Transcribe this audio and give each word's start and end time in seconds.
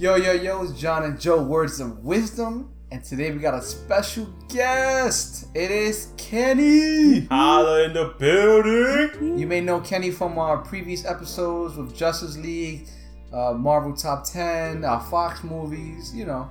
Yo, 0.00 0.16
yo, 0.16 0.32
yo, 0.32 0.62
it's 0.62 0.72
John 0.72 1.02
and 1.02 1.20
Joe, 1.20 1.42
Words 1.42 1.78
of 1.78 1.98
Wisdom. 1.98 2.72
And 2.90 3.04
today 3.04 3.32
we 3.32 3.38
got 3.38 3.52
a 3.52 3.60
special 3.60 4.32
guest. 4.48 5.48
It 5.54 5.70
is 5.70 6.14
Kenny. 6.16 7.26
Holla 7.26 7.84
in 7.84 7.92
the 7.92 8.14
building. 8.18 9.38
You 9.38 9.46
may 9.46 9.60
know 9.60 9.78
Kenny 9.78 10.10
from 10.10 10.38
our 10.38 10.56
previous 10.56 11.04
episodes 11.04 11.76
with 11.76 11.94
Justice 11.94 12.38
League, 12.38 12.88
uh, 13.30 13.52
Marvel 13.52 13.92
Top 13.94 14.24
10, 14.24 14.86
our 14.86 15.02
Fox 15.02 15.44
movies. 15.44 16.14
You 16.14 16.24
know, 16.24 16.48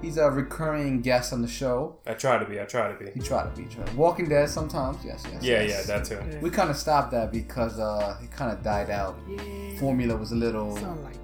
he's 0.00 0.16
a 0.16 0.30
recurring 0.30 1.00
guest 1.00 1.32
on 1.32 1.42
the 1.42 1.48
show. 1.48 1.96
I 2.06 2.14
try 2.14 2.38
to 2.38 2.48
be. 2.48 2.60
I 2.60 2.66
try 2.66 2.92
to 2.92 3.04
be. 3.04 3.10
He 3.10 3.18
tried 3.18 3.52
to 3.52 3.60
be. 3.60 3.66
Tried. 3.66 3.92
Walking 3.96 4.28
Dead 4.28 4.48
sometimes, 4.48 5.04
yes, 5.04 5.24
yes. 5.28 5.42
Yeah, 5.42 5.62
yes. 5.62 5.88
yeah, 5.88 5.98
that 5.98 6.06
too. 6.06 6.38
We 6.40 6.50
kind 6.50 6.70
of 6.70 6.76
stopped 6.76 7.10
that 7.10 7.32
because 7.32 7.80
uh, 7.80 8.16
it 8.22 8.30
kind 8.30 8.52
of 8.52 8.62
died 8.62 8.90
out. 8.90 9.18
Yeah. 9.28 9.76
Formula 9.80 10.16
was 10.16 10.30
a 10.30 10.36
little. 10.36 10.76
Something 10.76 11.02
like 11.02 11.21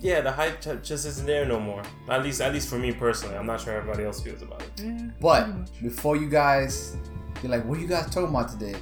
Yeah, 0.00 0.20
the 0.20 0.30
hype 0.30 0.60
just 0.60 1.06
isn't 1.06 1.26
there 1.26 1.46
no 1.46 1.58
more. 1.58 1.82
At 2.08 2.22
least, 2.22 2.40
at 2.40 2.52
least 2.52 2.68
for 2.68 2.78
me 2.78 2.92
personally. 2.92 3.36
I'm 3.36 3.46
not 3.46 3.60
sure 3.60 3.74
everybody 3.74 4.04
else 4.04 4.20
feels 4.20 4.42
about 4.42 4.62
it. 4.62 4.70
Yeah. 4.82 5.08
But 5.20 5.70
before 5.82 6.16
you 6.16 6.28
guys, 6.28 6.96
you're 7.42 7.50
like, 7.50 7.64
what 7.64 7.78
are 7.78 7.80
you 7.80 7.88
guys 7.88 8.06
talking 8.06 8.28
about 8.28 8.50
today? 8.50 8.74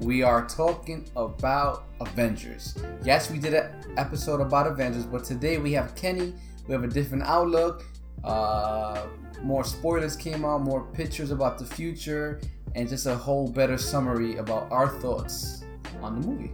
We 0.00 0.22
are 0.22 0.46
talking 0.46 1.08
about 1.16 1.84
Avengers. 2.00 2.76
Yes, 3.02 3.30
we 3.30 3.38
did 3.38 3.54
an 3.54 3.70
episode 3.96 4.40
about 4.40 4.66
Avengers, 4.66 5.06
but 5.06 5.24
today 5.24 5.58
we 5.58 5.72
have 5.72 5.94
Kenny. 5.94 6.34
We 6.66 6.72
have 6.72 6.84
a 6.84 6.88
different 6.88 7.24
outlook. 7.24 7.84
Uh, 8.24 9.06
more 9.42 9.64
spoilers 9.64 10.16
came 10.16 10.44
out, 10.44 10.62
more 10.62 10.84
pictures 10.92 11.30
about 11.30 11.58
the 11.58 11.64
future, 11.64 12.40
and 12.74 12.88
just 12.88 13.06
a 13.06 13.14
whole 13.14 13.48
better 13.48 13.78
summary 13.78 14.36
about 14.36 14.70
our 14.70 14.88
thoughts 14.88 15.64
on 16.00 16.20
the 16.20 16.26
movie. 16.26 16.52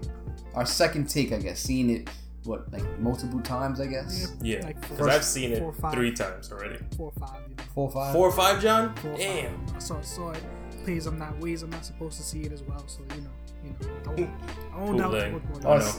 Our 0.55 0.67
second 0.67 1.09
take, 1.09 1.33
I 1.33 1.39
guess, 1.39 1.61
seeing 1.61 1.91
it 1.91 2.11
what 2.49 2.73
like 2.73 2.99
multiple 2.99 3.41
times, 3.41 3.81
I 3.81 3.87
guess. 3.87 4.33
Yeah, 4.41 4.61
Like 4.65 4.81
because 4.81 4.99
first 4.99 5.11
I've 5.11 5.25
seen 5.25 5.53
it 5.53 5.59
four 5.61 5.73
five. 5.73 5.93
three 5.95 6.13
times 6.13 6.51
already. 6.51 6.79
Four 6.97 7.13
or 7.15 7.27
five. 7.27 7.41
You 7.49 7.55
know. 7.57 7.63
Four, 7.75 7.91
five. 7.91 8.13
Four 8.13 8.29
or 8.29 8.33
five, 8.33 8.61
John. 8.63 8.95
Four 8.97 9.13
or 9.13 9.17
Damn. 9.17 9.67
Five. 9.67 9.77
I 9.77 9.79
saw 9.79 10.01
saw 10.01 10.31
it. 10.31 10.43
Plays 10.85 11.07
I'm 11.07 11.19
not 11.19 11.39
ways 11.39 11.63
I'm 11.63 11.71
not 11.71 11.85
supposed 11.85 12.17
to 12.17 12.23
see 12.23 12.43
it 12.43 12.53
as 12.53 12.63
well. 12.63 12.83
So 12.89 13.01
you 13.15 13.21
know, 13.23 13.31
you 13.65 13.71
know, 13.71 13.77
I 14.05 14.09
won't, 14.09 14.31
I 14.75 14.79
won't 14.81 14.99
doubt 14.99 15.33
what's 15.33 15.59
going 15.61 15.67
Oh, 15.67 15.79
no. 15.79 15.93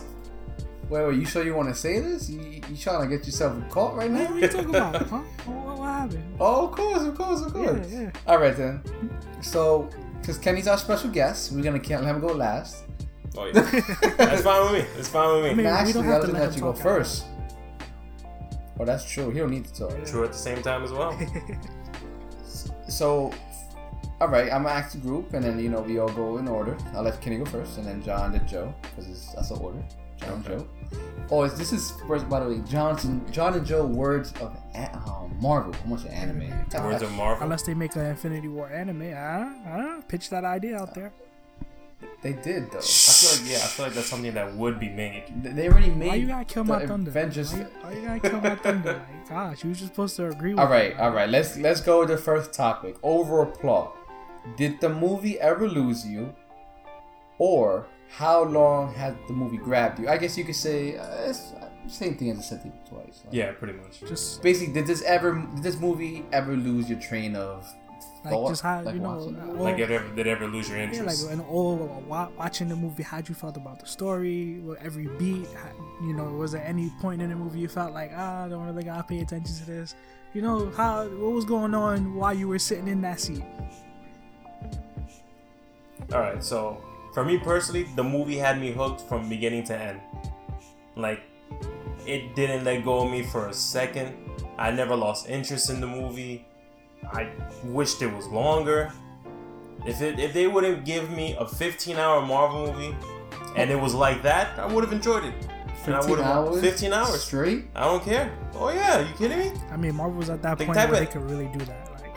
Wait, 0.89 1.05
wait, 1.05 1.19
you 1.19 1.25
sure 1.25 1.43
you 1.43 1.53
want 1.53 1.69
to 1.69 1.75
say 1.75 1.99
this? 1.99 2.27
You, 2.31 2.39
you 2.67 2.75
trying 2.75 3.07
to 3.07 3.15
get 3.15 3.23
yourself 3.27 3.55
caught 3.69 3.95
right 3.95 4.09
now? 4.09 4.23
what 4.23 4.31
are 4.31 4.39
you 4.39 4.47
talking 4.47 4.69
about? 4.69 4.95
Huh? 5.09 5.17
What, 5.45 5.77
what 5.77 5.85
happened? 5.85 6.35
Oh, 6.39 6.65
of 6.67 6.71
course, 6.71 7.03
of 7.03 7.15
course, 7.15 7.41
of 7.41 7.53
course. 7.53 7.87
yeah. 7.91 8.09
All 8.25 8.39
right 8.39 8.57
then. 8.57 8.81
So, 9.41 9.87
because 10.19 10.39
Kenny's 10.39 10.67
our 10.67 10.79
special 10.79 11.11
guest, 11.11 11.51
we're 11.51 11.61
gonna 11.61 11.77
let 11.77 12.03
him 12.03 12.19
go 12.19 12.33
last. 12.33 12.85
Oh 13.37 13.45
yeah. 13.45 13.51
That's 14.17 14.41
fine 14.41 14.63
with 14.63 14.81
me. 14.81 14.87
That's 14.95 15.07
fine 15.09 15.33
with 15.35 15.43
me. 15.43 15.49
I 15.51 15.53
mean- 15.53 15.65
And 15.65 15.75
we 15.75 15.79
actually, 15.79 15.93
don't 15.93 16.03
I 16.05 16.07
have 16.07 16.21
was 16.21 16.25
to 16.29 16.31
gonna 16.33 16.43
let 16.43 16.49
let 16.49 16.55
you 16.57 16.61
go 16.63 16.73
first. 16.73 17.25
Oh, 18.79 18.85
that's 18.85 19.09
true. 19.09 19.29
He 19.29 19.39
don't 19.39 19.51
need 19.51 19.65
to 19.65 19.73
talk. 19.73 20.05
True 20.05 20.23
at 20.23 20.31
the 20.31 20.37
same 20.37 20.61
time 20.61 20.83
as 20.83 20.91
well. 20.91 21.17
So, 22.87 23.31
all 24.19 24.27
right, 24.29 24.51
I'm 24.51 24.63
gonna 24.63 24.69
ask 24.75 24.93
the 24.93 24.97
group, 24.97 25.33
and 25.33 25.43
then 25.43 25.59
you 25.59 25.69
know 25.69 25.81
we 25.81 25.99
all 25.99 26.09
go 26.09 26.37
in 26.37 26.47
order. 26.47 26.75
I'll 26.95 27.03
let 27.03 27.21
Kenny 27.21 27.37
go 27.37 27.45
first, 27.45 27.77
and 27.77 27.85
then 27.85 28.01
John, 28.01 28.31
then 28.31 28.47
Joe, 28.47 28.73
because 28.95 29.31
that's 29.35 29.49
the 29.49 29.55
order. 29.55 29.77
John, 30.17 30.43
Okay. 30.45 30.57
Joe. 30.57 30.67
Oh, 31.29 31.43
is- 31.43 31.53
this 31.57 31.71
is 31.71 31.91
first, 32.07 32.27
by 32.27 32.39
the 32.39 32.49
way, 32.49 32.61
Johnson, 32.67 33.23
John 33.31 33.53
and 33.53 33.63
Joe 33.65 33.85
words 33.85 34.33
of 34.41 34.55
a- 34.73 34.95
um, 35.07 35.37
Marvel. 35.39 35.71
How 35.73 35.85
much 35.85 36.05
anime? 36.07 36.41
Anime. 36.51 36.83
Words 36.85 37.03
of 37.03 37.11
Marvel. 37.11 37.43
Unless 37.43 37.61
they 37.63 37.75
make 37.75 37.95
an 37.95 38.07
Infinity 38.07 38.47
War 38.47 38.69
anime, 38.71 39.03
I 39.03 39.37
don't, 39.37 39.67
I 39.67 39.77
don't. 39.77 40.07
Pitch 40.07 40.29
that 40.31 40.43
idea 40.43 40.77
out 40.79 40.95
there. 40.95 41.11
They 42.21 42.33
did 42.33 42.71
though. 42.71 42.79
I 42.79 42.81
feel 42.81 43.31
like 43.41 43.51
yeah. 43.51 43.57
I 43.57 43.67
feel 43.67 43.85
like 43.85 43.95
that's 43.95 44.07
something 44.07 44.33
that 44.33 44.53
would 44.55 44.79
be 44.79 44.89
made. 44.89 45.23
They- 45.43 45.51
They 45.51 45.67
already 45.69 45.89
made. 45.89 46.07
Why 46.09 46.15
you 46.15 46.27
gotta 46.27 46.45
kill 46.45 46.63
my 46.65 46.85
thunder? 46.85 47.09
Avengers. 47.11 47.53
Why, 47.53 47.59
you- 47.59 47.67
why 47.81 47.91
you 47.93 48.01
gotta 48.07 48.29
kill 48.29 48.41
my 48.41 48.55
thunder? 48.55 48.93
Like, 48.93 49.29
gosh, 49.29 49.63
you 49.63 49.69
was 49.69 49.79
just 49.79 49.91
supposed 49.93 50.15
to 50.17 50.27
agree 50.27 50.51
with 50.53 50.59
All 50.59 50.67
me. 50.67 50.71
right, 50.73 50.99
all 50.99 51.11
right. 51.11 51.29
Let's 51.29 51.57
let's 51.57 51.81
go 51.81 51.99
with 52.01 52.09
the 52.09 52.17
first 52.17 52.51
topic. 52.53 52.97
Overall 53.03 53.45
plot. 53.45 53.95
Did 54.57 54.79
the 54.81 54.89
movie 54.89 55.39
ever 55.39 55.67
lose 55.69 56.05
you, 56.07 56.33
or 57.37 57.85
how 58.09 58.43
long 58.43 58.93
had 58.93 59.15
the 59.27 59.33
movie 59.33 59.57
grabbed 59.57 59.99
you? 59.99 60.09
I 60.09 60.17
guess 60.17 60.37
you 60.37 60.43
could 60.43 60.55
say 60.55 60.97
uh, 60.97 61.29
it's 61.29 61.51
uh, 61.53 61.69
same 61.87 62.15
thing 62.17 62.31
as 62.31 62.39
I 62.39 62.41
said 62.41 62.61
it 62.65 62.73
twice. 62.89 63.21
Like, 63.25 63.33
Yeah, 63.33 63.51
pretty 63.53 63.73
much. 63.79 63.99
Just 64.01 64.41
Basically, 64.41 64.73
did 64.73 64.87
this 64.87 65.01
ever 65.03 65.33
did 65.55 65.63
this 65.63 65.79
movie 65.79 66.25
ever 66.31 66.55
lose 66.55 66.89
your 66.89 66.99
train 66.99 67.35
of 67.35 67.65
like 68.25 68.49
just 68.49 68.61
how 68.61 68.81
like 68.81 68.95
you 68.95 69.01
know, 69.01 69.33
well, 69.53 69.63
Like, 69.63 69.77
did 69.77 69.91
ever, 69.91 70.07
did 70.15 70.27
ever 70.27 70.47
lose 70.47 70.69
your 70.69 70.77
interest? 70.77 71.23
yeah, 71.23 71.29
like 71.29 71.33
and 71.33 71.41
all 71.49 71.75
watching 72.37 72.67
the 72.67 72.75
movie, 72.75 73.03
how'd 73.03 73.29
you 73.29 73.35
felt 73.35 73.55
about 73.57 73.79
the 73.79 73.85
story? 73.85 74.61
Every 74.81 75.07
beat, 75.17 75.47
how, 75.53 75.71
you 76.01 76.13
know, 76.13 76.25
was 76.25 76.51
there 76.51 76.63
any 76.65 76.89
point 77.01 77.21
in 77.21 77.29
the 77.29 77.35
movie 77.35 77.59
you 77.59 77.67
felt 77.69 77.93
like 77.93 78.11
ah, 78.15 78.45
I 78.45 78.49
don't 78.49 78.65
really 78.65 78.83
gotta 78.83 79.03
pay 79.03 79.19
attention 79.19 79.55
to 79.55 79.65
this? 79.65 79.95
You 80.33 80.41
know 80.41 80.69
how 80.71 81.07
what 81.07 81.31
was 81.31 81.45
going 81.45 81.73
on 81.73 82.13
while 82.15 82.33
you 82.33 82.47
were 82.47 82.59
sitting 82.59 82.87
in 82.87 83.01
that 83.01 83.19
seat? 83.19 83.43
All 86.13 86.19
right, 86.19 86.43
so 86.43 86.81
for 87.13 87.23
me 87.23 87.37
personally, 87.37 87.83
the 87.95 88.03
movie 88.03 88.37
had 88.37 88.59
me 88.59 88.71
hooked 88.71 89.01
from 89.01 89.29
beginning 89.29 89.63
to 89.65 89.77
end. 89.77 90.01
Like, 90.95 91.21
it 92.05 92.35
didn't 92.35 92.63
let 92.63 92.83
go 92.83 93.05
of 93.05 93.11
me 93.11 93.23
for 93.23 93.47
a 93.47 93.53
second. 93.53 94.15
I 94.57 94.71
never 94.71 94.95
lost 94.95 95.29
interest 95.29 95.69
in 95.69 95.79
the 95.79 95.87
movie. 95.87 96.45
I 97.11 97.29
wished 97.63 98.01
it 98.01 98.13
was 98.13 98.27
longer. 98.27 98.91
If 99.85 100.01
it 100.01 100.19
if 100.19 100.33
they 100.33 100.47
wouldn't 100.47 100.85
give 100.85 101.09
me 101.09 101.35
a 101.39 101.45
15-hour 101.45 102.25
Marvel 102.25 102.71
movie, 102.73 102.95
and 103.55 103.71
it 103.71 103.79
was 103.79 103.93
like 103.93 104.21
that, 104.23 104.57
I 104.59 104.65
would 104.71 104.83
have 104.83 104.93
enjoyed 104.93 105.23
it. 105.25 105.33
And 105.85 105.95
I 105.95 106.01
15 106.01 106.19
hours? 106.19 106.61
15 106.61 106.93
hours. 106.93 107.23
straight. 107.23 107.65
I 107.73 107.85
don't 107.85 108.03
care. 108.03 108.31
Oh 108.53 108.69
yeah, 108.69 108.99
you 108.99 109.13
kidding 109.15 109.39
me? 109.39 109.51
I 109.71 109.77
mean, 109.77 109.95
Marvel 109.95 110.17
was 110.17 110.29
at 110.29 110.41
that 110.43 110.57
The 110.57 110.65
point 110.65 110.77
where 110.77 110.85
of- 110.91 110.99
they 110.99 111.05
could 111.05 111.23
really 111.31 111.47
do 111.47 111.59
that. 111.65 111.89
Like, 111.93 112.15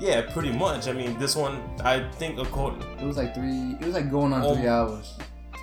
Yeah, 0.00 0.22
pretty 0.32 0.52
much. 0.52 0.88
I 0.88 0.92
mean, 0.92 1.18
this 1.18 1.36
one, 1.36 1.62
I 1.84 2.10
think, 2.18 2.38
according, 2.38 2.82
It 2.98 3.04
was 3.06 3.16
like 3.16 3.34
three. 3.34 3.76
It 3.80 3.84
was 3.86 3.94
like 3.94 4.10
going 4.10 4.32
on 4.32 4.42
Oh, 4.42 4.54
three 4.56 4.66
hours. 4.68 5.16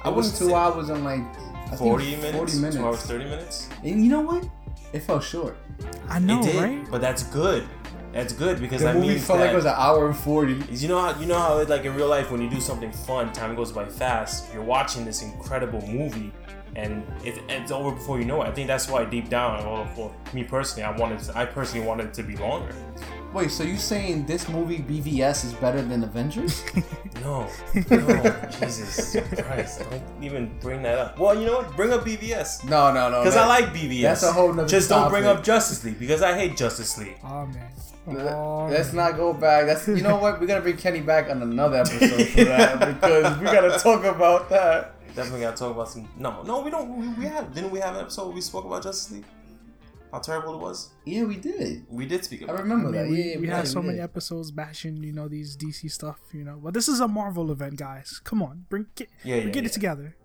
I 0.03 0.09
It 0.09 0.15
was 0.15 0.37
two 0.39 0.47
say- 0.47 0.53
hours 0.53 0.89
and 0.89 1.03
like 1.03 1.19
I 1.65 1.69
think 1.75 1.79
40 1.79 2.15
minutes, 2.15 2.37
40 2.37 2.55
minutes. 2.59 2.75
two 2.77 2.85
hours, 2.85 3.01
30 3.03 3.25
minutes. 3.25 3.69
And 3.83 4.03
you 4.03 4.09
know 4.09 4.21
what? 4.21 4.47
It 4.93 5.01
fell 5.03 5.19
short. 5.19 5.57
I 6.07 6.17
know, 6.19 6.39
it 6.39 6.43
did, 6.45 6.55
right? 6.63 6.87
but 6.89 7.01
that's 7.01 7.23
good. 7.23 7.67
That's 8.17 8.33
good 8.33 8.59
because 8.59 8.81
The 8.81 8.87
that 8.87 8.95
movie 8.95 9.19
felt 9.19 9.39
like 9.41 9.51
it 9.51 9.55
was 9.55 9.65
an 9.65 9.75
hour 9.77 10.07
and 10.07 10.17
forty. 10.17 10.59
you 10.71 10.87
know 10.87 10.99
how 10.99 11.19
you 11.19 11.27
know 11.27 11.37
how 11.37 11.63
like 11.65 11.85
in 11.85 11.93
real 11.93 12.07
life 12.07 12.31
when 12.31 12.41
you 12.41 12.49
do 12.49 12.59
something 12.59 12.91
fun, 12.91 13.31
time 13.31 13.53
goes 13.53 13.71
by 13.71 13.85
fast. 13.85 14.51
You're 14.51 14.63
watching 14.63 15.05
this 15.05 15.21
incredible 15.21 15.85
movie, 15.87 16.33
and 16.75 17.03
it, 17.23 17.39
it's 17.47 17.71
over 17.71 17.91
before 17.91 18.17
you 18.17 18.25
know 18.25 18.41
it. 18.41 18.47
I 18.47 18.51
think 18.51 18.65
that's 18.69 18.89
why 18.89 19.05
deep 19.05 19.29
down, 19.29 19.63
well, 19.63 19.85
for 19.93 20.11
me 20.33 20.43
personally, 20.43 20.81
I 20.81 20.97
wanted 20.97 21.29
I 21.35 21.45
personally 21.45 21.85
wanted 21.85 22.07
it 22.07 22.13
to 22.15 22.23
be 22.23 22.35
longer. 22.37 22.73
Wait, 23.33 23.51
so 23.51 23.63
you 23.63 23.77
saying 23.77 24.25
this 24.25 24.47
movie 24.49 24.79
BVS 24.79 25.45
is 25.45 25.53
better 25.53 25.81
than 25.81 26.03
Avengers? 26.03 26.63
No, 27.23 27.49
no, 27.89 28.49
Jesus 28.59 29.17
Christ! 29.41 29.81
Don't 29.89 30.01
even 30.21 30.51
bring 30.61 30.81
that 30.83 30.97
up. 30.99 31.19
Well, 31.19 31.37
you 31.37 31.45
know 31.47 31.57
what? 31.57 31.75
Bring 31.75 31.91
up 31.91 32.05
BVS 32.05 32.63
no, 32.69 32.93
no, 32.93 33.09
no. 33.09 33.21
because 33.21 33.35
I 33.35 33.45
like 33.47 33.65
BVS. 33.73 34.01
that's 34.03 34.23
a 34.23 34.31
whole 34.31 34.53
nother 34.53 34.67
Just 34.67 34.87
don't 34.89 35.09
bring 35.09 35.23
topic. 35.23 35.39
up 35.39 35.43
Justice 35.43 35.83
League 35.83 35.99
because 35.99 36.21
I 36.21 36.37
hate 36.37 36.55
Justice 36.55 36.97
League. 36.97 37.17
Oh 37.23 37.45
man. 37.47 37.69
Let- 38.05 38.33
Oh, 38.33 38.67
Let's 38.71 38.93
man. 38.93 39.09
not 39.09 39.17
go 39.17 39.33
back. 39.33 39.65
That's 39.65 39.87
you 39.87 40.01
know 40.01 40.17
what? 40.17 40.39
We're 40.39 40.47
gonna 40.47 40.61
bring 40.61 40.77
Kenny 40.77 41.01
back 41.01 41.29
on 41.29 41.41
another 41.41 41.77
episode 41.79 42.27
for 42.29 42.43
that 42.45 42.79
because 43.01 43.37
we 43.39 43.45
gotta 43.45 43.77
talk 43.79 44.05
about 44.05 44.47
that. 44.49 44.93
Definitely 45.15 45.41
gotta 45.41 45.57
talk 45.57 45.71
about 45.73 45.89
some. 45.89 46.07
No, 46.17 46.43
no, 46.43 46.61
we 46.61 46.69
don't. 46.69 46.95
We, 46.97 47.09
we 47.09 47.25
have. 47.25 47.53
Didn't 47.53 47.71
we 47.71 47.79
have 47.79 47.95
an 47.95 48.01
episode 48.01 48.27
where 48.27 48.35
we 48.35 48.41
spoke 48.41 48.63
about 48.63 48.83
Justice 48.83 49.11
League? 49.11 49.25
How 50.17 50.21
terrible 50.23 50.55
it 50.55 50.61
was. 50.61 50.89
Yeah, 51.05 51.25
we 51.25 51.35
did. 51.37 51.85
We 51.89 52.07
did 52.07 52.25
speak 52.25 52.41
I 52.41 52.45
about. 52.45 52.55
it. 52.55 52.59
I 52.59 52.61
remember 52.63 52.89
mean, 52.89 53.01
that. 53.03 53.09
we, 53.11 53.21
yeah, 53.21 53.37
we 53.37 53.47
yeah, 53.47 53.57
had 53.57 53.67
so 53.67 53.81
we 53.81 53.87
many 53.87 53.99
episodes 53.99 54.49
bashing, 54.49 55.03
you 55.03 55.13
know, 55.13 55.27
these 55.27 55.55
DC 55.55 55.91
stuff, 55.91 56.19
you 56.33 56.43
know. 56.43 56.59
But 56.61 56.73
this 56.73 56.87
is 56.87 56.99
a 56.99 57.07
Marvel 57.07 57.51
event, 57.51 57.77
guys. 57.77 58.19
Come 58.23 58.41
on, 58.41 58.65
bring 58.67 58.87
get, 58.95 59.09
Yeah, 59.23 59.35
yeah, 59.35 59.43
get 59.51 59.63
yeah. 59.63 59.69
it 59.69 59.73
together. 59.73 60.15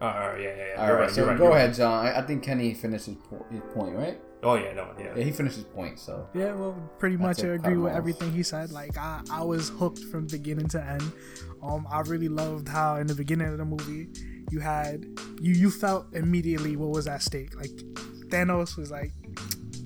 All 0.00 0.08
right, 0.08 0.40
yeah, 0.40 0.48
yeah, 0.56 0.64
yeah. 0.74 0.80
All 0.80 0.86
You're 0.88 0.96
right, 0.96 1.02
right. 1.02 1.10
so 1.12 1.26
right. 1.26 1.38
go 1.38 1.44
you're 1.44 1.56
ahead, 1.56 1.74
John. 1.74 2.06
I, 2.06 2.18
I 2.18 2.22
think 2.22 2.42
Kenny 2.42 2.74
finished 2.74 3.06
his, 3.06 3.16
po- 3.16 3.46
his 3.50 3.60
point, 3.72 3.94
right? 3.94 4.04
right. 4.08 4.20
Oh 4.42 4.54
yeah, 4.54 4.72
no, 4.72 4.94
yeah. 4.98 5.12
Yeah, 5.16 5.24
he 5.24 5.30
finished 5.32 5.56
his 5.56 5.64
point. 5.64 5.98
So 5.98 6.28
Yeah, 6.34 6.52
well, 6.54 6.74
pretty 6.98 7.16
That's 7.16 7.38
much 7.38 7.44
I 7.44 7.48
it, 7.48 7.56
cut 7.56 7.64
agree 7.66 7.72
him 7.74 7.82
with 7.82 7.92
off. 7.92 7.98
everything 7.98 8.32
he 8.32 8.42
said. 8.44 8.70
Like 8.70 8.96
I, 8.96 9.20
I 9.32 9.42
was 9.42 9.68
hooked 9.70 9.98
from 10.10 10.26
beginning 10.26 10.68
to 10.68 10.84
end. 10.84 11.12
Um, 11.62 11.86
I 11.90 12.00
really 12.00 12.28
loved 12.28 12.68
how 12.68 12.96
in 12.96 13.06
the 13.08 13.14
beginning 13.16 13.48
of 13.48 13.58
the 13.58 13.64
movie 13.64 14.08
you 14.50 14.60
had 14.60 15.04
you 15.40 15.52
you 15.54 15.70
felt 15.70 16.06
immediately 16.14 16.76
what 16.76 16.90
was 16.90 17.08
at 17.08 17.20
stake. 17.22 17.56
Like 17.56 17.72
Thanos 18.28 18.76
was 18.76 18.90
like 18.90 19.12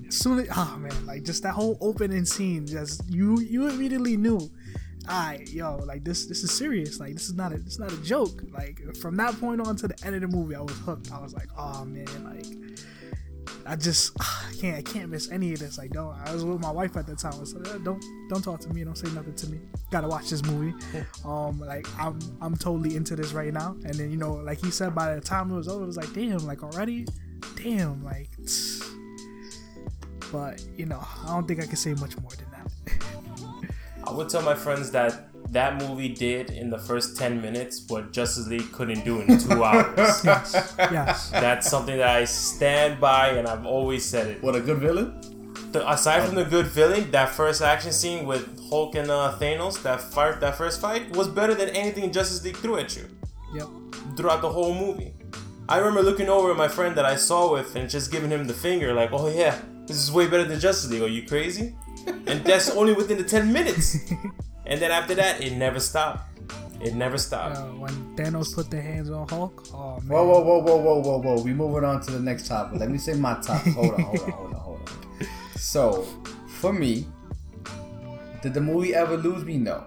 soon 0.09 0.39
as 0.39 0.47
oh 0.55 0.77
man, 0.79 1.05
like 1.05 1.23
just 1.23 1.43
that 1.43 1.53
whole 1.53 1.77
opening 1.81 2.25
scene, 2.25 2.65
just 2.67 3.01
you 3.09 3.39
you 3.39 3.67
immediately 3.67 4.17
knew. 4.17 4.49
I 5.05 5.45
yo 5.49 5.77
like 5.85 6.05
this 6.05 6.27
this 6.27 6.43
is 6.43 6.51
serious 6.51 6.97
like 6.97 7.11
this 7.11 7.25
is 7.25 7.33
not 7.33 7.51
a 7.51 7.57
this 7.57 7.73
is 7.73 7.79
not 7.79 7.91
a 7.91 7.97
joke 8.03 8.41
like 8.53 8.79
from 8.95 9.17
that 9.17 9.37
point 9.37 9.59
on 9.59 9.75
to 9.75 9.89
the 9.89 10.05
end 10.05 10.15
of 10.15 10.21
the 10.21 10.29
movie 10.29 10.55
I 10.55 10.61
was 10.61 10.77
hooked 10.77 11.11
I 11.11 11.19
was 11.19 11.33
like 11.33 11.49
oh 11.57 11.83
man 11.83 12.05
like 12.23 12.79
I 13.65 13.75
just 13.75 14.11
I 14.19 14.53
can't 14.59 14.77
I 14.77 14.81
can't 14.81 15.09
miss 15.09 15.29
any 15.31 15.53
of 15.53 15.59
this. 15.59 15.77
Like 15.77 15.91
don't 15.91 16.15
I 16.25 16.33
was 16.33 16.43
with 16.43 16.59
my 16.59 16.71
wife 16.71 16.95
at 16.97 17.05
the 17.05 17.15
time. 17.15 17.33
I 17.35 17.39
was 17.39 17.53
like, 17.53 17.73
"Uh, 17.73 17.77
don't 17.79 18.03
don't 18.29 18.41
talk 18.41 18.59
to 18.61 18.69
me. 18.69 18.83
Don't 18.83 18.97
say 18.97 19.11
nothing 19.13 19.35
to 19.35 19.47
me. 19.49 19.59
Gotta 19.91 20.07
watch 20.07 20.29
this 20.29 20.43
movie. 20.43 20.73
Um, 21.25 21.59
like 21.59 21.87
I'm 21.97 22.19
I'm 22.41 22.55
totally 22.55 22.95
into 22.95 23.15
this 23.15 23.31
right 23.31 23.53
now. 23.53 23.77
And 23.85 23.93
then 23.93 24.11
you 24.11 24.17
know, 24.17 24.33
like 24.33 24.59
he 24.59 24.71
said, 24.71 24.93
by 24.93 25.15
the 25.15 25.21
time 25.21 25.51
it 25.51 25.55
was 25.55 25.67
over, 25.67 25.83
it 25.83 25.87
was 25.87 25.97
like 25.97 26.11
damn, 26.13 26.45
like 26.45 26.63
already, 26.63 27.05
damn, 27.63 28.03
like. 28.03 28.29
But 30.31 30.63
you 30.77 30.85
know, 30.85 30.99
I 31.23 31.27
don't 31.27 31.47
think 31.47 31.61
I 31.61 31.65
can 31.65 31.75
say 31.75 31.93
much 31.93 32.17
more 32.19 32.31
than 32.31 32.47
that. 32.51 32.71
I 34.05 34.11
would 34.11 34.29
tell 34.29 34.41
my 34.41 34.55
friends 34.55 34.91
that 34.91 35.29
that 35.51 35.77
movie 35.81 36.09
did 36.09 36.49
in 36.49 36.69
the 36.69 36.77
first 36.79 37.15
10 37.17 37.41
minutes 37.41 37.83
what 37.87 38.11
Justice 38.11 38.47
League 38.47 38.71
couldn't 38.71 39.05
do 39.05 39.21
in 39.21 39.37
two 39.37 39.63
hours. 39.69 40.23
yes, 40.25 40.73
yes. 40.77 41.29
That's 41.29 41.69
something 41.69 41.97
that 41.97 42.09
I 42.09 42.25
stand 42.25 42.99
by 42.99 43.29
and 43.29 43.47
I've 43.47 43.65
always 43.65 44.03
said 44.03 44.27
it. 44.27 44.41
What 44.43 44.55
a 44.55 44.59
good 44.61 44.79
villain. 44.79 45.21
The, 45.71 45.87
aside 45.89 46.25
from 46.25 46.35
the 46.35 46.43
good 46.43 46.67
villain, 46.67 47.11
that 47.11 47.29
first 47.29 47.61
action 47.61 47.91
scene 47.91 48.25
with 48.25 48.47
Hulk 48.69 48.95
and 48.95 49.09
uh, 49.11 49.37
Thanos, 49.39 49.81
that 49.83 50.01
fight, 50.01 50.39
that 50.39 50.55
first 50.57 50.81
fight 50.81 51.15
was 51.15 51.27
better 51.27 51.53
than 51.53 51.69
anything 51.69 52.11
Justice 52.11 52.43
League 52.43 52.57
threw 52.57 52.77
at 52.77 52.95
you 52.97 53.07
Yep. 53.53 53.67
throughout 54.17 54.41
the 54.41 54.49
whole 54.49 54.73
movie. 54.73 55.13
I 55.69 55.77
remember 55.77 56.01
looking 56.03 56.29
over 56.29 56.51
at 56.51 56.57
my 56.57 56.67
friend 56.67 56.95
that 56.95 57.05
I 57.05 57.15
saw 57.15 57.51
with 57.53 57.75
and 57.75 57.89
just 57.89 58.11
giving 58.11 58.29
him 58.29 58.45
the 58.47 58.53
finger, 58.53 58.93
like, 58.93 59.11
"Oh 59.13 59.27
yeah, 59.29 59.57
this 59.87 59.97
is 59.97 60.11
way 60.11 60.27
better 60.27 60.43
than 60.43 60.59
Justice 60.59 60.89
League. 60.91 61.01
Are 61.01 61.07
you 61.07 61.25
crazy?" 61.25 61.75
And 62.05 62.43
that's 62.43 62.69
only 62.71 62.93
within 62.93 63.17
the 63.17 63.23
ten 63.23 63.51
minutes. 63.51 63.97
And 64.65 64.81
then 64.81 64.91
after 64.91 65.13
that, 65.15 65.41
it 65.41 65.53
never 65.57 65.79
stopped. 65.79 66.39
It 66.81 66.95
never 66.95 67.17
stopped. 67.17 67.57
Uh, 67.57 67.65
when 67.83 67.91
Thanos 68.15 68.55
put 68.55 68.71
their 68.71 68.81
hands 68.81 69.09
on 69.09 69.27
Hulk, 69.27 69.67
oh 69.73 69.99
man. 69.99 70.07
Whoa, 70.07 70.25
whoa, 70.25 70.39
whoa, 70.41 70.57
whoa, 70.59 70.77
whoa, 70.77 70.99
whoa, 71.01 71.17
whoa. 71.21 71.41
We 71.43 71.53
moving 71.53 71.83
on 71.83 72.01
to 72.01 72.11
the 72.11 72.19
next 72.19 72.47
topic. 72.47 72.79
Let 72.79 72.89
me 72.89 72.97
say 72.97 73.13
my 73.13 73.33
top. 73.41 73.61
Hold 73.63 73.93
on, 73.93 74.01
hold 74.01 74.19
on, 74.19 74.31
hold 74.31 74.53
on, 74.53 74.59
hold 74.59 74.79
on. 74.89 75.27
So, 75.57 76.07
for 76.47 76.71
me, 76.71 77.07
did 78.41 78.53
the 78.53 78.61
movie 78.61 78.95
ever 78.95 79.17
lose 79.17 79.43
me? 79.43 79.57
No. 79.57 79.83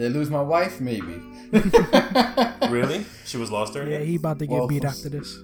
Did 0.00 0.12
it 0.12 0.14
lose 0.18 0.30
my 0.30 0.40
wife? 0.40 0.80
Maybe. 0.80 1.20
Really? 2.70 3.04
She 3.26 3.36
was 3.36 3.50
lost 3.50 3.72
during 3.72 3.90
Yeah, 3.90 3.98
he 3.98 4.16
about 4.16 4.38
to 4.38 4.46
get 4.46 4.54
Well, 4.54 4.68
beat 4.68 4.84
after 4.92 5.08
this. 5.08 5.36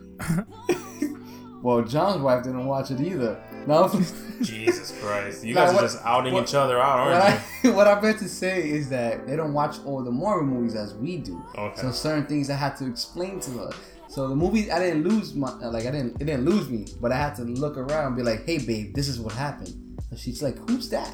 well, 1.63 1.83
John's 1.83 2.23
wife 2.23 2.45
didn't 2.45 2.65
watch 2.67 2.91
it 2.91 3.01
either. 3.01 3.43
No. 3.67 3.89
Jesus 4.43 4.97
Christ. 5.03 5.45
You 5.45 5.55
Nah, 5.55 5.65
guys 5.67 5.75
what- 5.75 5.83
are 5.85 5.87
just 5.89 5.99
outing 6.05 6.35
what- 6.35 6.45
each 6.45 6.55
other 6.55 6.79
out, 6.81 7.07
What 7.07 7.15
aren't 7.23 7.41
I, 7.65 7.71
what 7.71 7.89
I 7.89 8.01
meant 8.01 8.19
to 8.21 8.29
say 8.29 8.69
is 8.71 8.89
that 8.91 9.27
they 9.27 9.35
don't 9.37 9.53
watch 9.53 9.77
all 9.85 10.03
the 10.05 10.11
Marvel 10.13 10.47
movies 10.47 10.75
as 10.77 10.95
we 10.95 11.17
do. 11.19 11.43
Okay. 11.59 11.81
So 11.81 11.91
certain 11.91 12.27
things 12.27 12.49
I 12.49 12.55
had 12.55 12.77
to 12.77 12.87
explain 12.87 13.41
to 13.41 13.51
her. 13.59 13.71
So 14.09 14.29
the 14.29 14.37
movie, 14.37 14.71
I 14.71 14.79
didn't 14.79 15.03
lose 15.05 15.35
my 15.35 15.53
like 15.67 15.85
I 15.87 15.91
didn't 15.91 16.21
it 16.21 16.25
didn't 16.25 16.45
lose 16.45 16.71
me, 16.71 16.87
but 17.01 17.11
I 17.13 17.17
had 17.17 17.35
to 17.37 17.43
look 17.43 17.77
around 17.77 18.07
and 18.07 18.17
be 18.17 18.23
like, 18.23 18.47
"Hey, 18.47 18.59
babe, 18.59 18.95
this 18.95 19.09
is 19.09 19.19
what 19.21 19.33
happened." 19.35 19.75
So 20.09 20.17
she's 20.17 20.43
like, 20.43 20.57
"Who's 20.71 20.89
that? 20.91 21.13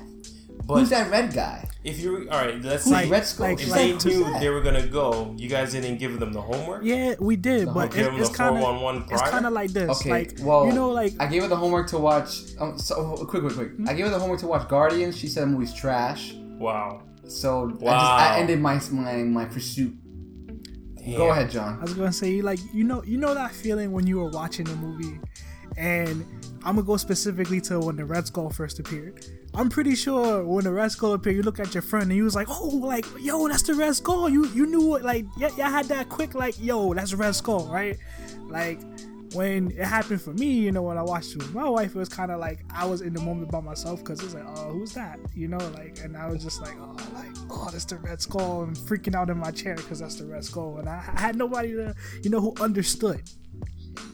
But 0.64 0.78
Who's 0.78 0.90
that 0.90 1.10
red 1.10 1.34
guy? 1.34 1.68
if 1.82 1.98
you 2.00 2.28
all 2.30 2.38
right, 2.38 2.62
let's 2.62 2.84
Who's 2.84 2.92
say 2.94 3.08
Red 3.08 3.26
Skull?" 3.26 3.46
like- 3.48 3.58
if 3.58 3.64
She's 3.64 3.72
they 3.74 3.92
knew 3.92 4.24
that?" 4.24 4.40
they 4.40 4.48
were 4.48 4.60
gonna 4.60 4.86
go, 4.86 5.34
you 5.36 5.48
guys 5.48 5.72
didn't 5.72 5.98
give 5.98 6.20
them 6.20 6.32
the 6.32 6.40
homework. 6.40 6.84
Yeah, 6.84 7.14
we 7.18 7.34
did, 7.36 7.62
The 7.62 7.66
but 7.66 7.72
whole- 7.72 7.82
it's, 7.82 7.94
give 7.96 8.06
him 8.06 8.20
it's 8.20 8.28
the 8.30 8.36
kind 8.36 8.56
of 8.56 8.62
411 8.62 9.08
it's 9.10 9.22
kind 9.30 9.46
of 9.46 9.52
like 9.52 9.70
this. 9.72 9.90
Okay, 9.90 10.10
like 10.10 10.38
well, 10.40 10.66
you 10.66 10.72
know, 10.72 10.90
like 10.90 11.14
I 11.18 11.26
gave 11.26 11.42
her 11.42 11.48
the 11.48 11.56
homework 11.56 11.88
to 11.88 11.98
watch. 11.98 12.42
Um, 12.60 12.78
so 12.78 12.94
oh, 13.18 13.24
quick, 13.26 13.42
quick, 13.42 13.54
quick. 13.54 13.70
I 13.88 13.94
gave 13.94 14.04
her 14.06 14.10
the 14.12 14.18
homework 14.20 14.40
to 14.40 14.46
watch 14.46 14.68
Guardians. 14.68 15.16
She 15.18 15.26
said 15.26 15.42
the 15.42 15.46
movie's 15.48 15.74
trash. 15.74 16.34
Wow. 16.58 17.02
So 17.26 17.68
I 17.68 17.70
just 17.70 17.84
I 17.84 18.38
ended 18.38 18.60
my 18.60 18.80
my 18.92 19.14
my 19.16 19.44
pursuit. 19.46 19.94
Go 21.16 21.30
ahead, 21.30 21.50
John. 21.50 21.78
I 21.80 21.82
was 21.82 21.94
gonna 21.94 22.12
say, 22.12 22.40
like 22.42 22.60
you 22.72 22.84
know, 22.84 23.02
you 23.02 23.18
know 23.18 23.34
that 23.34 23.50
feeling 23.50 23.90
when 23.90 24.06
you 24.06 24.18
were 24.18 24.30
watching 24.30 24.68
a 24.68 24.76
movie, 24.76 25.18
and 25.76 26.24
I'm 26.64 26.76
gonna 26.76 26.86
go 26.86 26.96
specifically 26.96 27.60
to 27.62 27.80
when 27.80 27.96
the 27.96 28.04
Red 28.04 28.26
Skull 28.28 28.50
first 28.50 28.78
appeared. 28.78 29.24
I'm 29.54 29.68
pretty 29.68 29.94
sure 29.94 30.44
when 30.44 30.64
the 30.64 30.72
Red 30.72 30.92
Skull 30.92 31.12
appeared, 31.12 31.36
you 31.36 31.42
look 31.42 31.60
at 31.60 31.74
your 31.74 31.82
friend 31.82 32.04
and 32.04 32.16
you 32.16 32.24
was 32.24 32.34
like, 32.34 32.48
"Oh, 32.50 32.68
like 32.82 33.04
yo, 33.20 33.46
that's 33.48 33.62
the 33.62 33.74
Red 33.74 33.94
Skull." 33.94 34.28
You 34.28 34.46
you 34.48 34.66
knew 34.66 34.94
it, 34.96 35.04
like 35.04 35.26
yeah, 35.36 35.48
y'all 35.56 35.70
had 35.70 35.86
that 35.86 36.08
quick, 36.08 36.34
like 36.34 36.54
yo, 36.58 36.94
that's 36.94 37.10
the 37.10 37.18
Red 37.18 37.34
Skull, 37.34 37.66
right? 37.66 37.98
Like 38.48 38.80
when 39.34 39.70
it 39.70 39.84
happened 39.84 40.20
for 40.20 40.32
me, 40.34 40.46
you 40.52 40.72
know, 40.72 40.82
when 40.82 40.98
I 40.98 41.02
watched 41.02 41.32
it 41.32 41.38
with 41.38 41.54
my 41.54 41.66
wife, 41.68 41.94
it 41.94 41.98
was 41.98 42.08
kind 42.08 42.30
of 42.30 42.38
like 42.40 42.60
I 42.74 42.84
was 42.86 43.00
in 43.02 43.12
the 43.14 43.20
moment 43.20 43.50
by 43.50 43.60
myself 43.60 44.00
because 44.00 44.22
it's 44.22 44.32
like, 44.34 44.44
"Oh, 44.46 44.72
who's 44.72 44.94
that?" 44.94 45.18
You 45.34 45.48
know, 45.48 45.58
like, 45.74 45.98
and 46.02 46.16
I 46.16 46.28
was 46.30 46.42
just 46.42 46.60
like, 46.62 46.74
"Oh, 46.80 46.96
like, 47.14 47.30
oh, 47.50 47.68
that's 47.70 47.84
the 47.84 47.96
Red 47.96 48.22
Skull," 48.22 48.62
and 48.62 48.74
freaking 48.76 49.14
out 49.14 49.28
in 49.28 49.36
my 49.38 49.50
chair 49.50 49.74
because 49.74 49.98
that's 50.00 50.16
the 50.16 50.24
Red 50.26 50.44
Skull, 50.44 50.78
and 50.78 50.88
I, 50.88 51.02
I 51.14 51.20
had 51.20 51.36
nobody 51.36 51.72
to, 51.74 51.94
you 52.22 52.30
know, 52.30 52.40
who 52.40 52.54
understood. 52.60 53.22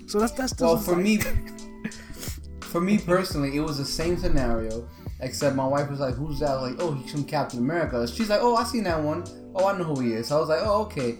So 0.08 0.18
that's 0.18 0.32
that's 0.32 0.60
Well, 0.60 0.76
for 0.78 0.94
like- 0.94 1.02
me, 1.04 1.18
for 2.60 2.80
me 2.80 2.98
personally, 2.98 3.56
it 3.56 3.60
was 3.60 3.78
the 3.78 3.84
same 3.84 4.16
scenario, 4.18 4.88
except 5.20 5.56
my 5.56 5.66
wife 5.66 5.90
was 5.90 6.00
like, 6.00 6.14
"Who's 6.14 6.40
that?" 6.40 6.54
Like, 6.54 6.76
"Oh, 6.78 6.92
he's 6.92 7.10
from 7.10 7.24
Captain 7.24 7.58
America." 7.58 8.06
She's 8.06 8.28
like, 8.28 8.40
"Oh, 8.42 8.56
I 8.56 8.64
seen 8.64 8.84
that 8.84 9.02
one. 9.02 9.24
Oh, 9.54 9.66
I 9.66 9.76
know 9.76 9.84
who 9.84 10.00
he 10.00 10.12
is." 10.12 10.28
So 10.28 10.36
I 10.36 10.40
was 10.40 10.48
like, 10.48 10.60
"Oh, 10.62 10.82
okay." 10.82 11.16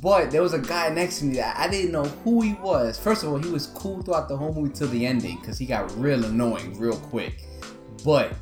But 0.00 0.30
there 0.30 0.42
was 0.42 0.54
a 0.54 0.58
guy 0.58 0.88
next 0.88 1.18
to 1.18 1.26
me 1.26 1.36
that 1.36 1.58
I 1.58 1.68
didn't 1.68 1.92
know 1.92 2.04
who 2.04 2.40
he 2.40 2.54
was. 2.54 2.98
First 2.98 3.22
of 3.22 3.30
all, 3.30 3.38
he 3.38 3.50
was 3.50 3.66
cool 3.66 4.02
throughout 4.02 4.28
the 4.28 4.36
whole 4.36 4.54
movie 4.54 4.72
till 4.72 4.88
the 4.88 5.04
ending 5.04 5.38
because 5.40 5.58
he 5.58 5.66
got 5.66 5.94
real 5.98 6.24
annoying 6.24 6.78
real 6.78 6.96
quick. 6.96 7.44
But 8.04 8.32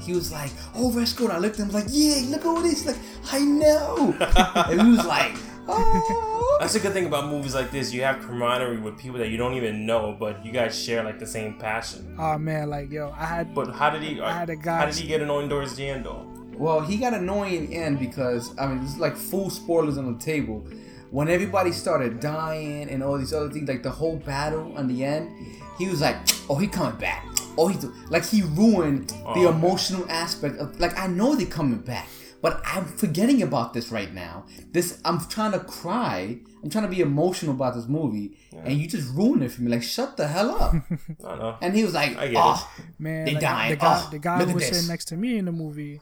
he 0.00 0.12
was 0.12 0.32
like, 0.32 0.50
"Oh, 0.74 0.92
Red 0.92 1.08
Skull." 1.08 1.28
And 1.28 1.36
I 1.36 1.38
looked 1.38 1.58
at 1.58 1.66
him 1.66 1.72
like, 1.72 1.86
"Yeah, 1.88 2.22
look 2.28 2.44
at 2.44 2.62
this." 2.62 2.86
Like, 2.86 2.98
I 3.32 3.40
know. 3.40 4.14
and 4.68 4.82
he 4.82 4.90
was 4.90 5.06
like, 5.06 5.34
"Oh." 5.68 6.49
That's 6.60 6.74
a 6.74 6.80
good 6.80 6.92
thing 6.92 7.06
about 7.06 7.28
movies 7.30 7.54
like 7.54 7.70
this. 7.70 7.92
You 7.92 8.02
have 8.02 8.20
camaraderie 8.20 8.76
with 8.78 8.98
people 8.98 9.18
that 9.18 9.28
you 9.30 9.38
don't 9.38 9.54
even 9.54 9.86
know, 9.86 10.14
but 10.20 10.44
you 10.44 10.52
guys 10.52 10.78
share 10.78 11.02
like 11.02 11.18
the 11.18 11.26
same 11.26 11.54
passion. 11.54 12.14
oh 12.18 12.36
man, 12.38 12.68
like 12.68 12.90
yo, 12.90 13.10
I 13.16 13.24
had 13.24 13.54
But 13.54 13.72
how 13.74 13.88
did 13.90 14.02
he? 14.02 14.20
I 14.20 14.30
had 14.32 14.50
a 14.50 14.56
guy- 14.56 14.78
How 14.80 14.86
did 14.86 14.94
he 14.96 15.08
get 15.08 15.22
annoyed 15.22 15.48
towards 15.48 15.74
the 15.74 15.88
end 15.88 16.04
though? 16.04 16.26
Well, 16.54 16.80
he 16.82 16.98
got 16.98 17.14
annoying 17.14 17.72
in 17.72 17.82
end 17.82 17.98
because 17.98 18.54
I 18.58 18.66
mean, 18.66 18.82
this 18.82 18.92
is 18.92 18.98
like 18.98 19.16
full 19.16 19.48
spoilers 19.48 19.96
on 19.96 20.12
the 20.12 20.18
table. 20.22 20.66
When 21.10 21.28
everybody 21.28 21.72
started 21.72 22.20
dying 22.20 22.88
and 22.90 23.02
all 23.02 23.16
these 23.18 23.32
other 23.32 23.50
things, 23.50 23.66
like 23.68 23.82
the 23.82 23.90
whole 23.90 24.16
battle 24.16 24.76
on 24.76 24.86
the 24.86 25.02
end, 25.04 25.30
he 25.78 25.88
was 25.88 26.02
like, 26.02 26.16
"Oh, 26.50 26.56
he 26.56 26.68
coming 26.68 26.98
back." 27.00 27.24
Oh, 27.56 27.68
he's 27.68 27.84
like 28.10 28.24
he 28.26 28.42
ruined 28.42 29.08
the 29.08 29.16
Oh, 29.24 29.30
okay. 29.30 29.46
emotional 29.48 30.04
aspect 30.10 30.58
of 30.58 30.78
like 30.78 30.96
I 30.98 31.06
know 31.06 31.34
they're 31.34 31.46
coming 31.46 31.80
back, 31.80 32.06
but 32.42 32.60
I'm 32.64 32.84
forgetting 32.86 33.42
about 33.42 33.72
this 33.74 33.90
right 33.90 34.12
now. 34.12 34.46
This 34.72 35.00
I'm 35.04 35.20
trying 35.28 35.52
to 35.52 35.60
cry. 35.60 36.38
I'm 36.62 36.68
trying 36.70 36.84
to 36.84 36.90
be 36.90 37.00
emotional 37.00 37.54
about 37.54 37.74
this 37.74 37.86
movie, 37.86 38.36
and 38.64 38.78
you 38.78 38.86
just 38.86 39.12
ruined 39.14 39.42
it 39.42 39.50
for 39.52 39.62
me. 39.62 39.70
Like, 39.70 39.82
shut 39.82 40.16
the 40.16 40.26
hell 40.28 40.50
up. 40.62 40.74
I 41.26 41.36
know. 41.36 41.56
and 41.62 41.74
he 41.74 41.84
was 41.84 41.94
like, 41.94 42.16
I 42.18 42.28
get 42.28 42.42
"Oh, 42.44 42.70
man, 42.98 43.24
They 43.24 43.32
like, 43.32 43.40
dying. 43.42 43.70
The 43.70 43.76
guy, 43.76 44.02
Oh, 44.04 44.08
the 44.10 44.18
guy 44.18 44.38
look 44.40 44.48
who 44.48 44.54
was 44.54 44.64
this. 44.68 44.76
sitting 44.76 44.88
next 44.88 45.06
to 45.06 45.16
me 45.16 45.38
in 45.38 45.46
the 45.46 45.52
movie, 45.52 46.00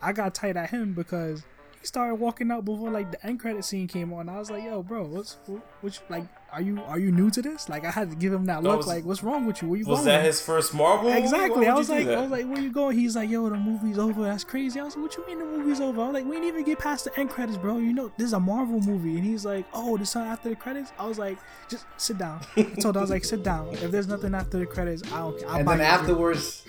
I 0.00 0.12
got 0.12 0.34
tight 0.34 0.56
at 0.56 0.70
him 0.70 0.92
because 0.94 1.42
he 1.80 1.86
started 1.86 2.16
walking 2.16 2.50
out 2.52 2.64
before 2.64 2.90
like 2.90 3.10
the 3.10 3.26
end 3.26 3.40
credit 3.40 3.64
scene 3.64 3.88
came 3.88 4.12
on. 4.12 4.28
I 4.28 4.38
was 4.38 4.50
like, 4.50 4.62
"Yo, 4.64 4.82
bro, 4.82 5.04
what's 5.04 5.38
what, 5.46 5.62
which 5.80 6.00
like 6.08 6.24
are 6.52 6.62
you 6.62 6.80
are 6.86 6.98
you 6.98 7.10
new 7.12 7.30
to 7.30 7.42
this?" 7.42 7.68
Like 7.68 7.84
I 7.84 7.90
had 7.90 8.10
to 8.10 8.16
give 8.16 8.32
him 8.32 8.46
that 8.46 8.62
look, 8.62 8.78
was- 8.78 8.86
like, 8.86 9.04
"What's 9.04 9.22
wrong 9.22 9.46
with 9.46 9.62
you? 9.62 9.68
Where 9.68 9.78
you 9.78 9.86
Was 9.86 9.98
going?" 10.00 10.06
that 10.08 10.24
his 10.24 10.40
first 10.40 10.72
Marvel? 10.74 11.12
Exactly. 11.12 11.66
I 11.66 11.74
was 11.74 11.88
like, 11.90 12.06
that? 12.06 12.18
I 12.18 12.22
was 12.22 12.30
like, 12.30 12.46
where 12.46 12.60
you 12.60 12.70
going? 12.72 12.96
He's 12.98 13.16
like, 13.16 13.28
yo, 13.30 13.48
the 13.48 13.56
movie's 13.56 13.98
over. 13.98 14.22
That's 14.22 14.44
crazy. 14.44 14.78
I 14.80 14.84
was 14.84 14.96
like, 14.96 15.02
what 15.04 15.16
you 15.16 15.26
mean 15.26 15.38
the 15.38 15.44
movie's 15.44 15.80
over? 15.80 16.00
I 16.00 16.04
was 16.06 16.14
like, 16.14 16.24
we 16.24 16.32
didn't 16.36 16.48
even 16.48 16.64
get 16.64 16.78
past 16.78 17.04
the 17.04 17.18
end 17.18 17.30
credits, 17.30 17.58
bro. 17.58 17.78
You 17.78 17.92
know, 17.92 18.10
this 18.16 18.26
is 18.28 18.32
a 18.32 18.40
Marvel 18.40 18.80
movie. 18.80 19.16
And 19.16 19.24
he's 19.24 19.44
like, 19.44 19.66
oh, 19.74 19.96
this 19.96 20.10
is 20.10 20.16
after 20.16 20.48
the 20.48 20.56
credits. 20.56 20.92
I 20.98 21.06
was 21.06 21.18
like, 21.18 21.38
just 21.68 21.84
sit 21.96 22.18
down. 22.18 22.40
I 22.56 22.62
told 22.62 22.96
him, 22.96 22.98
I 22.98 23.02
was 23.02 23.10
like, 23.10 23.24
sit 23.24 23.42
down. 23.42 23.68
If 23.72 23.90
there's 23.90 24.08
nothing 24.08 24.34
after 24.34 24.58
the 24.58 24.66
credits, 24.66 25.02
I 25.12 25.18
don't. 25.18 25.44
I'll 25.44 25.56
and 25.56 25.66
buy 25.66 25.76
then 25.76 25.86
you 25.86 25.92
a 25.92 25.96
drink." 25.98 26.00
afterwards, 26.00 26.62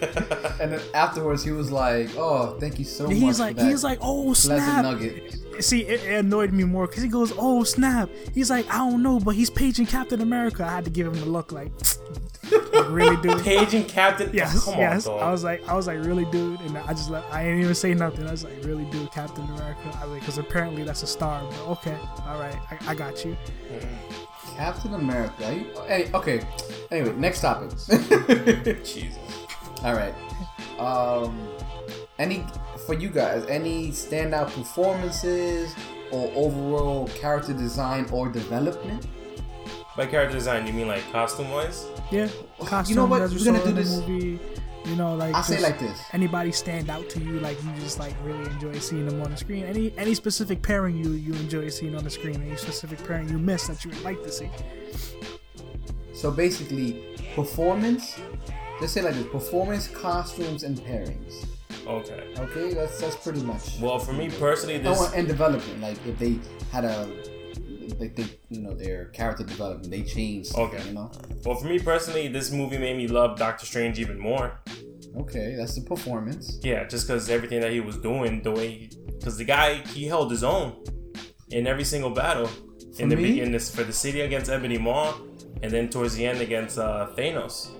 and 0.60 0.72
then 0.72 0.80
afterwards, 0.94 1.44
he 1.44 1.50
was 1.50 1.70
like, 1.70 2.08
"Oh, 2.16 2.56
thank 2.58 2.78
you 2.78 2.84
so 2.84 3.06
much." 3.06 3.16
he's 3.16 3.36
for 3.36 3.42
like, 3.44 3.56
that 3.56 3.66
he's 3.66 3.84
like, 3.84 3.98
oh 4.00 4.24
pleasant 4.24 4.60
snap. 4.62 4.82
nugget." 4.84 5.36
See, 5.58 5.82
it, 5.82 6.02
it 6.04 6.20
annoyed 6.20 6.52
me 6.52 6.64
more 6.64 6.86
because 6.86 7.02
he 7.02 7.08
goes, 7.08 7.32
oh 7.36 7.64
snap. 7.64 8.08
He's 8.32 8.50
like, 8.50 8.68
I 8.70 8.78
don't 8.78 9.02
know, 9.02 9.18
but 9.18 9.34
he's 9.34 9.50
paging 9.50 9.86
Captain 9.86 10.20
America. 10.20 10.64
I 10.64 10.70
had 10.70 10.84
to 10.84 10.90
give 10.90 11.06
him 11.06 11.14
the 11.14 11.26
look, 11.26 11.52
like, 11.52 11.70
like, 12.72 12.88
really, 12.88 13.16
dude. 13.16 13.40
Paging 13.44 13.84
Captain. 13.84 14.30
Yes, 14.32 14.64
come 14.64 14.78
yes. 14.78 15.06
on. 15.06 15.20
I 15.20 15.30
was 15.30 15.44
like, 15.44 15.66
I 15.68 15.74
was 15.74 15.86
like, 15.86 15.98
really, 16.04 16.24
dude, 16.26 16.60
and 16.60 16.76
I 16.78 16.92
just, 16.92 17.10
let, 17.10 17.24
I 17.30 17.44
didn't 17.44 17.60
even 17.60 17.74
say 17.74 17.94
nothing. 17.94 18.26
I 18.26 18.30
was 18.32 18.44
like, 18.44 18.64
really, 18.64 18.84
dude, 18.86 19.10
Captain 19.12 19.44
America. 19.44 19.98
I 20.00 20.06
mean, 20.06 20.18
because 20.18 20.38
apparently 20.38 20.82
that's 20.82 21.02
a 21.02 21.06
star. 21.06 21.42
But 21.50 21.68
okay, 21.72 21.96
all 22.26 22.38
right, 22.40 22.56
I, 22.70 22.90
I 22.92 22.94
got 22.94 23.24
you. 23.24 23.36
Captain 24.56 24.94
America. 24.94 25.46
Are 25.46 25.52
you- 25.52 25.66
Any, 25.88 26.12
okay. 26.14 26.40
Anyway, 26.90 27.14
next 27.16 27.40
topic. 27.40 27.70
Jesus. 28.84 29.16
All 29.84 29.94
right. 29.94 30.14
Um, 30.78 31.38
any 32.18 32.44
for 32.86 32.94
you 32.94 33.08
guys? 33.08 33.44
Any 33.46 33.88
standout 33.90 34.52
performances 34.54 35.74
or 36.10 36.30
overall 36.34 37.08
character 37.08 37.52
design 37.52 38.06
or 38.12 38.28
development? 38.28 39.06
By 39.96 40.06
character 40.06 40.36
design, 40.36 40.66
you 40.66 40.72
mean 40.72 40.88
like 40.88 41.02
costume 41.12 41.50
wise? 41.50 41.86
Yeah, 42.10 42.28
costume. 42.60 42.90
You 42.90 42.96
know 42.96 43.06
what? 43.06 43.22
We're 43.30 43.44
gonna 43.44 43.64
do 43.64 43.72
this- 43.72 43.96
Movie, 43.96 44.38
you 44.86 44.96
know, 44.96 45.14
like 45.14 45.34
I 45.34 45.42
say 45.42 45.60
like 45.60 45.78
this. 45.78 45.98
Anybody 46.12 46.52
stand 46.52 46.88
out 46.88 47.08
to 47.10 47.20
you? 47.20 47.38
Like 47.40 47.62
you 47.62 47.70
just 47.80 47.98
like 47.98 48.14
really 48.24 48.48
enjoy 48.50 48.78
seeing 48.78 49.06
them 49.06 49.20
on 49.22 49.30
the 49.30 49.36
screen? 49.36 49.64
Any 49.66 49.92
any 49.98 50.14
specific 50.14 50.62
pairing 50.62 50.96
you 50.96 51.12
you 51.12 51.34
enjoy 51.34 51.68
seeing 51.68 51.94
on 51.96 52.04
the 52.04 52.10
screen? 52.10 52.40
Any 52.42 52.56
specific 52.56 53.04
pairing 53.06 53.28
you 53.28 53.38
miss 53.38 53.66
that 53.66 53.84
you 53.84 53.90
would 53.90 54.02
like 54.02 54.22
to 54.22 54.32
see? 54.32 54.48
So 56.14 56.30
basically, 56.30 57.16
performance. 57.34 58.18
Let's 58.80 58.92
say 58.92 59.02
like 59.02 59.14
this: 59.14 59.26
performance, 59.26 59.88
costumes, 59.88 60.62
and 60.62 60.78
pairings. 60.78 61.46
Okay. 61.90 62.22
Okay, 62.38 62.74
that's 62.74 63.00
that's 63.00 63.16
pretty 63.16 63.42
much. 63.42 63.78
Well, 63.80 63.98
for 63.98 64.12
me 64.12 64.30
personally, 64.30 64.76
I 64.76 64.78
this 64.78 64.98
want 64.98 65.14
and 65.14 65.26
development. 65.26 65.80
Like 65.80 65.98
if 66.06 66.18
they 66.18 66.38
had 66.72 66.84
a 66.84 67.08
like 67.98 68.16
they, 68.16 68.24
you 68.48 68.60
know, 68.62 68.74
their 68.74 69.06
character 69.06 69.44
development. 69.44 69.90
They 69.90 70.02
changed. 70.02 70.54
Okay. 70.54 70.82
You 70.86 70.94
know. 70.94 71.10
Well, 71.44 71.56
for 71.56 71.66
me 71.66 71.78
personally, 71.78 72.28
this 72.28 72.50
movie 72.50 72.78
made 72.78 72.96
me 72.96 73.08
love 73.08 73.38
Doctor 73.38 73.66
Strange 73.66 73.98
even 73.98 74.18
more. 74.18 74.58
Okay, 75.16 75.56
that's 75.56 75.74
the 75.74 75.82
performance. 75.82 76.58
Yeah, 76.62 76.84
just 76.84 77.06
because 77.06 77.28
everything 77.28 77.60
that 77.60 77.72
he 77.72 77.80
was 77.80 77.96
doing, 77.96 78.42
the 78.42 78.52
way, 78.52 78.90
because 79.06 79.36
the 79.36 79.44
guy 79.44 79.74
he 79.74 80.06
held 80.06 80.30
his 80.30 80.44
own 80.44 80.84
in 81.50 81.66
every 81.66 81.84
single 81.84 82.10
battle. 82.10 82.46
For 82.46 83.02
in 83.02 83.08
the 83.08 83.16
me? 83.16 83.22
beginning, 83.22 83.52
this 83.52 83.74
for 83.74 83.82
the 83.82 83.92
city 83.92 84.20
against 84.20 84.50
Ebony 84.50 84.78
Maw, 84.78 85.14
and 85.62 85.72
then 85.72 85.88
towards 85.88 86.14
the 86.14 86.26
end 86.26 86.40
against 86.40 86.78
uh, 86.78 87.08
Thanos. 87.16 87.70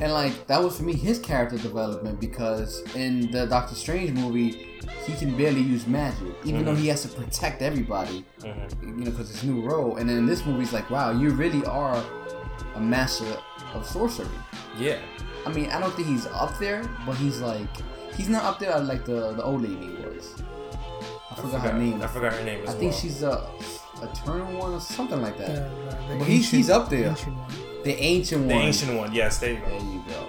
And 0.00 0.12
like 0.12 0.46
that 0.48 0.62
was 0.62 0.76
for 0.76 0.82
me 0.82 0.94
his 0.94 1.18
character 1.18 1.56
development 1.58 2.20
because 2.20 2.82
in 2.94 3.30
the 3.30 3.46
Doctor 3.46 3.74
Strange 3.74 4.10
movie, 4.12 4.80
he 5.06 5.12
can 5.14 5.36
barely 5.36 5.60
use 5.60 5.86
magic, 5.86 6.34
even 6.44 6.64
though 6.64 6.74
he 6.74 6.88
has 6.88 7.02
to 7.02 7.08
protect 7.08 7.62
everybody. 7.62 8.24
Mhm. 8.40 8.82
You 8.82 8.88
know, 9.04 9.10
because 9.10 9.30
it's 9.30 9.42
new 9.44 9.60
role. 9.62 9.96
And 9.96 10.08
then 10.08 10.18
in 10.18 10.26
this 10.26 10.44
movie, 10.44 10.62
it's 10.64 10.72
like, 10.72 10.90
wow, 10.90 11.10
you 11.12 11.30
really 11.30 11.64
are 11.66 12.02
a 12.74 12.80
master 12.80 13.26
of 13.74 13.86
sorcery. 13.86 14.26
Yeah, 14.78 14.98
I 15.46 15.52
mean, 15.52 15.70
I 15.70 15.78
don't 15.80 15.94
think 15.94 16.08
he's 16.08 16.26
up 16.26 16.58
there, 16.58 16.82
but 17.06 17.14
he's 17.16 17.40
like, 17.40 17.68
he's 18.16 18.28
not 18.28 18.42
up 18.44 18.58
there 18.58 18.78
like 18.80 19.04
the 19.04 19.32
the 19.34 19.42
old 19.44 19.62
lady 19.62 19.94
was. 20.02 20.42
I 21.30 21.34
forgot, 21.36 21.60
her 21.62 21.72
name. 21.78 22.00
I 22.02 22.06
forgot 22.06 22.32
her 22.32 22.44
name 22.44 22.62
as 22.62 22.70
I 22.74 22.78
think 22.78 22.92
well. 22.92 23.00
she's 23.00 23.22
a 23.22 23.48
eternal 24.02 24.58
one 24.58 24.72
or 24.74 24.80
something 24.80 25.20
like 25.22 25.36
that. 25.38 25.48
the, 25.48 26.12
the 26.12 26.18
But 26.18 26.26
he's- 26.28 26.50
he's 26.50 26.70
up 26.70 26.88
there. 26.90 27.14
Ancient 27.92 28.40
one. 28.42 28.48
The 28.48 28.54
ancient 28.54 28.90
the 28.92 28.96
one. 28.96 29.12
Yes, 29.12 29.38
there 29.38 29.52
you 29.52 29.60
go. 29.60 29.68
There 29.68 29.80
you 29.80 30.04
go. 30.08 30.28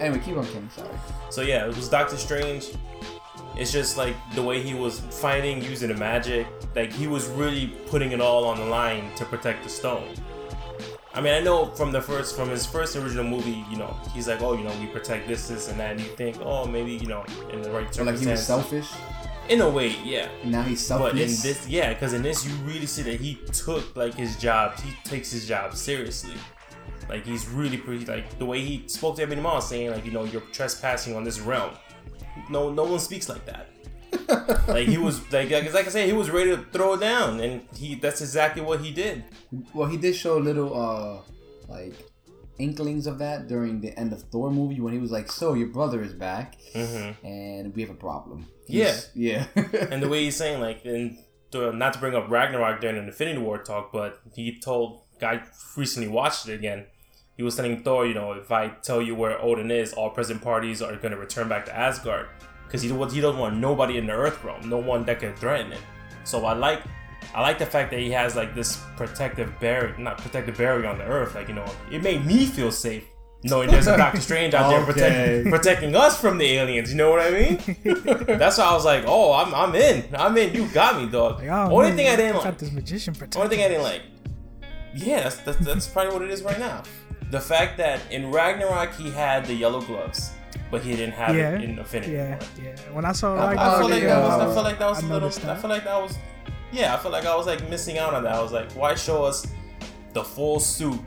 Anyway, 0.00 0.22
keep 0.24 0.36
on, 0.36 0.46
Kenny. 0.46 0.68
Sorry. 0.74 0.88
So 1.30 1.42
yeah, 1.42 1.66
it 1.66 1.74
was 1.74 1.88
Doctor 1.88 2.16
Strange. 2.16 2.70
It's 3.56 3.72
just 3.72 3.96
like 3.96 4.14
the 4.34 4.42
way 4.42 4.62
he 4.62 4.74
was 4.74 5.00
fighting 5.00 5.62
using 5.62 5.88
the 5.88 5.96
magic. 5.96 6.46
Like 6.76 6.92
he 6.92 7.06
was 7.08 7.26
really 7.28 7.68
putting 7.86 8.12
it 8.12 8.20
all 8.20 8.44
on 8.44 8.58
the 8.58 8.66
line 8.66 9.12
to 9.16 9.24
protect 9.24 9.64
the 9.64 9.68
stone. 9.68 10.14
I 11.14 11.20
mean, 11.20 11.32
I 11.34 11.40
know 11.40 11.66
from 11.66 11.90
the 11.90 12.00
first, 12.00 12.36
from 12.36 12.48
his 12.50 12.64
first 12.64 12.94
original 12.94 13.24
movie, 13.24 13.64
you 13.68 13.76
know, 13.76 13.96
he's 14.14 14.28
like, 14.28 14.40
oh, 14.40 14.52
you 14.52 14.62
know, 14.62 14.72
we 14.78 14.86
protect 14.86 15.26
this, 15.26 15.48
this, 15.48 15.68
and 15.68 15.80
that, 15.80 15.92
and 15.92 16.00
you 16.00 16.06
think, 16.10 16.36
oh, 16.42 16.66
maybe, 16.66 16.92
you 16.92 17.08
know, 17.08 17.24
in 17.50 17.60
the 17.62 17.70
right 17.72 17.92
So 17.92 18.04
like 18.04 18.18
he 18.18 18.26
was 18.26 18.46
selfish. 18.46 18.88
in 19.48 19.60
a 19.60 19.68
way, 19.68 19.96
yeah. 20.04 20.28
Now 20.44 20.62
he's 20.62 20.86
selfish. 20.86 21.12
But 21.12 21.20
in 21.20 21.28
this, 21.28 21.66
yeah, 21.66 21.92
because 21.92 22.12
in 22.12 22.22
this, 22.22 22.46
you 22.46 22.52
really 22.58 22.86
see 22.86 23.02
that 23.02 23.20
he 23.20 23.36
took 23.52 23.96
like 23.96 24.14
his 24.14 24.36
job. 24.36 24.78
He 24.78 24.92
takes 25.02 25.32
his 25.32 25.48
job 25.48 25.74
seriously. 25.74 26.34
Like 27.08 27.24
he's 27.24 27.48
really 27.48 27.78
pretty. 27.78 28.04
Like 28.04 28.38
the 28.38 28.46
way 28.46 28.60
he 28.60 28.86
spoke 28.88 29.16
to 29.16 29.22
Ebony 29.22 29.40
Maw, 29.40 29.60
saying 29.60 29.90
like, 29.90 30.04
you 30.04 30.12
know, 30.12 30.24
you're 30.24 30.42
trespassing 30.52 31.16
on 31.16 31.24
this 31.24 31.40
realm. 31.40 31.74
No, 32.50 32.70
no 32.70 32.84
one 32.84 33.00
speaks 33.00 33.28
like 33.28 33.44
that. 33.46 33.66
like 34.68 34.88
he 34.88 34.98
was 34.98 35.20
like, 35.32 35.50
like 35.50 35.72
like 35.72 35.86
I 35.86 35.90
said, 35.90 36.06
he 36.06 36.12
was 36.12 36.30
ready 36.30 36.50
to 36.50 36.64
throw 36.72 36.94
it 36.94 37.00
down, 37.00 37.40
and 37.40 37.62
he 37.76 37.94
that's 37.94 38.20
exactly 38.20 38.62
what 38.62 38.80
he 38.80 38.90
did. 38.90 39.24
well, 39.74 39.88
he 39.88 39.96
did 39.96 40.16
show 40.16 40.38
little 40.38 40.72
uh 40.74 41.20
like 41.70 41.94
inklings 42.58 43.06
of 43.06 43.18
that 43.18 43.48
during 43.48 43.80
the 43.80 43.96
end 43.98 44.12
of 44.12 44.22
Thor 44.22 44.50
movie 44.50 44.80
when 44.80 44.92
he 44.92 44.98
was 44.98 45.10
like, 45.10 45.30
"So 45.30 45.54
your 45.54 45.68
brother 45.68 46.02
is 46.02 46.14
back, 46.14 46.56
hmm 46.74 47.10
and 47.22 47.74
we 47.74 47.82
have 47.82 47.90
a 47.90 47.94
problem." 47.94 48.46
Yeah. 48.66 48.96
yeah. 49.14 49.46
And 49.90 50.02
the 50.02 50.08
way 50.08 50.24
he's 50.24 50.36
saying 50.36 50.60
like, 50.60 50.84
and 50.84 51.18
to, 51.52 51.72
not 51.72 51.94
to 51.94 51.98
bring 51.98 52.14
up 52.14 52.30
Ragnarok 52.30 52.80
during 52.80 52.98
an 52.98 53.06
Infinity 53.06 53.38
War 53.38 53.58
talk, 53.58 53.92
but 53.92 54.20
he 54.34 54.58
told 54.58 55.02
guy 55.18 55.42
recently 55.76 56.08
watched 56.08 56.48
it 56.48 56.54
again. 56.54 56.86
He 57.38 57.42
was 57.44 57.54
telling 57.54 57.82
Thor, 57.84 58.04
you 58.04 58.14
know, 58.14 58.32
if 58.32 58.50
I 58.50 58.68
tell 58.82 59.00
you 59.00 59.14
where 59.14 59.40
Odin 59.40 59.70
is, 59.70 59.92
all 59.92 60.10
present 60.10 60.42
parties 60.42 60.82
are 60.82 60.94
going 60.96 61.12
to 61.12 61.16
return 61.16 61.48
back 61.48 61.64
to 61.66 61.74
Asgard 61.74 62.26
because 62.66 62.82
he 62.82 62.88
he 62.88 63.20
doesn't 63.20 63.38
want 63.38 63.56
nobody 63.56 63.96
in 63.96 64.06
the 64.06 64.12
Earth 64.12 64.42
realm, 64.44 64.68
no 64.68 64.76
one 64.78 65.04
that 65.04 65.20
can 65.20 65.34
threaten 65.36 65.72
it. 65.72 65.80
So 66.24 66.44
I 66.44 66.52
like 66.54 66.82
I 67.32 67.40
like 67.40 67.58
the 67.60 67.66
fact 67.66 67.92
that 67.92 68.00
he 68.00 68.10
has 68.10 68.34
like 68.34 68.56
this 68.56 68.82
protective 68.96 69.52
barrier, 69.60 69.96
not 69.98 70.18
protective 70.18 70.56
barrier 70.58 70.88
on 70.88 70.98
the 70.98 71.04
Earth. 71.04 71.36
Like 71.36 71.46
you 71.48 71.54
know, 71.54 71.64
it 71.92 72.02
made 72.02 72.26
me 72.26 72.44
feel 72.44 72.72
safe 72.72 73.04
knowing 73.44 73.70
there's 73.70 73.86
a 73.86 73.96
Doctor 73.96 74.20
Strange 74.20 74.52
out 74.54 74.68
there 74.68 74.80
Okay. 74.90 75.48
protecting 75.48 75.94
us 75.94 76.20
from 76.20 76.38
the 76.38 76.44
aliens. 76.44 76.90
You 76.90 76.96
know 76.96 77.10
what 77.10 77.20
I 77.20 77.30
mean? 77.30 77.56
That's 78.26 78.58
why 78.58 78.64
I 78.64 78.72
was 78.74 78.84
like, 78.84 79.04
oh, 79.06 79.32
I'm 79.32 79.54
I'm 79.54 79.76
in, 79.76 80.06
I'm 80.16 80.36
in. 80.36 80.52
You 80.56 80.66
got 80.74 81.00
me, 81.00 81.08
dog. 81.08 81.38
Like, 81.38 81.48
oh, 81.50 81.70
Only 81.70 81.90
man, 81.90 81.96
thing 81.96 82.08
I 82.08 82.16
didn't 82.16 82.32
got 82.32 82.44
like. 82.46 82.58
this 82.58 82.72
magician 82.72 83.14
protecting. 83.14 83.40
Only 83.42 83.56
thing 83.56 83.64
I 83.64 83.68
didn't 83.68 83.84
like. 83.84 84.02
Yeah, 84.96 85.20
that's, 85.22 85.36
that's, 85.36 85.58
that's 85.58 85.86
probably 85.86 86.12
what 86.14 86.22
it 86.22 86.30
is 86.30 86.42
right 86.42 86.58
now. 86.58 86.82
The 87.30 87.40
fact 87.40 87.76
that 87.78 88.00
in 88.10 88.30
Ragnarok 88.30 88.94
he 88.94 89.10
had 89.10 89.44
the 89.46 89.54
yellow 89.54 89.80
gloves, 89.82 90.30
but 90.70 90.82
he 90.82 90.92
didn't 90.96 91.12
have 91.14 91.36
Yeah, 91.36 91.50
it 91.56 91.62
in 91.62 91.78
Infinity 91.78 92.12
Yeah, 92.12 92.30
War. 92.30 92.38
yeah. 92.62 92.76
When 92.92 93.04
I 93.04 93.12
saw, 93.12 93.36
I- 93.36 93.44
like, 93.54 93.58
I 93.58 93.78
feel 93.78 93.88
like 93.88 94.02
yeah. 94.02 94.08
that 94.08 94.22
was. 94.22 94.32
I 94.32 94.46
uh, 94.46 94.54
feel 94.54 94.62
like 94.62 94.78
that 94.78 94.88
was 94.88 94.98
I 94.98 95.00
a 95.00 95.02
little. 95.04 95.20
noticed 95.20 95.44
I 95.44 95.46
that. 95.48 95.60
feel 95.60 95.70
like 95.70 95.84
that 95.84 96.00
was. 96.02 96.18
Yeah, 96.72 96.94
I 96.94 96.98
feel 96.98 97.10
like 97.12 97.26
I 97.26 97.34
was 97.36 97.46
like 97.46 97.68
missing 97.68 97.98
out 97.98 98.14
on 98.14 98.22
that. 98.24 98.34
I 98.34 98.42
was 98.42 98.52
like, 98.52 98.70
why 98.72 98.94
show 98.94 99.24
us 99.24 99.46
the 100.14 100.24
full 100.24 100.58
suit, 100.60 100.98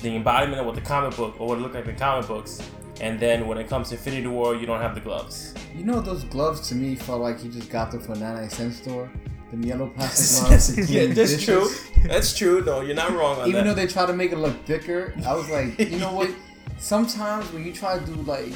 the 0.00 0.14
embodiment 0.16 0.60
of 0.60 0.66
what 0.66 0.74
the 0.74 0.80
comic 0.80 1.16
book 1.16 1.40
or 1.40 1.46
what 1.48 1.58
it 1.58 1.60
looked 1.60 1.74
like 1.74 1.86
in 1.86 1.94
the 1.94 1.98
comic 2.00 2.26
books, 2.28 2.60
and 3.00 3.18
then 3.20 3.46
when 3.46 3.56
it 3.58 3.68
comes 3.68 3.88
to 3.90 3.94
Infinity 3.96 4.26
War, 4.28 4.54
you 4.56 4.66
don't 4.66 4.80
have 4.80 4.94
the 4.94 5.00
gloves. 5.00 5.54
you 5.74 5.84
know 5.84 6.00
those 6.00 6.24
gloves 6.24 6.68
to 6.68 6.74
me 6.74 6.94
felt 6.96 7.20
like 7.20 7.40
he 7.40 7.48
just 7.48 7.70
got 7.70 7.90
them 7.90 8.00
from 8.00 8.14
a 8.14 8.18
99 8.18 8.50
cent 8.50 8.74
store. 8.74 9.10
Them 9.52 9.64
yellow 9.64 9.86
plastic 9.96 10.48
gloves. 10.48 10.90
yeah, 10.90 11.06
that's 11.06 11.36
dishes. 11.36 11.44
true. 11.44 11.68
That's 12.08 12.36
true. 12.36 12.64
No, 12.64 12.80
you're 12.80 12.96
not 12.96 13.12
wrong 13.12 13.38
on 13.38 13.48
Even 13.48 13.66
though 13.66 13.74
they 13.74 13.86
try 13.86 14.06
to 14.06 14.12
make 14.14 14.32
it 14.32 14.38
look 14.38 14.64
thicker, 14.64 15.14
I 15.26 15.34
was 15.34 15.48
like, 15.50 15.78
you 15.78 15.98
know 15.98 16.12
what? 16.14 16.30
Sometimes 16.78 17.52
when 17.52 17.64
you 17.64 17.72
try 17.72 17.98
to 17.98 18.04
do 18.04 18.14
like 18.22 18.52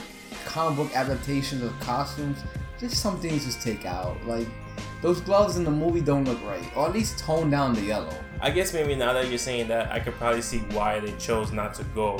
comic 0.47 0.77
book 0.79 0.97
adaptations 0.97 1.63
of 1.63 1.79
costumes, 1.81 2.39
just 2.81 2.97
some 2.97 3.21
things 3.21 3.45
just 3.45 3.61
take 3.61 3.85
out. 3.85 4.17
Like 4.27 4.49
those 5.03 5.21
gloves 5.21 5.59
in 5.59 5.65
the 5.65 5.71
movie 5.71 6.01
don't 6.01 6.25
look 6.25 6.43
right, 6.45 6.65
or 6.75 6.87
at 6.87 6.95
least 6.95 7.19
tone 7.19 7.51
down 7.51 7.75
the 7.75 7.83
yellow. 7.83 8.13
I 8.41 8.51
guess 8.51 8.73
maybe 8.73 8.95
now 8.95 9.13
that 9.13 9.29
you're 9.29 9.39
saying 9.39 9.69
that, 9.69 9.93
I 9.93 10.01
could 10.01 10.15
probably 10.15 10.43
see 10.43 10.59
why 10.73 10.99
they 10.99 11.13
chose 11.13 11.53
not 11.53 11.75
to 11.75 11.85
go 11.95 12.19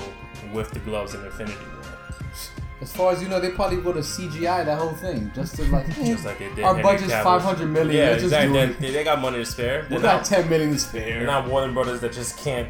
with 0.53 0.71
the 0.71 0.81
gloves 0.81 1.15
in 1.15 1.25
Infinity. 1.25 1.57
As 2.81 2.93
far 2.95 3.13
as 3.13 3.23
you 3.23 3.29
know, 3.29 3.41
they 3.41 3.51
probably 3.51 3.79
would 3.79 3.97
have 3.97 4.05
CGI 4.05 4.65
that 4.67 4.79
whole 4.79 4.93
thing 4.93 5.31
just 5.35 5.57
to 5.57 5.65
like, 5.73 5.87
Just 6.05 6.25
like 6.27 6.39
they 6.39 6.55
did. 6.55 6.65
our 6.65 6.75
Henry 6.77 6.83
budget's 6.83 7.13
Cavill. 7.13 7.23
500 7.41 7.67
million. 7.69 7.97
Yeah, 7.97 8.11
let's 8.11 8.23
exactly. 8.25 8.67
do. 8.67 8.75
They, 8.75 8.91
they 8.93 9.05
got 9.05 9.19
money 9.21 9.39
to 9.39 9.47
spare. 9.47 9.83
We 9.85 9.89
They're 9.89 10.01
got 10.01 10.17
not, 10.19 10.25
10 10.27 10.49
million 10.51 10.73
to 10.73 10.79
spare. 10.79 11.19
they're 11.19 11.27
not 11.27 11.49
Warner 11.49 11.73
Brothers 11.73 12.01
that 12.01 12.13
just 12.13 12.39
can't 12.39 12.69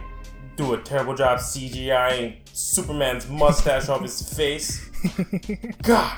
do 0.56 0.74
a 0.74 0.80
terrible 0.80 1.14
job 1.14 1.38
CGI 1.40 2.36
Superman's 2.52 3.28
mustache 3.28 3.88
off 3.88 4.00
his 4.02 4.32
face. 4.36 4.88
God. 5.82 6.16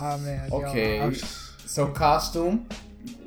Oh 0.00 0.18
man. 0.18 0.48
Okay, 0.52 1.00
I 1.00 1.06
was- 1.06 1.42
so 1.66 1.88
costume. 1.88 2.66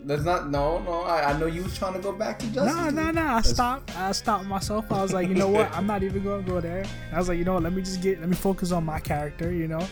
There's 0.09 0.25
not 0.25 0.49
no 0.49 0.79
no. 0.79 1.01
I, 1.03 1.33
I 1.33 1.39
know 1.39 1.45
you 1.45 1.61
was 1.61 1.77
trying 1.77 1.93
to 1.93 1.99
go 1.99 2.11
back 2.11 2.39
to 2.39 2.47
Justice. 2.47 2.75
Nah, 2.75 2.85
League. 2.85 2.95
nah, 2.95 3.11
nah. 3.11 3.37
I 3.37 3.41
stopped. 3.41 3.95
I 3.95 4.11
stopped 4.11 4.45
myself. 4.45 4.91
I 4.91 5.03
was 5.03 5.13
like, 5.13 5.29
you 5.29 5.35
know 5.35 5.49
what? 5.49 5.71
I'm 5.71 5.85
not 5.85 6.01
even 6.01 6.23
gonna 6.23 6.41
go 6.41 6.59
there. 6.59 6.83
I 7.13 7.19
was 7.19 7.29
like, 7.29 7.37
you 7.37 7.45
know 7.45 7.53
what? 7.53 7.61
Let 7.61 7.73
me 7.73 7.83
just 7.83 8.01
get. 8.01 8.19
Let 8.19 8.27
me 8.27 8.35
focus 8.35 8.71
on 8.71 8.83
my 8.83 8.99
character. 8.99 9.51
You 9.51 9.67
know. 9.67 9.87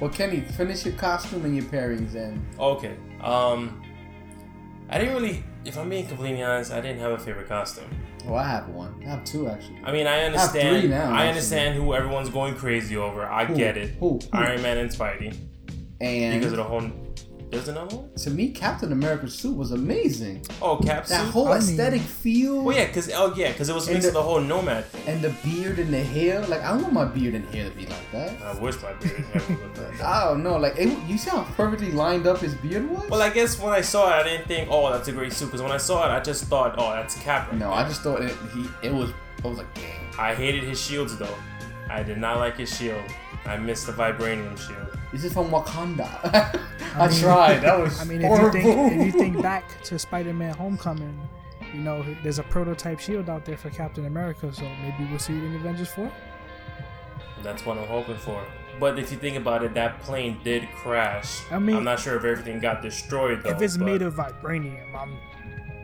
Well, 0.00 0.08
Kenny, 0.08 0.40
finish 0.40 0.86
your 0.86 0.94
costume 0.94 1.44
and 1.44 1.54
your 1.54 1.66
pairings 1.66 2.12
then. 2.12 2.46
Okay. 2.58 2.96
Um, 3.20 3.82
I 4.88 5.00
didn't 5.00 5.12
really. 5.12 5.44
If 5.66 5.76
I'm 5.76 5.90
being 5.90 6.06
completely 6.06 6.42
honest, 6.42 6.72
I 6.72 6.80
didn't 6.80 7.00
have 7.00 7.12
a 7.12 7.18
favorite 7.18 7.48
costume. 7.48 7.90
oh, 8.26 8.36
I 8.36 8.44
have 8.44 8.68
one. 8.70 8.94
I 9.04 9.10
have 9.10 9.24
two 9.24 9.48
actually. 9.48 9.82
I 9.84 9.92
mean, 9.92 10.06
I 10.06 10.16
have 10.16 10.32
understand. 10.32 10.80
three 10.80 10.88
now, 10.88 11.12
I 11.12 11.28
understand 11.28 11.74
who 11.74 11.92
everyone's 11.92 12.30
going 12.30 12.54
crazy 12.54 12.96
over. 12.96 13.26
I 13.26 13.44
Who? 13.44 13.54
get 13.54 13.76
it. 13.76 13.96
Who? 14.00 14.12
Who? 14.12 14.20
Iron 14.32 14.62
Man 14.62 14.78
and 14.78 14.88
Spidey 14.88 15.36
And 16.00 16.40
because 16.40 16.52
of 16.52 16.56
the 16.56 16.64
whole. 16.64 16.90
There's 17.50 17.68
another 17.68 17.96
one. 17.96 18.10
to 18.16 18.30
me, 18.30 18.50
Captain 18.50 18.90
America's 18.92 19.34
suit 19.34 19.56
was 19.56 19.70
amazing. 19.70 20.44
Oh, 20.60 20.76
Cap 20.78 21.06
That 21.06 21.22
suit. 21.24 21.30
whole 21.32 21.48
I 21.48 21.58
mean- 21.60 21.68
aesthetic 21.70 22.00
feel. 22.00 22.62
Well, 22.62 22.76
yeah, 22.76 22.86
cause 22.88 23.10
oh 23.14 23.32
yeah, 23.36 23.52
cause 23.52 23.68
it 23.68 23.74
was 23.74 23.86
And 23.86 23.94
mixed 23.94 24.02
the- 24.02 24.08
with 24.08 24.14
the 24.14 24.22
whole 24.22 24.40
nomad 24.40 24.84
thing. 24.86 25.02
And 25.14 25.22
the 25.22 25.30
beard 25.44 25.78
and 25.78 25.92
the 25.94 26.02
hair. 26.02 26.40
Like 26.46 26.62
I 26.62 26.72
want 26.76 26.92
my 26.92 27.04
beard 27.04 27.34
and 27.34 27.44
hair 27.54 27.70
to 27.70 27.76
be 27.76 27.86
like 27.86 28.12
that. 28.12 28.42
I 28.42 28.58
wish 28.60 28.74
my 28.82 28.92
beard 28.94 29.24
had 29.32 29.48
looked 29.48 29.78
like 29.78 29.98
that. 29.98 30.04
I 30.06 30.24
don't 30.24 30.42
know. 30.42 30.56
Like 30.56 30.76
it, 30.76 30.88
you 31.08 31.16
see 31.16 31.30
how 31.30 31.44
perfectly 31.56 31.92
lined 31.92 32.26
up 32.26 32.38
his 32.38 32.54
beard 32.54 32.90
was. 32.90 33.08
Well, 33.08 33.22
I 33.22 33.30
guess 33.30 33.58
when 33.60 33.72
I 33.72 33.80
saw 33.80 34.08
it, 34.10 34.20
I 34.20 34.22
didn't 34.24 34.48
think, 34.48 34.68
oh, 34.70 34.90
that's 34.92 35.08
a 35.08 35.12
great 35.12 35.32
suit. 35.32 35.46
Because 35.46 35.62
when 35.62 35.72
I 35.72 35.76
saw 35.78 36.04
it, 36.06 36.14
I 36.16 36.20
just 36.20 36.44
thought, 36.46 36.74
oh, 36.78 36.90
that's 36.92 37.14
Cap. 37.22 37.48
right 37.50 37.58
no, 37.58 37.70
there. 37.70 37.78
I 37.78 37.88
just 37.88 38.02
thought 38.02 38.22
it. 38.22 38.34
He 38.54 38.66
it 38.88 38.92
was. 38.92 39.10
I 39.44 39.48
was 39.48 39.58
like, 39.58 39.72
damn. 39.74 40.20
I 40.20 40.34
hated 40.34 40.64
his 40.64 40.80
shields 40.80 41.16
though. 41.16 41.34
I 41.88 42.02
did 42.02 42.18
not 42.18 42.38
like 42.38 42.56
his 42.56 42.76
shield. 42.76 43.00
I 43.44 43.56
missed 43.56 43.86
the 43.86 43.92
vibranium 43.92 44.58
shield. 44.58 44.85
This 45.12 45.24
is 45.24 45.32
from 45.32 45.48
Wakanda. 45.50 46.08
I, 46.94 47.04
I 47.04 47.08
mean- 47.08 47.20
tried. 47.20 47.58
That 47.60 47.78
was 47.78 48.00
I 48.00 48.04
mean, 48.04 48.22
if 48.22 48.30
you 48.40 48.52
think 48.52 48.92
if 48.92 49.06
you 49.06 49.12
think 49.12 49.42
back 49.42 49.80
to 49.84 49.98
Spider-Man: 49.98 50.54
Homecoming, 50.54 51.18
you 51.72 51.80
know, 51.80 52.04
there's 52.22 52.38
a 52.38 52.42
prototype 52.42 52.98
shield 53.00 53.28
out 53.30 53.44
there 53.44 53.56
for 53.56 53.70
Captain 53.70 54.06
America. 54.06 54.52
So 54.52 54.62
maybe 54.82 55.08
we'll 55.10 55.18
see 55.18 55.36
it 55.36 55.42
in 55.44 55.54
Avengers 55.56 55.88
Four. 55.88 56.10
That's 57.42 57.64
what 57.64 57.78
I'm 57.78 57.86
hoping 57.86 58.16
for. 58.16 58.42
But 58.80 58.98
if 58.98 59.10
you 59.10 59.16
think 59.18 59.36
about 59.36 59.62
it, 59.62 59.72
that 59.74 60.00
plane 60.02 60.38
did 60.44 60.68
crash. 60.76 61.40
I 61.50 61.58
mean- 61.58 61.76
I'm 61.76 61.84
not 61.84 61.98
sure 62.00 62.16
if 62.16 62.24
everything 62.24 62.60
got 62.60 62.82
destroyed 62.82 63.42
though. 63.42 63.50
if 63.50 63.62
it's 63.62 63.76
but- 63.76 63.84
made 63.86 64.02
of 64.02 64.14
vibranium, 64.14 64.94
I'm, 64.94 65.16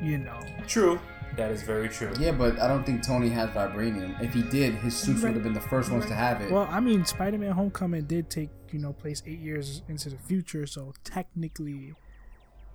you 0.02 0.18
know, 0.18 0.38
true, 0.66 0.98
that 1.36 1.50
is 1.50 1.62
very 1.62 1.88
true. 1.88 2.12
Yeah, 2.18 2.32
but 2.32 2.58
I 2.58 2.68
don't 2.68 2.84
think 2.84 3.02
Tony 3.02 3.28
has 3.30 3.50
vibranium. 3.50 4.20
If 4.22 4.34
he 4.34 4.42
did, 4.42 4.74
his 4.74 4.96
suits 4.96 5.22
would 5.22 5.34
have 5.34 5.42
been 5.42 5.52
the 5.52 5.60
first 5.60 5.90
ones 5.90 6.06
to 6.06 6.14
have 6.14 6.40
it. 6.40 6.50
Well, 6.50 6.68
I 6.70 6.80
mean, 6.80 7.04
Spider-Man: 7.04 7.52
Homecoming 7.52 8.04
did 8.04 8.30
take 8.30 8.50
you 8.70 8.78
know 8.78 8.92
place 8.92 9.22
eight 9.26 9.40
years 9.40 9.82
into 9.88 10.10
the 10.10 10.18
future, 10.18 10.66
so 10.66 10.92
technically, 11.04 11.72
you 11.72 11.94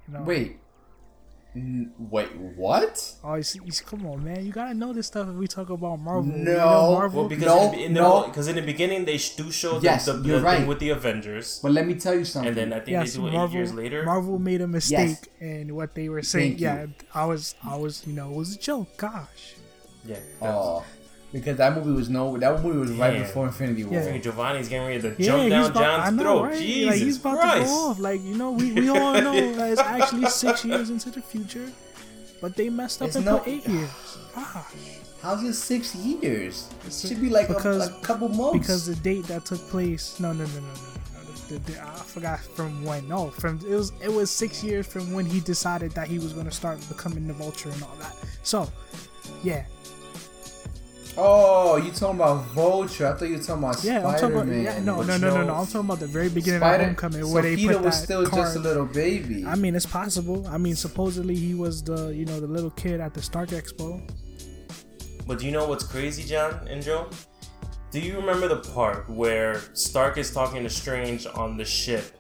know, 0.10 0.22
Wait, 0.22 0.52
N- 0.52 0.58
Wait, 1.98 2.36
what? 2.56 3.14
Oh, 3.24 3.36
he's, 3.36 3.50
see, 3.50 3.60
you 3.66 3.72
see- 3.72 3.84
come 3.86 4.06
on, 4.06 4.24
man! 4.24 4.46
You 4.46 4.52
gotta 4.52 4.74
know 4.74 4.94
this 4.94 5.08
stuff 5.08 5.28
if 5.30 5.36
we 5.36 5.48
talk 5.48 5.70
about 5.70 6.00
Marvel. 6.00 6.26
You 6.32 6.44
No. 6.44 6.54
know 6.54 6.92
Marvel. 6.94 7.22
Well, 7.22 7.30
because 7.30 7.46
No, 7.46 7.72
in, 7.74 7.80
in 7.80 7.94
the, 7.94 8.02
no. 8.02 8.24
because 8.28 8.48
in 8.48 8.56
the 8.56 8.62
beginning 8.62 9.06
they 9.06 9.18
do 9.18 9.52
show 9.52 9.80
the, 9.80 9.84
Yes, 9.86 10.06
the, 10.06 10.14
the 10.14 10.28
you're 10.28 10.38
thing 10.38 10.44
right. 10.46 10.68
with 10.68 10.80
the 10.80 10.90
Avengers, 10.90 11.60
But 11.64 11.72
let 11.72 11.88
me 11.88 11.96
tell 11.96 12.14
you 12.16 12.26
something. 12.26 12.50
and 12.50 12.58
then 12.58 12.74
I 12.74 12.78
think 12.80 12.90
yes, 12.90 13.14
they 13.14 13.20
do 13.20 13.28
it 13.28 13.32
Marvel. 13.34 13.50
eight 13.56 13.58
years 13.60 13.74
later. 13.74 14.04
Marvel 14.04 14.40
made 14.40 14.62
a 14.62 14.68
mistake 14.68 15.18
in 15.40 15.74
what 15.76 15.96
they 15.96 16.10
were 16.10 16.22
saying. 16.22 16.58
Thank 16.58 16.62
you. 16.62 16.68
yeah, 16.68 16.86
I 17.14 17.26
was, 17.26 17.56
I 17.64 17.76
was, 17.78 18.06
you 18.06 18.14
know, 18.14 18.32
it 18.32 18.36
was 18.38 18.56
a 18.56 18.60
joke. 18.60 18.96
Gosh. 18.98 19.56
Yeah. 20.06 20.16
that 20.42 20.54
was- 20.56 20.84
oh, 20.84 20.86
because 21.39 21.58
that 21.58 21.75
movie 21.75 21.91
was 21.91 22.10
no, 22.10 22.38
that 22.38 22.63
movie 22.63 22.77
was 22.79 22.91
right 22.91 23.13
Damn. 23.13 23.22
before 23.24 23.46
Infinity 23.48 23.84
War. 23.86 23.94
Yeah. 24.01 24.17
Giovanni's 24.17 24.70
getting 24.70 24.88
ready 24.88 25.01
to 25.01 25.15
Yeah, 25.22 25.25
jump 25.27 25.50
down 25.50 25.72
about, 25.72 25.84
I 25.84 26.06
John's 26.06 26.17
know, 26.17 26.24
throat. 26.24 26.41
right? 26.44 26.58
Jesus 26.60 26.89
like 26.91 27.00
he's 27.01 27.17
about 27.20 27.39
Christ. 27.39 27.60
to 27.60 27.65
go 27.65 27.88
off. 27.89 28.00
Like 28.00 28.22
you 28.24 28.36
know, 28.38 28.51
we, 28.51 28.74
we 28.74 28.89
all 28.98 29.13
know 29.22 29.53
that 29.56 29.72
it's 29.72 29.82
actually 29.82 30.25
six 30.29 30.65
years 30.65 30.89
into 30.89 31.10
the 31.12 31.22
future, 31.22 31.72
but 32.41 32.56
they 32.56 32.70
messed 32.70 33.01
up 33.01 33.08
It's 33.08 33.15
and 33.17 33.25
no- 33.25 33.39
put 33.39 33.48
eight 33.48 33.67
years. 33.67 33.89
Gosh. 34.36 34.65
How's 35.22 35.44
it 35.44 35.53
six 35.53 35.96
years? 35.96 36.70
It 36.86 36.94
should 36.94 37.20
be 37.20 37.29
like 37.29 37.50
a, 37.50 37.53
because- 37.56 37.88
a 37.89 37.94
couple 38.01 38.29
months. 38.29 38.60
because 38.60 38.86
the 38.86 38.96
date 38.96 39.25
that 39.25 39.46
took 39.46 39.60
place 39.70 40.20
no 40.20 40.32
no 40.32 40.46
no 40.46 40.53
no 40.53 40.60
no 40.60 40.62
no, 40.62 40.70
no. 40.70 41.32
The, 41.50 41.60
the, 41.72 41.82
I 41.82 41.96
forgot 41.96 42.39
from 42.39 42.84
when 42.84 43.08
no 43.08 43.29
from 43.32 43.60
it 43.67 43.74
was 43.74 43.91
it 44.03 44.12
was 44.12 44.29
six 44.29 44.63
years 44.63 44.86
from 44.86 45.13
when 45.13 45.25
he 45.25 45.39
decided 45.39 45.91
that 45.94 46.08
he 46.08 46.20
was 46.20 46.34
going 46.34 46.46
to 46.46 46.51
start 46.51 46.77
becoming 46.89 47.25
the 47.27 47.34
vulture 47.34 47.70
and 47.70 47.82
all 47.84 47.96
that 48.00 48.13
so 48.44 48.70
yeah 49.44 49.65
oh, 51.17 51.77
you 51.77 51.91
talking 51.91 52.15
about 52.15 52.43
Vulture? 52.47 53.07
I 53.07 53.13
thought 53.17 53.25
you 53.27 53.38
were 53.38 53.43
talking 53.43 53.63
about 53.63 53.83
yeah 53.83 53.95
I'm 53.97 54.01
Spider 54.01 54.19
talking 54.19 54.36
about 54.36 54.47
Man. 54.47 54.63
yeah, 54.63 54.79
no 54.79 54.97
but 54.97 55.07
no 55.07 55.17
no 55.17 55.29
no 55.36 55.43
no 55.45 55.53
I'm 55.55 55.65
talking 55.65 55.79
about 55.81 56.00
the 56.00 56.07
very 56.07 56.29
beginning 56.29 56.59
Spider. 56.59 56.83
of 56.83 56.88
Homecoming 56.89 57.24
so 57.25 57.31
where 57.33 57.43
they 57.43 57.55
Peter 57.55 57.74
put 57.74 57.83
was 57.83 57.97
that 58.00 58.03
still 58.03 58.25
card. 58.25 58.43
just 58.43 58.55
a 58.55 58.59
little 58.59 58.86
baby. 58.86 59.45
I 59.45 59.55
mean 59.55 59.75
it's 59.75 59.86
possible 59.86 60.45
I 60.47 60.57
mean 60.57 60.75
supposedly 60.75 61.36
he 61.36 61.53
was 61.53 61.83
the 61.83 62.09
you 62.09 62.25
know 62.25 62.39
the 62.39 62.47
little 62.47 62.71
kid 62.71 63.00
at 63.00 63.13
the 63.13 63.21
Stark 63.21 63.50
Expo 63.50 64.01
But 65.27 65.39
do 65.39 65.45
you 65.45 65.51
know 65.51 65.67
what's 65.67 65.83
crazy, 65.83 66.24
John 66.24 66.67
and 66.69 66.81
Joe? 66.81 67.09
Do 67.91 68.00
you 68.00 68.15
remember 68.17 68.47
the 68.47 68.57
part 68.74 69.09
where 69.09 69.62
Stark 69.74 70.17
is 70.17 70.31
talking 70.33 70.63
to 70.63 70.69
Strange 70.69 71.25
on 71.25 71.57
the 71.57 71.65
ship 71.65 72.13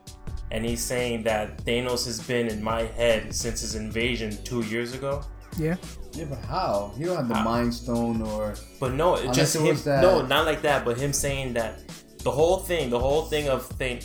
and 0.51 0.65
he's 0.65 0.81
saying 0.83 1.23
that 1.23 1.57
Thanos 1.65 2.05
has 2.05 2.21
been 2.21 2.47
in 2.47 2.63
my 2.63 2.83
head 2.83 3.35
since 3.35 3.61
his 3.61 3.75
invasion 3.75 4.37
two 4.43 4.61
years 4.63 4.93
ago? 4.93 5.23
Yeah 5.57 5.75
yeah, 6.13 6.25
but 6.25 6.39
how? 6.45 6.91
You 6.97 7.05
don't 7.07 7.17
have 7.17 7.27
the 7.27 7.35
How? 7.35 7.43
Mind 7.43 7.71
Stone 7.71 8.23
or 8.23 8.55
But 8.79 8.93
no, 8.93 9.15
it 9.15 9.31
just 9.33 9.55
it 9.55 9.59
him. 9.61 9.67
was 9.67 9.83
that- 9.83 10.01
No, 10.01 10.25
not 10.25 10.45
like 10.47 10.63
that. 10.63 10.83
But 10.83 10.97
him 10.97 11.13
saying 11.13 11.53
that 11.53 11.79
the 12.23 12.31
whole 12.31 12.57
thing, 12.57 12.89
the 12.89 12.97
whole 12.97 13.23
thing 13.25 13.49
of 13.49 13.67
thing. 13.67 14.01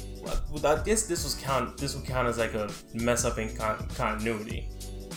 I 0.63 0.83
guess 0.85 1.05
this 1.07 1.25
was 1.25 1.35
count. 1.37 1.79
This 1.79 1.95
would 1.97 2.05
count 2.05 2.29
as 2.29 2.37
like 2.37 2.53
a 2.53 2.71
mess 2.93 3.25
up 3.25 3.39
in 3.39 3.57
con- 3.57 3.89
continuity. 3.97 4.69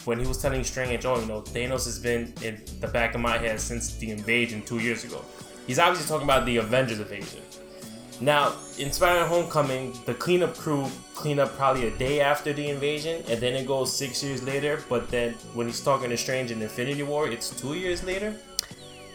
When 0.06 0.20
he 0.20 0.26
was 0.26 0.42
telling 0.42 0.64
Strange, 0.64 1.06
oh, 1.06 1.20
you 1.20 1.26
know, 1.26 1.42
Thanos 1.42 1.84
has 1.84 2.00
been 2.00 2.34
in 2.42 2.62
the 2.80 2.88
back 2.88 3.14
of 3.14 3.20
my 3.20 3.38
head 3.38 3.60
since 3.60 3.96
the 3.98 4.12
invasion 4.12 4.62
two 4.62 4.80
years 4.80 5.04
ago. 5.04 5.22
He's 5.68 5.80
obviously 5.80 6.08
talking 6.08 6.26
about 6.28 6.46
the 6.46 6.58
Avengers 6.58 7.00
invasion. 7.02 7.42
Now, 8.22 8.54
in 8.78 8.92
Spider-Man: 8.92 9.28
Homecoming, 9.28 9.94
the 10.06 10.14
cleanup 10.14 10.56
crew 10.56 10.88
clean 11.14 11.40
up 11.40 11.56
probably 11.58 11.88
a 11.88 11.98
day 11.98 12.22
after 12.22 12.54
the 12.54 12.70
invasion, 12.70 13.24
and 13.28 13.40
then 13.42 13.54
it 13.56 13.68
goes 13.68 13.96
six 13.96 14.24
years 14.24 14.42
later. 14.44 14.82
But 14.90 15.10
then 15.10 15.34
when 15.54 15.68
he's 15.68 15.82
talking 15.82 16.10
to 16.10 16.18
Strange 16.18 16.52
in 16.52 16.62
Infinity 16.62 17.04
War, 17.04 17.28
it's 17.28 17.50
two 17.50 17.74
years 17.74 18.04
later. 18.04 18.36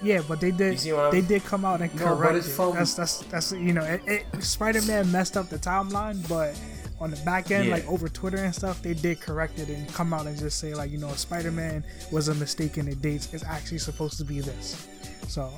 Yeah, 0.02 0.22
but 0.26 0.40
they 0.40 0.50
did. 0.50 0.72
You 0.72 0.78
see 0.78 0.92
what 0.92 1.02
I'm- 1.06 1.12
They 1.12 1.20
did 1.20 1.44
come 1.44 1.64
out 1.64 1.82
and 1.82 1.94
No, 1.94 2.14
correct 2.16 2.36
it's 2.36 2.46
it. 2.48 2.50
from- 2.52 2.74
That's 2.74 2.94
that's 2.94 3.18
that's 3.30 3.52
you 3.52 3.72
know, 3.74 3.82
it, 3.84 4.00
it, 4.06 4.42
Spider-Man 4.42 5.10
messed 5.12 5.36
up 5.36 5.50
the 5.50 5.58
timeline, 5.58 6.26
but 6.26 6.58
on 7.00 7.10
the 7.10 7.18
back 7.18 7.50
end, 7.50 7.66
Yeah. 7.66 7.74
like 7.74 7.86
over 7.88 8.08
Twitter 8.08 8.38
and 8.38 8.54
stuff, 8.54 8.80
they 8.82 8.94
did 8.94 9.20
correct 9.20 9.58
it 9.58 9.68
and 9.68 9.86
come 9.92 10.14
out 10.14 10.26
and 10.26 10.38
just 10.38 10.58
say 10.58 10.74
like, 10.74 10.90
you 10.90 10.96
know, 10.98 11.12
Spider-Man 11.12 11.84
was 12.10 12.28
a 12.28 12.34
mistake 12.34 12.78
in 12.78 12.86
the 12.86 12.94
dates. 12.94 13.28
It's 13.32 13.44
actually 13.44 13.78
supposed 13.78 14.16
to 14.18 14.24
be 14.24 14.40
this. 14.40 14.86
So 15.28 15.50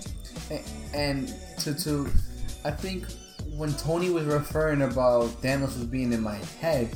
A- 0.50 0.62
and 0.94 1.32
to 1.60 1.72
to 1.74 2.08
I 2.64 2.70
think 2.72 3.06
when 3.56 3.72
Tony 3.74 4.10
was 4.10 4.24
referring 4.24 4.82
about 4.82 5.24
Thanos 5.42 5.76
was 5.78 5.84
being 5.84 6.12
in 6.12 6.20
my 6.20 6.36
head, 6.60 6.94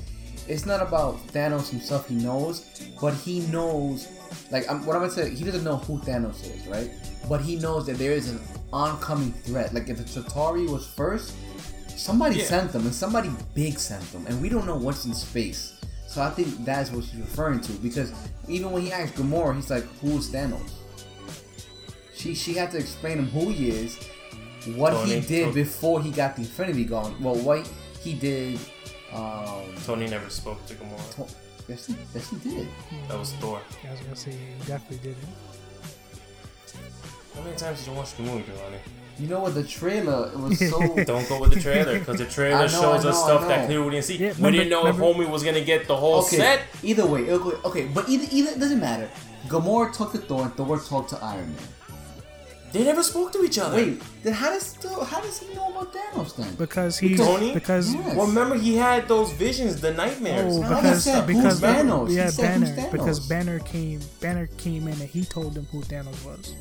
it's 0.48 0.64
not 0.64 0.80
about 0.80 1.18
Thanos 1.28 1.68
himself. 1.70 2.08
He 2.08 2.14
knows, 2.14 2.64
but 3.00 3.14
he 3.14 3.40
knows. 3.48 4.08
Like 4.50 4.70
I'm, 4.70 4.84
what 4.86 4.96
I'm 4.96 5.02
gonna 5.02 5.12
say, 5.12 5.30
he 5.34 5.44
doesn't 5.44 5.64
know 5.64 5.76
who 5.76 5.98
Thanos 5.98 6.42
is, 6.44 6.66
right? 6.66 6.90
But 7.28 7.40
he 7.40 7.56
knows 7.56 7.86
that 7.86 7.98
there 7.98 8.12
is 8.12 8.30
an 8.30 8.40
oncoming 8.72 9.32
threat. 9.32 9.74
Like 9.74 9.88
if 9.88 9.98
the 9.98 10.04
Chitauri 10.04 10.68
was 10.70 10.86
first, 10.86 11.34
somebody 11.88 12.36
Yeah. 12.36 12.44
sent 12.44 12.72
them, 12.72 12.82
and 12.86 12.94
somebody 12.94 13.30
big 13.54 13.78
sent 13.78 14.10
them, 14.12 14.24
and 14.28 14.40
we 14.40 14.48
don't 14.48 14.66
know 14.66 14.76
what's 14.76 15.04
in 15.04 15.14
space. 15.14 15.72
So 16.08 16.22
I 16.22 16.30
think 16.30 16.64
that's 16.64 16.90
what 16.92 17.04
she's 17.04 17.16
referring 17.20 17.60
to 17.62 17.72
because 17.72 18.12
even 18.48 18.70
when 18.70 18.82
he 18.82 18.92
asked 18.92 19.14
Gamora, 19.16 19.54
he's 19.56 19.68
like, 19.70 19.84
"Who's 20.00 20.30
Thanos?" 20.30 20.70
She 22.14 22.34
she 22.34 22.54
had 22.54 22.70
to 22.70 22.78
explain 22.78 23.18
him 23.18 23.26
who 23.28 23.48
he 23.50 23.70
is, 23.70 23.98
what 24.74 24.90
Tony- 24.90 25.20
he 25.20 25.20
did 25.26 25.42
Tony- 25.44 25.54
before 25.54 26.00
he 26.02 26.10
got 26.10 26.36
the 26.36 26.42
Infinity 26.42 26.84
Gauntlet. 26.84 27.20
Well, 27.20 27.36
what 27.36 27.68
he 28.00 28.14
did. 28.14 28.58
Um, 29.12 29.64
Tony 29.84 30.06
never 30.08 30.28
spoke 30.28 30.64
to 30.66 30.74
Gamora. 30.74 31.14
to- 31.16 31.34
yes, 31.68 31.86
he, 31.86 31.96
yes, 32.14 32.30
he 32.30 32.36
did. 32.36 32.68
That 33.08 33.18
was 33.18 33.32
Thor. 33.34 33.60
yeah, 33.82 33.90
I 33.90 33.92
was 33.92 34.00
gonna 34.02 34.16
say 34.16 34.30
he 34.32 34.66
definitely 34.66 34.98
did 34.98 35.16
it. 35.16 35.28
How 37.34 37.42
many 37.42 37.56
times 37.56 37.78
did 37.80 37.88
you 37.88 37.92
watch 37.96 38.14
the 38.16 38.22
movie, 38.22 38.44
Giovanni? 38.44 38.78
You 39.18 39.28
know 39.28 39.40
what? 39.40 39.54
The 39.54 39.64
trailer 39.64 40.28
it 40.32 40.38
was 40.38 40.58
so. 40.58 40.78
Don't 41.04 41.28
go 41.28 41.40
with 41.40 41.54
the 41.54 41.60
trailer 41.60 41.98
because 41.98 42.18
the 42.18 42.26
trailer 42.26 42.62
know, 42.62 42.68
shows 42.68 43.04
I 43.06 43.10
us 43.10 43.22
stuff 43.22 43.46
that 43.48 43.66
clearly 43.66 43.84
we 43.86 43.90
didn't 43.92 44.04
see. 44.04 44.16
Yeah, 44.18 44.32
we 44.38 44.50
didn't 44.50 44.68
know 44.68 44.86
if 44.86 44.98
remember- 44.98 45.24
Homie 45.24 45.30
was 45.30 45.42
gonna 45.42 45.62
get 45.64 45.86
the 45.86 45.96
whole 45.96 46.18
okay. 46.24 46.36
set. 46.36 46.60
Either 46.82 47.06
way, 47.06 47.22
it'll 47.22 47.38
go- 47.38 47.58
okay, 47.64 47.86
but 47.86 48.08
either 48.08 48.26
either 48.30 48.50
it 48.50 48.58
doesn't 48.58 48.80
matter. 48.80 49.08
Gamora 49.48 49.94
talked 49.96 50.14
to 50.16 50.20
Thor, 50.20 50.42
and 50.42 50.54
Thor 50.54 50.78
talked 50.78 51.10
to 51.10 51.24
Iron 51.24 51.46
Man. 51.54 51.64
They 52.76 52.84
never 52.84 53.02
spoke 53.02 53.32
to 53.32 53.42
each 53.44 53.58
other. 53.58 53.76
Wait, 53.76 54.02
then 54.22 54.32
how 54.34 54.50
does 54.50 54.72
Thor, 54.74 55.04
how 55.04 55.20
does 55.20 55.38
he 55.38 55.54
know 55.54 55.68
about 55.70 55.92
Thanos 55.94 56.36
then? 56.36 56.54
Because 56.56 56.98
he's 56.98 57.18
Tony? 57.18 57.54
because 57.54 57.94
Yeah. 57.94 58.14
Well, 58.16 58.26
remember 58.26 58.56
he 58.56 58.76
had 58.76 59.08
those 59.08 59.32
visions, 59.32 59.80
the 59.80 59.92
nightmares. 59.94 60.56
Oh, 60.56 60.60
No, 60.62 60.68
I 60.68 60.80
because 60.82 61.04
said, 61.04 61.24
who's 61.24 61.36
because 61.36 61.60
Thanos? 61.60 62.08
He 62.10 62.16
yeah, 62.16 62.28
said, 62.30 62.58
who's 62.58 62.70
Banner 62.70 62.82
Thanos? 62.88 62.92
because 62.92 63.28
Banner 63.28 63.58
came 63.60 64.00
Banner 64.20 64.46
came 64.58 64.82
in 64.88 65.00
and 65.00 65.10
he 65.16 65.24
told 65.24 65.54
them 65.54 65.66
who 65.72 65.80
Thanos 65.82 66.24
was. 66.24 66.54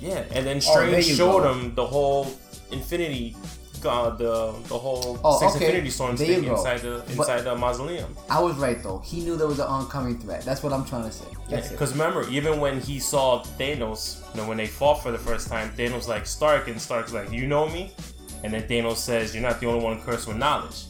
Yeah, 0.00 0.24
and 0.34 0.44
then 0.46 0.60
Oh, 0.66 0.80
there 0.80 0.88
Strange 0.88 1.08
you 1.08 1.14
showed 1.14 1.42
go. 1.42 1.52
him 1.52 1.74
the 1.74 1.86
whole 1.86 2.26
Infinity, 2.72 3.36
God, 3.82 4.18
the 4.18 4.52
the 4.68 4.78
whole 4.78 5.18
Oh, 5.24 5.38
six 5.40 5.56
okay. 5.56 5.66
Infinity 5.66 5.90
Stones 5.90 6.18
There 6.20 6.28
thing 6.28 6.44
inside 6.44 6.80
the 6.80 7.02
But- 7.06 7.16
inside 7.18 7.40
the 7.42 7.56
mausoleum. 7.56 8.16
I 8.30 8.40
was 8.40 8.56
right 8.56 8.82
though. 8.82 8.98
He 9.04 9.20
knew 9.20 9.36
there 9.36 9.48
was 9.48 9.58
an 9.58 9.66
oncoming 9.66 10.18
threat. 10.18 10.44
That's 10.44 10.62
what 10.62 10.72
I'm 10.72 10.84
trying 10.84 11.04
to 11.04 11.12
say. 11.12 11.24
Because 11.70 11.92
remember, 11.92 12.26
even 12.30 12.60
when 12.60 12.80
he 12.80 12.98
saw 12.98 13.42
Thanos, 13.58 14.20
you 14.34 14.40
know, 14.40 14.48
when 14.48 14.56
they 14.56 14.66
fought 14.66 15.02
for 15.02 15.10
the 15.10 15.18
first 15.18 15.48
time, 15.48 15.70
Thanos 15.76 16.08
like 16.08 16.26
Stark, 16.26 16.68
and 16.68 16.80
Stark's 16.80 17.12
like, 17.12 17.30
"You 17.32 17.46
know 17.46 17.68
me," 17.68 17.92
and 18.44 18.52
then 18.54 18.62
Thanos 18.68 18.96
says, 18.96 19.34
"You're 19.34 19.42
not 19.42 19.60
the 19.60 19.66
only 19.66 19.84
one 19.84 20.00
cursed 20.02 20.26
with 20.28 20.36
knowledge." 20.36 20.84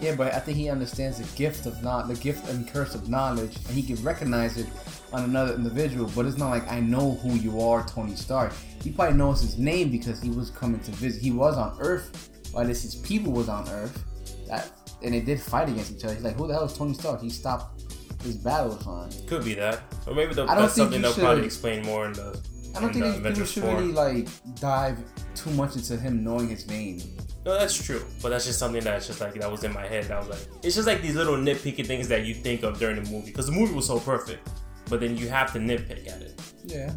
Yeah, 0.00 0.14
but 0.16 0.34
I 0.34 0.40
think 0.40 0.56
he 0.56 0.68
understands 0.68 1.18
the 1.18 1.36
gift 1.36 1.66
of 1.66 1.82
not 1.82 2.08
the 2.08 2.14
gift 2.16 2.48
and 2.48 2.66
curse 2.72 2.94
of 2.94 3.08
knowledge, 3.08 3.54
and 3.68 3.76
he 3.76 3.82
can 3.82 4.02
recognize 4.04 4.56
it 4.58 4.66
on 5.12 5.24
another 5.24 5.54
individual. 5.54 6.10
But 6.14 6.26
it's 6.26 6.38
not 6.38 6.50
like 6.50 6.66
I 6.70 6.80
know 6.80 7.12
who 7.22 7.34
you 7.34 7.60
are, 7.60 7.84
Tony 7.86 8.16
Stark. 8.16 8.52
He 8.82 8.90
probably 8.90 9.16
knows 9.16 9.40
his 9.40 9.58
name 9.58 9.90
because 9.90 10.20
he 10.20 10.30
was 10.30 10.50
coming 10.50 10.80
to 10.80 10.90
visit. 10.92 11.22
He 11.22 11.30
was 11.30 11.56
on 11.56 11.76
Earth, 11.80 12.30
while 12.52 12.66
this 12.66 12.82
his 12.82 12.94
people 12.96 13.32
was 13.32 13.48
on 13.48 13.68
Earth. 13.68 14.02
That 14.48 14.70
and 15.02 15.14
they 15.14 15.20
did 15.20 15.40
fight 15.40 15.68
against 15.68 15.92
each 15.92 16.04
other. 16.04 16.14
He's 16.14 16.22
like, 16.24 16.36
who 16.36 16.46
the 16.46 16.54
hell 16.54 16.64
is 16.64 16.72
Tony 16.76 16.94
Stark? 16.94 17.20
He 17.22 17.30
stopped 17.30 17.82
his 18.22 18.36
battles 18.36 18.86
on. 18.86 19.10
Could 19.26 19.44
be 19.44 19.54
that, 19.54 19.80
or 20.06 20.14
maybe 20.14 20.32
the, 20.34 20.42
I 20.44 20.54
don't 20.54 20.62
that's 20.62 20.74
think 20.74 20.84
something 20.84 21.02
they'll 21.02 21.12
should- 21.12 21.24
probably 21.24 21.44
explain 21.44 21.84
more 21.84 22.06
in 22.06 22.12
the. 22.12 22.40
I 22.74 22.80
don't 22.80 22.88
in 22.88 22.92
think 22.94 23.04
the 23.04 23.10
people 23.12 23.26
Avengers 23.26 23.52
should 23.52 23.62
4. 23.64 23.74
really 23.76 23.92
like 23.92 24.28
dive 24.60 24.98
too 25.34 25.50
much 25.50 25.76
into 25.76 25.96
him 25.98 26.24
knowing 26.24 26.48
his 26.48 26.66
name. 26.68 27.02
No, 27.44 27.58
that's 27.58 27.74
true, 27.84 28.02
but 28.22 28.28
that's 28.30 28.46
just 28.46 28.58
something 28.60 28.82
that's 28.84 29.06
just 29.08 29.20
like 29.20 29.34
that 29.34 29.50
was 29.50 29.64
in 29.64 29.72
my 29.74 29.84
head. 29.86 30.04
That 30.04 30.20
was 30.20 30.28
like, 30.28 30.48
it's 30.64 30.76
just 30.76 30.86
like 30.86 31.02
these 31.02 31.16
little 31.16 31.34
nitpicky 31.36 31.84
things 31.84 32.06
that 32.08 32.24
you 32.24 32.32
think 32.34 32.62
of 32.62 32.78
during 32.78 33.02
the 33.02 33.10
movie 33.10 33.26
because 33.26 33.46
the 33.46 33.52
movie 33.52 33.74
was 33.74 33.86
so 33.88 33.98
perfect, 33.98 34.48
but 34.92 35.00
then 35.00 35.16
you 35.16 35.26
have 35.30 35.50
to 35.54 35.58
nitpick 35.58 36.06
at 36.06 36.20
it. 36.20 36.34
Yeah. 36.66 36.92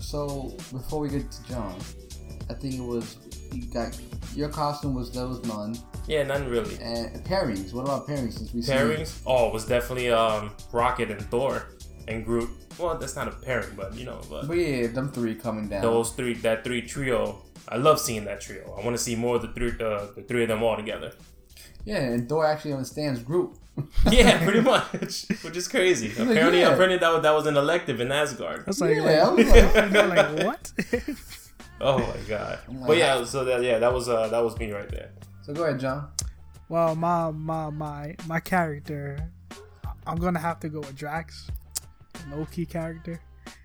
So 0.00 0.56
before 0.72 1.00
we 1.00 1.08
get 1.08 1.30
to 1.32 1.48
John, 1.48 1.76
I 2.48 2.54
think 2.54 2.74
it 2.74 2.80
was 2.94 3.16
you 3.52 3.66
got 3.66 3.98
your 4.36 4.48
costume 4.48 4.94
was 4.94 5.10
there 5.10 5.26
was 5.26 5.44
none 5.44 5.76
Yeah, 6.06 6.22
none 6.22 6.48
really. 6.48 6.76
and 6.80 7.24
pairings. 7.24 7.72
What 7.72 7.82
about 7.86 8.06
pairings? 8.06 8.34
Since 8.38 8.54
we 8.54 8.62
seen- 8.62 8.76
Pairings? 8.76 9.20
Oh, 9.26 9.48
it 9.48 9.52
was 9.52 9.64
definitely 9.66 10.10
um 10.12 10.52
Rocket 10.72 11.10
and 11.10 11.22
Thor 11.30 11.66
and 12.06 12.24
Groot. 12.24 12.48
Well, 12.78 12.96
that's 12.96 13.16
not 13.16 13.26
a 13.26 13.32
pairing, 13.32 13.74
but 13.76 13.94
you 13.96 14.04
know, 14.04 14.20
but 14.30 14.46
But 14.46 14.56
yeah, 14.56 14.86
them 14.86 15.10
three 15.10 15.34
coming 15.34 15.68
down. 15.68 15.82
those 15.82 16.12
three, 16.12 16.34
that 16.34 16.62
three 16.64 16.82
trio. 16.82 17.42
I 17.68 17.76
love 17.76 17.98
seeing 18.00 18.24
that 18.26 18.40
trio. 18.40 18.64
I 18.78 18.84
want 18.84 18.96
to 18.96 19.02
see 19.02 19.16
more 19.16 19.36
of 19.36 19.42
the 19.42 19.48
three, 19.56 19.72
uh, 19.72 20.06
the 20.16 20.24
three 20.28 20.42
of 20.44 20.48
them 20.48 20.62
all 20.62 20.76
together. 20.76 21.10
Yeah, 21.84 21.98
and 21.98 22.28
Thor 22.28 22.46
actually 22.46 22.72
understands 22.74 23.20
Groot. 23.20 23.50
Yeah, 24.10 24.42
pretty 24.44 24.60
much, 24.60 25.26
which 25.42 25.56
is 25.56 25.68
crazy. 25.68 26.10
Apparently, 26.12 26.60
yeah. 26.60 26.68
apparently 26.72 26.98
that 26.98 27.12
was, 27.12 27.22
that 27.22 27.32
was 27.34 27.46
an 27.46 27.56
elective 27.56 28.00
in 28.00 28.10
Asgard. 28.12 28.64
That's 28.66 28.80
like, 28.80 28.96
Yeah, 28.96 29.02
like, 29.02 29.18
I 29.18 29.30
was 29.30 29.46
like- 29.46 29.92
like 30.36 30.44
what? 30.46 30.72
Oh 31.80 31.98
my 31.98 32.16
god! 32.28 32.58
Like, 32.68 32.86
But 32.86 32.96
yeah, 32.98 33.24
so 33.24 33.44
that 33.44 33.62
yeah, 33.62 33.78
that 33.78 33.92
was 33.92 34.08
uh 34.08 34.28
that 34.28 34.40
was 34.44 34.58
me 34.58 34.70
right 34.72 34.88
there. 34.88 35.10
so 35.42 35.52
go 35.54 35.64
ahead, 35.64 35.80
John. 35.80 36.08
well, 36.68 36.94
my 36.94 37.30
my 37.30 37.70
my 37.70 38.16
my 38.26 38.40
character, 38.40 39.16
I'm 40.06 40.16
gonna 40.18 40.38
have 40.40 40.60
to 40.60 40.68
go 40.68 40.80
with 40.80 40.94
Drax, 40.94 41.48
low 42.30 42.44
key 42.52 42.66
character, 42.66 43.18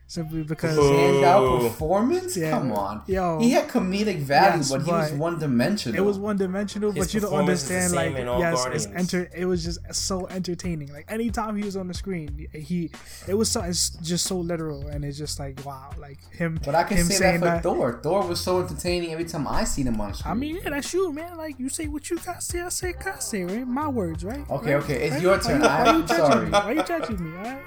simply 0.08 0.44
because 0.44 0.78
Ooh. 0.78 0.82
Standout 0.82 1.62
performance? 1.68 2.38
Yeah. 2.38 2.52
Come 2.52 2.72
on. 2.72 3.02
Yo. 3.08 3.40
He 3.40 3.52
had 3.52 3.68
comedic 3.68 4.20
value, 4.20 4.58
Yes, 4.58 4.72
but 4.72 4.82
he 4.84 4.92
was 4.92 5.12
one 5.14 5.40
dimensional. 5.40 5.98
it 5.98 6.06
was 6.06 6.20
one 6.20 6.38
dimensional, 6.38 6.92
His 6.92 7.06
but 7.08 7.14
you 7.14 7.20
don't 7.22 7.34
is 7.34 7.40
understand. 7.40 7.94
Like 7.94 8.14
yes, 8.16 8.56
Guardians. 8.56 8.86
it's 8.86 8.96
enter. 8.96 9.30
It 9.36 9.46
was 9.46 9.64
just 9.64 9.80
so 9.94 10.28
entertaining. 10.28 10.92
Like 10.94 11.06
anytime 11.12 11.56
he 11.56 11.64
was 11.64 11.76
on 11.76 11.88
the 11.88 11.94
screen, 11.94 12.48
he 12.54 12.92
it 13.28 13.34
was 13.34 13.50
so 13.52 13.62
it's 13.62 13.90
just 14.02 14.26
so 14.26 14.38
literal, 14.38 14.88
and 14.88 15.04
it's 15.04 15.18
just 15.18 15.40
like 15.40 15.66
wow, 15.66 15.90
like 15.98 16.20
him. 16.34 16.60
But 16.64 16.76
I 16.76 16.84
can 16.84 16.98
him 16.98 17.06
say 17.08 17.38
that 17.38 17.64
for 17.64 17.70
Thor. 17.70 18.00
Thor 18.04 18.28
was 18.28 18.40
so 18.42 18.62
entertaining 18.62 19.12
every 19.12 19.26
time 19.26 19.48
I 19.48 19.64
seen 19.64 19.88
him 19.88 20.00
on 20.00 20.14
screen. 20.14 20.32
I 20.32 20.36
mean, 20.36 20.56
yeah, 20.64 20.70
that's 20.70 20.94
you, 20.94 21.12
man. 21.12 21.36
Like 21.38 21.60
you 21.60 21.70
say 21.70 21.88
what 21.88 22.10
you 22.10 22.18
got 22.20 22.36
to 22.36 22.42
say, 22.46 22.62
I 22.62 22.70
say 22.70 22.94
got 22.94 23.16
to 23.16 23.22
say, 23.22 23.44
right? 23.44 23.68
My 23.68 23.88
words, 23.88 24.24
right? 24.24 24.48
Okay, 24.50 24.74
Right? 24.76 24.84
okay, 24.84 25.04
it's 25.06 25.14
Right? 25.16 25.22
your 25.24 25.40
turn. 25.40 25.62
Why 25.62 25.68
I'm 25.84 26.02
you 26.02 26.08
judging 26.08 26.26
sorry. 26.26 26.46
me? 26.46 26.52
Why 26.52 26.72
you 26.74 26.84
judging 26.84 27.32
me? 27.32 27.38
All 27.38 27.44
right. 27.44 27.60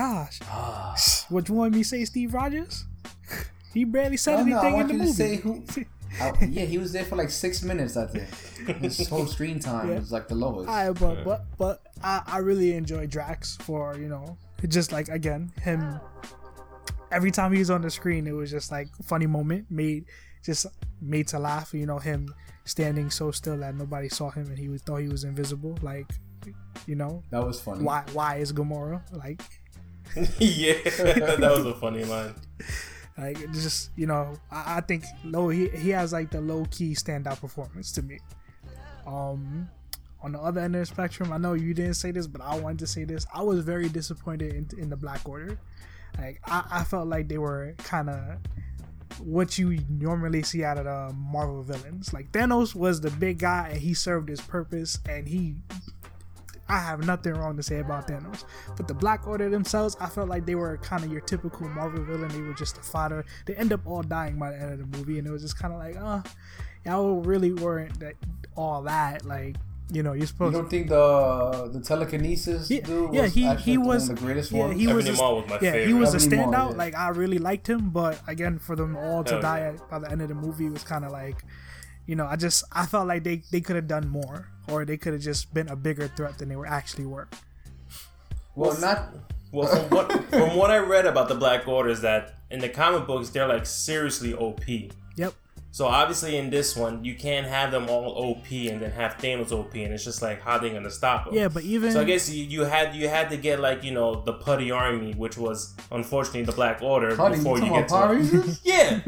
Gosh, 0.00 0.40
Ah. 0.44 0.94
what 1.28 1.48
you 1.48 1.54
want 1.54 1.74
me 1.74 1.82
to 1.82 1.88
say, 1.88 2.04
Steve 2.04 2.32
Rogers? 2.34 2.84
He 3.74 3.84
barely 3.84 4.16
said 4.16 4.38
No, 4.38 4.44
no, 4.44 4.58
anything 4.58 4.72
want 4.74 4.90
in 4.90 4.98
the 4.98 5.04
movie. 5.04 5.12
say 5.14 5.36
who. 5.36 5.62
I- 6.20 6.32
yeah, 6.50 6.64
he 6.64 6.76
was 6.78 6.90
there 6.90 7.04
for 7.04 7.14
like 7.14 7.30
six 7.30 7.62
minutes. 7.62 7.96
I 7.96 8.06
think 8.06 8.26
his 8.82 9.06
whole 9.08 9.26
screen 9.26 9.60
time 9.60 9.88
Yeah. 9.90 9.98
was 10.00 10.10
like 10.10 10.26
the 10.26 10.34
lowest. 10.34 10.68
Alright, 10.68 10.98
but 10.98 11.22
but 11.24 11.44
but 11.56 11.76
I, 12.02 12.22
I 12.26 12.38
really 12.38 12.72
enjoy 12.74 13.06
Drax 13.06 13.56
for 13.58 13.96
you 13.96 14.08
know 14.08 14.36
just 14.66 14.90
like 14.90 15.08
again 15.08 15.52
him. 15.62 16.00
Every 17.12 17.30
time 17.30 17.52
he 17.52 17.60
was 17.60 17.70
on 17.70 17.82
the 17.82 17.90
screen, 17.90 18.26
it 18.26 18.32
was 18.32 18.50
just 18.50 18.72
like 18.72 18.88
funny 19.04 19.26
moment 19.28 19.70
made 19.70 20.06
just 20.44 20.66
made 21.00 21.28
to 21.28 21.38
laugh. 21.38 21.72
You 21.72 21.86
know 21.86 21.98
him 22.00 22.34
standing 22.64 23.08
so 23.10 23.30
still 23.30 23.56
that 23.58 23.76
nobody 23.76 24.08
saw 24.08 24.30
him 24.30 24.46
and 24.48 24.58
he 24.58 24.68
was, 24.68 24.82
thought 24.82 24.96
he 24.98 25.08
was 25.08 25.22
invisible. 25.22 25.78
Like 25.82 26.10
you 26.88 26.96
know 26.96 27.22
that 27.30 27.44
was 27.46 27.60
funny. 27.60 27.84
why 27.84 28.02
why 28.12 28.36
is 28.42 28.52
Gamora 28.52 29.02
like 29.12 29.42
yeah, 30.38 30.74
that 30.74 31.52
was 31.56 31.66
a 31.66 31.74
funny 31.74 32.04
line. 32.04 32.34
like 33.18 33.38
just 33.52 33.90
you 33.96 34.06
know 34.06 34.34
I, 34.50 34.78
I 34.78 34.80
think 34.80 35.04
low 35.24 35.48
he 35.48 35.68
he 35.68 35.90
has 35.90 36.12
like 36.12 36.30
the 36.30 36.40
low 36.40 36.66
key 36.70 36.94
standout 36.94 37.40
performance 37.40 37.92
to 37.92 38.02
me. 38.02 38.18
Um, 39.06 39.68
on 40.22 40.32
the 40.32 40.38
other 40.38 40.60
end 40.60 40.76
of 40.76 40.80
the 40.80 40.86
spectrum, 40.86 41.32
I 41.32 41.38
know 41.38 41.54
you 41.54 41.72
didn't 41.72 41.94
say 41.94 42.10
this, 42.10 42.26
but 42.26 42.42
I 42.42 42.58
wanted 42.58 42.80
to 42.80 42.86
say 42.86 43.04
this. 43.04 43.26
I 43.34 43.42
was 43.42 43.60
very 43.60 43.88
disappointed 43.88 44.52
in, 44.52 44.68
in 44.78 44.90
the 44.90 44.96
Black 44.96 45.26
Order. 45.28 45.58
Like 46.18 46.40
I, 46.44 46.64
I 46.70 46.84
felt 46.84 47.08
like 47.08 47.28
they 47.28 47.38
were 47.38 47.74
kind 47.78 48.10
of 48.10 48.38
what 49.18 49.58
you 49.58 49.78
normally 49.88 50.42
see 50.42 50.64
out 50.64 50.78
of 50.78 50.84
the 50.84 51.14
Marvel 51.14 51.62
villains. 51.62 52.12
Like 52.12 52.32
Thanos 52.32 52.74
was 52.74 53.00
the 53.00 53.10
big 53.10 53.38
guy 53.38 53.68
and 53.72 53.80
he 53.80 53.94
served 53.94 54.28
his 54.28 54.40
purpose 54.40 54.98
and 55.08 55.28
he 55.28 55.56
I 56.70 56.78
have 56.78 57.04
nothing 57.04 57.34
wrong 57.34 57.56
to 57.56 57.62
say 57.62 57.80
about 57.80 58.06
Thanos. 58.08 58.44
But 58.76 58.86
the 58.88 58.94
Black 58.94 59.26
Order 59.26 59.50
themselves, 59.50 59.96
I 60.00 60.08
felt 60.08 60.28
like 60.28 60.46
they 60.46 60.54
were 60.54 60.76
kind 60.78 61.04
of 61.04 61.10
your 61.10 61.20
typical 61.20 61.68
Marvel 61.68 62.04
villain. 62.04 62.28
They 62.28 62.40
were 62.42 62.54
just 62.54 62.78
a 62.78 62.82
fodder. 62.82 63.24
They 63.46 63.54
end 63.56 63.72
up 63.72 63.80
all 63.86 64.02
dying 64.02 64.38
by 64.38 64.50
the 64.52 64.60
end 64.62 64.72
of 64.72 64.78
the 64.90 64.98
movie, 64.98 65.18
and 65.18 65.26
it 65.26 65.30
was 65.32 65.42
just 65.42 65.58
kind 65.58 65.74
of 65.74 65.80
like, 65.80 65.96
uh, 65.96 66.22
y'all 66.86 67.20
really 67.22 67.52
weren't 67.52 67.98
that 68.00 68.14
all 68.56 68.82
that. 68.82 69.24
Like, 69.24 69.56
you 69.92 70.02
know, 70.04 70.12
you're 70.12 70.26
supposed. 70.28 70.54
You 70.54 70.60
don't 70.62 70.70
think 70.70 70.88
the 70.88 71.68
the 71.72 71.80
telekinesis 71.80 72.70
Yeah, 72.70 72.82
dude 72.82 73.10
was 73.10 73.16
yeah, 73.16 73.26
he 73.26 73.54
he 73.72 73.78
one 73.78 73.88
was 73.88 74.08
the 74.08 74.14
greatest 74.14 74.52
yeah, 74.52 74.58
ones? 74.66 74.80
he 74.80 74.86
was 74.86 75.06
Ebony 75.06 75.18
a, 75.18 75.34
was 75.34 75.48
my 75.48 75.58
yeah, 75.60 75.72
he 75.72 75.78
favorite. 75.86 75.94
was 75.98 76.14
a 76.14 76.16
Ebony 76.18 76.36
Maw, 76.36 76.52
standout. 76.52 76.70
yeah. 76.70 76.76
Like 76.76 76.94
I 76.94 77.08
really 77.08 77.38
liked 77.38 77.68
him, 77.68 77.90
but 77.90 78.20
again, 78.28 78.58
for 78.60 78.76
them 78.76 78.96
all 78.96 79.24
to 79.24 79.32
Hell 79.34 79.42
die 79.42 79.58
yeah. 79.58 79.72
by 79.90 79.98
the 79.98 80.10
end 80.10 80.22
of 80.22 80.28
the 80.28 80.34
movie 80.36 80.68
was 80.70 80.84
kind 80.84 81.04
of 81.04 81.10
like, 81.10 81.44
you 82.06 82.14
know, 82.14 82.26
I 82.26 82.36
just 82.36 82.62
I 82.72 82.86
felt 82.86 83.08
like 83.08 83.24
they 83.24 83.42
they 83.50 83.60
could 83.60 83.74
have 83.76 83.88
done 83.88 84.08
more, 84.08 84.48
or 84.70 84.84
they 84.84 84.96
could 84.96 85.12
have 85.12 85.22
just 85.22 85.52
been 85.52 85.68
a 85.68 85.76
bigger 85.76 86.08
threat 86.08 86.38
than 86.38 86.48
they 86.48 86.56
were 86.56 86.66
actually 86.66 87.06
were. 87.06 87.28
well, 88.54 88.78
not 88.80 89.14
Well, 89.52 89.66
from 89.66 89.90
what 89.90 90.24
from 90.30 90.56
what 90.56 90.70
I 90.70 90.78
read 90.78 91.06
about 91.06 91.28
the 91.28 91.34
Black 91.34 91.66
Order 91.66 91.90
is 91.90 92.02
that 92.02 92.34
in 92.50 92.60
the 92.60 92.68
comic 92.68 93.06
books 93.06 93.30
they're 93.30 93.48
like 93.48 93.66
seriously 93.66 94.34
OP. 94.34 94.62
Yep. 95.16 95.34
So 95.72 95.86
obviously 95.86 96.36
in 96.36 96.50
this 96.50 96.74
one 96.76 97.04
you 97.04 97.14
can't 97.14 97.46
have 97.46 97.70
them 97.70 97.88
all 97.88 98.10
OP 98.30 98.50
and 98.50 98.80
then 98.80 98.90
have 98.92 99.18
Thanos 99.18 99.52
OP, 99.52 99.74
and 99.74 99.92
it's 99.92 100.04
just 100.04 100.20
like 100.22 100.40
how 100.42 100.58
they 100.58 100.70
gonna 100.70 100.90
stop 100.90 101.26
them? 101.26 101.34
Yeah, 101.34 101.48
but 101.48 101.62
even 101.62 101.92
So 101.92 102.00
I 102.00 102.04
guess 102.04 102.28
you, 102.28 102.44
you 102.44 102.62
had 102.64 102.94
you 102.94 103.08
had 103.08 103.30
to 103.30 103.36
get 103.36 103.60
like 103.60 103.82
you 103.84 103.92
know 103.92 104.22
the 104.22 104.32
Putty 104.32 104.70
Army, 104.70 105.14
which 105.14 105.36
was 105.38 105.74
unfortunately 105.90 106.42
the 106.42 106.52
Black 106.52 106.82
Order 106.82 107.14
Honey, 107.16 107.36
you 107.36 107.42
before 107.42 107.58
you 107.58 107.64
talking 107.66 107.76
get 107.76 107.90
about 107.90 108.06
Power 108.06 108.14
to 108.16 108.20
Rangers? 108.20 108.60
yeah, 108.64 109.00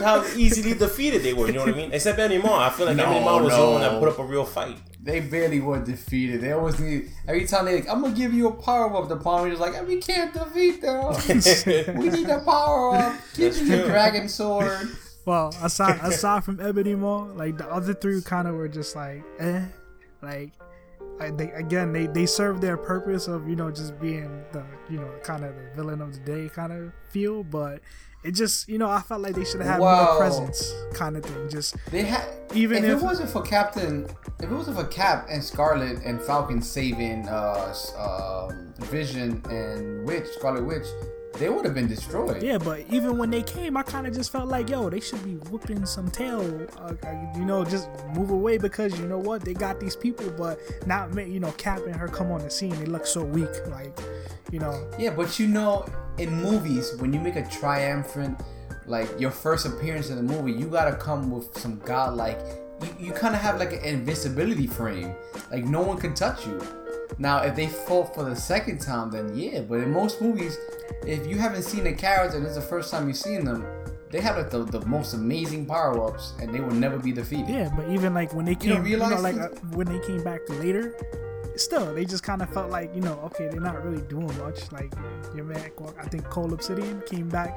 how 0.00 0.24
easily 0.36 0.74
defeated 0.74 1.22
they 1.22 1.32
were. 1.32 1.46
You 1.46 1.54
know 1.54 1.60
what 1.60 1.74
I 1.74 1.76
mean? 1.76 1.92
Except 1.92 2.18
Ebony 2.18 2.42
Maw, 2.42 2.66
I 2.66 2.70
feel 2.70 2.86
like 2.86 2.96
No, 2.96 3.04
Ebony 3.04 3.20
Maw 3.24 3.42
was 3.42 3.56
the 3.56 3.70
one 3.70 3.80
that 3.80 3.98
put 4.00 4.08
up 4.08 4.18
a 4.18 4.24
real 4.24 4.44
fight. 4.44 4.78
They 5.02 5.20
barely 5.20 5.60
were 5.60 5.82
defeated. 5.82 6.42
They 6.42 6.52
always 6.52 6.78
need 6.78 7.10
every 7.26 7.46
time 7.46 7.64
they 7.64 7.76
like, 7.76 7.88
I'm 7.88 8.02
gonna 8.02 8.14
give 8.14 8.34
you 8.34 8.48
a 8.48 8.52
power 8.52 8.94
up. 8.94 9.08
The 9.08 9.16
Power 9.16 9.44
Rangers 9.44 9.60
like, 9.60 9.86
we 9.86 9.96
can't 9.96 10.32
defeat 10.32 10.82
them. 10.82 11.14
we 11.98 12.10
need 12.10 12.28
a 12.28 12.40
power 12.40 12.96
up. 12.96 13.16
Give 13.34 13.54
That's 13.54 13.68
me 13.68 13.76
the 13.76 13.84
dragon 13.84 14.28
sword. 14.28 14.88
Well, 15.24 15.54
aside 15.62 16.00
aside 16.02 16.44
from 16.44 16.60
Ebony 16.60 16.94
Maw, 16.94 17.32
like 17.34 17.56
the 17.56 17.70
other 17.70 17.94
three 17.94 18.20
kind 18.20 18.46
of 18.46 18.54
were 18.54 18.68
just 18.68 18.96
like, 18.96 19.22
eh, 19.38 19.64
like. 20.22 20.52
I, 21.18 21.30
they, 21.30 21.50
again, 21.50 21.92
they, 21.92 22.06
they 22.06 22.24
serve 22.24 22.62
their 22.62 22.78
purpose 22.78 23.28
of 23.28 23.46
you 23.46 23.54
know 23.54 23.70
just 23.70 24.00
being 24.00 24.42
the 24.52 24.64
you 24.88 24.98
know 24.98 25.10
kind 25.22 25.44
of 25.44 25.54
the 25.54 25.70
villain 25.74 26.00
of 26.00 26.14
the 26.14 26.20
day 26.20 26.48
kind 26.48 26.72
of 26.72 26.92
feel, 27.10 27.44
but 27.44 27.82
it 28.22 28.32
just 28.32 28.68
you 28.68 28.78
know 28.78 28.88
I 28.90 29.00
felt 29.00 29.22
like 29.22 29.34
they 29.34 29.44
should 29.44 29.60
have 29.60 29.70
had 29.70 29.80
Wow. 29.80 30.04
more 30.04 30.18
presence 30.18 30.72
kind 30.94 31.16
of 31.16 31.24
thing. 31.24 31.48
Just 31.48 31.76
They 31.90 32.02
had 32.02 32.24
Even 32.54 32.84
if, 32.84 32.90
if- 32.90 33.00
it 33.00 33.04
wasn't 33.04 33.30
for 33.30 33.42
Captain, 33.42 34.06
if 34.40 34.50
it 34.50 34.54
wasn't 34.54 34.76
for 34.76 34.84
Cap 34.86 35.26
and 35.30 35.42
Scarlet 35.42 36.00
and 36.04 36.20
Falcon 36.20 36.60
saving 36.60 37.28
uh, 37.28 37.74
um, 37.98 38.74
Vision 38.86 39.42
and 39.50 40.06
Witch, 40.06 40.26
Scarlet 40.38 40.64
Witch, 40.64 40.86
they 41.34 41.48
would 41.48 41.64
have 41.64 41.74
been 41.74 41.86
destroyed. 41.86 42.42
yeah, 42.42 42.58
but 42.58 42.80
even 42.90 43.16
when 43.16 43.30
they 43.30 43.42
came, 43.42 43.76
I 43.76 43.82
kind 43.82 44.06
of 44.06 44.14
just 44.14 44.30
felt 44.30 44.48
like 44.48 44.68
yo, 44.68 44.90
they 44.90 45.00
should 45.00 45.22
be 45.24 45.34
whooping 45.50 45.86
some 45.86 46.10
tail, 46.10 46.40
uh, 46.78 46.92
uh, 47.02 47.14
you 47.36 47.44
know, 47.44 47.64
just 47.64 47.88
move 48.14 48.30
away 48.30 48.58
because 48.58 48.98
you 48.98 49.06
know 49.06 49.18
what 49.18 49.42
they 49.42 49.54
got 49.54 49.80
these 49.80 49.96
people, 49.96 50.30
but 50.36 50.58
not 50.86 51.14
you 51.28 51.40
know 51.40 51.52
Cap 51.52 51.80
and 51.86 51.94
her 51.94 52.08
come 52.08 52.30
on 52.30 52.40
the 52.40 52.50
scene, 52.50 52.70
they 52.70 52.86
look 52.86 53.06
so 53.06 53.22
weak, 53.22 53.48
like 53.68 53.98
you 54.50 54.58
know 54.58 54.90
Yeah, 54.98 55.10
but 55.10 55.38
you 55.38 55.46
know, 55.46 55.86
in 56.18 56.30
movies, 56.32 56.94
when 56.98 57.12
you 57.12 57.20
make 57.20 57.36
a 57.36 57.48
triumphant, 57.48 58.38
like 58.86 59.08
your 59.18 59.30
first 59.30 59.66
appearance 59.66 60.10
in 60.10 60.16
the 60.16 60.22
movie, 60.22 60.52
you 60.52 60.66
gotta 60.66 60.96
come 60.96 61.30
with 61.30 61.56
some 61.56 61.78
godlike. 61.80 62.40
You, 62.82 63.06
you 63.06 63.12
kind 63.12 63.34
of 63.34 63.40
have 63.40 63.58
like 63.58 63.72
an 63.72 63.80
invisibility 63.80 64.66
frame, 64.66 65.14
like 65.50 65.64
no 65.64 65.80
one 65.82 65.96
can 65.98 66.14
touch 66.14 66.46
you. 66.46 66.60
Now, 67.18 67.42
if 67.42 67.54
they 67.56 67.66
fought 67.66 68.14
for 68.14 68.24
the 68.24 68.36
second 68.36 68.80
time, 68.80 69.10
then 69.10 69.34
yeah. 69.36 69.60
But 69.60 69.80
in 69.80 69.92
most 69.92 70.20
movies, 70.20 70.56
if 71.06 71.26
you 71.26 71.38
haven't 71.38 71.62
seen 71.62 71.84
the 71.84 71.92
character 71.92 72.36
and 72.36 72.46
it's 72.46 72.56
the 72.56 72.60
first 72.60 72.90
time 72.90 73.06
you've 73.08 73.16
seen 73.16 73.44
them, 73.44 73.64
they 74.10 74.20
have 74.20 74.36
like 74.36 74.50
the, 74.50 74.64
the 74.64 74.84
most 74.86 75.14
amazing 75.14 75.66
power 75.66 76.08
ups, 76.08 76.32
and 76.40 76.52
they 76.52 76.60
will 76.60 76.74
never 76.74 76.98
be 76.98 77.12
defeated. 77.12 77.48
Yeah, 77.48 77.70
but 77.76 77.88
even 77.90 78.12
like 78.12 78.34
when 78.34 78.44
they 78.44 78.56
came, 78.56 78.84
you, 78.84 78.96
know, 78.96 79.08
like 79.20 79.36
uh, 79.36 79.48
when 79.72 79.86
they 79.86 80.04
came 80.06 80.24
back 80.24 80.40
later, 80.48 80.96
still 81.60 81.94
they 81.94 82.04
just 82.04 82.22
kind 82.22 82.42
of 82.42 82.52
felt 82.52 82.70
like 82.70 82.94
you 82.94 83.00
know, 83.00 83.18
okay, 83.26 83.48
they're 83.48 83.60
not 83.60 83.84
really 83.84 84.02
doing 84.02 84.36
much. 84.38 84.70
Like 84.72 84.92
your 85.34 85.44
man, 85.44 85.70
I 85.98 86.06
think 86.08 86.24
Cull 86.30 86.52
Obsidian 86.52 87.02
came 87.06 87.28
back 87.28 87.52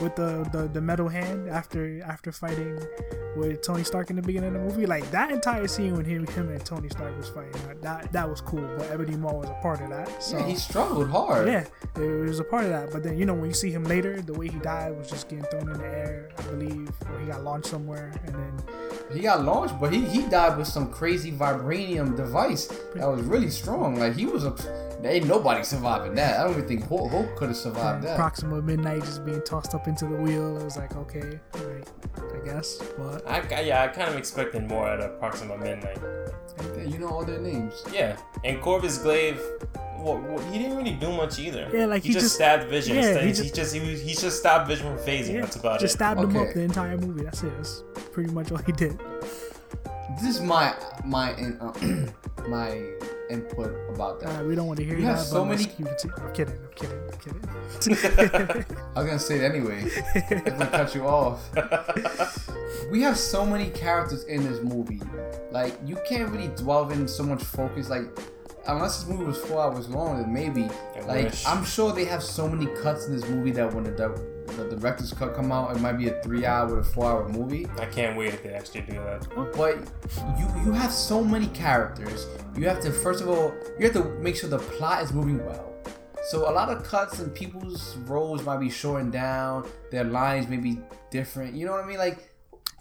with 0.00 0.14
the, 0.16 0.48
the 0.52 0.68
the 0.72 0.80
metal 0.80 1.08
hand 1.08 1.48
after 1.48 2.02
after 2.04 2.30
fighting 2.32 2.78
with 3.36 3.62
Tony 3.62 3.84
Stark 3.84 4.10
in 4.10 4.16
the 4.16 4.22
beginning 4.22 4.54
of 4.54 4.54
the 4.54 4.60
movie. 4.68 4.86
Like 4.86 5.08
that 5.10 5.30
entire 5.30 5.66
scene 5.68 5.96
when 5.96 6.04
him 6.04 6.26
him 6.28 6.48
and 6.50 6.64
Tony 6.64 6.88
Stark 6.88 7.16
was 7.16 7.28
fighting, 7.28 7.60
that 7.82 8.12
that 8.12 8.28
was 8.28 8.40
cool. 8.40 8.68
But 8.76 8.90
Ebony 8.90 9.16
Maw 9.16 9.32
was 9.34 9.48
a 9.48 9.54
part 9.62 9.80
of 9.80 9.90
that. 9.90 10.22
So 10.22 10.38
Yeah, 10.38 10.46
he 10.46 10.54
struggled 10.54 11.08
hard. 11.10 11.48
yeah, 11.48 11.64
it 11.96 12.28
was 12.28 12.38
a 12.40 12.44
part 12.44 12.64
of 12.64 12.70
that. 12.70 12.90
But 12.92 13.02
then 13.02 13.18
you 13.18 13.26
know 13.26 13.34
when 13.34 13.46
you 13.46 13.54
see 13.54 13.70
him 13.70 13.84
later, 13.84 14.20
the 14.22 14.34
way 14.34 14.48
he 14.48 14.58
died 14.58 14.96
was 14.96 15.08
just 15.10 15.28
getting 15.28 15.44
thrown 15.46 15.68
in 15.70 15.78
the 15.78 15.84
air, 15.86 16.30
I 16.38 16.42
believe, 16.42 16.90
or 17.10 17.18
he 17.20 17.26
got 17.26 17.42
launched 17.42 17.68
somewhere, 17.68 18.12
and 18.26 18.34
then 18.34 18.52
He 19.12 19.20
got 19.20 19.42
launched, 19.44 19.80
but 19.80 19.90
he, 19.92 20.04
he 20.04 20.22
died 20.28 20.58
with 20.58 20.66
some 20.68 20.90
crazy 20.92 21.32
vibranium 21.32 22.14
device 22.16 22.66
that 22.94 23.06
was 23.08 23.22
really 23.22 23.37
strong. 23.48 23.96
Like 23.98 24.16
he 24.16 24.26
was 24.26 24.44
a, 24.44 24.54
ain't 25.04 25.26
nobody 25.26 25.62
surviving 25.62 26.14
that. 26.16 26.40
I 26.40 26.44
don't 26.44 26.54
even 26.54 26.66
think 26.66 26.88
Hulk, 26.88 27.10
Hulk 27.12 27.36
could 27.36 27.48
have 27.48 27.56
survived 27.56 28.02
that. 28.04 28.16
Proxima 28.16 28.60
Midnight 28.60 29.02
just 29.04 29.24
being 29.24 29.40
tossed 29.42 29.74
up 29.74 29.86
into 29.86 30.06
the 30.06 30.16
wheel. 30.16 30.58
It 30.58 30.64
was 30.64 30.76
like, 30.76 30.96
okay, 30.96 31.38
like, 31.54 31.86
I 32.34 32.44
guess. 32.44 32.78
But 32.98 33.26
I, 33.28 33.40
I- 33.56 33.60
yeah, 33.60 33.82
I 33.84 33.88
kind 33.88 34.08
of 34.08 34.16
expected 34.16 34.68
more 34.68 34.88
at 34.88 35.18
Proxima 35.20 35.56
Midnight. 35.56 35.98
Yeah, 36.76 36.82
you 36.84 36.98
know 36.98 37.08
all 37.08 37.24
their 37.24 37.38
names. 37.40 37.84
Yeah, 37.92 38.16
and 38.44 38.60
Corvus 38.60 38.98
Glaive, 38.98 39.40
well, 39.98 40.18
well, 40.18 40.38
he 40.50 40.58
didn't 40.58 40.76
really 40.76 40.94
do 40.94 41.12
much 41.12 41.38
either. 41.38 41.70
Yeah, 41.72 41.86
like, 41.86 42.02
he, 42.02 42.08
he 42.08 42.14
just, 42.14 42.24
just- 42.24 42.34
stabbed 42.34 42.64
Vision. 42.68 42.96
yeah, 42.96 43.20
he 43.20 43.28
he, 43.28 43.32
just- 43.32 43.54
just 43.54 43.74
he, 43.74 43.80
was- 43.88 44.00
he 44.02 44.14
just 44.14 44.40
stopped 44.40 44.66
Vision 44.66 44.96
from 44.96 45.06
phasing. 45.06 45.34
yeah, 45.34 45.40
That's 45.42 45.56
about 45.56 45.78
just 45.78 45.82
it. 45.82 45.84
Just 45.84 45.94
stabbed 45.94 46.20
him 46.20 46.36
up 46.36 46.52
the 46.54 46.62
entire 46.62 46.96
movie. 46.98 47.22
That's 47.22 47.42
it. 47.44 47.52
That's 47.56 47.82
pretty 48.12 48.32
much 48.32 48.50
all 48.50 48.58
he 48.58 48.72
did. 48.72 48.98
This 50.20 50.36
is 50.36 50.40
my 50.40 50.74
my 51.04 51.32
in, 51.36 51.56
uh, 51.60 51.72
my 52.48 52.82
input 53.30 53.74
about 53.94 54.20
that. 54.20 54.44
We 54.44 54.54
don't 54.54 54.66
want 54.66 54.78
to 54.78 54.84
hear 54.84 54.96
You 54.96 55.02
that. 55.06 55.16
have 55.16 55.20
so 55.20 55.44
many- 55.44 55.64
I'm 55.64 55.70
kidding. 55.70 55.88
I'm 56.18 56.32
kidding. 56.32 57.00
I'm 57.12 57.18
kidding. 57.18 57.40
I 58.96 58.98
was 59.02 59.06
gonna 59.06 59.18
say 59.18 59.36
it 59.38 59.42
anyway. 59.44 59.84
I'm 60.30 60.44
gonna 60.58 60.66
cut 60.66 60.94
you 60.94 61.06
off. 61.06 61.48
We 62.90 63.02
have 63.02 63.18
so 63.18 63.44
many 63.44 63.68
characters 63.70 64.24
in 64.24 64.44
this 64.50 64.62
movie. 64.62 65.02
Like 65.50 65.76
you 65.84 65.98
can't 66.08 66.30
really 66.30 66.48
dwell 66.48 66.88
in 66.90 67.06
so 67.06 67.22
much 67.22 67.42
focus. 67.42 67.90
Like 67.90 68.04
unless 68.68 68.98
this 68.98 69.08
movie 69.08 69.24
was 69.24 69.38
four 69.38 69.60
hours 69.62 69.88
long, 69.88 70.20
then 70.20 70.32
maybe. 70.32 70.68
I 70.96 71.00
like 71.00 71.24
wish. 71.24 71.46
I'm 71.46 71.64
sure 71.64 71.92
they 71.92 72.04
have 72.04 72.22
so 72.22 72.48
many 72.48 72.66
cuts 72.80 73.06
in 73.06 73.12
this 73.14 73.28
movie 73.28 73.50
that 73.52 73.72
when 73.72 73.84
the 73.84 73.90
the 74.56 74.76
director's 74.76 75.12
cut 75.12 75.34
come 75.34 75.52
out, 75.52 75.76
it 75.76 75.80
might 75.80 75.92
be 75.94 76.08
a 76.08 76.22
three 76.22 76.46
hour 76.46 76.76
to 76.76 76.82
four 76.82 77.06
hour 77.06 77.28
movie. 77.28 77.66
I 77.78 77.86
can't 77.86 78.16
wait 78.16 78.34
if 78.34 78.42
they 78.42 78.50
actually 78.54 78.82
do 78.82 78.94
that. 78.94 79.26
But 79.56 79.78
you 80.38 80.46
you 80.64 80.72
have 80.72 80.92
so 80.92 81.22
many 81.22 81.48
characters. 81.48 82.26
You 82.56 82.68
have 82.68 82.80
to 82.80 82.92
first 82.92 83.20
of 83.20 83.28
all 83.28 83.54
you 83.78 83.84
have 83.86 83.94
to 83.94 84.04
make 84.20 84.36
sure 84.36 84.48
the 84.48 84.58
plot 84.58 85.02
is 85.02 85.12
moving 85.12 85.44
well. 85.44 85.74
So 86.30 86.50
a 86.50 86.52
lot 86.52 86.68
of 86.68 86.82
cuts 86.84 87.20
and 87.20 87.34
people's 87.34 87.96
roles 88.04 88.42
might 88.44 88.58
be 88.58 88.68
shortened 88.68 89.12
down. 89.12 89.66
Their 89.90 90.04
lines 90.04 90.48
may 90.48 90.58
be 90.58 90.78
different. 91.10 91.54
You 91.54 91.66
know 91.66 91.72
what 91.72 91.84
I 91.84 91.86
mean? 91.86 91.98
Like 91.98 92.28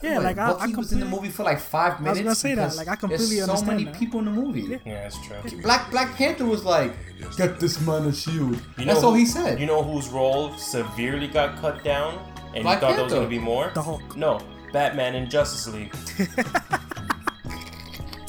Yeah, 0.03 0.15
what, 0.15 0.23
like, 0.25 0.38
I- 0.38 0.49
I 0.51 0.53
Bucky 0.53 0.75
was 0.75 0.93
in 0.93 0.99
the 0.99 1.05
movie 1.07 1.29
for 1.29 1.43
like 1.43 1.60
five 1.60 1.99
minutes. 1.99 2.19
I 2.19 2.23
was 2.23 2.27
gonna 2.27 2.36
say 2.36 2.53
that, 2.55 2.75
like, 2.75 2.88
I 2.88 2.95
completely 2.95 3.38
there's 3.38 3.45
so 3.45 3.51
understand 3.51 3.77
many 3.79 3.83
that. 3.86 3.95
people 3.99 4.19
in 4.19 4.25
the 4.25 4.31
movie. 4.31 4.79
Yeah, 4.86 5.01
that's 5.03 5.17
true. 5.25 5.62
Black 5.62 5.89
Black 5.89 6.13
Panther 6.15 6.45
was 6.45 6.63
like, 6.63 6.93
get 7.36 7.60
this 7.60 7.81
man 7.81 8.05
a 8.05 8.13
shield. 8.13 8.62
You 8.77 8.86
That's 8.86 9.01
know 9.01 9.07
all 9.10 9.13
he 9.15 9.25
said. 9.25 9.60
You 9.60 9.65
know 9.65 9.81
whose 9.81 10.10
role 10.10 10.53
severely 10.57 11.27
got 11.27 11.57
cut 11.57 11.83
down, 11.83 12.19
and 12.53 12.63
Black 12.63 12.75
you 12.81 12.88
thought 12.88 12.95
there 12.95 13.03
was 13.05 13.13
gonna 13.13 13.27
be 13.27 13.39
more? 13.39 13.71
The 13.73 13.81
Hulk. 13.81 14.15
No, 14.15 14.39
Batman 14.71 15.15
in 15.15 15.29
Justice 15.29 15.67
League. 15.73 15.93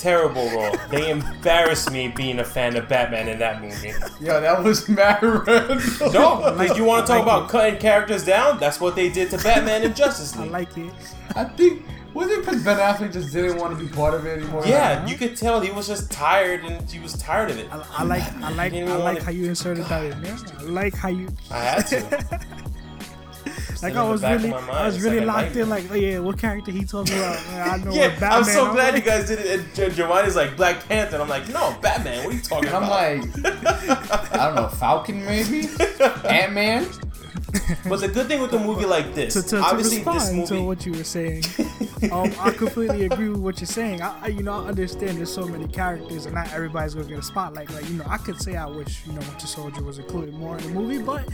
Terrible 0.08 0.48
role. 0.50 0.74
They 0.90 1.10
embarrassed 1.10 1.90
me 1.90 2.08
being 2.08 2.38
a 2.38 2.44
fan 2.44 2.76
of 2.76 2.88
Batman 2.88 3.28
in 3.28 3.38
that 3.40 3.60
movie. 3.60 3.92
Yo, 4.20 4.40
that 4.40 4.64
was 4.64 4.88
mad 4.88 5.22
random. 5.22 5.82
No, 6.12 6.54
because 6.56 6.78
you 6.78 6.84
want 6.84 7.06
to 7.06 7.12
talk 7.12 7.26
like 7.26 7.36
about 7.36 7.50
cutting 7.50 7.78
characters 7.78 8.24
down? 8.24 8.58
That's 8.58 8.80
what 8.80 8.96
they 8.96 9.10
did 9.10 9.28
to 9.30 9.38
Batman 9.38 9.82
in 9.82 9.94
Justice 9.94 10.34
League. 10.36 10.48
I 10.48 10.52
like 10.52 10.78
it. 10.78 10.92
I 11.36 11.44
think 11.44 11.82
was 12.14 12.30
it 12.30 12.40
because 12.40 12.64
Ben 12.64 12.78
Affleck 12.78 13.12
just 13.12 13.32
didn't 13.34 13.58
want 13.58 13.78
to 13.78 13.84
be 13.84 13.90
part 13.92 14.14
of 14.14 14.24
it 14.24 14.38
anymore? 14.38 14.62
yeah, 14.66 14.92
uh-huh. 14.92 15.08
you 15.08 15.16
could 15.16 15.36
tell 15.36 15.60
he 15.60 15.70
was 15.70 15.86
just 15.86 16.10
tired, 16.10 16.64
and 16.64 16.90
he 16.90 16.98
was 17.00 17.12
tired 17.18 17.50
of 17.50 17.58
it. 17.58 17.68
I, 17.70 17.84
I 17.98 18.02
like 18.04 18.22
I 18.42 18.50
like 18.52 18.72
I 18.72 18.82
like 18.84 18.98
wanna- 18.98 19.22
how 19.24 19.30
you 19.30 19.44
inserted 19.44 19.84
that 19.84 20.04
in 20.04 20.22
there. 20.22 20.36
I 20.58 20.62
like 20.62 20.94
how 20.94 21.10
you 21.10 21.28
I 21.50 21.58
had 21.58 21.86
to. 21.88 22.40
like 23.82 23.94
I 23.96 24.02
was 24.02 24.22
really 24.22 24.52
I 24.52 24.86
was 24.86 25.00
really 25.00 25.20
like 25.20 25.44
locked 25.46 25.56
in 25.56 25.68
like 25.68 25.84
oh 25.90 25.94
yeah 25.94 26.18
what 26.18 26.38
character 26.38 26.70
he 26.70 26.84
talking 26.84 27.16
about 27.16 27.44
Man, 27.46 27.68
I 27.68 27.76
know 27.84 27.92
Yeah, 27.94 28.08
what 28.08 28.20
Batman 28.20 28.32
I'm 28.38 28.44
so 28.44 28.72
glad 28.72 28.86
you 28.88 28.92
like, 28.94 29.04
guys 29.04 29.28
did 29.28 29.38
it. 29.38 29.60
And 29.60 29.74
Gi- 29.74 29.90
Giovanni's 29.96 30.36
like 30.36 30.56
Black 30.56 30.86
Panther, 30.88 31.14
and 31.16 31.22
I'm 31.22 31.28
like, 31.28 31.48
no, 31.48 31.76
Batman. 31.80 32.24
What 32.24 32.32
are 32.34 32.36
you 32.36 32.42
talking 32.42 32.68
And 32.68 32.76
I'm 32.76 32.82
about? 32.84 33.44
like, 33.44 34.32
I 34.34 34.46
don't 34.46 34.54
know, 34.56 34.68
Falcon 34.68 35.24
maybe, 35.24 35.68
Ant 36.28 36.52
Man. 36.52 36.86
But 37.88 38.00
the 38.00 38.08
good 38.08 38.28
thing 38.28 38.40
with 38.40 38.52
a 38.52 38.58
movie 38.58 38.84
like 38.84 39.14
this, 39.14 39.34
to, 39.34 39.42
to, 39.42 39.48
to 39.48 39.62
obviously 39.62 39.98
this 39.98 40.06
respond 40.06 40.36
movie, 40.36 40.56
to 40.56 40.62
what 40.62 40.86
you 40.86 40.92
were 40.92 41.04
saying. 41.04 41.44
um, 42.12 42.32
I 42.40 42.50
completely 42.50 43.06
agree 43.06 43.28
with 43.28 43.40
what 43.40 43.60
you're 43.60 43.66
saying. 43.66 44.02
I, 44.02 44.18
I, 44.22 44.26
you 44.28 44.42
know, 44.42 44.52
I 44.52 44.68
understand 44.68 45.18
there's 45.18 45.32
so 45.32 45.46
many 45.46 45.66
characters, 45.68 46.26
and 46.26 46.34
not 46.34 46.52
everybody's 46.52 46.94
gonna 46.94 47.08
get 47.08 47.18
a 47.18 47.22
spotlight. 47.22 47.70
Like, 47.70 47.88
you 47.88 47.96
know, 47.96 48.04
I 48.06 48.18
could 48.18 48.40
say 48.40 48.56
I 48.56 48.66
wish, 48.66 49.06
you 49.06 49.12
know, 49.12 49.20
Winter 49.20 49.46
Soldier 49.46 49.82
was 49.82 49.98
included 49.98 50.34
more 50.34 50.58
in 50.58 50.64
the 50.64 50.70
movie, 50.70 51.02
but 51.02 51.28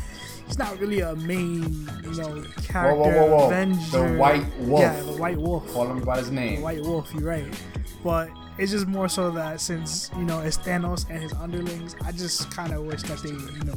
he's 0.46 0.58
not 0.58 0.78
really 0.78 1.00
a 1.00 1.14
main, 1.16 1.88
you 2.02 2.14
know, 2.14 2.44
character. 2.62 2.96
whoa, 2.96 3.26
whoa. 3.26 3.46
Avenger. 3.46 4.08
The 4.08 4.18
White 4.18 4.58
Wolf. 4.58 4.80
Yeah, 4.80 5.00
the 5.02 5.12
White 5.12 5.38
Wolf. 5.38 5.72
Call 5.72 5.88
him 5.88 6.00
by 6.00 6.18
his 6.18 6.30
name. 6.30 6.56
The. 6.56 6.62
White 6.62 6.82
Wolf. 6.82 7.12
You're 7.14 7.22
right, 7.22 7.60
but. 8.02 8.30
It's 8.56 8.70
just 8.70 8.86
more 8.86 9.08
so 9.08 9.32
that 9.32 9.60
since 9.60 10.12
you 10.16 10.22
know 10.22 10.38
it's 10.38 10.56
Thanos 10.56 11.10
and 11.10 11.20
his 11.20 11.32
underlings, 11.32 11.96
I 12.04 12.12
just 12.12 12.52
kind 12.52 12.72
of 12.72 12.84
wish 12.84 13.02
that 13.02 13.20
they 13.20 13.30
you 13.30 13.64
know 13.64 13.74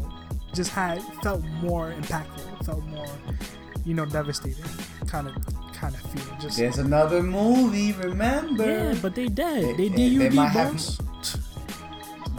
just 0.53 0.71
had 0.71 1.01
felt 1.23 1.43
more 1.61 1.91
impactful, 1.91 2.65
felt 2.65 2.83
more 2.87 3.05
you 3.85 3.93
know 3.93 4.05
devastating, 4.05 4.63
kind 5.07 5.27
of 5.27 5.35
kind 5.73 5.93
of 5.93 6.01
feel 6.11 6.37
just 6.39 6.57
There's 6.57 6.77
another 6.79 7.21
movie, 7.21 7.91
remember? 7.93 8.65
yeah, 8.65 8.95
but 9.01 9.13
they 9.15 9.27
dead. 9.27 9.77
They- 9.77 9.89
They, 9.89 9.89
they- 9.89 10.17
they 10.17 10.29
DUD 10.29 10.33
might 10.33 10.47
have- 10.49 10.73
boss. 10.73 10.97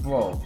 Bro, 0.03 0.41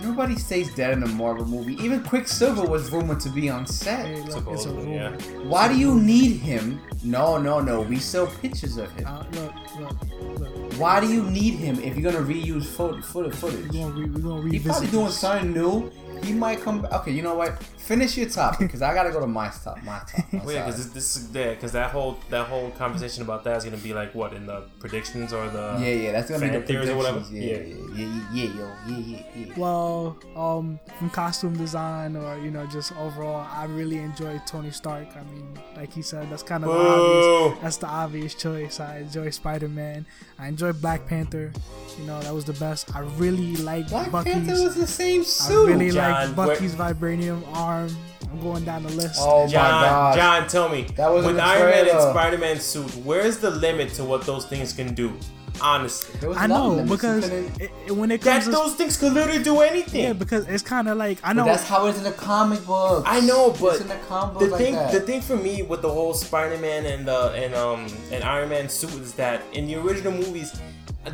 nobody 0.00 0.36
stays 0.36 0.74
dead 0.74 0.92
in 0.92 1.02
a 1.02 1.06
Marvel 1.08 1.46
movie. 1.46 1.74
Even 1.82 2.02
Quicksilver 2.04 2.64
was 2.66 2.90
rumored 2.92 3.20
to 3.20 3.28
be 3.30 3.48
on 3.48 3.66
set. 3.66 4.06
Hey, 4.06 4.20
look, 4.22 4.46
it's 4.50 4.66
a 4.66 4.70
rumor. 4.70 4.92
yeah. 4.92 5.10
Why 5.44 5.68
do 5.68 5.76
you 5.78 5.94
need 6.00 6.36
him? 6.40 6.80
No, 7.02 7.38
no, 7.38 7.60
no. 7.60 7.80
We 7.80 7.98
sell 7.98 8.26
pictures 8.26 8.76
of 8.76 8.90
him. 8.92 9.06
Uh, 9.06 9.24
look, 9.32 9.54
look, 9.80 10.40
look. 10.40 10.72
Why 10.74 11.00
do 11.00 11.08
you 11.08 11.22
need 11.30 11.54
him 11.54 11.78
if 11.80 11.96
you're 11.96 12.12
gonna 12.12 12.24
reuse 12.24 12.66
fo- 12.66 13.00
footage? 13.00 13.34
footage? 13.34 13.66
We're 13.72 13.82
gonna, 13.88 13.94
re- 13.94 14.10
we're 14.10 14.20
gonna 14.20 14.42
He 14.42 14.48
revisit. 14.50 14.66
probably 14.70 14.88
doing 14.88 15.10
something 15.10 15.52
new. 15.52 15.90
He 16.24 16.32
might 16.32 16.60
come. 16.60 16.82
back. 16.82 16.92
Okay, 16.92 17.12
you 17.12 17.22
know 17.22 17.34
what? 17.34 17.62
Finish 17.62 18.16
your 18.18 18.28
topic 18.28 18.60
because 18.60 18.82
I 18.82 18.92
gotta 18.94 19.10
go 19.10 19.20
to 19.20 19.26
my 19.26 19.48
top. 19.48 19.82
My 19.82 20.00
top. 20.00 20.32
my 20.32 20.44
Well, 20.44 20.54
yeah, 20.54 20.66
because 20.66 20.92
this, 20.92 20.92
this 20.92 21.16
is 21.16 21.34
yeah, 21.34 21.54
because 21.54 21.72
that 21.72 21.90
whole 21.90 22.18
that 22.30 22.46
whole 22.46 22.70
conversation 22.72 23.22
about 23.22 23.44
that 23.44 23.56
is 23.56 23.64
gonna 23.64 23.76
be 23.78 23.94
like 23.94 24.14
what 24.14 24.32
in 24.32 24.46
the 24.46 24.64
predictions 24.78 25.32
or 25.32 25.48
the 25.48 25.78
yeah, 25.80 25.88
yeah, 25.88 26.12
that's 26.12 26.30
gonna 26.30 26.44
be 26.46 26.58
the 26.58 26.62
theories 26.62 26.88
or 26.90 26.96
whatever? 26.96 27.20
predictions. 27.20 27.96
Yeah, 27.96 28.04
yeah, 28.04 28.06
yeah, 28.06 28.22
yeah, 28.32 28.44
yeah, 28.44 28.58
yo, 28.58 28.72
yeah, 28.88 28.98
yeah, 28.98 29.46
yeah. 29.46 29.54
Well, 29.56 30.18
um, 30.36 30.78
from 30.98 31.10
costume 31.10 31.56
design 31.56 32.16
or 32.16 32.38
you 32.38 32.50
know 32.50 32.66
just 32.66 32.92
overall, 32.96 33.46
I 33.50 33.64
really 33.64 33.98
enjoy 33.98 34.40
Tony 34.46 34.70
Stark. 34.70 35.08
I 35.16 35.22
mean, 35.32 35.58
like 35.76 35.92
he 35.92 36.02
said, 36.02 36.30
that's 36.30 36.42
kind 36.42 36.64
of 36.64 36.70
obvious. 36.70 37.58
That's 37.62 37.76
the 37.78 37.86
obvious 37.86 38.34
choice. 38.34 38.80
I 38.80 38.98
enjoy 38.98 39.30
Spider 39.30 39.68
Man. 39.68 40.06
I 40.38 40.48
enjoy 40.48 40.72
Black 40.72 41.06
Panther. 41.06 41.52
You 41.98 42.04
know 42.04 42.20
that 42.20 42.34
was 42.34 42.44
the 42.44 42.52
best. 42.54 42.94
I 42.94 43.00
really 43.00 43.56
like 43.56 43.88
Black 43.88 44.10
Bucky's. 44.10 44.34
Panther 44.34 44.62
was 44.62 44.74
the 44.76 44.86
same 44.86 45.24
suit. 45.24 45.44
I 45.44 45.48
suit. 45.48 45.66
really 45.68 45.90
John, 46.12 46.36
like 46.36 46.48
Bucky's 46.48 46.74
vibranium 46.74 47.42
arm. 47.56 47.96
I'm 48.30 48.40
going 48.40 48.64
down 48.64 48.82
the 48.82 48.90
list. 48.90 49.20
oh 49.22 49.44
my 49.46 49.50
John, 49.52 49.82
god. 49.82 50.16
John, 50.16 50.48
tell 50.48 50.68
me, 50.68 50.82
That 50.96 51.08
was 51.08 51.24
with 51.24 51.38
Iron 51.38 51.70
Man 51.70 51.88
and. 51.88 52.00
Spider 52.10 52.38
Man 52.38 52.60
suit, 52.60 52.90
where's 53.04 53.38
the 53.38 53.50
limit 53.50 53.94
to 53.94 54.04
what 54.04 54.24
those 54.26 54.44
things 54.46 54.72
can 54.72 54.94
do? 54.94 55.12
Honestly, 55.60 56.14
There 56.20 56.28
was 56.28 56.38
I 56.38 56.44
a 56.44 56.48
lot 56.48 56.70
of 56.78 56.86
know 56.86 56.94
because 56.94 57.28
it, 57.28 57.70
it- 57.86 57.90
when 57.90 58.12
it 58.12 58.20
that 58.20 58.42
comes 58.42 58.44
to 58.44 58.50
those 58.52 58.74
things 58.74 58.96
could 58.96 59.12
literally 59.12 59.42
do 59.42 59.60
anything. 59.60 60.02
yeah, 60.04 60.12
because 60.12 60.46
it's 60.46 60.62
kind 60.62 60.88
of 60.88 60.96
like 60.98 61.18
I 61.24 61.28
But 61.28 61.32
know 61.32 61.44
that's 61.46 61.64
how 61.64 61.86
it's 61.86 61.98
in 61.98 62.04
the 62.04 62.12
comic 62.12 62.64
books. 62.64 63.02
I 63.10 63.18
know, 63.20 63.50
but 63.60 63.72
it's 63.74 63.80
in 63.80 63.88
the 63.88 63.96
comic 64.08 64.34
the 64.34 64.38
books 64.40 64.52
like 64.52 64.60
thing, 64.60 64.74
that. 64.74 64.92
the 64.92 65.00
thing 65.00 65.20
for 65.20 65.34
me 65.36 65.62
with 65.62 65.82
the 65.82 65.88
whole 65.90 66.14
Spider-Man 66.14 66.86
and 66.86 67.08
uh, 67.08 67.30
and 67.34 67.54
um 67.56 67.86
and 68.12 68.22
Iron 68.22 68.50
Man 68.50 68.68
suit 68.68 68.92
is 69.00 69.14
that 69.14 69.42
in 69.52 69.66
the 69.66 69.74
original 69.76 70.12
movies, 70.12 70.60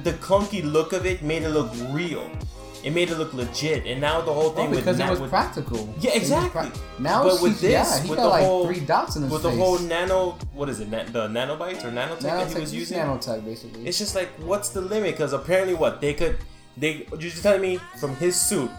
the 0.03 0.13
clunky 0.15 0.63
look 0.63 0.93
of 0.93 1.07
it 1.07 1.23
made 1.23 1.45
it 1.45 1.51
look 1.51 1.71
real. 1.91 2.29
It 2.85 2.93
made 2.93 3.11
it 3.11 3.17
look 3.17 3.33
legit, 3.33 3.87
and 3.87 3.99
now 4.01 4.21
the 4.21 4.33
whole 4.33 4.49
Well, 4.49 4.55
thing 4.57 4.67
oh, 4.67 4.71
with 4.71 4.79
because 4.81 4.99
it 5.01 5.05
na- 5.05 5.11
was 5.11 5.21
with, 5.21 5.31
practical. 5.31 5.95
Yeah, 6.01 6.11
exactly. 6.13 6.51
prac- 6.51 6.73
now 7.01 7.25
but 7.25 7.41
with 7.41 7.55
CGI. 7.57 7.61
this, 7.61 8.03
he 8.03 8.11
with 8.11 8.19
got 8.19 8.23
the 8.25 8.29
like 8.29 8.45
whole 8.45 8.67
three 8.67 8.81
dots 8.81 9.17
in 9.17 9.23
his 9.23 9.33
with 9.33 9.43
face. 9.43 9.53
the 9.53 9.59
whole 9.59 9.79
nano, 9.79 10.37
what 10.53 10.69
is 10.69 10.81
it, 10.81 10.91
na- 10.91 11.05
the 11.05 11.29
nanobites 11.29 11.83
or 11.83 11.91
nanotech 11.91 12.21
that 12.21 12.49
he 12.49 12.55
nanotech, 12.55 12.61
was 12.61 12.71
he's 12.73 12.81
using? 12.81 12.99
nanotech 12.99 13.45
basically. 13.45 13.87
It's 13.87 13.97
just 13.99 14.15
like, 14.15 14.29
what's 14.41 14.69
the 14.69 14.83
limit? 14.83 15.13
Because 15.13 15.33
apparently, 15.33 15.73
what 15.75 16.03
they 16.03 16.13
could, 16.13 16.37
they 16.77 17.07
you're 17.13 17.19
just 17.21 17.43
telling 17.43 17.63
me 17.63 17.79
from 17.99 18.17
his 18.17 18.39
suit, 18.39 18.71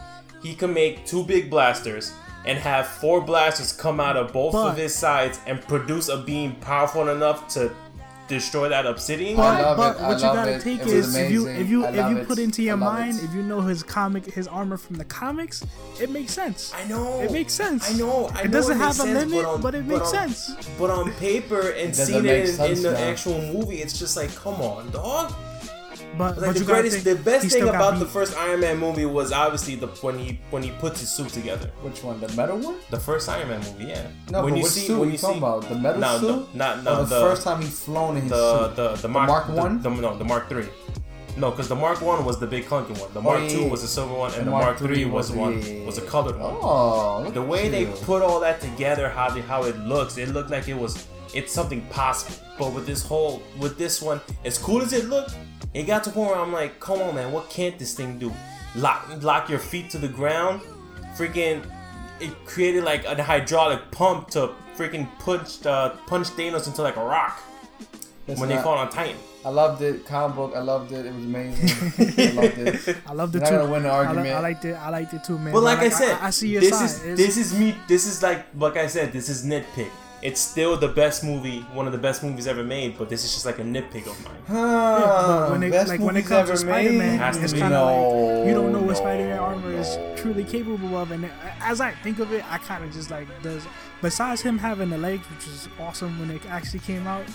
he 0.43 0.53
can 0.53 0.71
make 0.71 1.05
two 1.07 1.23
big 1.23 1.49
blasters 1.49 2.13
and 2.45 2.59
have 2.59 2.85
four 2.85 3.21
blasters 3.21 3.71
come 3.71 3.99
out 3.99 4.15
of 4.17 4.31
both 4.31 4.53
But- 4.53 4.67
of 4.67 4.77
his 4.77 4.93
sides 4.93 5.39
and 5.47 5.59
produce 5.67 6.09
a 6.09 6.17
beam 6.17 6.55
powerful 6.61 7.09
enough 7.09 7.47
to 7.55 7.71
destroy 8.27 8.69
that 8.69 8.85
obsidian. 8.85 9.39
I 9.39 9.61
But, 9.61 9.61
love 9.61 9.77
but 9.77 9.95
it. 9.97 10.01
I 10.03 10.07
what 10.09 10.17
you 10.19 10.23
love 10.25 10.35
gotta 10.35 10.51
it. 10.55 10.61
take 10.61 10.79
It 10.79 10.85
was 10.85 10.93
is 10.93 11.15
if 11.15 11.31
you 11.31 11.47
if 11.47 11.69
you 11.69 11.85
if 11.85 11.95
love 11.95 12.11
you 12.11 12.17
it. 12.17 12.27
put 12.27 12.39
into 12.39 12.63
your 12.63 12.77
mind 12.77 13.17
it. 13.19 13.25
if 13.25 13.33
you 13.33 13.41
know 13.43 13.61
his 13.61 13.83
comic 13.83 14.25
his 14.25 14.47
armor 14.47 14.77
from 14.77 14.95
the 14.95 15.05
comics, 15.05 15.63
it 16.01 16.09
makes 16.09 16.33
sense. 16.33 16.73
I 16.75 16.83
know. 16.87 17.21
It 17.21 17.31
makes 17.31 17.53
sense. 17.53 17.89
I 17.89 17.93
know. 17.97 18.27
I 18.33 18.41
It 18.41 18.45
know 18.45 18.51
doesn't 18.51 18.77
makes 18.79 18.97
have 18.97 19.07
a 19.07 19.09
sense, 19.13 19.31
limit, 19.31 19.45
on- 19.45 19.61
but 19.61 19.75
it 19.75 19.85
makes 19.85 20.13
on- 20.13 20.29
sense. 20.29 20.67
But 20.79 20.89
on 20.89 21.11
paper 21.13 21.69
and 21.69 21.89
doesn't 21.89 22.05
seeing 22.07 22.23
make 22.23 22.45
it 22.45 22.59
in, 22.59 22.71
in 22.77 22.81
the 22.83 22.99
actual 22.99 23.39
movie, 23.53 23.77
it's 23.81 23.97
just 23.97 24.17
like, 24.17 24.33
come 24.35 24.55
on, 24.61 24.89
dog. 24.91 25.33
But, 26.17 26.37
Like 26.37 26.47
but 26.51 26.55
the 26.57 26.63
greatest, 26.65 26.99
think, 27.03 27.17
the 27.17 27.23
best 27.23 27.41
thing 27.41 27.49
still 27.49 27.65
got 27.71 27.75
about 27.75 27.99
the 27.99 28.05
first 28.05 28.37
Iron 28.37 28.59
Man 28.61 28.77
movie 28.77 29.05
was 29.05 29.31
obviously 29.31 29.75
the 29.75 29.87
when 29.87 30.17
he 30.17 30.39
when 30.49 30.63
he 30.63 30.71
puts 30.71 30.99
his 31.01 31.09
suit 31.09 31.29
together. 31.29 31.69
Which 31.81 32.03
one? 32.03 32.19
The 32.21 32.29
metal 32.35 32.57
one? 32.57 32.77
The 32.89 32.99
first 32.99 33.27
Iron 33.27 33.49
Man 33.49 33.59
movie, 33.61 33.85
yeah. 33.85 34.07
No, 34.31 34.43
when 34.43 34.53
but 34.53 34.57
you 34.57 34.63
which 34.63 34.71
see 34.71 34.87
suit 34.87 34.99
when 34.99 35.09
you 35.09 35.13
you 35.13 35.17
talking 35.17 35.35
see 35.35 35.37
about? 35.39 35.67
The 35.67 35.75
metal 35.75 35.99
no, 36.01 36.19
suit? 36.19 36.29
no, 36.29 36.47
not 36.53 36.83
no 36.83 36.95
the, 37.03 37.15
the 37.15 37.21
first 37.21 37.43
time 37.43 37.61
he's 37.61 37.79
flown 37.79 38.15
in 38.17 38.23
his 38.23 38.31
the, 38.31 38.67
suit. 38.67 38.75
the 38.77 38.87
the 38.95 39.07
Mark 39.09 39.27
Mark 39.27 39.49
one? 39.49 39.81
the, 39.81 39.89
no 39.89 40.17
the 40.17 40.23
Mark 40.23 40.47
three. 40.49 40.67
No, 41.37 41.51
because 41.51 41.67
the 41.67 41.75
Mark 41.75 41.99
one 42.01 42.23
was 42.23 42.39
the 42.39 42.47
big 42.47 42.63
clunky 42.65 42.97
one. 42.97 43.11
The 43.13 43.21
Mark 43.21 43.39
Oh, 43.39 43.43
yeah, 43.43 43.49
two 43.49 43.67
was 43.69 43.81
the 43.81 43.89
silver 43.89 44.13
one, 44.13 44.31
and 44.35 44.41
The 44.41 44.45
the, 44.45 44.51
Mark 44.51 44.63
Mark, 44.65 44.77
three 44.77 44.87
three 44.87 45.05
was 45.05 45.31
was- 45.31 45.37
one 45.37 45.61
yeah, 45.61 45.67
yeah, 45.67 45.85
was 45.85 45.97
a 45.97 46.01
yeah. 46.03 46.09
colored 46.09 46.39
one. 46.39 46.55
Oh, 46.61 47.29
The 47.31 47.41
way 47.41 47.67
they 47.67 47.81
you. 47.81 47.93
put 48.03 48.21
all 48.21 48.39
that 48.39 48.61
together, 48.61 49.09
how 49.09 49.29
they, 49.31 49.41
how 49.41 49.63
it 49.65 49.77
looks, 49.79 50.17
it 50.17 50.29
looked 50.29 50.49
like 50.49 50.69
it 50.69 50.77
was 50.77 51.07
it's 51.33 51.51
something 51.51 51.81
possible. 51.87 52.37
But 52.57 52.71
with 52.71 52.85
this 52.87 53.03
whole 53.03 53.43
with 53.59 53.77
this 53.77 54.01
one, 54.01 54.21
as 54.45 54.57
cool 54.57 54.81
as 54.81 54.93
it 54.93 55.05
looked, 55.09 55.35
it 55.73 55.83
got 55.83 56.03
to 56.05 56.09
a 56.09 56.13
point 56.13 56.31
where 56.31 56.39
I'm 56.39 56.53
like, 56.53 56.79
come 56.79 57.01
on, 57.01 57.15
man, 57.15 57.31
what 57.31 57.49
can't 57.49 57.77
this 57.79 57.93
thing 57.93 58.19
do? 58.19 58.31
Lock 58.75 59.07
lock 59.21 59.49
your 59.49 59.59
feet 59.59 59.89
to 59.91 59.97
the 59.97 60.07
ground, 60.07 60.61
freaking. 61.15 61.65
It 62.19 62.31
created 62.45 62.83
like 62.85 63.03
a 63.05 63.21
hydraulic 63.21 63.91
pump 63.91 64.29
to 64.31 64.51
freaking 64.77 65.07
punch 65.19 65.65
uh, 65.65 65.89
punch 66.07 66.27
Thanos 66.29 66.65
into 66.67 66.81
like 66.81 66.95
a 66.95 67.03
rock 67.03 67.41
Listen, 68.27 68.39
when 68.39 68.49
they 68.49 68.57
I- 68.57 68.61
fall 68.63 68.77
on 68.77 68.89
Titan. 68.89 69.17
I 69.45 69.49
loved 69.49 69.83
it. 69.83 70.07
Comic 70.07 70.35
book. 70.35 70.53
I 70.55 70.59
loved 70.61 70.91
it. 70.91 71.05
It 71.05 71.13
was 71.13 71.23
amazing. 71.23 71.69
I 72.17 72.31
loved 72.31 72.57
it. 72.57 72.97
I 73.07 73.13
loved 73.13 73.35
it 73.35 73.39
You're 73.41 73.47
too. 73.47 73.53
not 73.57 73.59
gonna 73.61 73.71
win 73.73 73.83
the 73.83 73.89
I, 73.89 73.99
li- 74.01 74.07
argument. 74.07 74.35
I 74.35 74.39
liked 74.39 74.65
it. 74.65 74.73
I 74.73 74.89
liked 74.89 75.13
it 75.13 75.23
too, 75.23 75.37
man. 75.37 75.53
But 75.53 75.61
like 75.61 75.77
I 75.79 75.83
Like, 75.83 75.93
said, 75.93 76.11
I, 76.19 76.27
I 76.27 76.29
see 76.31 76.47
your 76.49 76.61
this 76.61 76.71
side. 76.71 76.85
is 76.85 77.03
It's- 77.03 77.17
this 77.17 77.37
is 77.37 77.53
me. 77.59 77.75
This 77.87 78.07
is 78.07 78.23
like 78.23 78.45
like 78.57 78.75
I 78.77 78.87
said. 78.87 79.11
This 79.13 79.29
is 79.29 79.45
nitpick. 79.45 79.91
It's 80.25 80.41
still 80.41 80.75
the 80.77 80.87
best 80.87 81.23
movie, 81.23 81.61
one 81.73 81.85
of 81.85 81.91
the 81.93 81.99
best 82.07 82.23
movies 82.23 82.47
ever 82.47 82.63
made. 82.63 82.97
But 82.97 83.09
this 83.09 83.23
is 83.23 83.33
just 83.33 83.45
like 83.45 83.59
a 83.59 83.63
nitpick 83.63 84.07
of 84.07 84.17
mine. 84.25 84.41
Huh, 84.47 85.37
but 85.47 85.51
when 85.51 85.63
it, 85.63 85.71
best 85.71 85.89
like 85.89 85.99
when 85.99 86.15
it 86.15 86.25
movies 86.25 86.29
comes 86.29 86.49
to 86.49 86.57
Spider 86.57 86.91
Man, 86.93 87.35
it's 87.43 87.53
kind 87.53 87.63
of 87.65 87.69
No, 87.71 87.85
like 87.85 88.47
you 88.47 88.53
don't 88.53 88.71
know 88.73 88.79
what 88.79 88.87
no, 88.89 88.93
Spider 89.05 89.23
Man 89.25 89.39
armor 89.39 89.71
is 89.71 89.97
truly 90.19 90.43
capable 90.43 90.97
of, 90.97 91.11
and 91.11 91.29
as 91.61 91.79
I 91.81 91.91
think 92.03 92.19
of 92.19 92.31
it, 92.33 92.43
I 92.51 92.57
kind 92.57 92.83
of 92.83 92.91
just 92.91 93.11
like 93.11 93.27
does. 93.43 93.63
Besides 94.01 94.41
him 94.41 94.57
having 94.57 94.89
the 94.89 94.97
legs, 94.97 95.25
which 95.29 95.47
is 95.47 95.69
awesome 95.79 96.19
when 96.19 96.29
it 96.31 96.45
actually 96.47 96.79
came 96.79 97.07
out, 97.07 97.25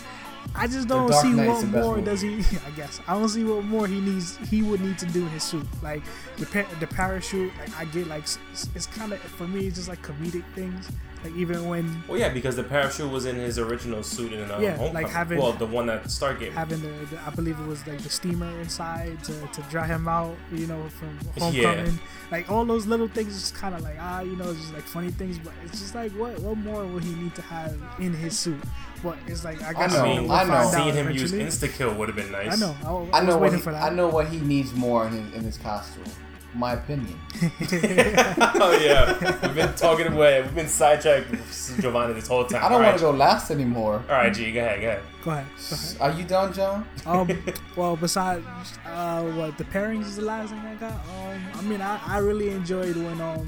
I 0.55 0.67
just 0.67 0.89
don't 0.89 1.13
see 1.15 1.31
Knight's 1.33 1.63
what 1.65 1.85
more 1.85 1.97
movie. 1.97 2.05
does 2.11 2.21
he. 2.21 2.39
I 2.67 2.71
guess 2.77 3.01
I 3.07 3.15
don't 3.15 3.29
see 3.29 3.45
what 3.45 3.65
more 3.65 3.87
he 3.87 4.01
needs. 4.01 4.37
He 4.49 4.63
would 4.63 4.81
need 4.81 4.99
to 4.99 5.07
do 5.07 5.23
in 5.23 5.29
his 5.31 5.43
suit, 5.45 5.67
like 5.83 6.03
the 6.39 6.67
the 6.81 6.87
parachute. 6.87 7.53
Like 7.59 7.79
I 7.79 7.85
get 7.87 8.07
like 8.09 8.23
s- 8.25 8.39
it's 8.75 8.87
kind 8.87 9.13
of 9.13 9.21
for 9.21 9.47
me, 9.47 9.67
it's 9.67 9.77
just 9.77 9.89
like 9.89 10.03
comedic 10.03 10.45
things. 10.55 10.91
Like 11.23 11.35
even 11.35 11.69
when 11.69 12.03
Well, 12.09 12.19
yeah, 12.19 12.31
because 12.31 12.57
the 12.57 12.63
parachute 12.63 13.11
was 13.11 13.27
in 13.27 13.37
his 13.37 13.59
original 13.59 14.03
suit 14.03 14.33
in 14.33 14.51
uh, 14.51 14.59
Yeah, 14.59 14.71
Homecoming. 14.77 14.95
like 14.95 15.09
having- 15.13 15.39
well, 15.39 15.53
the 15.53 15.67
one 15.67 15.87
that 15.87 16.05
Stargate. 16.05 16.53
having 16.53 16.81
the, 16.81 16.89
the 17.11 17.21
I 17.27 17.31
believe 17.31 17.61
it 17.61 17.67
was 17.67 17.87
like 17.87 17.99
the 18.01 18.09
steamer 18.09 18.49
inside 18.61 19.23
to, 19.25 19.33
to 19.49 19.61
dry 19.71 19.87
him 19.87 20.09
out, 20.09 20.35
you 20.53 20.67
know, 20.67 20.89
from 20.89 21.19
Yeah. 21.37 21.43
homecoming. 21.75 21.99
Like 22.31 22.51
all 22.51 22.65
those 22.65 22.87
little 22.87 23.09
things, 23.09 23.35
just 23.39 23.55
kind 23.55 23.75
of 23.75 23.83
like 23.83 23.97
ah, 24.01 24.21
you 24.21 24.35
know, 24.37 24.55
just 24.55 24.73
like 24.73 24.83
funny 24.85 25.11
things. 25.11 25.39
But 25.39 25.53
it's 25.67 25.79
just 25.81 25.95
like 25.95 26.13
what 26.13 26.39
what 26.41 26.57
more 26.57 26.87
would 26.87 27.05
he 27.05 27.15
need 27.15 27.35
to 27.35 27.43
have 27.43 27.77
in 27.99 28.15
his 28.15 28.39
suit? 28.39 28.63
But 29.03 29.19
it's 29.27 29.45
like 29.45 29.61
I 29.63 29.73
guess 29.75 29.93
know, 29.93 30.01
I 30.01 30.09
mean, 30.09 30.23
we'll 30.23 30.33
I 30.33 30.45
know. 30.45 30.51
find 30.51 30.65
out 30.67 30.73
seeing 30.73 30.95
him 30.95 31.11
use 31.11 31.33
insta 31.33 31.71
kill 31.73 31.93
would 31.95 32.09
have 32.09 32.17
been 32.17 32.31
nice. 32.33 32.53
I 32.53 32.57
know. 32.67 32.77
I, 33.13 33.19
I 33.19 33.21
I, 33.21 33.25
know 33.25 33.27
was 33.27 33.35
what 33.35 33.41
waiting 33.43 33.59
he, 33.59 33.63
for 33.65 33.73
that. 33.73 33.83
I 33.93 33.95
know 33.95 34.09
what 34.09 34.29
he 34.29 34.39
needs 34.41 34.73
more 34.75 35.07
in 35.07 35.13
his, 35.13 35.35
in 35.35 35.43
his 35.45 35.57
costume. 35.59 36.05
My 36.55 36.73
opinion. 36.73 37.19
oh 37.43 38.79
yeah, 38.83 39.41
we've 39.43 39.55
been 39.55 39.75
talking 39.75 40.09
away. 40.09 40.43
We've 40.43 40.55
been 40.55 40.69
sidetracked, 40.69 41.31
Giovanni, 41.81 42.15
this 42.15 42.27
whole 42.27 42.45
time. 42.45 42.65
I 42.65 42.69
don't 42.69 42.83
want 42.83 42.93
right. 42.93 42.99
to 42.99 43.05
go 43.05 43.11
last 43.13 43.51
anymore. 43.51 44.03
All 44.09 44.17
right, 44.17 44.35
G, 44.35 44.51
go 44.53 44.61
ahead, 44.61 44.81
go 44.81 44.89
ahead. 44.89 45.03
Go 45.23 45.31
ahead. 45.31 45.47
Go 45.69 45.77
ahead. 45.77 45.97
Are 46.01 46.19
you 46.19 46.25
done, 46.25 46.53
John? 46.53 46.89
um, 47.07 47.43
well, 47.77 47.97
besides 47.97 48.45
uh, 48.87 49.23
what 49.23 49.57
the 49.59 49.65
pairings 49.65 50.07
is 50.07 50.17
the 50.17 50.23
last 50.23 50.51
thing 50.51 50.59
I 50.59 50.75
got. 50.75 50.93
Um, 50.93 51.41
I 51.55 51.63
mean, 51.63 51.81
I, 51.81 52.01
I 52.05 52.19
really 52.19 52.51
enjoyed 52.51 52.97
when 52.97 53.21
um 53.21 53.47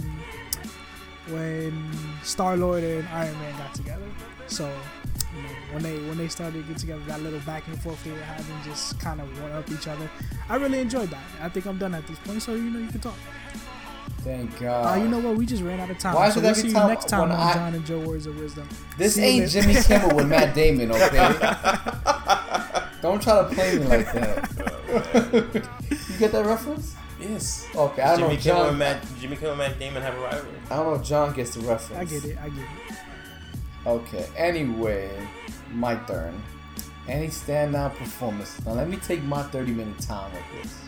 when 1.28 1.90
Star 2.22 2.56
Lord 2.56 2.84
and 2.84 3.06
Iron 3.08 3.34
Man 3.38 3.58
got 3.58 3.74
together. 3.74 4.06
So 4.46 4.70
you 5.36 5.42
know, 5.42 5.48
when 5.72 5.82
they 5.82 5.96
when 6.08 6.18
they 6.18 6.28
started 6.28 6.62
to 6.62 6.68
get 6.68 6.78
together, 6.78 7.02
that 7.06 7.20
little 7.22 7.40
back 7.40 7.66
and 7.68 7.80
forth 7.80 8.02
they 8.04 8.10
were 8.12 8.18
having, 8.18 8.54
just 8.64 8.98
kind 9.00 9.20
of 9.20 9.42
one 9.42 9.52
up 9.52 9.70
each 9.70 9.88
other. 9.88 10.08
I 10.48 10.56
really 10.56 10.78
enjoyed 10.80 11.10
that. 11.10 11.22
I 11.40 11.48
think 11.48 11.66
I'm 11.66 11.78
done 11.78 11.94
at 11.94 12.06
this 12.06 12.18
point, 12.20 12.42
so 12.42 12.54
you 12.54 12.62
know 12.70 12.78
you 12.78 12.88
can 12.88 13.00
talk. 13.00 13.14
Thank 14.22 14.54
Uh, 14.56 14.60
God. 14.60 15.02
you 15.02 15.08
know 15.08 15.18
what? 15.18 15.36
We 15.36 15.46
just 15.46 15.62
ran 15.62 15.80
out 15.80 15.90
of 15.90 15.98
time. 15.98 16.14
Why 16.14 16.30
so 16.30 16.40
we'll 16.40 16.50
every 16.50 16.62
see 16.62 16.68
you 16.68 16.74
time 16.74 16.88
next 16.88 17.08
time 17.08 17.22
on 17.22 17.32
I- 17.32 17.54
John 17.54 17.74
and 17.74 17.84
Joe 17.84 17.98
Words 18.00 18.26
of 18.26 18.38
Wisdom. 18.38 18.68
this 18.96 19.14
See 19.14 19.22
ain't. 19.40 19.50
Jimmy 19.50 19.74
Kimmel 19.82 20.14
with 20.14 20.28
Matt 20.28 20.54
Damon, 20.54 20.92
okay? 20.92 21.34
don't 23.02 23.20
try 23.22 23.38
to 23.42 23.48
play 23.52 23.78
me 23.78 23.84
like 23.86 24.12
that. 24.12 24.48
you 25.90 26.18
get 26.18 26.30
that 26.32 26.44
reference? 26.46 26.94
Yes. 27.20 27.66
Okay, 27.74 28.02
I 28.02 28.16
don't 28.16 28.18
Jimmy 28.30 28.34
know. 28.36 28.40
Kimmel 28.42 28.58
John, 28.60 28.68
and 28.70 28.78
Matt, 28.78 29.06
Jimmy 29.20 29.36
Kimmel 29.36 29.50
and 29.52 29.58
Matt 29.58 29.78
Damon 29.78 30.02
have 30.02 30.14
a 30.14 30.20
rivalry. 30.20 30.58
I 30.70 30.76
don't 30.76 30.86
know 30.86 30.94
if 30.94 31.02
John 31.02 31.32
gets 31.34 31.54
the 31.54 31.60
reference. 31.60 32.00
I 32.00 32.04
get 32.04 32.24
it. 32.24 32.38
I 32.42 32.48
get 32.48 32.58
it. 32.58 32.96
Okay. 33.86 34.26
Anyway, 34.36 35.10
my 35.72 35.96
turn. 36.06 36.40
Any 37.08 37.28
standout 37.28 37.96
performance? 37.96 38.64
Now 38.64 38.72
let 38.74 38.88
me 38.88 38.96
take 38.96 39.22
my 39.24 39.42
thirty 39.42 39.72
minute 39.72 39.98
time 40.00 40.30
with 40.32 40.62
this. 40.62 40.78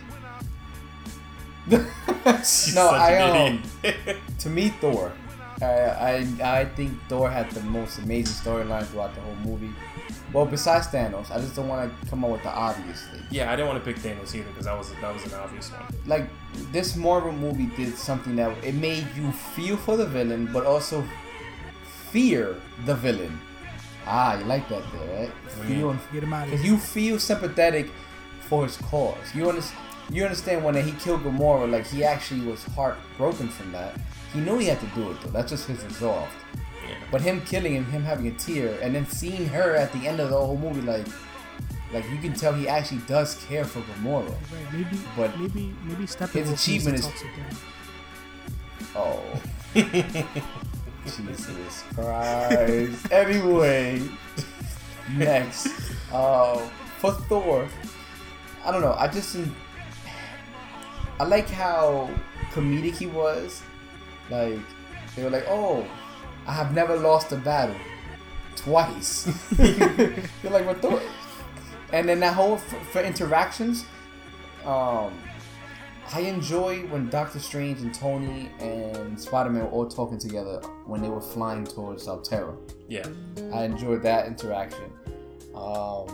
No, 2.75 2.89
I 2.89 3.17
um. 3.17 3.61
to 4.39 4.49
me, 4.49 4.69
Thor. 4.81 5.11
I, 5.61 5.65
I 5.65 6.59
I 6.61 6.65
think 6.65 6.91
Thor 7.07 7.29
had 7.29 7.49
the 7.51 7.61
most 7.61 7.99
amazing 7.99 8.33
storyline 8.33 8.85
throughout 8.85 9.15
the 9.15 9.21
whole 9.21 9.35
movie. 9.35 9.71
Well, 10.33 10.45
besides 10.45 10.87
Thanos, 10.87 11.31
I 11.31 11.39
just 11.39 11.55
don't 11.55 11.67
want 11.67 11.89
to 12.01 12.09
come 12.09 12.25
up 12.25 12.31
with 12.31 12.43
the 12.43 12.49
obvious 12.49 13.03
thing. 13.07 13.21
yeah, 13.31 13.51
I 13.51 13.55
didn't 13.55 13.67
want 13.69 13.83
to 13.83 13.93
pick 13.93 14.01
Thanos 14.01 14.35
either 14.35 14.49
because 14.49 14.65
that 14.65 14.77
was 14.77 14.91
that 14.93 15.13
was 15.13 15.23
an 15.25 15.33
obvious 15.39 15.71
one. 15.71 15.83
Like 16.05 16.27
this 16.71 16.95
Marvel 16.95 17.31
movie 17.31 17.67
did 17.77 17.95
something 17.95 18.35
that 18.35 18.51
it 18.63 18.75
made 18.75 19.05
you 19.15 19.31
feel 19.31 19.77
for 19.77 19.95
the 19.97 20.05
villain, 20.05 20.49
but 20.51 20.65
also 20.65 21.03
fear 22.15 22.55
the 22.85 22.95
villain. 22.95 23.37
Ah, 24.07 24.37
you 24.39 24.45
like 24.45 24.69
that 24.69 24.83
there, 24.93 25.19
right? 25.19 25.31
Mm. 25.59 25.67
Feel 25.67 25.89
and 25.89 25.99
Get 26.13 26.23
him 26.23 26.33
out 26.33 26.43
of 26.45 26.51
because 26.51 26.63
here. 26.63 26.73
you 26.73 26.77
feel 26.79 27.19
sympathetic 27.19 27.87
for 28.47 28.63
his 28.63 28.77
cause. 28.77 29.17
You 29.33 29.49
understand? 29.49 29.81
You 30.11 30.23
understand 30.23 30.63
when 30.63 30.75
he 30.75 30.91
killed 31.03 31.23
Gamora, 31.23 31.69
like 31.69 31.85
he 31.87 32.03
actually 32.05 32.45
was 32.45 32.63
heartbroken 32.75 33.49
from 33.49 33.71
that. 33.73 33.99
He 34.33 34.39
knew 34.39 34.57
he 34.59 34.67
had 34.67 34.79
to 34.79 34.85
do 34.99 35.11
it 35.11 35.19
though. 35.21 35.31
That's 35.31 35.49
just 35.49 35.67
his 35.67 35.83
resolve. 35.83 36.29
Yeah. 36.87 36.95
But 37.11 37.21
him 37.21 37.41
killing 37.41 37.73
him, 37.73 37.85
him 37.85 38.03
having 38.03 38.27
a 38.27 38.31
tear, 38.31 38.77
and 38.81 38.93
then 38.95 39.05
seeing 39.07 39.47
her 39.49 39.75
at 39.75 39.91
the 39.91 40.07
end 40.07 40.19
of 40.21 40.29
the 40.29 40.37
whole 40.37 40.57
movie, 40.57 40.81
like, 40.81 41.07
like 41.91 42.05
you 42.11 42.17
can 42.19 42.33
tell 42.33 42.53
he 42.53 42.67
actually 42.69 43.01
does 43.07 43.43
care 43.49 43.65
for 43.65 43.79
Gamora. 43.81 44.29
Right, 44.29 44.71
maybe, 44.73 44.97
But 45.17 45.37
maybe, 45.39 45.73
maybe 45.83 46.05
his 46.05 46.51
achievement 46.51 46.99
is- 46.99 47.07
to 47.07 47.11
talk. 48.93 49.03
Oh, 49.03 49.41
Jesus 51.05 51.83
Christ. 51.95 53.11
anyway, 53.11 54.01
next, 55.13 55.67
uh, 56.11 56.57
for 56.99 57.11
Thor, 57.13 57.67
I 58.63 58.71
don't 58.71 58.81
know. 58.81 58.95
I 58.97 59.07
just, 59.07 59.37
I 61.19 61.23
like 61.23 61.49
how 61.49 62.09
comedic 62.51 62.97
he 62.97 63.05
was. 63.05 63.61
Like 64.29 64.59
they 65.15 65.23
were 65.23 65.29
like, 65.29 65.45
"Oh, 65.47 65.85
I 66.47 66.53
have 66.53 66.73
never 66.73 66.95
lost 66.97 67.31
a 67.31 67.37
battle 67.37 67.75
twice." 68.55 69.27
You're 69.59 70.51
like, 70.51 70.65
"What 70.65 70.81
Thor?" 70.81 71.01
And 71.93 72.09
then 72.09 72.19
that 72.21 72.33
whole 72.33 72.57
for, 72.57 72.79
for 72.85 73.01
interactions, 73.01 73.85
um, 74.65 75.13
I 76.13 76.21
enjoy 76.21 76.81
when 76.87 77.09
Doctor 77.09 77.39
Strange 77.39 77.81
and 77.81 77.93
Tony 77.93 78.49
and 78.59 79.19
Spider 79.19 79.49
Man 79.49 79.63
were 79.63 79.69
all 79.71 79.87
talking 79.87 80.19
together 80.19 80.59
when 80.85 81.01
they 81.01 81.09
were 81.09 81.21
flying 81.21 81.65
towards 81.65 82.07
Altera. 82.07 82.55
Yeah. 82.87 83.07
I 83.53 83.63
enjoyed 83.63 84.03
that 84.03 84.27
interaction. 84.27 84.91
Um, 85.55 86.07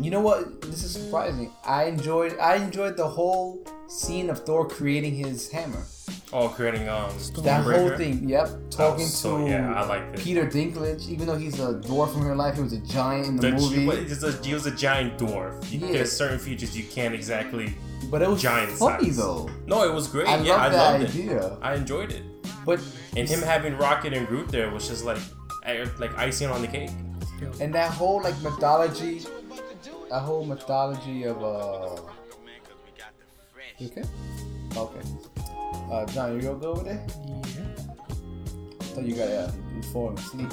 you 0.00 0.10
know 0.10 0.20
what? 0.20 0.60
This 0.62 0.82
is 0.82 0.92
surprising. 0.92 1.52
I 1.64 1.84
enjoyed. 1.84 2.36
I 2.38 2.56
enjoyed 2.56 2.96
the 2.96 3.06
whole 3.06 3.64
scene 3.88 4.30
of 4.30 4.44
Thor 4.44 4.66
creating 4.68 5.14
his 5.14 5.50
hammer. 5.50 5.84
Oh, 6.32 6.48
creating 6.48 6.88
um 6.88 7.10
That 7.42 7.64
whole 7.64 7.96
thing. 7.96 8.28
Yep. 8.28 8.70
Talking 8.70 9.06
so- 9.06 9.38
to 9.38 9.48
yeah, 9.50 9.72
I 9.74 9.86
like 9.86 10.12
this. 10.12 10.24
Peter 10.24 10.46
Dinklage, 10.46 11.08
even 11.08 11.26
though 11.26 11.36
he's 11.38 11.58
a 11.60 11.74
dwarf 11.74 12.12
from 12.12 12.26
real 12.26 12.36
life, 12.36 12.56
he 12.56 12.62
was 12.62 12.72
a 12.74 12.78
giant 12.80 13.26
in 13.26 13.36
the, 13.36 13.42
The, 13.50 13.52
movie. 13.52 13.86
what, 13.86 13.98
he's 13.98 14.22
a, 14.22 14.32
he 14.42 14.52
was 14.54 14.66
a 14.66 14.70
giant 14.74 15.18
dwarf. 15.18 15.70
You, 15.70 15.78
Yeah. 15.80 15.92
There's 15.92 16.12
certain 16.12 16.38
features 16.38 16.76
you 16.76 16.84
can't 16.84 17.14
exactly. 17.14 17.74
But 18.10 18.22
it 18.22 18.28
was 18.28 18.40
giant 18.42 18.70
funny 18.72 19.06
size. 19.06 19.16
though. 19.16 19.48
No, 19.66 19.82
it 19.88 19.92
was 19.92 20.08
great. 20.08 20.26
I 20.28 20.36
yeah, 20.38 20.52
love 20.52 20.60
I 20.60 20.68
that 20.70 21.00
loved 21.00 21.04
it. 21.04 21.08
idea. 21.10 21.58
I 21.62 21.74
enjoyed 21.74 22.12
it. 22.12 22.22
But 22.64 22.80
And 23.16 23.28
him 23.28 23.40
having 23.42 23.76
Rocket 23.76 24.12
and 24.12 24.26
Groot 24.26 24.48
there 24.48 24.70
was 24.70 24.88
just 24.88 25.04
like, 25.04 25.18
like 25.98 26.16
icing 26.16 26.48
on 26.50 26.60
the 26.62 26.68
cake. 26.68 26.90
And 27.60 27.74
that 27.74 27.90
whole 27.92 28.22
like 28.22 28.38
mythology, 28.40 29.20
that 30.10 30.20
whole 30.20 30.44
mythology 30.44 31.24
of 31.24 31.42
uh. 31.42 32.00
You 33.78 33.86
okay? 33.88 34.02
Okay. 34.76 35.00
Uh, 35.90 36.04
John, 36.06 36.34
you 36.34 36.42
gonna 36.42 36.58
go 36.58 36.72
over 36.72 36.84
there? 36.84 37.06
yeah. 37.26 37.62
I 38.80 38.84
thought 38.84 39.04
you 39.04 39.14
got 39.14 39.28
uh, 39.28 39.50
you 39.76 39.82
falling 39.92 40.18
asleep. 40.18 40.50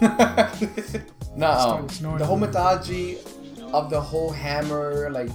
nah, 1.36 1.78
um, 1.78 1.86
the 2.18 2.24
whole 2.24 2.36
mythology 2.36 3.18
of 3.72 3.90
the 3.90 4.00
whole 4.00 4.30
hammer, 4.30 5.10
like, 5.10 5.28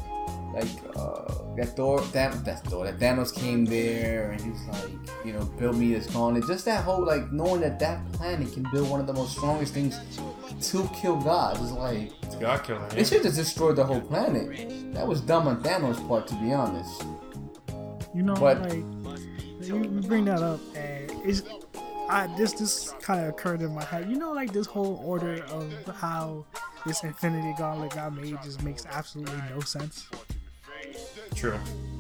like 0.54 0.70
uh, 0.96 1.34
that 1.58 1.76
Thor, 1.76 2.02
that 2.14 2.46
that 2.46 2.64
Thor, 2.66 2.86
that 2.86 3.00
Thanos 3.00 3.34
came 3.34 3.66
there 3.66 4.32
and 4.32 4.42
he's 4.42 4.66
like, 4.68 4.92
you 5.26 5.34
know, 5.34 5.44
build 5.60 5.76
me 5.78 5.94
this 5.94 6.08
gauntlet. 6.08 6.46
Just 6.48 6.66
that 6.66 6.84
whole 6.84 7.04
like 7.06 7.32
knowing 7.32 7.62
that 7.62 7.80
that 7.80 8.00
planet 8.14 8.54
can 8.54 8.64
build 8.72 8.90
one 8.90 9.00
of 9.00 9.08
the 9.08 9.14
most 9.14 9.32
strongest 9.36 9.74
things 9.74 9.98
to 10.70 10.88
kill 10.94 11.18
gods 11.18 11.60
is 11.62 11.72
like 11.72 12.12
It's 12.24 12.36
God 12.36 12.64
killer. 12.64 12.88
they 12.90 13.04
should 13.04 13.26
have 13.26 13.34
destroyed 13.36 13.76
the 13.76 13.84
whole 13.84 14.02
planet. 14.02 14.94
That 14.94 15.08
was 15.08 15.22
dumb 15.22 15.48
on 15.48 15.62
Thanos' 15.64 16.06
part, 16.08 16.28
to 16.28 16.36
be 16.36 16.54
honest. 16.54 17.04
You 18.14 18.22
know, 18.24 18.36
But- 18.36 18.62
like 18.62 18.84
you 19.62 19.78
you 19.78 20.02
bring 20.08 20.26
that 20.26 20.42
up, 20.44 20.60
and 20.76 21.10
it's 21.26 21.42
I 22.10 22.28
this 22.38 22.54
this 22.54 22.94
kind 23.02 23.22
of 23.24 23.30
occurred 23.30 23.62
in 23.62 23.74
my 23.74 23.84
head. 23.84 24.10
You 24.10 24.18
know, 24.18 24.34
like 24.34 24.52
this 24.54 24.68
whole 24.68 25.02
order 25.06 25.42
of 25.46 25.74
how 25.96 26.46
this 26.86 27.02
Infinity 27.04 27.56
Gauntlet 27.58 27.96
got 27.96 28.14
made 28.14 28.38
just 28.44 28.62
makes 28.62 28.86
absolutely 28.86 29.42
no 29.50 29.62
sense. 29.62 30.06
True. 31.36 31.60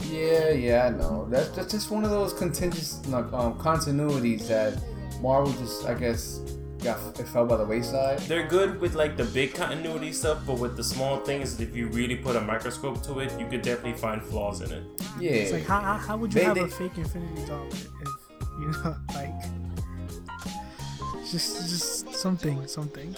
Yeah, 0.10 0.50
yeah, 0.52 0.86
I 0.86 0.90
know. 0.90 1.28
That's, 1.30 1.50
that's 1.50 1.72
just 1.72 1.90
one 1.92 2.04
of 2.04 2.12
those 2.12 2.34
contingent 2.34 3.10
like, 3.10 3.32
um, 3.34 3.58
continuities 3.58 4.48
that 4.48 4.78
Marvel 5.22 5.52
just, 5.54 5.86
I 5.86 5.94
guess, 5.94 6.40
got 6.84 7.18
it 7.20 7.28
fell 7.30 7.46
by 7.46 7.56
the 7.58 7.66
wayside. 7.66 8.20
They're 8.20 8.46
good 8.48 8.80
with 8.82 8.94
like 8.94 9.16
the 9.18 9.24
big 9.26 9.54
continuity 9.54 10.12
stuff, 10.12 10.40
but 10.46 10.60
with 10.60 10.76
the 10.76 10.84
small 10.84 11.18
things, 11.22 11.60
if 11.62 11.76
you 11.76 11.88
really 11.88 12.18
put 12.18 12.36
a 12.36 12.42
microscope 12.42 13.02
to 13.04 13.20
it, 13.20 13.32
you 13.40 13.48
could 13.48 13.62
definitely 13.62 13.98
find 14.00 14.22
flaws 14.22 14.62
in 14.62 14.72
it. 14.72 14.84
Yeah, 15.20 15.32
It's 15.32 15.52
like 15.54 15.66
how 15.66 15.80
how, 15.80 15.94
how 15.98 16.18
would 16.18 16.34
you 16.34 16.42
They- 16.42 16.46
have 16.46 16.56
they- 16.56 16.62
a 16.62 16.68
fake 16.68 16.98
Infinity 16.98 17.44
Gauntlet 17.48 17.74
if 18.02 18.48
you 18.60 18.68
know 18.68 18.96
like 19.16 19.34
just 21.32 21.70
just 21.70 22.14
something 22.16 22.68
some 22.68 22.90
things. 22.90 23.18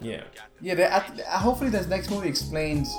Yeah. 0.00 0.22
Yeah, 0.60 0.74
that, 0.76 0.92
I, 0.92 1.34
I- 1.34 1.38
hopefully 1.38 1.70
this 1.70 1.86
next 1.86 2.10
movie 2.10 2.28
explains 2.28 2.94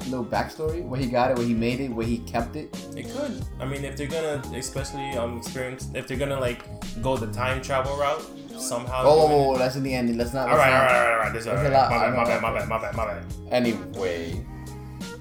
a 0.00 0.04
little 0.04 0.24
backstory, 0.24 0.82
where 0.82 0.98
he 0.98 1.06
got 1.06 1.30
it, 1.30 1.36
where 1.36 1.46
he 1.46 1.52
made 1.54 1.80
it, 1.80 1.88
where 1.90 2.06
he 2.06 2.18
kept 2.18 2.56
it. 2.56 2.74
It 2.96 3.08
could. 3.14 3.44
I 3.60 3.66
mean, 3.66 3.84
if 3.84 3.96
they're 3.96 4.06
gonna, 4.06 4.42
especially 4.56 5.10
um, 5.12 5.36
experience, 5.38 5.88
if 5.94 6.06
they're 6.08 6.16
gonna 6.16 6.40
like 6.40 6.62
go 7.02 7.16
the 7.16 7.26
time 7.32 7.60
travel 7.62 7.96
route 7.96 8.24
somehow. 8.58 9.02
Oh, 9.04 9.46
doing 9.48 9.58
that's 9.58 9.76
in 9.76 9.82
the 9.82 9.94
ending. 9.94 10.16
Let's 10.18 10.32
not. 10.32 10.48
All 10.48 10.56
let's 10.56 10.66
right, 10.66 10.72
all 10.72 10.78
not- 10.78 10.86
right, 10.86 10.96
all 10.96 11.02
right, 11.04 11.12
all 11.12 11.18
right. 11.20 11.32
This 11.32 11.42
is 11.42 11.46
all 11.48 11.54
There's 11.56 11.68
a 11.68 11.72
right. 11.72 11.90
My 12.14 12.24
bad, 12.24 12.42
my 12.42 12.50
bad, 12.52 12.68
my 12.68 12.68
bad, 12.68 12.68
my 12.68 12.78
bad, 12.78 12.96
my 12.96 13.06
bad. 13.06 13.24
Anyway, 13.50 14.44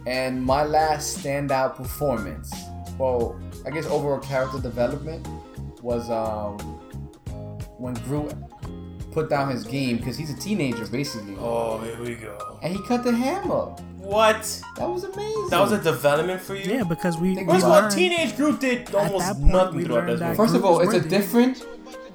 and 0.07 0.41
my 0.41 0.63
last 0.63 1.23
standout 1.23 1.75
performance, 1.75 2.53
well, 2.97 3.37
I 3.65 3.71
guess 3.71 3.85
overall 3.85 4.19
character 4.19 4.59
development 4.59 5.27
was 5.81 6.09
um 6.09 6.57
when 7.77 7.93
Groot 8.05 8.33
put 9.11 9.29
down 9.29 9.49
his 9.49 9.63
game 9.63 9.97
because 9.97 10.17
he's 10.17 10.29
a 10.31 10.39
teenager 10.39 10.85
basically, 10.87 11.35
Oh, 11.39 11.79
here 11.79 11.99
we 12.01 12.15
go. 12.15 12.59
and 12.61 12.75
he 12.75 12.81
cut 12.83 13.03
the 13.03 13.11
hammer. 13.11 13.75
What? 13.97 14.61
That 14.77 14.89
was 14.89 15.03
amazing. 15.03 15.49
That 15.49 15.59
was 15.59 15.71
a 15.71 15.81
development 15.81 16.41
for 16.41 16.55
you? 16.55 16.71
Yeah, 16.73 16.83
because 16.83 17.17
we, 17.17 17.35
Think 17.35 17.47
we 17.47 17.53
First 17.55 17.65
of 17.65 17.71
all, 17.71 17.89
teenage 17.89 18.35
group 18.35 18.59
did 18.59 18.93
almost 18.95 19.25
point, 19.33 19.39
nothing 19.43 19.85
throughout 19.85 19.95
learned 19.95 20.09
this 20.09 20.19
that 20.19 20.25
movie. 20.27 20.37
First 20.37 20.55
of 20.55 20.65
all, 20.65 20.79
it's 20.81 20.93
a 20.93 21.01
different. 21.01 21.65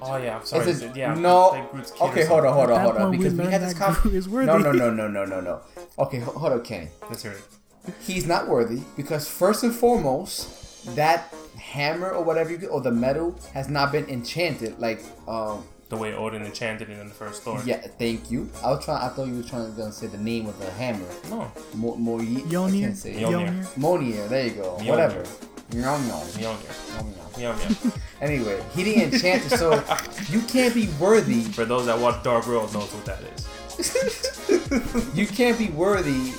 Oh 0.01 0.17
yeah, 0.17 0.37
I'm 0.37 0.45
sorry. 0.45 0.69
It's 0.69 0.81
a, 0.81 0.91
yeah, 0.95 1.13
no. 1.13 1.49
like 1.49 1.71
Groot's 1.71 1.91
kid 1.91 2.01
Okay, 2.01 2.25
hold 2.25 2.45
on, 2.45 2.53
hold 2.53 2.69
on, 2.71 2.81
hold 2.81 2.95
on. 2.95 3.01
point, 3.01 3.11
we 3.11 3.17
Because 3.17 3.33
we, 3.33 3.45
had 3.45 3.61
this 3.61 3.73
conversation. 3.73 4.09
Groot 4.09 4.15
is 4.15 4.29
worthy. 4.29 4.45
No, 4.47 4.57
no, 4.57 4.71
no, 4.71 4.89
no, 4.91 5.07
no, 5.07 5.25
no, 5.25 5.39
no. 5.41 5.61
Okay, 5.97 6.19
hold 6.19 6.51
on, 6.53 6.61
Kenny. 6.63 6.87
something. 6.87 7.09
Let's 7.09 7.23
hear 7.23 7.31
it. 7.31 7.93
He's 8.01 8.25
not 8.27 8.47
worthy 8.47 8.81
because 8.97 9.27
first 9.27 9.63
and 9.63 9.73
foremost, 9.73 10.95
that 10.95 11.33
hammer 11.57 12.09
or 12.11 12.23
whatever 12.23 12.51
you 12.51 12.57
get, 12.57 12.67
or 12.69 12.81
the 12.81 12.91
metal 12.91 13.39
has 13.53 13.69
not 13.69 13.91
been 13.91 14.05
enchanted. 14.09 14.77
Like, 14.79 15.01
um, 15.27 15.63
The 15.89 15.97
way 15.97 16.13
Odin 16.15 16.41
enchanted 16.43 16.89
it 16.89 16.99
in 16.99 17.07
the 17.07 17.13
first 17.13 17.41
story. 17.43 17.61
yeah, 17.65 17.77
thank 17.99 18.31
you. 18.31 18.49
I 18.63 18.71
was 18.71 18.83
trying. 18.83 19.03
I 19.03 19.09
thought 19.09 19.27
you 19.27 19.35
were 19.37 19.43
trying 19.43 19.75
to 19.75 19.91
say 19.91 20.07
the 20.07 20.17
name 20.17 20.47
of 20.47 20.57
the 20.59 20.69
hammer. 20.71 21.05
No. 21.29 21.51
Mo, 21.75 21.95
Mo, 21.95 22.19
I 22.19 22.23
Yonir. 22.23 22.79
can't 22.81 22.97
say 22.97 23.11
it. 23.13 23.19
Mjolnir. 23.19 23.65
Mjolnir. 23.77 24.27
There 24.29 24.45
you 24.47 24.51
go. 24.53 24.77
Mjolnir. 24.79 24.89
Whatever. 24.89 25.23
Yum, 25.71 25.83
yum, 25.83 26.01
Mjolnir. 26.07 26.41
yum, 26.41 27.13
yum. 27.37 27.55
Yum 27.55 27.59
yum. 27.59 27.93
Anyway, 28.21 28.63
he 28.75 28.83
didn't 28.83 29.13
enchant 29.13 29.45
it, 29.45 29.57
so 29.57 29.73
you 30.29 30.41
can't 30.41 30.73
be 30.73 30.87
worthy. 30.99 31.41
For 31.41 31.65
those 31.65 31.85
that 31.85 31.99
watch 31.99 32.23
Dark 32.23 32.47
World 32.47 32.73
knows 32.73 32.91
what 32.93 33.05
that 33.05 33.19
is. 33.35 33.47
You 35.15 35.25
can't 35.27 35.57
be 35.57 35.67
worthy 35.69 36.33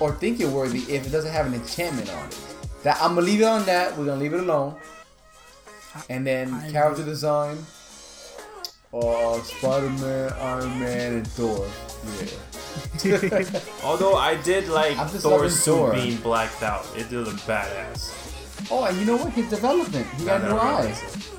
or 0.00 0.12
think 0.12 0.38
you're 0.40 0.50
worthy 0.50 0.80
if 0.92 1.06
it 1.06 1.10
doesn't 1.10 1.30
have 1.30 1.46
an 1.46 1.54
enchantment 1.54 2.10
on 2.10 2.26
it. 2.26 2.38
That 2.82 2.96
I'm 3.00 3.14
gonna 3.14 3.26
leave 3.26 3.40
it 3.40 3.44
on 3.44 3.64
that. 3.66 3.96
We're 3.96 4.06
gonna 4.06 4.20
leave 4.20 4.32
it 4.32 4.40
alone. 4.40 4.74
And 6.08 6.26
then 6.26 6.52
I- 6.54 6.70
character 6.72 7.04
design. 7.04 7.58
Uh, 8.92 9.40
Spider-Man, 9.42 10.32
Iron 10.34 10.78
Man, 10.78 11.12
and 11.14 11.26
Thor. 11.28 11.66
Yeah. 12.20 13.60
Although 13.84 14.16
I 14.16 14.40
did 14.42 14.68
like 14.68 14.98
I'm 14.98 15.08
Thor's 15.08 15.54
suit 15.58 15.76
Thor. 15.76 15.94
being 15.94 16.16
blacked 16.18 16.62
out. 16.62 16.86
It 16.94 17.08
did 17.08 17.20
look 17.26 17.36
badass. 17.48 18.70
Oh, 18.70 18.84
and 18.84 18.98
you 18.98 19.06
know 19.06 19.16
what? 19.16 19.32
His 19.32 19.48
development. 19.48 20.06
He 20.18 20.26
got 20.26 20.42
Now 20.42 20.48
new 20.50 20.58
eyes. 20.58 21.30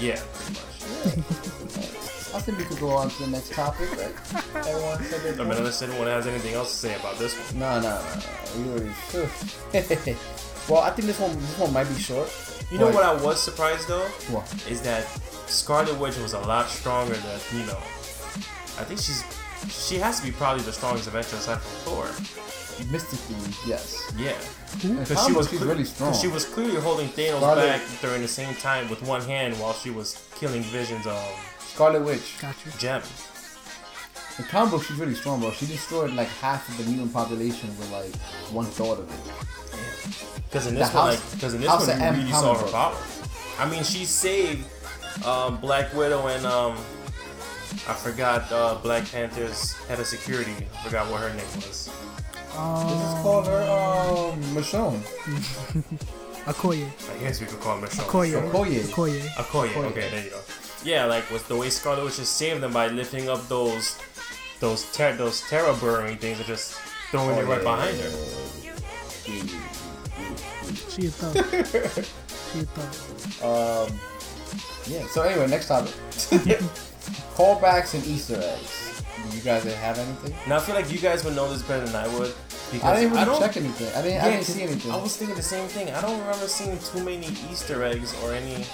Yeah, 0.00 0.20
pretty 0.34 1.20
much. 1.20 1.38
I 2.34 2.40
think 2.40 2.58
we 2.58 2.64
could 2.64 2.80
go 2.80 2.90
on 2.90 3.08
to 3.08 3.22
the 3.22 3.30
next 3.30 3.52
topic, 3.52 3.90
right? 3.92 4.66
Everyone 4.66 5.02
said 5.04 5.22
their 5.22 5.46
I 5.46 5.48
mean, 5.48 5.58
unless 5.58 5.80
anyone 5.82 6.08
has 6.08 6.26
anything 6.26 6.54
else 6.54 6.70
to 6.72 6.76
say 6.88 6.94
about 6.96 7.18
this 7.18 7.34
one. 7.34 7.60
No, 7.60 7.80
no, 7.80 8.02
no, 8.56 8.76
no. 8.76 8.82
We 8.82 8.90
well, 10.68 10.82
I 10.82 10.90
think 10.90 11.06
this 11.06 11.18
one, 11.18 11.34
this 11.38 11.58
one 11.58 11.72
might 11.72 11.88
be 11.88 11.94
short. 11.94 12.28
You 12.70 12.78
know 12.78 12.90
what 12.90 13.02
I 13.04 13.14
was 13.14 13.40
surprised 13.40 13.88
though? 13.88 14.06
What? 14.30 14.44
Is 14.68 14.82
that 14.82 15.06
Scarlet 15.48 15.98
Witch 15.98 16.16
was 16.18 16.32
a 16.34 16.40
lot 16.40 16.68
stronger 16.68 17.14
than, 17.14 17.40
you 17.52 17.64
know, 17.66 17.78
I 18.78 18.84
think 18.84 19.00
she's, 19.00 19.24
she 19.68 19.96
has 19.96 20.20
to 20.20 20.26
be 20.26 20.32
probably 20.32 20.62
the 20.62 20.72
strongest 20.72 21.08
Avenger 21.08 21.36
aside 21.36 21.58
from 21.60 21.92
Thor. 21.94 22.06
Mystically, 22.92 23.34
yes. 23.66 24.12
Yeah. 24.16 24.36
Because 25.00 25.26
she 25.26 25.32
was 25.32 25.48
she's 25.50 25.58
cle- 25.58 25.66
really 25.68 25.84
strong. 25.84 26.12
'cause 26.12 26.20
She 26.20 26.28
was 26.28 26.44
clearly 26.44 26.80
holding 26.80 27.08
Thanos 27.08 27.38
Scarlet- 27.38 27.66
back 27.66 27.80
during 28.00 28.22
the 28.22 28.28
same 28.28 28.54
time 28.56 28.88
with 28.88 29.02
one 29.02 29.22
hand 29.22 29.58
while 29.58 29.72
she 29.74 29.90
was 29.90 30.22
killing 30.38 30.62
Vision's 30.62 31.06
um, 31.06 31.16
Scarlet 31.58 32.02
Witch. 32.04 32.36
Got 32.40 32.54
you. 32.64 32.70
gem. 32.78 33.02
In 34.38 34.44
comic 34.44 34.70
book, 34.70 34.84
she's 34.84 34.96
really 34.96 35.16
strong, 35.16 35.40
bro. 35.40 35.50
She 35.50 35.66
destroyed 35.66 36.12
like 36.12 36.28
half 36.40 36.68
of 36.68 36.78
the 36.78 36.84
mutant 36.84 37.12
population 37.12 37.68
with 37.78 37.90
like 37.90 38.14
one 38.52 38.66
thought 38.66 39.00
of 39.00 39.10
it. 39.10 40.42
Because 40.48 40.68
in 40.68 40.76
this 40.76 40.88
The 40.90 40.96
one, 40.96 41.06
House- 41.10 41.20
like, 41.24 41.32
because 41.32 41.54
in 41.54 41.60
this 41.60 41.68
House 41.70 41.88
one, 41.88 42.00
you 42.00 42.10
really 42.20 42.30
saw 42.32 42.54
her 42.54 42.70
power. 42.70 42.96
I 43.58 43.68
mean, 43.68 43.82
she 43.82 44.04
saved 44.04 44.64
um, 45.26 45.58
Black 45.60 45.92
Widow 45.94 46.26
and 46.28 46.44
um, 46.46 46.76
I 47.86 47.94
forgot 47.94 48.50
uh, 48.52 48.76
Black 48.82 49.10
Panther's 49.10 49.72
head 49.86 50.00
of 50.00 50.06
security. 50.06 50.54
I 50.78 50.84
forgot 50.84 51.10
what 51.10 51.20
her 51.22 51.30
name 51.30 51.46
was. 51.56 51.90
Um, 52.56 52.86
This 52.88 52.98
is 53.08 53.14
called 53.22 53.46
her 53.46 53.62
um 53.62 54.42
Michonne. 54.54 55.00
Okoye. 56.48 56.86
I 57.14 57.18
guess 57.20 57.40
we 57.40 57.46
could 57.46 57.60
call 57.60 57.78
her 57.78 57.86
Michonne. 57.86 58.04
Okoye. 58.06 58.32
Okoye. 58.50 58.80
Okoye. 58.80 59.20
Okoye. 59.36 59.68
Okoye. 59.68 59.84
Okay, 59.90 60.08
there 60.10 60.24
you 60.24 60.30
go. 60.30 60.40
Yeah, 60.84 61.04
like 61.06 61.28
with 61.30 61.46
the 61.48 61.56
way 61.56 61.70
Scarlet 61.70 62.04
Witch 62.04 62.16
just 62.16 62.36
saved 62.36 62.62
them 62.62 62.72
by 62.72 62.88
lifting 62.88 63.28
up 63.28 63.46
those 63.48 63.98
those 64.60 64.90
ter- 64.92 65.16
those 65.16 65.40
terror 65.48 65.74
burrowing 65.80 66.16
things 66.18 66.38
and 66.38 66.46
just 66.46 66.74
throwing 67.10 67.36
it 67.38 67.44
right 67.46 67.62
behind 67.62 67.96
her. 67.98 68.10
She 70.88 71.06
a 71.06 71.10
thug. 71.10 71.34
she 72.52 72.60
a 72.60 72.64
thug. 72.64 73.88
Um, 73.88 74.00
yeah. 74.88 75.06
So 75.08 75.22
anyway, 75.22 75.46
next 75.48 75.68
topic. 75.68 75.92
Callbacks 77.36 77.94
and 77.94 78.04
Easter 78.06 78.40
eggs. 78.40 79.02
You 79.34 79.40
guys 79.40 79.64
have 79.64 79.98
anything? 79.98 80.34
Now 80.48 80.56
I 80.56 80.60
feel 80.60 80.74
like 80.74 80.90
you 80.90 80.98
guys 80.98 81.24
would 81.24 81.34
know 81.34 81.50
this 81.50 81.62
better 81.62 81.86
than 81.86 81.96
I 81.96 82.08
would 82.18 82.34
because 82.72 82.84
I 82.84 83.00
didn't 83.00 83.12
really 83.12 83.24
don't 83.24 83.40
check 83.40 83.56
anything. 83.56 83.94
I 83.94 84.02
didn't. 84.02 84.20
I 84.22 84.30
didn't 84.30 84.44
see 84.44 84.62
anything. 84.62 84.92
I 84.92 84.96
was 84.96 85.16
thinking 85.16 85.36
the 85.36 85.42
same 85.42 85.68
thing. 85.68 85.90
I 85.90 86.00
don't 86.00 86.18
remember 86.18 86.46
seeing 86.46 86.78
too 86.78 87.04
many 87.04 87.26
Easter 87.50 87.84
eggs 87.84 88.14
or 88.22 88.32
any 88.32 88.64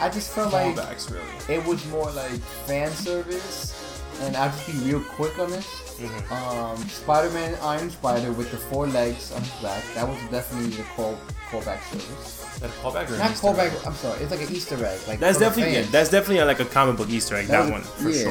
I 0.00 0.08
just 0.08 0.32
felt 0.32 0.52
like 0.52 0.76
callbacks 0.76 1.10
really. 1.10 1.54
it 1.54 1.64
was 1.66 1.84
more 1.88 2.10
like 2.12 2.40
fan 2.66 2.90
service, 2.92 3.72
and 4.20 4.36
I'll 4.36 4.50
just 4.50 4.66
be 4.66 4.72
real 4.90 5.00
quick 5.00 5.38
on 5.38 5.50
this. 5.50 5.66
Mhm. 5.98 6.30
Um, 6.32 6.88
Spider-Man 6.88 7.56
Iron 7.62 7.90
Spider 7.90 8.32
with 8.32 8.50
the 8.50 8.56
four 8.56 8.86
legs 8.86 9.32
on 9.32 9.42
his 9.42 9.50
back. 9.62 9.82
That 9.94 10.06
was 10.08 10.18
definitely 10.30 10.70
the 10.76 10.82
call 10.94 11.18
callback 11.50 11.80
service. 11.90 12.44
That 12.60 12.70
callback 12.82 13.08
or 13.10 13.18
Not 13.18 13.30
callback. 13.32 13.72
egg? 13.72 13.72
I'm 13.86 13.94
sorry. 13.94 14.20
It's 14.22 14.30
like 14.30 14.42
an 14.48 14.54
Easter 14.54 14.84
egg. 14.84 15.00
Like 15.08 15.18
That's 15.20 15.38
definitely 15.38 15.74
yeah, 15.74 15.82
that's 15.90 16.10
definitely 16.10 16.44
like 16.44 16.60
a 16.60 16.64
comic 16.64 16.96
book 16.96 17.08
Easter 17.10 17.36
egg. 17.36 17.46
That 17.46 17.64
That, 17.66 17.72
was- 17.72 17.72
one 17.72 17.82
for 17.82 18.10
yeah. 18.10 18.22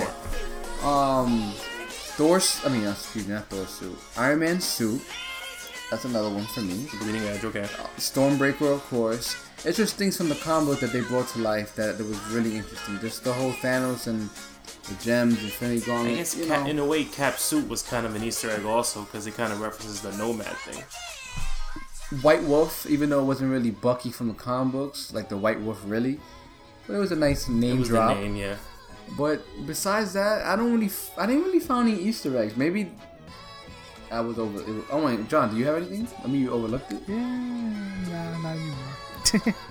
sure. 0.82 0.90
Um, 0.90 1.54
Thor's. 2.18 2.60
I 2.66 2.70
mean, 2.70 2.86
uh, 2.86 2.92
excuse 2.92 3.28
me, 3.28 3.34
not 3.34 3.48
Thor's 3.50 3.70
suit. 3.70 3.98
Iron 4.18 4.40
Man 4.40 4.60
suit. 4.62 5.02
That's 5.90 6.04
another 6.06 6.30
one 6.30 6.46
for 6.48 6.62
me. 6.62 6.74
The 6.92 6.98
Bleeding 6.98 7.24
Edge. 7.28 7.46
Okay. 7.46 7.66
Stormbreaker, 7.98 8.74
of 8.74 8.84
course. 8.90 9.36
It's 9.66 9.78
just 9.78 9.96
things 9.96 10.18
from 10.18 10.28
the 10.30 10.36
comic 10.36 10.68
book 10.70 10.80
that 10.82 10.92
they 10.94 11.02
brought 11.02 11.30
to 11.30 11.40
life 11.40 11.76
that, 11.76 11.98
that 11.98 12.06
was 12.06 12.20
really 12.30 12.58
interesting. 12.58 13.00
Just 13.00 13.24
the 13.24 13.32
whole 13.34 13.54
Thanos 13.54 14.08
and 14.08 14.30
the 14.90 14.96
gems, 15.04 15.42
Infinity 15.44 15.84
I 15.84 15.86
Gauntlet. 15.86 16.16
guess 16.16 16.36
you 16.38 16.46
Cap, 16.46 16.64
know. 16.64 16.70
in 16.70 16.80
a 16.80 16.86
way, 16.86 17.04
Cap 17.06 17.38
suit 17.38 17.68
was 17.68 17.82
kind 17.84 18.06
of 18.06 18.16
an 18.16 18.24
Easter 18.24 18.50
egg 18.50 18.66
also 18.66 19.04
because 19.04 19.28
it 19.28 19.36
kind 19.36 19.52
of 19.54 19.60
references 19.62 20.02
the 20.02 20.12
Nomad 20.18 20.56
thing. 20.58 20.84
White 22.22 22.44
Wolf, 22.44 22.86
even 22.90 23.10
though 23.10 23.20
it 23.22 23.26
wasn't 23.26 23.52
really 23.52 23.72
Bucky 23.72 24.12
from 24.12 24.30
the 24.30 24.34
comic 24.34 24.72
books, 24.72 25.14
like 25.14 25.28
the 25.30 25.36
White 25.38 25.60
Wolf 25.60 25.82
really, 25.86 26.20
but 26.88 26.94
it 26.94 27.00
was 27.00 27.12
a 27.12 27.16
nice 27.18 27.50
name 27.50 27.76
It 27.76 27.80
was 27.80 27.88
drop. 27.90 28.16
the 28.16 28.22
name, 28.22 28.36
yeah. 28.38 28.56
But 29.18 29.42
besides 29.66 30.14
that, 30.14 30.44
I 30.46 30.56
don't 30.56 30.72
really, 30.74 30.86
f- 30.88 31.12
I 31.18 31.26
didn't 31.26 31.44
really 31.44 31.60
find 31.60 31.90
any 31.90 32.00
Easter 32.02 32.38
eggs. 32.38 32.56
Maybe 32.56 32.92
I 34.10 34.22
was 34.22 34.40
over. 34.40 34.60
It 34.62 34.68
was, 34.68 34.84
oh 34.90 35.02
my, 35.02 35.18
John, 35.24 35.50
do 35.52 35.58
you 35.58 35.66
have 35.66 35.76
anything? 35.78 36.08
I 36.24 36.28
mean, 36.28 36.42
you 36.44 36.52
overlooked 36.52 36.92
it. 36.94 37.02
Yeah, 37.08 37.16
nah, 38.10 38.38
not 38.42 38.56
anymore. 38.56 39.56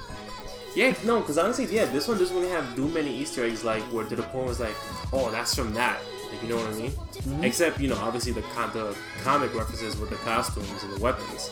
Yeah, 0.76 0.94
no, 1.04 1.20
because 1.20 1.38
honestly, 1.38 1.64
yeah, 1.74 1.86
this 1.86 2.06
one 2.06 2.18
doesn't 2.18 2.36
really 2.36 2.50
have 2.50 2.76
too 2.76 2.86
many 2.88 3.10
Easter 3.16 3.44
eggs, 3.44 3.64
like 3.64 3.82
where 3.84 4.04
to 4.04 4.14
the 4.14 4.22
point 4.24 4.46
was 4.46 4.60
like, 4.60 4.74
oh, 5.12 5.30
that's 5.30 5.54
from 5.54 5.72
that. 5.74 5.98
If 6.32 6.42
you 6.42 6.50
know 6.50 6.56
what 6.56 6.66
I 6.66 6.74
mean. 6.74 6.90
Mm-hmm. 6.90 7.44
Except, 7.44 7.80
you 7.80 7.88
know, 7.88 7.96
obviously 7.96 8.32
the 8.32 8.42
con- 8.54 8.70
the 8.74 8.94
comic 9.24 9.54
references 9.54 9.96
with 9.96 10.10
the 10.10 10.16
costumes 10.16 10.82
and 10.84 10.92
the 10.92 11.00
weapons. 11.00 11.50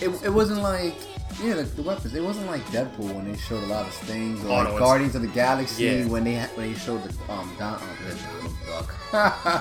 It, 0.00 0.08
it 0.24 0.30
wasn't 0.32 0.62
like 0.62 0.94
yeah 1.42 1.54
the, 1.54 1.62
the 1.64 1.82
weapons. 1.82 2.14
It 2.14 2.22
wasn't 2.24 2.46
like 2.46 2.62
Deadpool 2.68 3.12
when 3.14 3.30
they 3.30 3.36
showed 3.38 3.62
a 3.62 3.66
lot 3.66 3.86
of 3.86 3.92
things, 3.92 4.42
or 4.44 4.48
Oh, 4.48 4.54
like 4.54 4.68
no, 4.68 4.78
Guardians 4.78 5.14
of 5.16 5.22
the 5.22 5.28
Galaxy 5.28 5.84
Yeah. 5.84 6.06
when 6.06 6.24
they 6.24 6.36
ha- 6.36 6.48
when 6.54 6.72
they 6.72 6.78
showed 6.78 7.02
the 7.04 7.10
um 7.32 7.52
Don, 7.58 7.78
oh, 7.78 8.08
the 8.08 8.14
Donald 8.14 8.56
Duck 8.66 8.94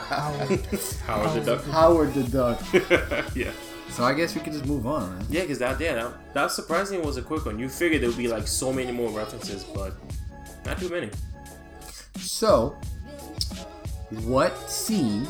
Howard. 0.08 0.66
Howard 1.06 1.34
the 1.34 1.46
Duck. 1.46 1.66
Howard 1.66 2.14
the 2.14 2.24
Duck. 2.24 3.36
yeah. 3.36 3.52
So 3.92 4.04
I 4.06 4.14
guess 4.14 4.34
we 4.36 4.42
could 4.42 4.54
just 4.54 4.66
move 4.66 4.88
on. 4.88 5.10
Man. 5.18 5.26
Yeah, 5.30 5.42
because 5.42 5.60
that, 5.60 5.80
yeah, 5.80 5.96
that, 5.96 6.34
that 6.34 6.52
surprisingly 6.52 7.06
was 7.06 7.18
a 7.18 7.22
quick 7.22 7.46
one. 7.46 7.60
You 7.60 7.68
figured 7.70 8.02
there 8.02 8.10
would 8.10 8.18
be 8.18 8.28
like 8.28 8.48
so 8.48 8.72
many 8.72 8.92
more 8.92 9.10
references, 9.12 9.64
but 9.64 9.94
not 10.66 10.80
too 10.80 10.90
many. 10.90 11.10
So, 12.18 12.76
what 14.26 14.70
scene 14.70 15.28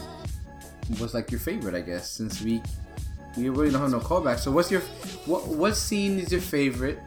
was 0.99 1.13
like 1.13 1.31
your 1.31 1.39
favorite? 1.39 1.75
I 1.75 1.81
guess 1.81 2.11
since 2.11 2.41
we 2.41 2.61
we 3.37 3.49
really 3.49 3.71
don't 3.71 3.81
have 3.81 3.91
no 3.91 3.99
callback. 3.99 4.39
So 4.39 4.51
what's 4.51 4.69
your 4.71 4.81
what 5.25 5.47
what 5.47 5.75
scene 5.75 6.19
is 6.19 6.31
your 6.31 6.41
favorite 6.41 6.99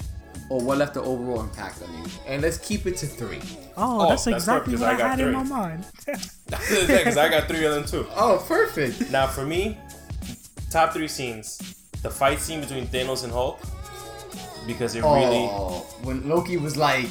or 0.50 0.60
what 0.60 0.78
left 0.78 0.94
the 0.94 1.02
overall 1.02 1.40
impact 1.42 1.82
on 1.82 1.92
you? 1.98 2.04
And 2.26 2.42
let's 2.42 2.58
keep 2.58 2.86
it 2.86 2.96
to 2.98 3.06
three. 3.06 3.40
Oh, 3.76 4.00
Oh, 4.06 4.08
that's 4.08 4.24
that's 4.24 4.36
exactly 4.38 4.74
perfect, 4.76 4.80
'cause 4.80 4.80
what 4.80 4.90
I 4.90 4.94
I, 4.94 4.98
got 4.98 5.18
had 5.18 5.20
in 5.20 5.32
my 5.32 5.42
mind. 5.42 5.84
Because 6.86 7.16
I 7.16 7.28
got 7.28 7.48
three 7.48 7.64
of 7.64 7.74
them 7.74 7.84
too. 7.84 8.06
Oh, 8.14 8.44
perfect. 8.46 9.10
Now 9.10 9.26
for 9.26 9.44
me, 9.44 9.78
top 10.74 10.92
three 10.92 11.08
scenes: 11.08 11.46
the 12.02 12.10
fight 12.10 12.40
scene 12.40 12.60
between 12.60 12.86
Thanos 12.94 13.24
and 13.24 13.32
Hulk, 13.32 13.58
because 14.66 14.94
it 14.94 15.02
oh, 15.04 15.14
really. 15.14 15.44
Oh, 15.50 15.86
when 16.02 16.28
Loki 16.28 16.56
was 16.56 16.76
like, 16.76 17.08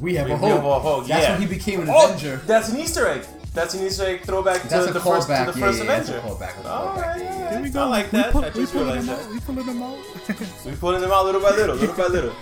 "We 0.00 0.14
have 0.16 0.26
We- 0.26 0.32
a 0.34 0.36
we 0.36 0.48
have 0.48 0.64
a 0.64 0.80
Hulk, 0.80 1.06
That's 1.06 1.24
yeah. 1.24 1.32
when 1.32 1.40
he 1.40 1.46
became 1.58 1.80
an 1.82 1.88
Oh, 1.90 2.06
Avenger. 2.06 2.36
that's 2.46 2.68
an 2.68 2.78
Easter 2.78 3.06
egg. 3.08 3.22
That's 3.54 3.72
an 3.72 3.86
Easter 3.86 4.04
egg 4.04 4.20
throwback 4.28 4.68
to 4.68 4.82
a 4.90 4.92
the 4.92 5.00
first 5.00 5.28
to 5.28 5.44
the 5.46 5.52
first 5.64 5.78
yeah, 5.78 5.86
that's 5.86 6.10
a 6.10 6.18
Avenger. 6.18 6.28
callback. 6.28 6.54
That's 6.56 6.58
a 6.58 6.68
callback. 6.68 7.16
Yeah, 7.18 7.32
all 7.32 7.40
yeah. 7.40 7.50
Here 7.52 7.62
we 7.62 7.70
go. 7.70 7.82
I 7.84 7.86
like 7.96 8.12
we 8.12 8.18
that. 8.18 8.34
I 8.36 8.38
we 8.40 8.50
just 8.52 8.72
pulling 8.74 8.86
realized 8.88 9.08
them 9.08 9.16
that. 9.16 9.24
out. 9.24 9.32
We 9.32 9.40
pulling 9.40 9.66
them 9.66 9.82
out. 9.82 9.98
We 10.66 10.72
pulling 10.76 11.00
them 11.00 11.10
out 11.16 11.24
little 11.24 11.40
by 11.40 11.50
little, 11.56 11.76
little 11.76 11.96
by 11.96 12.06
little. 12.18 12.34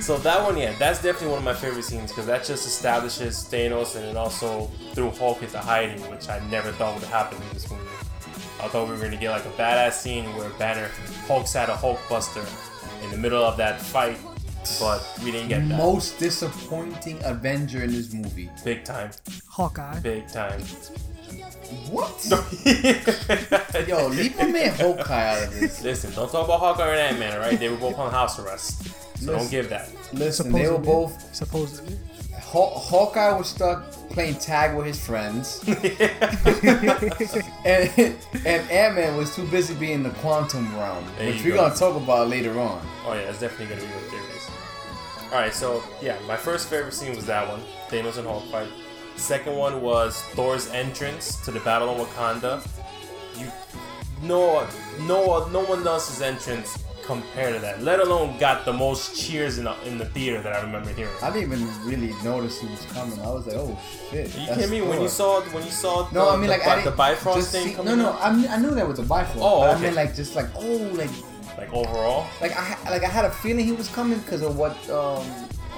So 0.00 0.16
that 0.18 0.40
one, 0.42 0.56
yeah, 0.56 0.72
that's 0.78 1.02
definitely 1.02 1.28
one 1.34 1.38
of 1.38 1.44
my 1.44 1.52
favorite 1.52 1.82
scenes 1.84 2.12
because 2.12 2.26
that 2.26 2.44
just 2.44 2.64
establishes 2.66 3.34
Thanos 3.52 3.96
and 3.96 4.04
it 4.06 4.16
also 4.16 4.70
threw 4.94 5.10
Hulk 5.10 5.42
into 5.42 5.58
hiding, 5.58 6.00
which 6.12 6.28
I 6.30 6.38
never 6.48 6.70
thought 6.72 6.94
would 6.94 7.08
happen 7.08 7.36
in 7.42 7.48
this 7.52 7.68
movie. 7.70 7.82
I 8.62 8.68
thought 8.68 8.88
we 8.88 8.94
were 8.94 9.02
gonna 9.02 9.16
get 9.16 9.30
like 9.30 9.44
a 9.44 9.50
badass 9.50 9.94
scene 9.94 10.24
where 10.36 10.48
Banner 10.50 10.88
Hulk's 11.26 11.56
at 11.56 11.68
a 11.68 11.74
Hulk 11.74 11.98
Buster 12.08 12.44
in 13.02 13.10
the 13.10 13.16
middle 13.16 13.42
of 13.42 13.56
that 13.56 13.80
fight, 13.80 14.16
but 14.78 15.02
we 15.24 15.32
didn't 15.32 15.48
get 15.48 15.68
that. 15.68 15.76
Most 15.76 16.18
disappointing 16.20 17.18
Avenger 17.24 17.82
in 17.82 17.90
this 17.90 18.12
movie. 18.12 18.48
Big 18.64 18.84
time, 18.84 19.10
Hawkeye. 19.48 19.98
big 20.00 20.28
time. 20.28 20.60
What? 21.90 22.24
Yo, 23.88 24.06
leave 24.08 24.36
my 24.36 24.46
man 24.46 24.74
Hawkeye 24.74 25.36
out 25.42 25.48
of 25.48 25.58
this. 25.58 25.82
Listen, 25.82 26.12
don't 26.14 26.30
talk 26.30 26.44
about 26.44 26.60
Hawkeye 26.60 26.88
and 26.88 27.00
Ant 27.00 27.18
Man, 27.18 27.34
alright? 27.34 27.58
They 27.58 27.68
were 27.68 27.76
both 27.76 27.98
on 27.98 28.12
house 28.12 28.38
arrest, 28.38 28.84
so 29.18 29.32
don't 29.32 29.50
give 29.50 29.70
that. 29.70 29.88
Listen, 30.12 30.52
they 30.52 30.68
were 30.70 30.78
both. 30.78 31.34
Supposedly. 31.34 31.96
Haw- 32.52 32.78
Hawkeye 32.78 33.32
was 33.36 33.48
stuck 33.48 33.90
playing 34.10 34.34
tag 34.36 34.76
with 34.76 34.84
his 34.86 35.00
friends, 35.04 35.64
and 37.64 38.14
and 38.44 38.70
Ant 38.70 38.94
Man 38.94 39.16
was 39.16 39.34
too 39.34 39.46
busy 39.46 39.74
being 39.74 39.94
in 39.94 40.02
the 40.02 40.10
quantum 40.10 40.74
realm, 40.76 41.04
There 41.18 41.28
which 41.28 41.42
you 41.42 41.52
we're 41.52 41.56
go. 41.56 41.62
gonna 41.68 41.74
talk 41.74 41.96
about 41.96 42.28
later 42.28 42.58
on. 42.60 42.84
Oh 43.06 43.14
yeah, 43.14 43.24
that's 43.24 43.40
definitely 43.40 43.74
gonna 43.74 43.86
be 43.86 43.94
what 43.94 44.04
theories. 44.10 44.50
Alright, 45.32 45.54
so 45.54 45.82
yeah, 46.02 46.18
my 46.28 46.36
first 46.36 46.68
favorite 46.68 46.92
scene 46.92 47.14
was 47.16 47.24
that 47.26 47.48
one, 47.48 47.62
Thanos 47.88 48.18
and 48.18 48.26
Hulk 48.26 48.44
fight. 48.50 48.68
Second 49.16 49.56
one 49.56 49.80
was 49.80 50.20
Thor's 50.34 50.68
entrance 50.70 51.42
to 51.44 51.50
the 51.50 51.60
Battle 51.60 51.88
of 51.90 52.06
Wakanda. 52.08 52.62
You 53.38 53.50
no 54.26 54.66
no 55.00 55.46
no 55.48 55.60
one 55.64 55.86
else's 55.86 56.20
entrance 56.22 56.82
compared 57.04 57.54
to 57.54 57.60
that. 57.60 57.82
Let 57.82 58.00
alone 58.00 58.38
got 58.38 58.64
the 58.64 58.72
most 58.72 59.16
cheers 59.20 59.58
in 59.58 59.64
the, 59.64 59.74
in 59.86 59.98
the 59.98 60.06
theater 60.06 60.40
that 60.42 60.52
I 60.54 60.62
remember 60.62 60.90
hearing. 60.92 61.12
I 61.22 61.30
didn't 61.32 61.52
even 61.52 61.68
really 61.84 62.12
notice 62.22 62.60
he 62.60 62.66
was 62.68 62.84
coming. 62.86 63.18
I 63.20 63.30
was 63.30 63.46
like, 63.46 63.56
oh 63.56 63.78
shit. 64.10 64.34
Are 64.34 64.40
you 64.40 64.46
kidding 64.48 64.70
me? 64.70 64.82
When 64.82 65.00
you 65.02 65.08
saw 65.08 65.40
when 65.42 65.64
you 65.64 65.70
saw 65.70 66.08
No, 66.12 66.26
the, 66.26 66.30
I 66.32 66.36
mean 66.36 66.42
the, 66.42 66.48
like 66.48 66.64
Bi- 66.64 66.80
I 66.80 66.84
the 66.84 66.90
Bifrost 66.92 67.50
thing 67.52 67.68
see- 67.68 67.74
coming 67.74 67.96
No, 67.96 68.02
no, 68.04 68.12
out? 68.12 68.22
I, 68.22 68.30
kn- 68.40 68.50
I 68.50 68.56
knew 68.58 68.70
that 68.74 68.86
was 68.86 68.98
a 68.98 69.02
Bifrost. 69.02 69.38
Oh, 69.40 69.60
but 69.60 69.70
I 69.70 69.74
okay. 69.74 69.82
mean 69.86 69.94
like 69.94 70.14
just 70.14 70.34
like 70.36 70.46
oh 70.56 70.76
like 70.94 71.10
like 71.58 71.72
overall. 71.74 72.26
like 72.40 72.52
I 72.56 72.76
like 72.90 73.02
I 73.04 73.08
had 73.08 73.24
a 73.24 73.30
feeling 73.30 73.64
he 73.66 73.72
was 73.72 73.88
coming 73.88 74.18
because 74.20 74.42
of 74.42 74.56
what 74.56 74.72
um, 74.90 75.24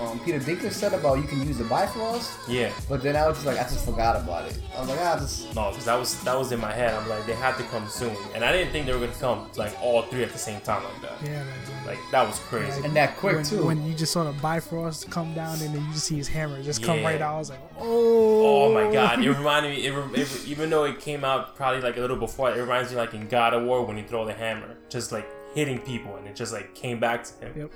um, 0.00 0.18
Peter 0.20 0.40
Dinklage 0.40 0.72
said 0.72 0.92
about 0.92 1.18
you 1.18 1.24
can 1.24 1.46
use 1.46 1.58
the 1.58 1.64
Bifrost. 1.64 2.32
Yeah. 2.48 2.72
But 2.88 3.02
then 3.02 3.16
I 3.16 3.26
was 3.28 3.36
just 3.36 3.46
like 3.46 3.58
I 3.58 3.62
just 3.62 3.84
forgot 3.84 4.16
about 4.16 4.48
it. 4.50 4.60
I 4.76 4.80
was 4.80 4.88
like 4.88 4.98
ah 5.00 5.16
just 5.18 5.54
No, 5.54 5.70
because 5.70 5.84
that 5.84 5.98
was 5.98 6.22
that 6.24 6.36
was 6.38 6.52
in 6.52 6.60
my 6.60 6.72
head. 6.72 6.94
I'm 6.94 7.08
like, 7.08 7.24
they 7.26 7.34
had 7.34 7.56
to 7.58 7.62
come 7.64 7.88
soon, 7.88 8.16
and 8.34 8.44
I 8.44 8.52
didn't 8.52 8.72
think 8.72 8.86
they 8.86 8.92
were 8.92 8.98
gonna 9.00 9.12
come 9.20 9.48
like 9.56 9.76
all 9.80 10.02
three 10.02 10.22
at 10.22 10.32
the 10.32 10.38
same 10.38 10.60
time 10.62 10.82
like 10.82 11.00
that. 11.02 11.28
Yeah, 11.30 11.44
like, 11.86 11.98
Like 11.98 12.10
that 12.10 12.26
was 12.26 12.38
crazy. 12.40 12.82
and 12.84 12.94
that 12.96 13.16
quick 13.16 13.36
when, 13.36 13.44
too. 13.44 13.64
When 13.66 13.86
you 13.86 13.94
just 13.94 14.12
saw 14.12 14.24
the 14.24 14.32
Bifrost 14.40 15.10
come 15.10 15.32
down 15.34 15.60
and 15.60 15.74
then 15.74 15.84
you 15.84 15.92
just 15.92 16.06
see 16.06 16.16
his 16.16 16.28
hammer 16.28 16.62
just 16.62 16.82
come 16.82 17.02
right 17.02 17.20
out, 17.20 17.34
I 17.34 17.38
was 17.38 17.50
like, 17.50 17.60
oh. 17.78 18.34
Oh 18.46 18.72
my 18.74 18.92
god! 18.92 19.22
It 19.22 19.30
reminded 19.30 19.76
me. 19.76 19.86
It, 19.86 20.18
it, 20.18 20.46
even 20.46 20.70
though 20.70 20.84
it 20.84 21.00
came 21.00 21.24
out 21.24 21.54
probably 21.56 21.80
like 21.80 21.96
a 21.96 22.00
little 22.00 22.16
before, 22.16 22.50
it 22.50 22.60
reminds 22.60 22.90
me 22.90 22.96
like 22.96 23.14
in 23.14 23.28
God 23.28 23.54
of 23.54 23.62
War 23.64 23.84
when 23.84 23.96
you 23.96 24.04
throw 24.04 24.24
the 24.24 24.32
hammer, 24.32 24.76
just 24.88 25.12
like 25.12 25.28
hitting 25.54 25.78
people, 25.78 26.16
and 26.16 26.26
it 26.26 26.34
just 26.34 26.52
like 26.52 26.74
came 26.74 26.98
back 26.98 27.24
to 27.24 27.32
him. 27.46 27.52
Yep. 27.56 27.70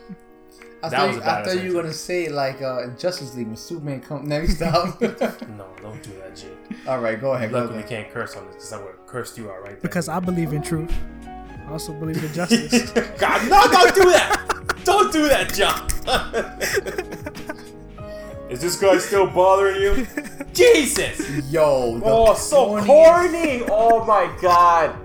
I 0.83 0.89
that 0.91 0.97
thought, 0.97 1.07
was 1.09 1.17
you, 1.17 1.23
a 1.23 1.25
I 1.25 1.29
badass 1.29 1.45
thought 1.45 1.65
you 1.65 1.75
were 1.75 1.83
gonna 1.83 1.93
say 1.95 2.29
like 2.29 2.63
uh, 2.63 2.83
in 2.85 2.97
Justice 2.97 3.35
League 3.35 3.49
when 3.49 3.57
Superman 3.57 4.01
come. 4.01 4.27
Now 4.29 4.39
you 4.39 4.47
stop. 4.49 5.01
No, 5.59 5.67
don't 5.83 6.03
do 6.03 6.11
that, 6.21 6.37
G. 6.37 6.47
All 6.87 7.01
right, 7.01 7.21
go 7.21 7.33
ahead. 7.35 7.51
Go 7.51 7.59
Luckily, 7.61 7.79
we 7.79 7.83
can't 7.89 8.11
curse 8.13 8.37
on 8.37 8.47
this 8.47 8.55
because 8.57 8.73
I 8.73 8.77
would 8.79 8.95
have 8.95 9.07
cursed 9.07 9.37
you 9.39 9.51
out 9.51 9.63
right 9.63 9.73
there. 9.73 9.81
Because 9.81 10.09
I 10.09 10.21
believe 10.21 10.53
in 10.53 10.63
truth. 10.63 10.93
I 11.27 11.73
also 11.73 11.93
believe 11.93 12.23
in 12.23 12.33
justice. 12.33 12.91
God, 13.19 13.49
no! 13.51 13.63
Don't 13.71 13.95
do 13.95 14.05
that! 14.11 14.45
Don't 14.85 15.13
do 15.13 15.29
that, 15.29 15.53
John. 15.53 15.87
Is 18.51 18.61
this 18.63 18.81
guy 18.81 18.97
still 18.99 19.27
bothering 19.27 19.83
you? 19.83 20.07
Jesus! 20.55 21.21
Yo, 21.51 22.01
Oh, 22.03 22.35
so 22.35 22.69
corny- 22.83 22.87
corny! 22.87 23.63
Oh 23.69 24.05
my 24.07 24.35
god! 24.41 24.97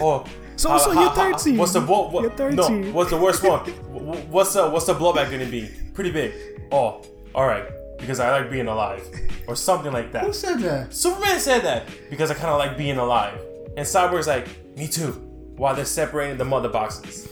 Oh. 0.00 0.24
So- 0.56 0.70
how- 0.70 0.78
so 0.78 0.90
how- 0.92 1.00
your 1.02 1.10
third 1.14 1.52
how- 1.52 1.58
What's 1.58 1.72
the 1.72 1.80
what, 1.80 2.12
what, 2.12 2.22
Your 2.22 2.30
third 2.32 2.54
no? 2.56 2.62
scene. 2.66 2.92
What's 2.92 3.10
the 3.10 3.16
worst 3.16 3.42
one? 3.42 3.72
Wh- 4.06 4.16
wh- 4.16 4.32
What's 4.32 4.54
the 4.54 4.68
what's 4.68 4.86
the 4.86 4.94
blowback 4.94 5.30
gonna 5.30 5.46
be? 5.46 5.68
Pretty 5.94 6.10
big. 6.10 6.32
Oh, 6.72 7.02
all 7.34 7.46
right. 7.46 7.64
Because 7.98 8.20
I 8.20 8.30
like 8.30 8.50
being 8.50 8.68
alive, 8.68 9.02
or 9.48 9.56
something 9.56 9.90
like 9.92 10.12
that. 10.12 10.24
Who 10.24 10.32
said 10.32 10.58
that? 10.60 10.92
Superman 10.92 11.40
said 11.40 11.60
that 11.62 11.86
because 12.10 12.30
I 12.30 12.34
kind 12.34 12.48
of 12.48 12.58
like 12.58 12.76
being 12.76 12.98
alive, 12.98 13.40
and 13.76 13.86
Cyborg's 13.86 14.26
like, 14.26 14.46
me 14.76 14.86
too. 14.86 15.12
While 15.56 15.74
they're 15.74 15.86
separating 15.86 16.36
the 16.36 16.44
mother 16.44 16.68
boxes. 16.68 17.26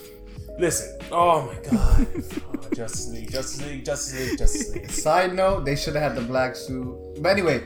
Listen. 0.57 0.97
Oh 1.11 1.43
my 1.53 1.69
god. 1.69 2.07
Oh, 2.65 2.69
Justice 2.75 3.09
League, 3.09 3.31
Justice 3.31 3.61
League, 3.63 3.85
Justice 3.85 4.19
League, 4.19 4.37
Justice 4.39 4.73
League. 4.73 4.89
Side 4.89 5.35
note: 5.35 5.65
They 5.65 5.75
should 5.75 5.93
have 5.95 6.01
had 6.13 6.15
the 6.15 6.27
black 6.27 6.55
suit. 6.55 6.97
But 7.21 7.29
anyway, 7.29 7.61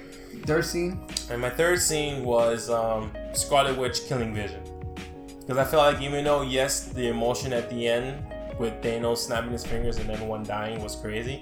third 0.46 0.66
scene. 0.66 1.00
And 1.32 1.40
my 1.42 1.50
third 1.50 1.80
scene 1.82 2.26
was 2.26 2.70
um, 2.70 3.12
Scarlet 3.34 3.78
Witch 3.78 4.06
killing 4.08 4.34
Vision. 4.36 4.62
Because 5.40 5.58
I 5.58 5.64
feel 5.64 5.80
like 5.80 6.02
even 6.02 6.26
though 6.26 6.42
yes, 6.42 6.90
the 6.90 7.08
emotion 7.08 7.54
at 7.54 7.70
the 7.70 7.88
end 7.88 8.22
with 8.60 8.74
Thanos 8.82 9.18
snapping 9.18 9.52
his 9.52 9.66
fingers 9.66 9.98
and 9.98 10.10
everyone 10.12 10.44
dying 10.44 10.84
was 10.84 10.96
crazy, 10.96 11.42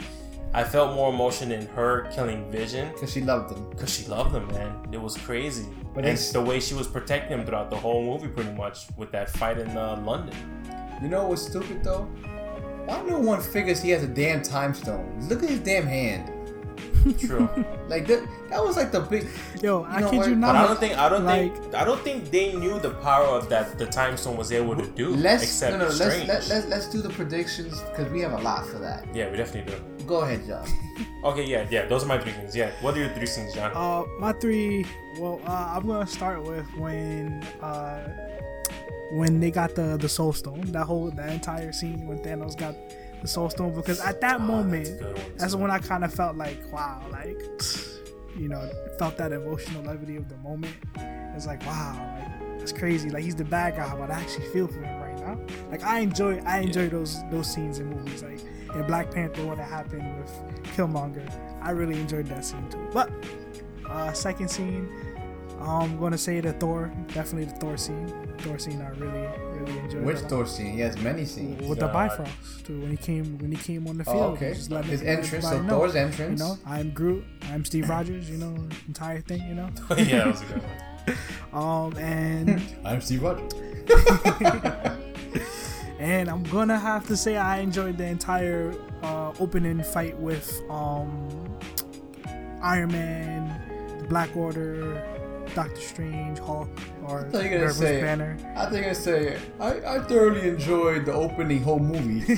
I 0.54 0.64
felt 0.64 0.96
more 0.96 1.10
emotion 1.14 1.52
in 1.52 1.66
her 1.68 2.10
killing 2.12 2.50
Vision 2.52 2.90
Because 2.94 3.12
she 3.12 3.22
loved 3.22 3.56
him. 3.56 3.70
because 3.70 3.94
she 3.94 4.08
loved 4.08 4.34
him, 4.34 4.48
man. 4.48 4.88
It 4.92 5.02
was 5.02 5.18
crazy. 5.18 5.66
But 5.94 6.06
and 6.06 6.18
the 6.18 6.42
way 6.42 6.60
she 6.60 6.74
was 6.74 6.88
protecting 6.88 7.38
him 7.40 7.46
throughout 7.46 7.70
the 7.70 7.76
whole 7.76 8.04
movie, 8.04 8.28
pretty 8.30 8.52
much, 8.54 8.86
with 8.98 9.12
that 9.12 9.30
fight 9.32 9.58
in 9.58 9.70
uh, 9.76 10.02
London. 10.06 10.36
You 11.02 11.10
know 11.10 11.28
what's 11.28 11.42
stupid 11.42 11.84
though? 11.84 12.04
Why 12.86 13.02
no 13.02 13.20
one 13.20 13.42
figures 13.42 13.82
he 13.82 13.90
has 13.90 14.04
a 14.04 14.08
damn 14.08 14.42
time 14.42 14.74
stone? 14.74 15.20
Look 15.28 15.44
at 15.44 15.50
his 15.50 15.60
damn 15.60 15.86
hand. 15.86 16.32
True. 17.14 17.50
Like 17.88 18.06
that. 18.08 18.28
That 18.50 18.62
was 18.64 18.76
like 18.76 18.92
the 18.92 19.00
big. 19.00 19.28
Yo, 19.64 19.84
I 19.86 20.02
know 20.02 20.10
kid 20.10 20.18
what? 20.18 20.28
you 20.30 20.36
But 20.36 20.40
not. 20.40 20.56
I 20.58 20.68
don't 20.68 20.80
think 20.80 20.98
I 20.98 21.08
don't 21.10 21.24
like, 21.24 21.56
think 21.56 21.76
I 21.76 21.86
don't 21.86 22.02
think 22.02 22.32
they 22.32 22.54
knew 22.54 22.80
the 22.80 22.92
power 22.96 23.26
of 23.28 23.48
that 23.48 23.78
the 23.78 23.86
time 23.86 24.18
stone 24.18 24.36
was 24.36 24.52
able 24.52 24.76
to 24.76 24.86
do. 24.88 25.10
Let's 25.16 25.44
except 25.44 25.72
no 25.72 25.78
no. 25.80 25.86
Let's 25.86 25.96
Strange. 25.98 26.28
let, 26.28 26.48
let, 26.50 26.68
let's 26.70 26.88
do 26.90 27.02
the 27.02 27.10
predictions 27.10 27.82
because 27.84 28.12
we 28.12 28.20
have 28.22 28.34
a 28.34 28.42
lot 28.42 28.66
for 28.68 28.80
that. 28.80 29.08
yeah, 29.16 29.32
we 29.32 29.38
definitely 29.38 29.72
do. 29.74 29.80
Go 30.06 30.22
ahead, 30.22 30.46
John. 30.46 30.68
Okay, 31.24 31.46
yeah, 31.46 31.66
yeah. 31.72 31.86
Those 31.86 32.04
are 32.04 32.08
my 32.08 32.20
three 32.20 32.32
things. 32.32 32.56
Yeah. 32.56 32.72
What 32.82 32.96
are 32.96 33.00
your 33.00 33.10
three 33.10 33.26
things, 33.26 33.54
John? 33.54 33.72
Uh, 33.74 34.04
my 34.20 34.34
three. 34.34 34.86
Well, 35.20 35.42
uh, 35.46 35.74
I'm 35.76 35.86
gonna 35.88 36.08
start 36.08 36.44
with 36.44 36.66
when 36.78 37.44
uh, 37.62 38.02
when 39.12 39.40
they 39.40 39.52
got 39.52 39.76
the 39.76 39.98
the 39.98 40.08
Soul 40.10 40.32
Stone. 40.34 40.72
That 40.72 40.86
whole 40.86 41.10
that 41.12 41.30
entire 41.32 41.72
scene 41.72 42.06
when 42.08 42.20
Thanos 42.20 42.56
got 42.58 42.76
the 43.22 43.28
Soul 43.28 43.50
Stone 43.50 43.74
because 43.76 44.00
at 44.00 44.22
that 44.22 44.40
Oh, 44.40 44.44
moment, 44.44 44.86
that's 44.86 45.00
a 45.00 45.04
good 45.04 45.16
one, 45.16 45.38
that's 45.38 45.56
when 45.56 45.72
I 45.72 45.80
kind 45.80 46.04
of 46.04 46.14
felt 46.14 46.36
like 46.36 46.60
wow, 46.72 47.02
like 47.12 47.42
you 48.38 48.48
know, 48.48 48.70
felt 49.00 49.18
that 49.18 49.32
emotional 49.32 49.84
levity 49.84 50.16
of 50.16 50.30
the 50.30 50.38
moment. 50.38 50.74
It's 51.36 51.48
like 51.48 51.66
wow, 51.66 51.96
like 52.20 52.60
that's 52.60 52.72
crazy. 52.72 53.10
Like 53.10 53.24
he's 53.24 53.36
the 53.36 53.46
bad 53.46 53.76
guy, 53.76 53.96
but 53.96 54.10
I 54.12 54.20
actually 54.20 54.48
feel 54.48 54.68
for 54.68 54.80
him 54.82 55.00
right 55.02 55.18
now. 55.20 55.40
Like 55.70 55.84
I 55.84 56.00
enjoy 56.00 56.40
I 56.46 56.60
enjoy 56.60 56.90
those 56.90 57.18
those 57.32 57.52
scenes 57.52 57.80
in 57.80 57.88
movies. 57.90 58.24
Like 58.24 58.40
in 58.76 58.86
Black 58.88 59.12
Panther 59.12 59.46
when 59.46 59.60
it 59.60 59.64
happened 59.64 60.18
with 60.20 60.64
Killmonger, 60.76 61.28
I 61.62 61.72
really 61.72 62.00
enjoyed 62.00 62.28
that 62.28 62.46
scene 62.46 62.68
too. 62.70 62.88
But 62.94 63.12
uh, 63.90 64.12
second 64.14 64.50
scene, 64.50 64.90
I'm 65.60 66.00
gonna 66.00 66.18
say 66.18 66.40
the 66.40 66.54
Thor, 66.54 66.94
definitely 67.08 67.46
the 67.46 67.60
Thor 67.60 67.78
scene. 67.78 68.14
Thor 68.40 68.60
scene 68.60 68.82
I 68.82 68.90
really 68.90 69.28
really 69.58 69.80
enjoyed. 69.80 70.04
Which 70.04 70.18
a. 70.18 70.30
Thor 70.30 70.46
scene? 70.46 70.74
He 70.74 70.80
has 70.82 70.98
many 71.00 71.26
scenes. 71.26 71.68
With 71.68 71.80
the 71.80 71.88
God. 71.88 71.94
Bifrost 71.94 72.66
too, 72.66 72.80
when 72.82 72.92
he 72.92 72.98
came 72.98 73.38
when 73.40 73.52
he 73.52 73.58
came 73.58 73.88
on 73.88 73.98
the 73.98 74.04
field. 74.04 74.18
Oh, 74.18 74.34
okay. 74.34 74.54
just 74.54 74.72
let 74.72 74.86
His 74.86 75.02
entrance. 75.02 75.46
So 75.46 75.62
know. 75.62 75.70
Thor's 75.70 75.96
entrance. 75.96 76.40
You 76.40 76.48
know, 76.48 76.58
I'm 76.66 76.92
Groot. 76.92 77.24
I'm 77.52 77.66
Steve 77.66 77.90
Rogers. 77.90 78.30
You 78.30 78.38
know, 78.38 78.56
entire 78.88 79.22
thing. 79.22 79.42
You 79.48 79.56
know, 79.56 79.70
yeah, 79.98 80.24
that 80.24 80.28
was 80.28 80.42
a 80.42 80.46
good 80.46 80.64
one. 80.64 81.14
um, 81.54 81.98
and 81.98 82.62
I'm 82.86 83.02
Steve 83.02 83.24
Rogers. 83.24 83.54
and 86.00 86.30
I'm 86.30 86.44
gonna 86.44 86.78
have 86.80 87.08
to 87.08 87.18
say 87.18 87.38
I 87.38 87.60
enjoyed 87.60 87.98
the 87.98 88.06
entire 88.06 88.76
uh, 89.04 89.34
opening 89.40 89.82
fight 89.84 90.18
with 90.18 90.62
um, 90.70 91.58
Iron 92.62 92.92
Man, 92.92 93.98
the 94.00 94.08
Black 94.08 94.36
Order, 94.36 95.17
Doctor 95.58 95.82
Strange, 95.82 96.38
Hulk, 96.38 96.70
or 97.04 97.24
thought 97.32 97.44
you 97.50 97.58
were 97.58 97.72
say- 97.72 98.00
Banner. 98.00 98.38
I 98.56 98.68
think 98.68 98.86
I 98.86 98.94
say 98.94 99.40
I, 99.60 99.96
I 99.96 100.00
thoroughly 100.02 100.50
enjoyed 100.50 101.06
the 101.08 101.14
opening 101.14 101.64
whole 101.64 101.80
movie. 101.80 102.20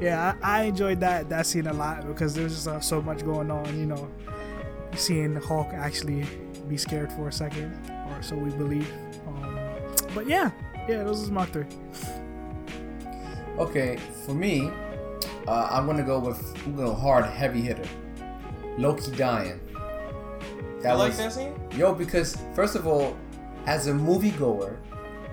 yeah, 0.00 0.34
I, 0.42 0.62
I 0.62 0.62
enjoyed 0.64 0.98
that 0.98 1.28
that 1.28 1.46
scene 1.46 1.68
a 1.68 1.72
lot 1.72 2.04
because 2.04 2.34
there 2.34 2.42
was 2.42 2.54
just 2.54 2.66
uh, 2.66 2.80
so 2.80 3.00
much 3.00 3.24
going 3.24 3.48
on. 3.52 3.78
You 3.78 3.86
know, 3.86 4.10
seeing 4.96 5.36
Hulk 5.36 5.68
actually 5.72 6.26
be 6.68 6.76
scared 6.76 7.12
for 7.12 7.28
a 7.28 7.32
second, 7.32 7.78
or 8.08 8.20
so 8.24 8.34
we 8.34 8.50
believe. 8.50 8.90
Um, 9.28 9.56
but 10.16 10.26
yeah, 10.26 10.50
yeah, 10.88 11.04
those 11.04 11.20
is 11.20 11.30
my 11.30 11.46
three. 11.46 11.66
okay, 13.56 13.98
for 14.26 14.34
me, 14.34 14.72
uh, 15.46 15.68
I'm 15.70 15.86
gonna 15.86 16.02
go 16.02 16.18
with 16.18 16.42
I'm 16.66 16.74
gonna 16.74 16.88
go 16.88 16.94
hard 16.94 17.24
heavy 17.24 17.60
hitter. 17.60 17.88
Loki 18.78 19.10
dying. 19.12 19.60
I 20.86 20.92
like 20.92 21.16
that 21.16 21.32
scene. 21.32 21.54
Yo, 21.72 21.94
because 21.94 22.36
first 22.54 22.74
of 22.76 22.86
all, 22.86 23.16
as 23.66 23.86
a 23.86 23.92
moviegoer, 23.92 24.76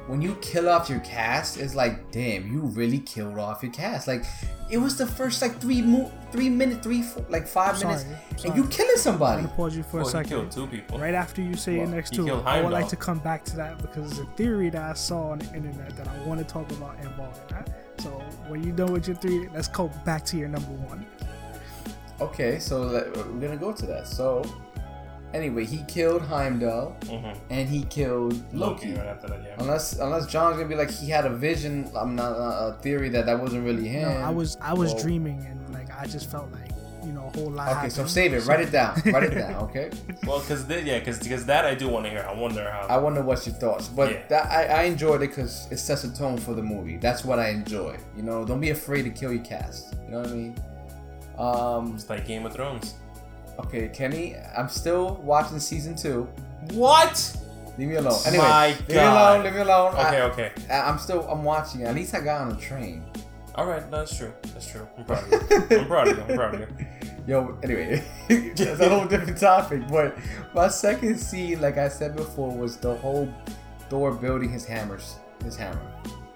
when 0.08 0.22
you 0.22 0.36
kill 0.36 0.70
off 0.70 0.90
your 0.90 1.00
cast, 1.02 1.58
it's 1.58 1.76
like, 1.76 2.12
damn, 2.12 2.48
you 2.52 2.62
really 2.62 3.00
killed 3.00 3.38
off 3.38 3.62
your 3.62 3.72
cast. 3.72 4.08
Like, 4.08 4.24
it 4.70 4.78
was 4.78 4.98
the 4.98 5.06
first 5.06 5.42
like 5.42 5.60
three 5.60 5.82
mo- 5.82 6.12
three 6.32 6.50
minutes, 6.50 6.82
three 6.84 7.02
four, 7.02 7.26
like 7.30 7.46
five 7.48 7.78
Sorry, 7.78 7.96
minutes, 7.96 8.42
sorry. 8.42 8.54
and 8.54 8.56
you 8.64 8.70
killing 8.70 8.96
somebody. 8.96 8.96
I'm 8.96 8.98
somebody. 8.98 9.44
gonna 9.44 9.56
pause 9.56 9.76
you 9.78 9.84
for 9.84 9.98
Well, 9.98 10.06
a 10.06 10.06
oh, 10.06 10.08
he 10.08 10.12
second. 10.12 10.30
killed 10.30 10.52
two 10.52 10.68
people. 10.68 10.98
Right 11.00 11.14
after 11.14 11.42
you 11.42 11.56
say 11.56 11.76
your 11.76 11.88
next 11.88 12.12
he 12.12 12.16
two, 12.18 12.32
I 12.32 12.62
would 12.62 12.72
like 12.72 12.88
to 12.88 12.96
come 12.96 13.20
back 13.20 13.44
to 13.46 13.56
that 13.58 13.82
because 13.82 14.12
it's 14.12 14.20
a 14.22 14.26
theory 14.38 14.70
that 14.70 14.82
I 14.82 14.94
saw 14.94 15.32
on 15.32 15.40
the 15.40 15.54
internet 15.54 15.96
that 15.98 16.08
I 16.08 16.18
want 16.26 16.40
to 16.40 16.46
talk 16.46 16.72
about 16.72 16.98
involving 17.02 17.42
that. 17.50 17.70
So 18.00 18.10
when 18.48 18.64
you're 18.64 18.76
done 18.76 18.94
with 18.94 19.08
your 19.08 19.18
three, 19.18 19.50
let's 19.54 19.68
go 19.68 19.90
back 20.06 20.24
to 20.28 20.38
your 20.38 20.48
number 20.48 20.72
one. 20.72 21.06
Okay, 22.22 22.60
so 22.60 22.82
let, 22.84 23.16
we're 23.18 23.40
gonna 23.42 23.58
go 23.58 23.72
to 23.74 23.86
that. 23.88 24.08
So, 24.08 24.44
anyway, 25.34 25.66
he 25.66 25.84
killed 25.88 26.22
Heimdall 26.22 26.96
Mhm. 27.02 27.36
and 27.50 27.68
he 27.68 27.84
killed 27.84 28.34
Loki. 28.54 28.88
Loki. 28.88 28.94
right 28.94 29.08
after 29.08 29.28
that, 29.28 29.42
yeah. 29.44 29.56
Unless, 29.60 29.98
unless 30.00 30.28
John's 30.28 30.58
gonna 30.58 30.70
be 30.70 30.76
like 30.76 30.92
he 30.92 31.10
had 31.10 31.26
a 31.26 31.30
vision. 31.36 31.90
I'm 31.96 32.16
not 32.16 32.32
uh, 32.34 32.74
a 32.78 32.78
theory 32.82 33.10
that 33.10 33.26
that 33.26 33.40
wasn't 33.40 33.66
really 33.66 33.88
him. 33.88 34.08
No, 34.10 34.18
I 34.18 34.30
was 34.30 34.58
I 34.62 34.74
was 34.74 34.94
Well, 34.94 35.04
dreaming 35.04 35.46
and 35.50 35.74
like 35.74 35.90
I 36.00 36.06
just 36.06 36.30
felt 36.30 36.52
like 36.52 36.70
you 37.04 37.12
know 37.14 37.32
a 37.34 37.38
whole 37.38 37.50
lot. 37.50 37.76
Okay, 37.78 37.90
so 37.90 38.06
save 38.06 38.34
it. 38.34 38.46
Write 38.46 38.60
it 38.62 38.72
down. 38.72 39.02
Write 39.06 39.24
it 39.24 39.34
down. 39.36 39.56
Okay. 39.64 39.90
Well, 40.28 40.40
because 40.40 40.68
yeah, 40.70 41.00
because 41.00 41.46
that 41.48 41.66
I 41.66 41.74
do 41.74 41.90
want 41.90 42.06
to 42.06 42.12
hear. 42.12 42.24
I 42.30 42.34
wonder 42.34 42.70
how. 42.70 42.86
I 42.88 42.98
wonder 42.98 43.24
what's 43.24 43.48
your 43.48 43.56
thoughts, 43.56 43.88
but 43.88 44.12
Yeah. 44.12 44.22
that 44.30 44.52
I, 44.52 44.82
I 44.82 44.84
enjoyed 44.84 45.24
it 45.24 45.30
because 45.30 45.68
it 45.72 45.78
sets 45.80 46.04
a 46.04 46.14
tone 46.16 46.38
for 46.38 46.54
the 46.54 46.62
movie. 46.62 46.98
That's 46.98 47.26
what 47.26 47.40
I 47.40 47.50
enjoy. 47.50 47.98
You 48.16 48.22
know, 48.22 48.46
don't 48.46 48.60
be 48.62 48.70
afraid 48.70 49.04
to 49.04 49.10
kill 49.10 49.34
your 49.34 49.44
cast. 49.44 49.96
You 50.06 50.12
know 50.12 50.20
what 50.20 50.30
I 50.30 50.34
mean? 50.34 50.56
Um. 51.42 51.96
it's 51.96 52.10
like 52.10 52.26
Game 52.28 52.46
of 52.46 52.54
Thrones. 52.54 52.96
Okay, 53.60 53.90
Kenny, 53.90 54.36
I'm 54.58 54.70
still 54.70 55.16
watching 55.24 55.60
season 55.60 55.96
two. 55.96 56.24
What? 56.74 57.38
Leave 57.78 57.88
me 57.90 57.96
alone. 57.96 58.20
Anyway, 58.26 58.44
My 58.44 58.68
leave 58.68 58.90
me 58.90 58.96
alone. 58.96 59.44
Leave 59.44 59.54
me 59.54 59.60
alone. 59.62 59.94
Okay, 59.94 60.18
I, 60.18 60.22
okay. 60.22 60.52
I, 60.70 60.82
I'm 60.82 61.00
still. 61.00 61.28
I'm 61.28 61.44
watching. 61.44 61.82
it. 61.82 61.86
At 61.86 61.96
least 61.96 62.14
I 62.14 62.22
got 62.22 62.42
on 62.42 62.52
a 62.52 62.60
train. 62.60 63.04
All 63.56 63.66
right, 63.66 63.90
that's 63.92 64.18
true. 64.18 64.34
That's 64.54 64.70
true. 64.70 64.88
I'm 64.98 65.06
proud 65.06 65.24
of 65.24 65.32
you. 65.32 65.78
I'm 65.80 65.88
proud 65.88 66.08
of 66.08 66.18
you. 66.18 66.24
I'm 66.24 66.36
proud 66.36 66.54
of 66.56 66.60
you. 66.62 66.88
Yo, 67.28 67.58
anyway, 67.64 68.04
that's 68.56 68.80
a 68.80 68.90
whole 68.90 69.06
different 69.06 69.38
topic. 69.38 69.88
But 69.88 70.18
my 70.56 70.68
second 70.68 71.18
scene, 71.20 71.62
like 71.62 71.78
I 71.78 71.88
said 71.90 72.16
before, 72.16 72.56
was 72.56 72.78
the 72.78 72.96
whole 72.96 73.32
Thor 73.90 74.12
building 74.14 74.50
his 74.50 74.66
hammers, 74.66 75.16
his 75.44 75.56
hammer. 75.56 75.82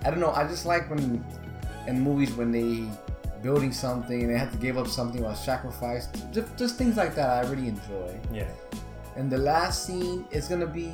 I 0.04 0.12
don't 0.12 0.20
know. 0.20 0.32
I 0.32 0.48
just 0.48 0.66
like 0.66 0.90
when 0.90 1.24
in 1.88 2.02
movies 2.02 2.34
when 2.34 2.52
they 2.52 2.90
building 3.42 3.72
something 3.72 4.22
and 4.22 4.30
they 4.34 4.38
have 4.38 4.52
to 4.52 4.58
give 4.58 4.78
up 4.78 4.88
something 4.88 5.24
or 5.24 5.36
sacrifice. 5.36 6.08
Just, 6.32 6.58
just 6.58 6.78
things 6.78 6.98
like 6.98 7.16
that. 7.16 7.46
I 7.46 7.50
really 7.50 7.68
enjoy. 7.68 8.20
Yeah. 8.32 8.48
And 9.16 9.32
the 9.32 9.38
last 9.38 9.86
scene 9.86 10.26
is 10.32 10.48
gonna 10.48 10.68
be. 10.68 10.92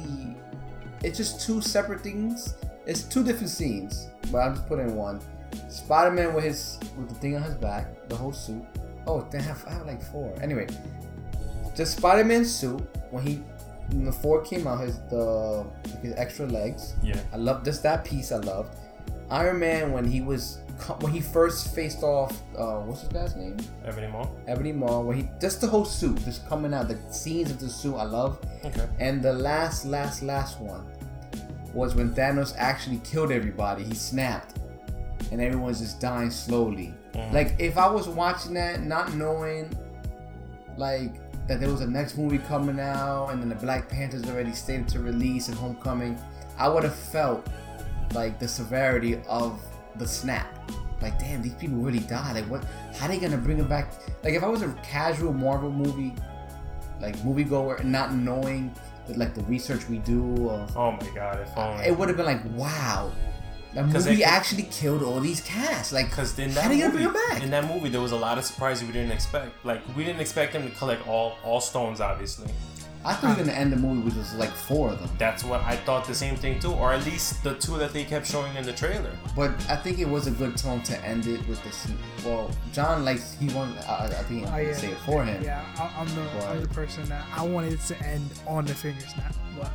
It's 1.03 1.17
just 1.17 1.41
two 1.41 1.61
separate 1.61 2.01
things. 2.01 2.55
It's 2.85 3.03
two 3.03 3.23
different 3.23 3.49
scenes, 3.49 4.07
but 4.31 4.39
I'm 4.39 4.55
just 4.55 4.67
putting 4.67 4.89
in 4.89 4.95
one. 4.95 5.19
Spider-Man 5.69 6.33
with 6.33 6.43
his 6.43 6.79
with 6.97 7.09
the 7.09 7.15
thing 7.15 7.35
on 7.35 7.43
his 7.43 7.55
back, 7.55 8.07
the 8.09 8.15
whole 8.15 8.33
suit. 8.33 8.63
Oh, 9.07 9.27
they 9.31 9.41
have 9.41 9.65
I 9.67 9.73
have 9.73 9.87
like 9.87 10.01
four. 10.01 10.33
Anyway, 10.41 10.67
just 11.75 11.97
Spider-Man 11.97 12.45
suit 12.45 12.81
when 13.09 13.25
he 13.25 13.35
when 13.91 14.05
the 14.05 14.11
four 14.11 14.41
came 14.41 14.67
out, 14.67 14.81
his 14.81 14.99
the 15.09 15.65
his 16.01 16.13
extra 16.15 16.45
legs. 16.45 16.93
Yeah. 17.01 17.19
I 17.33 17.37
love 17.37 17.63
just 17.63 17.83
that 17.83 18.05
piece. 18.05 18.31
I 18.31 18.37
loved 18.37 18.77
Iron 19.29 19.59
Man 19.59 19.91
when 19.91 20.05
he 20.05 20.21
was 20.21 20.59
when 21.01 21.11
he 21.11 21.21
first 21.21 21.73
faced 21.73 22.03
off. 22.03 22.41
Uh, 22.57 22.79
what's 22.81 23.01
his 23.01 23.09
guy's 23.09 23.35
name? 23.35 23.57
Ebony 23.85 24.07
Maw. 24.07 24.27
Ebony 24.47 24.71
Maw. 24.71 25.01
When 25.01 25.17
he 25.17 25.29
just 25.39 25.61
the 25.61 25.67
whole 25.67 25.85
suit, 25.85 26.23
just 26.25 26.47
coming 26.47 26.73
out, 26.73 26.87
the 26.87 26.97
scenes 27.11 27.51
of 27.51 27.59
the 27.59 27.69
suit. 27.69 27.95
I 27.95 28.03
love. 28.03 28.39
Okay. 28.65 28.87
And 28.99 29.21
the 29.21 29.33
last, 29.33 29.85
last, 29.85 30.23
last 30.23 30.59
one 30.59 30.85
was 31.73 31.95
when 31.95 32.13
Thanos 32.13 32.53
actually 32.57 32.99
killed 33.03 33.31
everybody. 33.31 33.83
He 33.83 33.93
snapped, 33.93 34.59
and 35.31 35.41
everyone's 35.41 35.79
just 35.79 35.99
dying 35.99 36.31
slowly. 36.31 36.93
Mhm. 37.13 37.33
Like 37.33 37.55
if 37.59 37.77
I 37.77 37.89
was 37.89 38.07
watching 38.07 38.53
that, 38.55 38.81
not 38.83 39.13
knowing, 39.13 39.69
like 40.77 41.15
that 41.47 41.59
there 41.59 41.69
was 41.69 41.81
a 41.81 41.87
next 41.87 42.17
movie 42.17 42.37
coming 42.39 42.79
out, 42.79 43.27
and 43.27 43.41
then 43.41 43.49
the 43.49 43.55
Black 43.55 43.89
Panthers 43.89 44.25
already 44.29 44.53
stated 44.53 44.87
to 44.89 44.99
release 44.99 45.47
and 45.47 45.57
Homecoming, 45.57 46.19
I 46.57 46.67
would 46.67 46.83
have 46.83 46.95
felt 46.95 47.47
like 48.13 48.39
the 48.39 48.47
severity 48.47 49.21
of 49.27 49.59
the 49.97 50.07
snap. 50.07 50.47
Like, 51.01 51.17
damn, 51.19 51.41
these 51.41 51.55
people 51.55 51.77
really 51.77 51.99
died. 51.99 52.35
Like, 52.35 52.45
what? 52.45 52.63
How 52.97 53.07
they 53.07 53.17
gonna 53.17 53.37
bring 53.37 53.57
them 53.57 53.67
back? 53.67 53.91
Like, 54.23 54.33
if 54.33 54.43
I 54.43 54.47
was 54.47 54.61
a 54.61 54.69
casual 54.83 55.33
Marvel 55.33 55.71
movie, 55.71 56.13
like 57.01 57.15
moviegoer, 57.17 57.79
and 57.79 57.91
not 57.91 58.13
knowing 58.13 58.73
that, 59.07 59.17
like 59.17 59.33
the 59.33 59.41
research 59.43 59.87
we 59.89 59.97
do, 59.99 60.49
of, 60.49 60.77
Oh 60.77 60.91
my 60.91 61.09
god, 61.15 61.39
if 61.39 61.57
only. 61.57 61.85
it 61.85 61.97
would 61.97 62.07
have 62.07 62.17
been 62.17 62.27
like, 62.27 62.41
wow, 62.55 63.11
that 63.73 63.87
movie 63.87 64.17
they- 64.17 64.23
actually 64.23 64.63
killed 64.63 65.01
all 65.01 65.19
these 65.19 65.41
casts. 65.41 65.91
Like, 65.91 66.09
Because 66.11 66.35
then 66.35 66.49
how 66.51 66.61
that 66.61 66.69
they 66.69 66.79
gonna 66.79 66.93
movie, 66.93 67.05
bring 67.05 67.15
it 67.15 67.29
back? 67.29 67.41
in 67.43 67.49
that 67.49 67.67
movie, 67.67 67.89
there 67.89 68.01
was 68.01 68.11
a 68.11 68.15
lot 68.17 68.37
of 68.37 68.45
surprises 68.45 68.85
we 68.85 68.93
didn't 68.93 69.11
expect. 69.11 69.65
Like 69.65 69.81
we 69.97 70.03
didn't 70.03 70.21
expect 70.21 70.53
them 70.53 70.69
to 70.69 70.75
collect 70.75 71.07
all 71.07 71.37
all 71.43 71.59
stones. 71.61 71.99
Obviously, 71.99 72.51
I 73.03 73.13
thought 73.13 73.35
he 73.35 73.41
was 73.41 73.47
gonna 73.49 73.57
end 73.59 73.73
the 73.73 73.77
movie 73.77 74.01
with 74.01 74.13
just 74.15 74.37
like 74.37 74.51
four 74.51 74.89
of 74.89 74.99
them. 74.99 75.09
that's 75.17 75.43
what 75.43 75.61
I 75.63 75.75
thought. 75.75 76.05
The 76.05 76.13
same 76.13 76.35
thing 76.35 76.59
too, 76.59 76.71
or 76.71 76.93
at 76.93 77.03
least 77.05 77.43
the 77.43 77.55
two 77.55 77.77
that 77.77 77.93
they 77.93 78.03
kept 78.03 78.27
showing 78.27 78.55
in 78.55 78.63
the 78.63 78.73
trailer. 78.73 79.11
But 79.35 79.51
I 79.69 79.75
think 79.75 79.97
it 79.99 80.07
was 80.07 80.27
a 80.27 80.31
good 80.31 80.55
tone 80.55 80.83
to 80.83 81.03
end 81.05 81.25
it 81.25 81.45
with 81.47 81.63
this. 81.63 81.87
Well, 82.23 82.51
John 82.73 83.03
likes 83.03 83.35
he 83.39 83.49
wanted. 83.49 83.83
I, 83.85 84.05
I 84.05 84.09
think 84.09 84.43
I'm 84.43 84.49
Oh, 84.49 84.51
gonna 84.57 84.63
yeah. 84.63 84.73
say 84.75 84.91
it 84.91 84.97
for 84.99 85.23
him. 85.23 85.43
Yeah, 85.43 85.65
I, 85.79 85.91
I'm 85.99 86.07
the 86.15 86.45
I'm 86.47 86.61
the 86.61 86.67
person 86.69 87.03
that 87.09 87.25
I 87.35 87.43
wanted 87.43 87.73
it 87.73 87.81
to 87.87 87.97
end 88.05 88.29
on 88.47 88.65
the 88.65 88.73
finger 88.75 89.01
snap, 89.07 89.33
but 89.59 89.71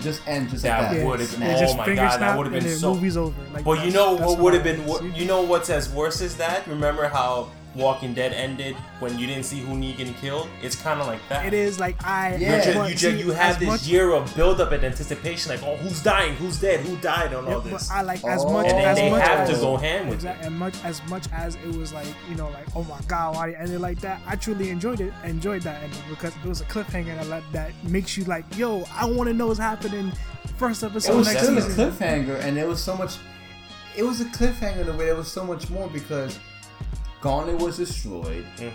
Just 0.00 0.26
end 0.28 0.50
just 0.50 0.62
That 0.62 0.82
like 0.90 0.98
that. 0.98 1.06
would 1.06 1.20
have 1.20 1.28
it's- 1.28 1.38
been. 1.38 1.50
it's 1.50 1.60
Oh 1.60 1.64
just 1.64 1.76
my 1.78 1.84
finger 1.86 2.02
god, 2.02 2.20
that 2.20 2.36
would 2.36 2.46
have 2.46 2.52
been 2.62 2.68
so. 2.76 2.94
Movie's 2.94 3.16
over. 3.16 3.34
Like, 3.52 3.64
But 3.64 3.84
you 3.84 3.90
know 3.92 4.14
what 4.14 4.38
would 4.38 4.54
have 4.54 4.62
been? 4.64 4.84
What, 4.86 5.02
you 5.16 5.24
know 5.26 5.42
what's 5.42 5.70
as 5.70 5.88
worse 5.90 6.20
as 6.20 6.36
that? 6.36 6.66
Remember 6.66 7.08
how 7.08 7.50
Walking 7.76 8.14
Dead 8.14 8.32
ended 8.32 8.74
when 9.00 9.18
you 9.18 9.26
didn't 9.26 9.44
see 9.44 9.60
who 9.60 9.74
Negan 9.74 10.16
killed? 10.20 10.48
It's 10.62 10.74
kind 10.76 11.00
of 11.00 11.06
like 11.06 11.20
that. 11.28 11.46
It 11.46 11.54
is 11.54 11.78
like 11.78 12.02
I. 12.04 12.36
Yeah. 12.36 12.56
You 12.56 12.62
just, 12.64 12.90
you, 12.90 12.96
just, 13.12 13.24
you 13.26 13.30
have 13.32 13.58
this 13.58 13.68
much- 13.68 13.86
year 13.86 14.12
of 14.12 14.34
build 14.34 14.60
up 14.60 14.72
and 14.72 14.82
anticipation, 14.84 15.50
like, 15.52 15.62
oh, 15.62 15.76
who's 15.76 16.02
dying, 16.02 16.34
who's 16.36 16.60
dead, 16.60 16.80
who 16.80 16.96
died, 16.96 17.32
and 17.32 17.46
all 17.46 17.62
Yeah, 17.64 17.70
this. 17.70 17.88
But 17.88 17.94
I 17.96 18.02
like 18.02 18.24
as 18.24 18.44
Oh. 18.44 18.52
much 18.52 18.66
and 18.68 18.78
then 18.78 18.88
as 18.88 18.96
they 18.96 19.10
much 19.10 19.22
have 19.22 19.40
as, 19.40 19.50
to 19.50 19.56
go 19.60 19.76
hand 19.76 20.08
with 20.08 20.16
exactly, 20.16 20.44
it. 20.44 20.46
and 20.48 20.58
much 20.58 20.74
as 20.84 21.02
much 21.08 21.26
as 21.32 21.54
it 21.56 21.76
was 21.76 21.92
like 21.92 22.06
you 22.28 22.34
know 22.36 22.48
like 22.50 22.66
oh 22.74 22.82
my 22.84 22.98
god 23.06 23.34
why 23.36 23.50
they 23.50 23.56
ended 23.56 23.80
like 23.80 24.00
that. 24.00 24.20
I 24.26 24.36
truly 24.36 24.70
enjoyed 24.70 25.00
it. 25.00 25.12
Enjoyed 25.24 25.62
that 25.62 25.82
ending 25.82 26.00
because 26.08 26.34
it 26.36 26.48
was 26.48 26.60
a 26.60 26.64
cliffhanger 26.64 27.14
that 27.16 27.26
like, 27.28 27.44
that 27.52 27.70
makes 27.84 28.16
you 28.16 28.24
like 28.24 28.44
yo 28.56 28.84
I 28.94 29.04
want 29.04 29.28
to 29.28 29.34
know 29.34 29.48
what's 29.48 29.58
happening. 29.58 30.12
First 30.56 30.82
It 30.82 30.86
episode 30.86 31.16
was 31.18 31.26
next 31.28 31.42
still 31.42 31.58
a 31.58 31.60
season. 31.62 31.90
cliffhanger, 31.92 32.40
and 32.40 32.56
there 32.56 32.66
was 32.66 32.82
so 32.82 32.96
much. 32.96 33.16
It 33.96 34.02
was 34.02 34.20
a 34.20 34.24
cliffhanger 34.26 34.78
in 34.82 34.88
a 34.88 34.92
way. 34.92 35.06
There 35.06 35.14
was 35.16 35.30
so 35.30 35.44
much 35.44 35.68
more 35.70 35.88
because 35.88 36.38
Gauntlet 37.20 37.58
was 37.58 37.76
destroyed. 37.76 38.44
Mhm. 38.58 38.72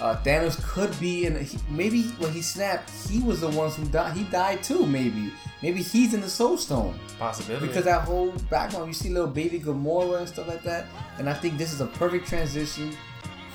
Uh, 0.00 0.16
Thanos 0.22 0.62
could 0.62 0.98
be 0.98 1.26
in. 1.26 1.44
He, 1.44 1.58
maybe 1.68 2.04
when 2.18 2.32
he 2.32 2.40
snapped, 2.40 2.90
he 3.08 3.20
was 3.20 3.40
the 3.40 3.50
ones 3.50 3.76
who 3.76 3.84
died. 3.86 4.16
He 4.16 4.24
died 4.24 4.62
too. 4.62 4.86
Maybe. 4.86 5.30
Maybe 5.62 5.82
he's 5.82 6.14
in 6.14 6.22
the 6.22 6.30
Soul 6.30 6.56
Stone 6.56 6.98
Possibility. 7.18 7.66
because 7.66 7.84
that 7.84 8.02
whole 8.02 8.32
background. 8.48 8.86
You 8.88 8.94
see 8.94 9.10
little 9.10 9.28
baby 9.28 9.60
Gamora 9.60 10.20
and 10.20 10.28
stuff 10.28 10.48
like 10.48 10.62
that. 10.62 10.86
And 11.18 11.28
I 11.28 11.34
think 11.34 11.58
this 11.58 11.72
is 11.74 11.82
a 11.82 11.86
perfect 11.86 12.26
transition 12.26 12.96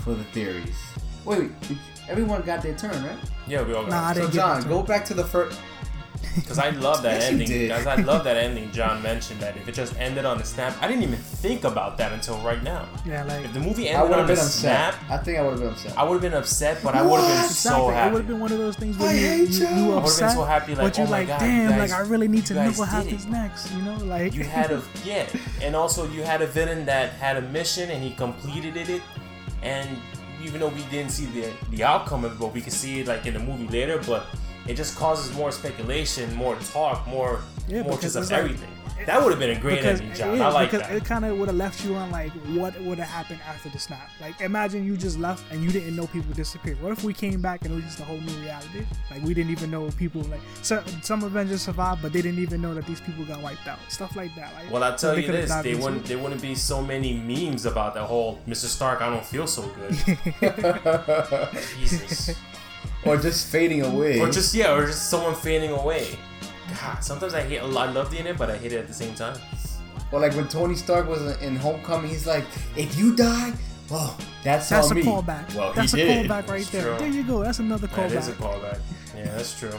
for 0.03 0.13
the 0.13 0.23
theories. 0.25 0.75
Wait, 1.25 1.39
wait 1.39 1.51
everyone 2.07 2.41
got 2.43 2.61
their 2.61 2.75
turn, 2.75 3.03
right? 3.03 3.17
yeah, 3.47 3.61
we 3.63 3.73
all 3.73 3.85
Nah, 3.85 4.09
I 4.09 4.13
got 4.13 4.17
it. 4.17 4.19
So 4.19 4.21
didn't 4.21 4.33
get 4.33 4.39
John, 4.39 4.55
my 4.57 4.61
turn. 4.61 4.69
go 4.71 4.83
back 4.83 5.05
to 5.05 5.13
the 5.13 5.23
first. 5.23 5.59
Because 6.35 6.59
I 6.59 6.69
love 6.71 7.01
that 7.03 7.21
Yes, 7.21 7.23
ending. 7.31 7.47
did. 7.47 7.69
Because 7.69 7.87
I 7.87 7.95
love 7.95 8.23
that 8.25 8.35
ending. 8.37 8.71
John 8.71 9.01
mentioned 9.01 9.39
that 9.39 9.55
if 9.57 9.67
it 9.67 9.73
just 9.75 9.95
ended 9.97 10.25
on 10.25 10.39
a 10.41 10.45
snap, 10.45 10.75
I 10.81 10.87
didn't 10.87 11.03
even 11.03 11.15
think 11.17 11.63
about 11.63 11.97
that 11.97 12.11
until 12.11 12.37
right 12.39 12.61
now. 12.61 12.87
Yeah, 13.05 13.23
like 13.23 13.45
If 13.45 13.53
the 13.53 13.59
movie 13.61 13.87
ended 13.87 14.09
would 14.09 14.19
on 14.19 14.19
have 14.19 14.27
the 14.27 14.33
upset. 14.43 14.93
snap, 14.93 14.95
I 15.09 15.17
think 15.17 15.37
I 15.39 15.41
would 15.43 15.51
have 15.51 15.59
been 15.61 15.69
upset. 15.69 15.97
I 15.97 16.03
would 16.03 16.13
have 16.13 16.21
been 16.21 16.33
upset, 16.33 16.77
but 16.83 16.93
I 16.95 17.01
would 17.01 17.19
have 17.19 17.27
been 17.29 17.41
What? 17.43 17.51
so 17.51 17.89
exactly. 17.89 18.09
It 18.09 18.13
would 18.13 18.19
have 18.21 18.27
been 18.27 18.39
one 18.39 18.51
of 18.51 18.57
those 18.57 18.75
things 18.75 18.97
where 18.97 19.09
I 19.09 19.13
you, 19.13 19.27
hate 19.27 19.49
you, 19.49 19.55
you. 19.59 19.59
you 19.67 19.69
I 19.69 19.71
were 19.71 19.77
would've 19.77 19.87
been 19.95 20.03
upset, 20.03 20.31
so 20.33 20.43
happy, 20.43 20.75
like, 20.75 20.81
but 20.85 20.97
you're 20.97 21.07
oh 21.07 21.11
like, 21.11 21.27
God, 21.27 21.41
you 21.41 21.47
damn, 21.47 21.69
guys- 21.71 21.91
like 21.91 21.99
I 21.99 22.03
really 22.09 22.27
need 22.27 22.45
to 22.47 22.53
know 22.53 22.71
what 22.71 22.89
happens 22.89 23.25
it. 23.25 23.29
next. 23.29 23.71
You 23.73 23.81
know, 23.83 23.95
like 23.97 24.33
you 24.33 24.43
had 24.43 24.71
a 24.71 24.81
yeah, 25.05 25.25
and 25.61 25.75
also 25.75 26.07
you 26.09 26.23
had 26.23 26.41
a 26.41 26.47
villain 26.47 26.85
that 26.85 27.11
had 27.13 27.37
a 27.37 27.41
mission 27.41 27.89
and 27.91 28.03
he 28.03 28.11
completed 28.11 28.75
it, 28.89 29.01
and 29.63 29.87
even 30.43 30.59
though 30.59 30.67
we 30.67 30.83
didn't 30.91 31.11
see 31.11 31.25
the 31.27 31.51
the 31.71 31.83
outcome 31.83 32.25
of 32.25 32.33
it, 32.33 32.39
but 32.39 32.53
we 32.53 32.61
could 32.61 32.73
see 32.73 32.99
it 32.99 33.07
like 33.07 33.25
in 33.25 33.33
the 33.33 33.39
movie 33.39 33.67
later. 33.67 33.99
But 34.05 34.25
it 34.67 34.75
just 34.75 34.95
causes 34.97 35.35
more 35.35 35.51
speculation, 35.51 36.33
more 36.35 36.55
talk, 36.73 37.05
more 37.07 37.39
Yeah, 37.67 37.83
more 37.83 37.97
just 37.97 38.15
of 38.15 38.23
like- 38.29 38.31
everything. 38.39 38.69
that 39.05 39.21
would 39.21 39.29
have 39.31 39.39
been 39.39 39.55
a 39.55 39.59
great 39.59 39.81
because 39.81 39.99
ending, 39.99 40.15
John. 40.15 40.37
yeah, 40.37 40.47
I 40.47 40.51
like 40.51 40.71
because 40.71 40.87
that. 40.87 40.95
it 40.95 41.03
kind 41.05 41.25
of 41.25 41.37
would 41.37 41.47
have 41.49 41.57
left 41.57 41.83
you 41.85 41.93
on 41.95 42.09
like 42.11 42.31
what 42.55 42.79
would 42.81 42.97
have 42.97 43.09
happened 43.09 43.39
after 43.45 43.67
the 43.69 43.77
snap. 43.77 44.09
Like 44.21 44.39
imagine 44.41 44.85
you 44.85 44.95
just 44.97 45.19
left 45.19 45.43
and 45.51 45.61
you 45.63 45.69
didn't 45.69 45.95
know 45.95 46.07
people 46.07 46.33
disappeared. 46.33 46.81
What 46.81 46.91
if 46.93 47.03
we 47.03 47.13
came 47.13 47.41
back 47.41 47.63
and 47.65 47.71
it 47.73 47.75
was 47.75 47.83
just 47.83 47.99
a 47.99 48.03
whole 48.05 48.17
new 48.19 48.33
reality? 48.41 48.85
Like 49.11 49.21
we 49.21 49.33
didn't 49.33 49.51
even 49.51 49.69
know 49.69 49.89
people 49.91 50.21
like 50.23 50.39
so, 50.63 50.81
some 51.03 51.23
Avengers 51.23 51.61
survived, 51.61 52.01
but 52.01 52.13
they 52.13 52.21
didn't 52.21 52.39
even 52.39 52.61
know 52.61 52.73
that 52.73 52.87
these 52.87 53.01
people 53.01 53.25
got 53.25 53.41
wiped 53.41 53.67
out. 53.67 53.79
Stuff 53.89 54.15
like 54.15 54.33
that. 54.37 54.53
Like 54.55 54.71
Well, 54.71 54.83
I 54.83 54.95
tell 54.95 55.19
you 55.19 55.27
this, 55.31 55.53
they 55.61 55.75
wouldn't 55.75 56.05
there 56.05 56.17
wouldn't 56.17 56.41
be 56.41 56.55
so 56.55 56.81
many 56.81 57.13
memes 57.13 57.65
about 57.65 57.93
the 57.95 58.03
whole 58.05 58.39
Mr. 58.47 58.65
Stark. 58.65 59.01
I 59.01 59.09
don't 59.09 59.25
feel 59.25 59.45
so 59.45 59.63
good. 59.77 59.91
Jesus. 61.79 62.35
Or 63.05 63.17
just 63.17 63.47
fading 63.47 63.81
away. 63.83 64.19
or 64.19 64.29
just 64.29 64.53
yeah, 64.53 64.73
or 64.73 64.85
just 64.85 65.09
someone 65.09 65.35
fading 65.35 65.71
away. 65.71 66.17
God, 66.81 67.03
sometimes 67.03 67.33
I 67.33 67.41
hate. 67.41 67.59
I 67.59 67.65
love 67.65 68.09
the 68.11 68.17
it, 68.27 68.37
but 68.37 68.49
I 68.49 68.57
hate 68.57 68.73
it 68.73 68.77
at 68.79 68.87
the 68.87 68.93
same 68.93 69.13
time. 69.15 69.37
Or 70.11 70.19
like 70.19 70.33
when 70.33 70.47
Tony 70.47 70.75
Stark 70.75 71.07
was 71.07 71.21
in 71.41 71.55
Homecoming, 71.55 72.09
he's 72.09 72.25
like, 72.27 72.43
"If 72.75 72.97
you 72.97 73.15
die, 73.15 73.53
well, 73.89 74.17
that's, 74.43 74.69
That's 74.69 74.87
on 74.87 74.93
a 74.93 74.95
me." 74.95 75.03
callback. 75.03 75.53
Well, 75.53 75.73
that's 75.73 75.93
a 75.93 75.97
he 75.97 76.03
did. 76.03 76.25
callback 76.29 76.47
right 76.47 76.61
It's 76.61 76.69
there. 76.69 76.83
true. 76.83 76.97
There 76.97 77.07
you 77.07 77.23
go. 77.23 77.43
That's 77.43 77.59
another 77.59 77.87
callback. 77.87 78.09
That 78.09 78.13
is 78.13 78.27
a 78.29 78.33
callback. 78.33 78.61
callback. 78.61 78.79
Yeah, 79.15 79.25
that's 79.35 79.57
true. 79.59 79.73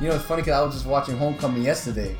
You 0.00 0.08
know, 0.08 0.14
it's 0.14 0.24
funny 0.24 0.42
because 0.42 0.54
I 0.54 0.62
was 0.64 0.74
just 0.74 0.86
watching 0.86 1.16
Homecoming 1.18 1.62
yesterday. 1.62 2.16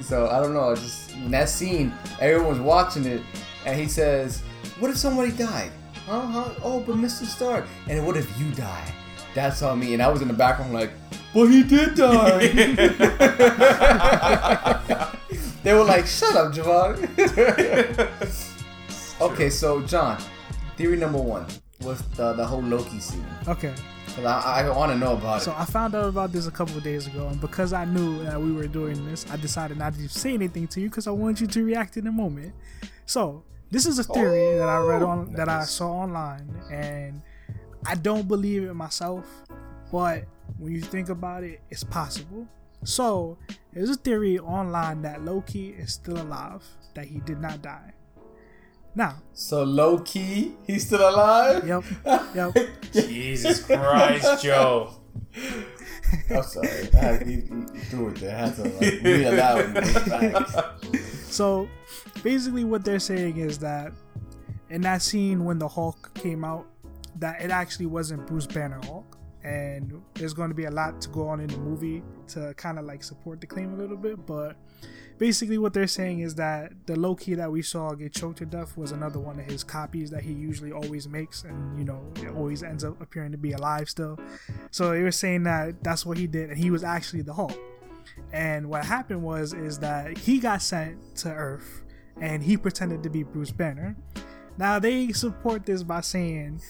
So 0.00 0.28
I 0.28 0.40
don't 0.40 0.52
know. 0.54 0.74
Just 0.74 1.12
in 1.12 1.30
that 1.30 1.48
scene, 1.48 1.92
everyone's 2.20 2.60
watching 2.60 3.04
it, 3.06 3.22
and 3.64 3.78
he 3.78 3.86
says, 3.86 4.42
"What 4.78 4.90
if 4.90 4.96
somebody 4.98 5.30
died? 5.32 5.70
Huh? 6.06 6.20
huh? 6.20 6.50
Oh, 6.62 6.80
but 6.80 6.96
Mr. 6.96 7.24
Stark. 7.24 7.66
And 7.88 8.04
what 8.06 8.16
if 8.16 8.28
you 8.38 8.50
die? 8.52 8.92
That's 9.34 9.62
on 9.62 9.78
me." 9.80 9.94
And 9.94 10.02
I 10.02 10.08
was 10.08 10.22
in 10.22 10.28
the 10.28 10.34
background 10.34 10.72
like, 10.72 10.90
"But 11.32 11.46
he 11.46 11.62
did 11.62 11.94
die." 11.96 12.46
they 15.62 15.74
were 15.74 15.84
like, 15.84 16.06
"Shut 16.06 16.36
up, 16.36 16.52
Javon." 16.54 16.94
okay, 19.20 19.50
so 19.50 19.80
John, 19.82 20.18
theory 20.76 20.96
number 20.96 21.18
one 21.18 21.46
with 21.82 22.00
the, 22.16 22.32
the 22.34 22.46
whole 22.46 22.62
Loki 22.62 23.00
scene. 23.00 23.24
Okay. 23.48 23.74
'Cause 24.14 24.24
I, 24.26 24.60
I 24.60 24.70
want 24.70 24.92
to 24.92 24.98
know 24.98 25.14
about 25.14 25.42
So 25.42 25.50
it. 25.50 25.58
I 25.58 25.64
found 25.64 25.96
out 25.96 26.04
about 26.08 26.30
this 26.30 26.46
a 26.46 26.50
couple 26.52 26.76
of 26.76 26.84
days 26.84 27.08
ago, 27.08 27.26
and 27.26 27.40
because 27.40 27.72
I 27.72 27.84
knew 27.84 28.22
that 28.22 28.40
we 28.40 28.52
were 28.52 28.68
doing 28.68 29.04
this, 29.06 29.26
I 29.28 29.36
decided 29.36 29.76
not 29.78 29.94
to 29.94 30.08
say 30.08 30.34
anything 30.34 30.68
to 30.68 30.80
you 30.80 30.88
because 30.88 31.08
I 31.08 31.10
want 31.10 31.40
you 31.40 31.48
to 31.48 31.64
react 31.64 31.96
in 31.96 32.06
a 32.06 32.12
moment. 32.12 32.54
So 33.06 33.42
this 33.72 33.86
is 33.86 33.98
a 33.98 34.04
theory 34.04 34.54
oh, 34.54 34.58
that 34.58 34.68
I 34.68 34.78
read 34.78 35.02
on 35.02 35.32
that 35.32 35.48
I 35.48 35.64
saw 35.64 35.90
online, 35.90 36.48
and 36.70 37.22
I 37.86 37.94
don't 37.94 38.26
believe 38.28 38.64
it 38.64 38.74
myself, 38.74 39.26
but 39.92 40.24
when 40.58 40.72
you 40.72 40.80
think 40.80 41.08
about 41.08 41.44
it, 41.44 41.60
it's 41.70 41.84
possible. 41.84 42.46
So 42.84 43.38
there's 43.72 43.90
a 43.90 43.94
theory 43.94 44.38
online 44.38 45.02
that 45.02 45.24
Loki 45.24 45.70
is 45.70 45.92
still 45.94 46.20
alive, 46.20 46.62
that 46.94 47.06
he 47.06 47.20
did 47.20 47.40
not 47.40 47.62
die. 47.62 47.92
Now, 48.94 49.16
So 49.32 49.64
Loki, 49.64 50.52
he's 50.66 50.86
still 50.86 51.08
alive. 51.08 51.66
yep, 51.66 51.82
yep. 52.34 52.54
Jesus 52.92 53.64
Christ, 53.64 54.42
Joe. 54.44 54.90
I'm 56.30 56.42
sorry. 56.44 56.88
I 56.92 56.96
had, 56.96 57.26
he, 57.26 57.34
he 57.34 57.80
threw 57.90 58.08
it 58.08 58.16
there. 58.16 58.36
I 58.36 58.38
had 58.46 58.54
to 58.56 58.62
like 58.62 59.02
read 59.02 59.26
aloud. 59.26 59.60
and 59.60 59.74
make 59.74 59.84
facts. 59.86 60.56
So 61.34 61.68
basically, 62.22 62.62
what 62.62 62.84
they're 62.84 63.00
saying 63.00 63.38
is 63.38 63.58
that 63.58 63.92
in 64.70 64.82
that 64.82 65.02
scene 65.02 65.44
when 65.44 65.58
the 65.58 65.66
Hulk 65.66 66.14
came 66.14 66.44
out, 66.44 66.64
that 67.16 67.40
it 67.42 67.50
actually 67.50 67.86
wasn't 67.86 68.26
Bruce 68.26 68.46
Banner 68.46 68.80
Hulk, 68.84 69.18
and 69.42 70.02
there's 70.14 70.34
going 70.34 70.48
to 70.48 70.54
be 70.54 70.64
a 70.64 70.70
lot 70.70 71.00
to 71.02 71.08
go 71.10 71.28
on 71.28 71.40
in 71.40 71.48
the 71.48 71.58
movie 71.58 72.02
to 72.28 72.54
kind 72.54 72.78
of 72.78 72.84
like 72.84 73.02
support 73.02 73.40
the 73.40 73.46
claim 73.46 73.74
a 73.74 73.76
little 73.76 73.96
bit. 73.96 74.24
But 74.26 74.56
basically, 75.18 75.58
what 75.58 75.74
they're 75.74 75.86
saying 75.86 76.20
is 76.20 76.34
that 76.36 76.72
the 76.86 76.96
Loki 76.96 77.34
that 77.34 77.50
we 77.50 77.62
saw 77.62 77.92
get 77.92 78.12
choked 78.12 78.38
to 78.38 78.46
death 78.46 78.76
was 78.76 78.92
another 78.92 79.20
one 79.20 79.38
of 79.38 79.44
his 79.44 79.62
copies 79.62 80.10
that 80.10 80.22
he 80.22 80.32
usually 80.32 80.72
always 80.72 81.06
makes, 81.08 81.44
and 81.44 81.78
you 81.78 81.84
know, 81.84 82.02
it 82.16 82.28
always 82.28 82.62
ends 82.62 82.84
up 82.84 83.00
appearing 83.00 83.32
to 83.32 83.38
be 83.38 83.52
alive 83.52 83.88
still. 83.88 84.18
So 84.70 84.90
they 84.90 85.02
were 85.02 85.12
saying 85.12 85.42
that 85.44 85.84
that's 85.84 86.06
what 86.06 86.16
he 86.16 86.26
did, 86.26 86.50
and 86.50 86.58
he 86.58 86.70
was 86.70 86.82
actually 86.84 87.22
the 87.22 87.34
Hulk. 87.34 87.58
And 88.32 88.68
what 88.68 88.84
happened 88.84 89.22
was 89.22 89.52
is 89.52 89.78
that 89.80 90.18
he 90.18 90.38
got 90.38 90.62
sent 90.62 91.16
to 91.16 91.30
Earth 91.30 91.82
and 92.20 92.42
he 92.42 92.56
pretended 92.56 93.02
to 93.02 93.10
be 93.10 93.22
Bruce 93.22 93.50
Banner. 93.50 93.96
Now 94.56 94.78
they 94.78 95.12
support 95.12 95.66
this 95.66 95.82
by 95.82 96.00
saying 96.00 96.60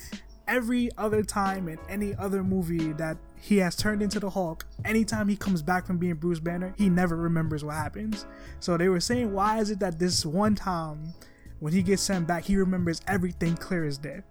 every 0.47 0.90
other 0.99 1.22
time 1.22 1.68
in 1.68 1.78
any 1.88 2.14
other 2.14 2.42
movie 2.42 2.92
that 2.92 3.16
he 3.40 3.59
has 3.59 3.76
turned 3.76 4.03
into 4.03 4.20
the 4.20 4.30
Hulk, 4.30 4.66
anytime 4.84 5.28
he 5.28 5.36
comes 5.36 5.62
back 5.62 5.86
from 5.86 5.99
being 5.99 6.14
Bruce 6.14 6.40
Banner, 6.40 6.74
he 6.76 6.88
never 6.88 7.16
remembers 7.16 7.64
what 7.64 7.74
happens. 7.74 8.26
So 8.61 8.76
they 8.76 8.88
were 8.88 9.01
saying, 9.01 9.32
why 9.32 9.59
is 9.59 9.70
it 9.70 9.78
that 9.80 9.99
this 9.99 10.24
one 10.24 10.55
time 10.55 11.14
when 11.61 11.72
he 11.72 11.82
gets 11.82 12.03
sent 12.03 12.26
back, 12.26 12.45
he 12.45 12.57
remembers 12.57 13.01
everything 13.07 13.57
clear 13.57 13.84
as 13.84 13.99
day? 13.99 14.22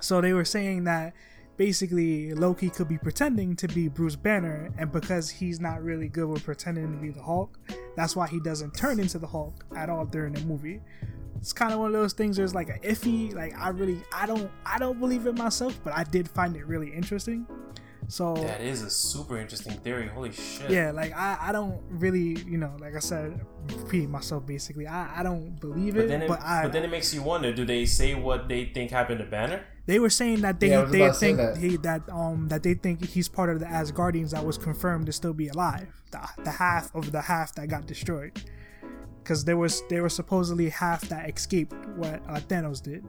So 0.00 0.20
they 0.20 0.32
were 0.32 0.44
saying 0.44 0.84
that 0.84 1.14
basically 1.56 2.34
Loki 2.34 2.68
could 2.68 2.88
be 2.88 2.98
pretending 2.98 3.56
to 3.56 3.68
be 3.68 3.88
Bruce 3.88 4.16
Banner, 4.16 4.70
and 4.76 4.90
because 4.90 5.30
he's 5.30 5.60
not 5.60 5.82
really 5.82 6.08
good 6.08 6.28
with 6.28 6.44
pretending 6.44 6.92
to 6.92 6.98
be 6.98 7.10
the 7.10 7.22
Hulk, 7.22 7.58
that's 7.96 8.16
why 8.16 8.26
he 8.26 8.40
doesn't 8.40 8.74
turn 8.74 8.98
into 8.98 9.18
the 9.18 9.26
Hulk 9.26 9.64
at 9.76 9.88
all 9.88 10.04
during 10.04 10.32
the 10.32 10.40
movie. 10.40 10.80
It's 11.44 11.52
kind 11.52 11.74
of 11.74 11.78
one 11.78 11.88
of 11.88 11.92
those 11.92 12.14
things. 12.14 12.38
There's 12.38 12.54
like 12.54 12.70
an 12.70 12.78
iffy. 12.80 13.34
Like 13.34 13.52
I 13.58 13.68
really, 13.68 14.00
I 14.14 14.24
don't, 14.24 14.50
I 14.64 14.78
don't 14.78 14.98
believe 14.98 15.26
it 15.26 15.36
myself, 15.36 15.78
but 15.84 15.92
I 15.92 16.02
did 16.02 16.26
find 16.26 16.56
it 16.56 16.66
really 16.66 16.90
interesting. 16.90 17.46
So 18.08 18.32
That 18.36 18.62
is 18.62 18.80
a 18.80 18.88
super 18.88 19.36
interesting 19.36 19.74
theory. 19.80 20.08
Holy 20.08 20.32
shit. 20.32 20.70
yeah, 20.70 20.90
like 20.90 21.14
I, 21.14 21.36
I 21.38 21.52
don't 21.52 21.82
really, 21.90 22.40
you 22.48 22.56
know, 22.56 22.72
like 22.80 22.96
I 22.96 22.98
said, 23.00 23.44
repeat 23.76 24.08
myself 24.08 24.46
basically. 24.46 24.86
I, 24.86 25.20
I 25.20 25.22
don't 25.22 25.60
believe 25.60 25.96
But 25.96 26.04
it, 26.04 26.08
then, 26.08 26.22
it, 26.22 26.28
but 26.28 26.40
I, 26.40 26.62
but 26.62 26.72
then 26.72 26.82
it 26.82 26.90
makes 26.90 27.12
you 27.12 27.22
wonder: 27.22 27.52
Do 27.52 27.66
they 27.66 27.84
say 27.84 28.14
what 28.14 28.48
they 28.48 28.64
think 28.64 28.90
happened 28.90 29.18
to 29.18 29.26
Banner? 29.26 29.66
They 29.84 29.98
were 29.98 30.08
saying 30.08 30.40
that 30.40 30.60
they 30.60 30.70
Yeah, 30.70 30.84
they 30.84 31.02
about 31.02 31.12
to 31.12 31.18
say 31.18 31.26
think 31.34 31.36
that. 31.38 31.58
he 31.58 31.76
that 31.76 32.08
um 32.08 32.48
that 32.48 32.62
they 32.62 32.72
think 32.72 33.04
he's 33.04 33.28
part 33.28 33.50
of 33.50 33.60
the 33.60 33.66
Asgardians 33.66 34.30
that 34.30 34.46
was 34.46 34.56
confirmed 34.56 35.04
to 35.06 35.12
still 35.12 35.34
be 35.34 35.48
alive. 35.48 35.88
The, 36.10 36.26
the 36.42 36.52
half 36.52 36.94
of 36.94 37.12
the 37.12 37.20
half 37.20 37.54
that 37.56 37.68
got 37.68 37.86
destroyed. 37.86 38.32
Because 39.24 39.44
there 39.44 39.56
was 39.56 39.82
there 39.88 40.02
was 40.02 40.14
supposedly 40.14 40.68
half 40.68 41.00
that 41.08 41.28
escaped 41.28 41.72
what 41.96 42.20
uh, 42.28 42.34
Thanos 42.50 42.80
did. 42.82 43.04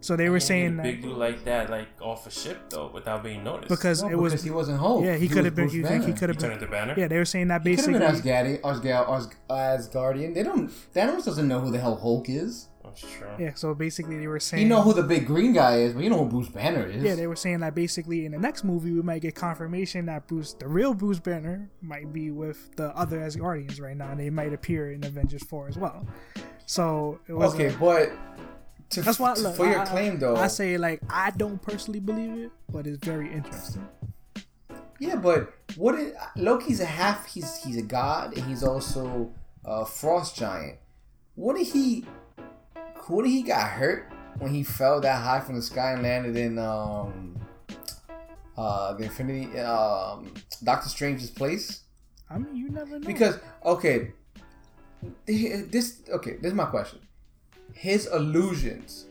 So 0.00 0.16
they 0.16 0.28
were 0.28 0.38
saying 0.38 0.76
that 0.76 0.82
big 0.82 1.00
dude 1.02 1.16
like 1.16 1.44
that, 1.46 1.70
like 1.70 1.88
off 2.02 2.26
a 2.26 2.30
ship 2.30 2.58
though, 2.68 2.90
without 2.92 3.22
being 3.24 3.42
noticed. 3.42 3.70
because 3.70 4.02
No, 4.02 4.10
it 4.10 4.18
was 4.18 4.42
he 4.42 4.50
wasn't 4.50 4.78
home. 4.78 5.02
yeah 5.02 5.16
he 5.16 5.26
was 5.28 5.32
could 5.34 5.44
have 5.46 5.54
been 5.54 5.68
Bruce 5.68 5.72
he, 5.72 5.78
he 5.78 6.12
could 6.12 6.28
he 6.28 6.34
have 6.34 6.36
turned 6.36 6.38
been 6.38 6.52
into 6.52 6.66
Banner. 6.66 6.94
yeah 6.98 7.08
they 7.08 7.16
were 7.16 7.24
saying 7.24 7.48
that 7.48 7.62
He 7.62 7.70
could 7.74 7.76
basically 7.86 8.00
have 8.04 8.22
been 8.22 8.60
Asgardian, 8.60 8.60
Asgard, 8.62 9.32
Asgardian. 9.48 10.34
They 10.34 10.42
don't. 10.42 10.68
Thanos 10.94 11.24
doesn't 11.24 11.48
know 11.48 11.60
who 11.60 11.70
the 11.70 11.78
hell 11.78 11.96
Hulk 11.96 12.26
is. 12.28 12.68
That's 13.00 13.12
true. 13.12 13.28
yeah 13.38 13.54
so 13.54 13.74
basically 13.74 14.18
they 14.18 14.26
were 14.26 14.38
saying 14.40 14.62
You 14.62 14.68
know 14.68 14.82
who 14.82 14.92
the 14.94 15.02
big 15.02 15.26
green 15.26 15.52
guy 15.52 15.78
is, 15.78 15.92
but 15.94 16.02
you 16.04 16.10
know 16.10 16.18
who 16.24 16.30
Bruce 16.30 16.48
Banner 16.48 16.86
is. 16.86 17.02
Yeah, 17.02 17.14
they 17.14 17.26
were 17.26 17.36
saying 17.36 17.60
that 17.60 17.74
basically 17.74 18.24
in 18.26 18.32
the 18.32 18.38
next 18.38 18.62
movie 18.64 18.92
we 18.92 19.02
might 19.02 19.22
get 19.22 19.34
confirmation 19.34 20.06
that 20.06 20.26
Bruce, 20.28 20.52
the 20.54 20.68
real 20.68 20.94
Bruce 20.94 21.18
Banner, 21.18 21.70
might 21.82 22.12
be 22.12 22.30
with 22.30 22.74
the 22.76 22.96
other 22.96 23.18
Asgardians 23.20 23.80
right 23.80 23.96
now, 23.96 24.10
and 24.10 24.20
they 24.20 24.30
might 24.30 24.52
appear 24.52 24.92
in 24.92 25.04
Avengers 25.04 25.42
Four 25.44 25.68
as 25.68 25.76
well. 25.76 26.06
So 26.66 27.20
it 27.28 27.32
was 27.32 27.54
okay, 27.54 27.74
but 27.78 28.10
to, 28.90 29.02
That's 29.02 29.18
why 29.18 29.34
look, 29.34 29.56
for 29.56 29.66
your 29.66 29.80
I- 29.80 29.86
claim 29.86 30.18
though. 30.18 30.36
I 30.36 30.46
say 30.46 30.78
like 30.78 31.00
I 31.10 31.30
don't 31.32 31.60
personally 31.60 32.00
believe 32.00 32.32
it, 32.44 32.50
but 32.70 32.86
it's 32.86 33.04
very 33.04 33.32
interesting. 33.32 33.86
Yeah, 35.00 35.16
but 35.16 35.52
what 35.76 35.96
is 35.96 36.14
Loki's 36.36 36.80
a 36.80 36.86
half? 36.86 37.26
He's 37.26 37.56
he's 37.64 37.76
a 37.76 37.82
god, 37.82 38.36
and 38.36 38.46
he's 38.46 38.62
also 38.62 39.32
a 39.64 39.84
frost 39.84 40.36
giant. 40.36 40.78
What 41.34 41.56
did 41.56 41.66
he? 41.66 42.04
What 43.08 43.24
did 43.24 43.30
he 43.30 43.42
got 43.42 43.68
hurt 43.68 44.10
when 44.38 44.54
he 44.54 44.62
fell 44.62 45.00
that 45.00 45.22
high 45.22 45.40
from 45.40 45.56
the 45.56 45.62
sky 45.62 45.92
and 45.92 46.02
landed 46.02 46.36
in 46.36 46.58
um 46.58 47.38
uh 48.56 48.94
the 48.94 49.04
Infinity 49.04 49.58
um 49.60 50.32
Doctor 50.62 50.88
Strange's 50.88 51.30
place? 51.30 51.82
I 52.30 52.38
mean, 52.38 52.56
you 52.56 52.70
never 52.70 52.98
know. 52.98 53.06
Because 53.06 53.38
okay, 53.64 54.12
this 55.26 56.02
okay. 56.08 56.36
This 56.40 56.50
is 56.50 56.54
my 56.54 56.64
question. 56.66 57.00
His 57.74 58.06
illusions 58.06 59.06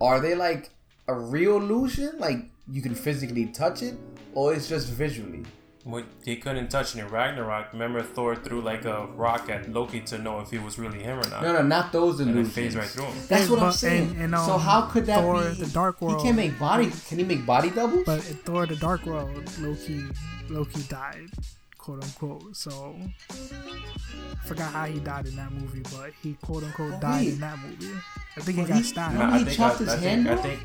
are 0.00 0.20
they 0.20 0.34
like 0.34 0.70
a 1.06 1.14
real 1.14 1.56
illusion? 1.58 2.18
Like 2.18 2.38
you 2.70 2.82
can 2.82 2.94
physically 2.94 3.46
touch 3.46 3.82
it, 3.82 3.94
or 4.34 4.54
it's 4.54 4.68
just 4.68 4.88
visually? 4.88 5.44
What 5.84 6.04
they 6.24 6.36
couldn't 6.36 6.68
touch 6.68 6.94
in 6.94 7.08
Ragnarok. 7.08 7.72
Remember, 7.72 8.02
Thor 8.02 8.36
threw 8.36 8.60
like 8.60 8.84
a 8.84 9.06
rock 9.16 9.48
at 9.48 9.72
Loki 9.72 10.00
to 10.02 10.18
know 10.18 10.40
if 10.40 10.50
he 10.50 10.58
was 10.58 10.78
really 10.78 10.98
him 11.02 11.18
or 11.18 11.26
not. 11.30 11.42
No, 11.42 11.54
no, 11.54 11.62
not 11.62 11.90
those 11.90 12.20
and 12.20 12.28
it 12.28 12.32
illusions. 12.34 12.54
phased 12.54 12.76
right 12.76 12.86
through 12.86 13.06
him. 13.06 13.16
That's 13.28 13.44
Hey, 13.46 13.50
what 13.50 13.62
I'm 13.62 13.72
saying. 13.72 14.10
and- 14.10 14.34
and, 14.34 14.44
so 14.44 14.54
um, 14.54 14.60
how 14.60 14.82
could 14.82 15.06
that 15.06 15.20
Thor, 15.22 15.42
be? 15.42 15.54
the 15.54 15.66
Dark 15.72 16.02
World- 16.02 16.18
He 16.18 16.24
can't 16.24 16.36
make 16.36 16.58
body. 16.58 16.90
Can 17.08 17.16
he 17.18 17.24
make 17.24 17.46
body 17.46 17.70
doubles? 17.70 18.04
but 18.04 18.18
in 18.28 18.36
Thor: 18.36 18.66
The 18.66 18.76
Dark 18.76 19.06
World, 19.06 19.30
Loki, 19.58 20.04
Loki 20.50 20.82
died, 20.82 21.30
quote 21.78 22.04
unquote. 22.04 22.54
So 22.54 22.94
I 23.30 24.44
forgot 24.46 24.72
how 24.72 24.84
he 24.84 25.00
died 25.00 25.28
in 25.28 25.36
that 25.36 25.50
movie, 25.50 25.82
but 25.96 26.10
he 26.22 26.34
quote 26.42 26.62
unquote 26.62 27.00
died 27.00 27.20
wait. 27.24 27.32
in 27.34 27.40
that 27.40 27.58
movie. 27.58 27.94
I 28.36 28.40
think 28.42 28.58
he 28.58 28.64
But 28.64 28.68
got 28.74 28.84
stabbed. 28.84 29.14
no, 29.14 29.22
I 29.22 29.38
he 29.38 29.44
think 29.44 29.56
chopped 29.56 29.76
I, 29.80 29.84
his 29.84 29.88
I 29.94 29.96
hand 29.96 30.26
think, 30.26 30.38
off? 30.38 30.44
I 30.44 30.48
think 30.48 30.60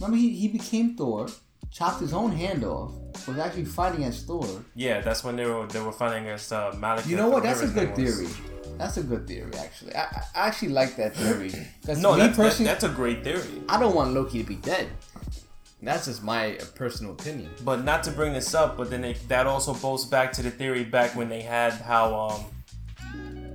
Remember, 0.00 0.16
he, 0.16 0.30
he 0.30 0.48
became 0.48 0.94
Thor, 0.96 1.26
chopped 1.76 2.00
his 2.00 2.14
own 2.14 2.32
hand 2.32 2.64
off, 2.64 2.92
was 3.28 3.38
actually 3.38 3.66
fighting 3.66 4.04
as 4.04 4.22
Thor. 4.22 4.46
Yeah, 4.74 5.00
that's 5.00 5.22
when 5.22 5.36
they 5.36 5.44
were 5.44 5.66
they 5.66 5.80
were 5.80 5.92
fighting 5.92 6.24
against 6.24 6.52
uh, 6.52 6.72
Malekith. 6.74 7.08
You 7.08 7.16
know 7.16 7.28
what? 7.28 7.42
That's 7.42 7.62
a 7.62 7.68
good 7.68 7.94
theory. 7.94 8.28
That's 8.78 8.96
a 8.96 9.02
good 9.02 9.26
theory, 9.26 9.52
actually. 9.54 9.94
I, 9.94 10.24
I 10.34 10.48
actually 10.48 10.68
like 10.68 10.96
that 10.96 11.14
theory. 11.14 11.52
No, 11.98 12.16
that's, 12.16 12.36
that, 12.36 12.64
that's 12.64 12.84
a 12.84 12.88
great 12.88 13.22
theory. 13.22 13.62
I 13.68 13.78
don't 13.78 13.94
want 13.94 14.12
Loki 14.12 14.42
to 14.42 14.48
be 14.48 14.56
dead. 14.56 14.88
That's 15.82 16.06
just 16.06 16.22
my 16.22 16.58
personal 16.74 17.12
opinion. 17.12 17.50
But 17.64 17.84
not 17.84 18.02
to 18.04 18.10
bring 18.10 18.32
this 18.32 18.54
up, 18.54 18.76
but 18.76 18.90
then 18.90 19.14
that 19.28 19.46
also 19.46 19.72
goes 19.74 20.04
back 20.04 20.32
to 20.32 20.42
the 20.42 20.50
theory 20.50 20.84
back 20.84 21.14
when 21.14 21.28
they 21.28 21.42
had 21.42 21.74
how 21.74 22.14
um 22.14 22.44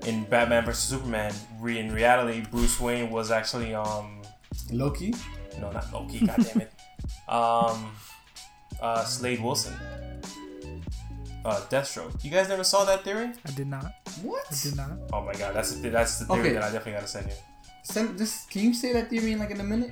in 0.08 0.24
Batman 0.26 0.66
vs 0.66 0.84
Superman, 0.84 1.34
re, 1.60 1.78
in 1.78 1.92
reality, 1.94 2.46
Bruce 2.50 2.80
Wayne 2.80 3.12
was 3.12 3.32
actually 3.32 3.76
um 3.76 4.22
Loki? 4.72 5.14
no 5.60 5.72
not 5.72 5.92
Loki, 5.92 6.26
god 6.26 6.38
damn 6.38 6.62
it, 6.62 6.72
um 7.28 7.92
uh 8.82 9.04
Slade 9.04 9.42
Wilson, 9.44 9.74
uh 11.46 11.60
Deathstroke. 11.70 12.24
You 12.24 12.32
guys 12.32 12.50
never 12.50 12.64
saw 12.64 12.86
that 12.86 13.04
theory? 13.04 13.32
I 13.46 13.52
did 13.52 13.68
not. 13.68 13.94
What? 14.22 14.44
I 14.52 14.56
did 14.62 14.76
not. 14.76 14.92
Oh 15.14 15.22
my 15.24 15.34
god, 15.34 15.56
that's 15.56 15.76
the, 15.76 15.90
that's 15.90 16.20
the 16.20 16.26
theory 16.26 16.40
Okay. 16.42 16.54
that 16.54 16.64
I 16.64 16.72
definitely 16.72 16.94
gotta 16.94 17.08
send 17.08 17.28
you. 17.28 17.34
Send 17.84 18.18
this. 18.20 18.46
Can 18.46 18.62
you 18.62 18.74
say 18.76 18.94
that 18.94 19.10
theory 19.10 19.32
in 19.32 19.40
like 19.40 19.50
in 19.50 19.60
a 19.60 19.64
minute? 19.64 19.92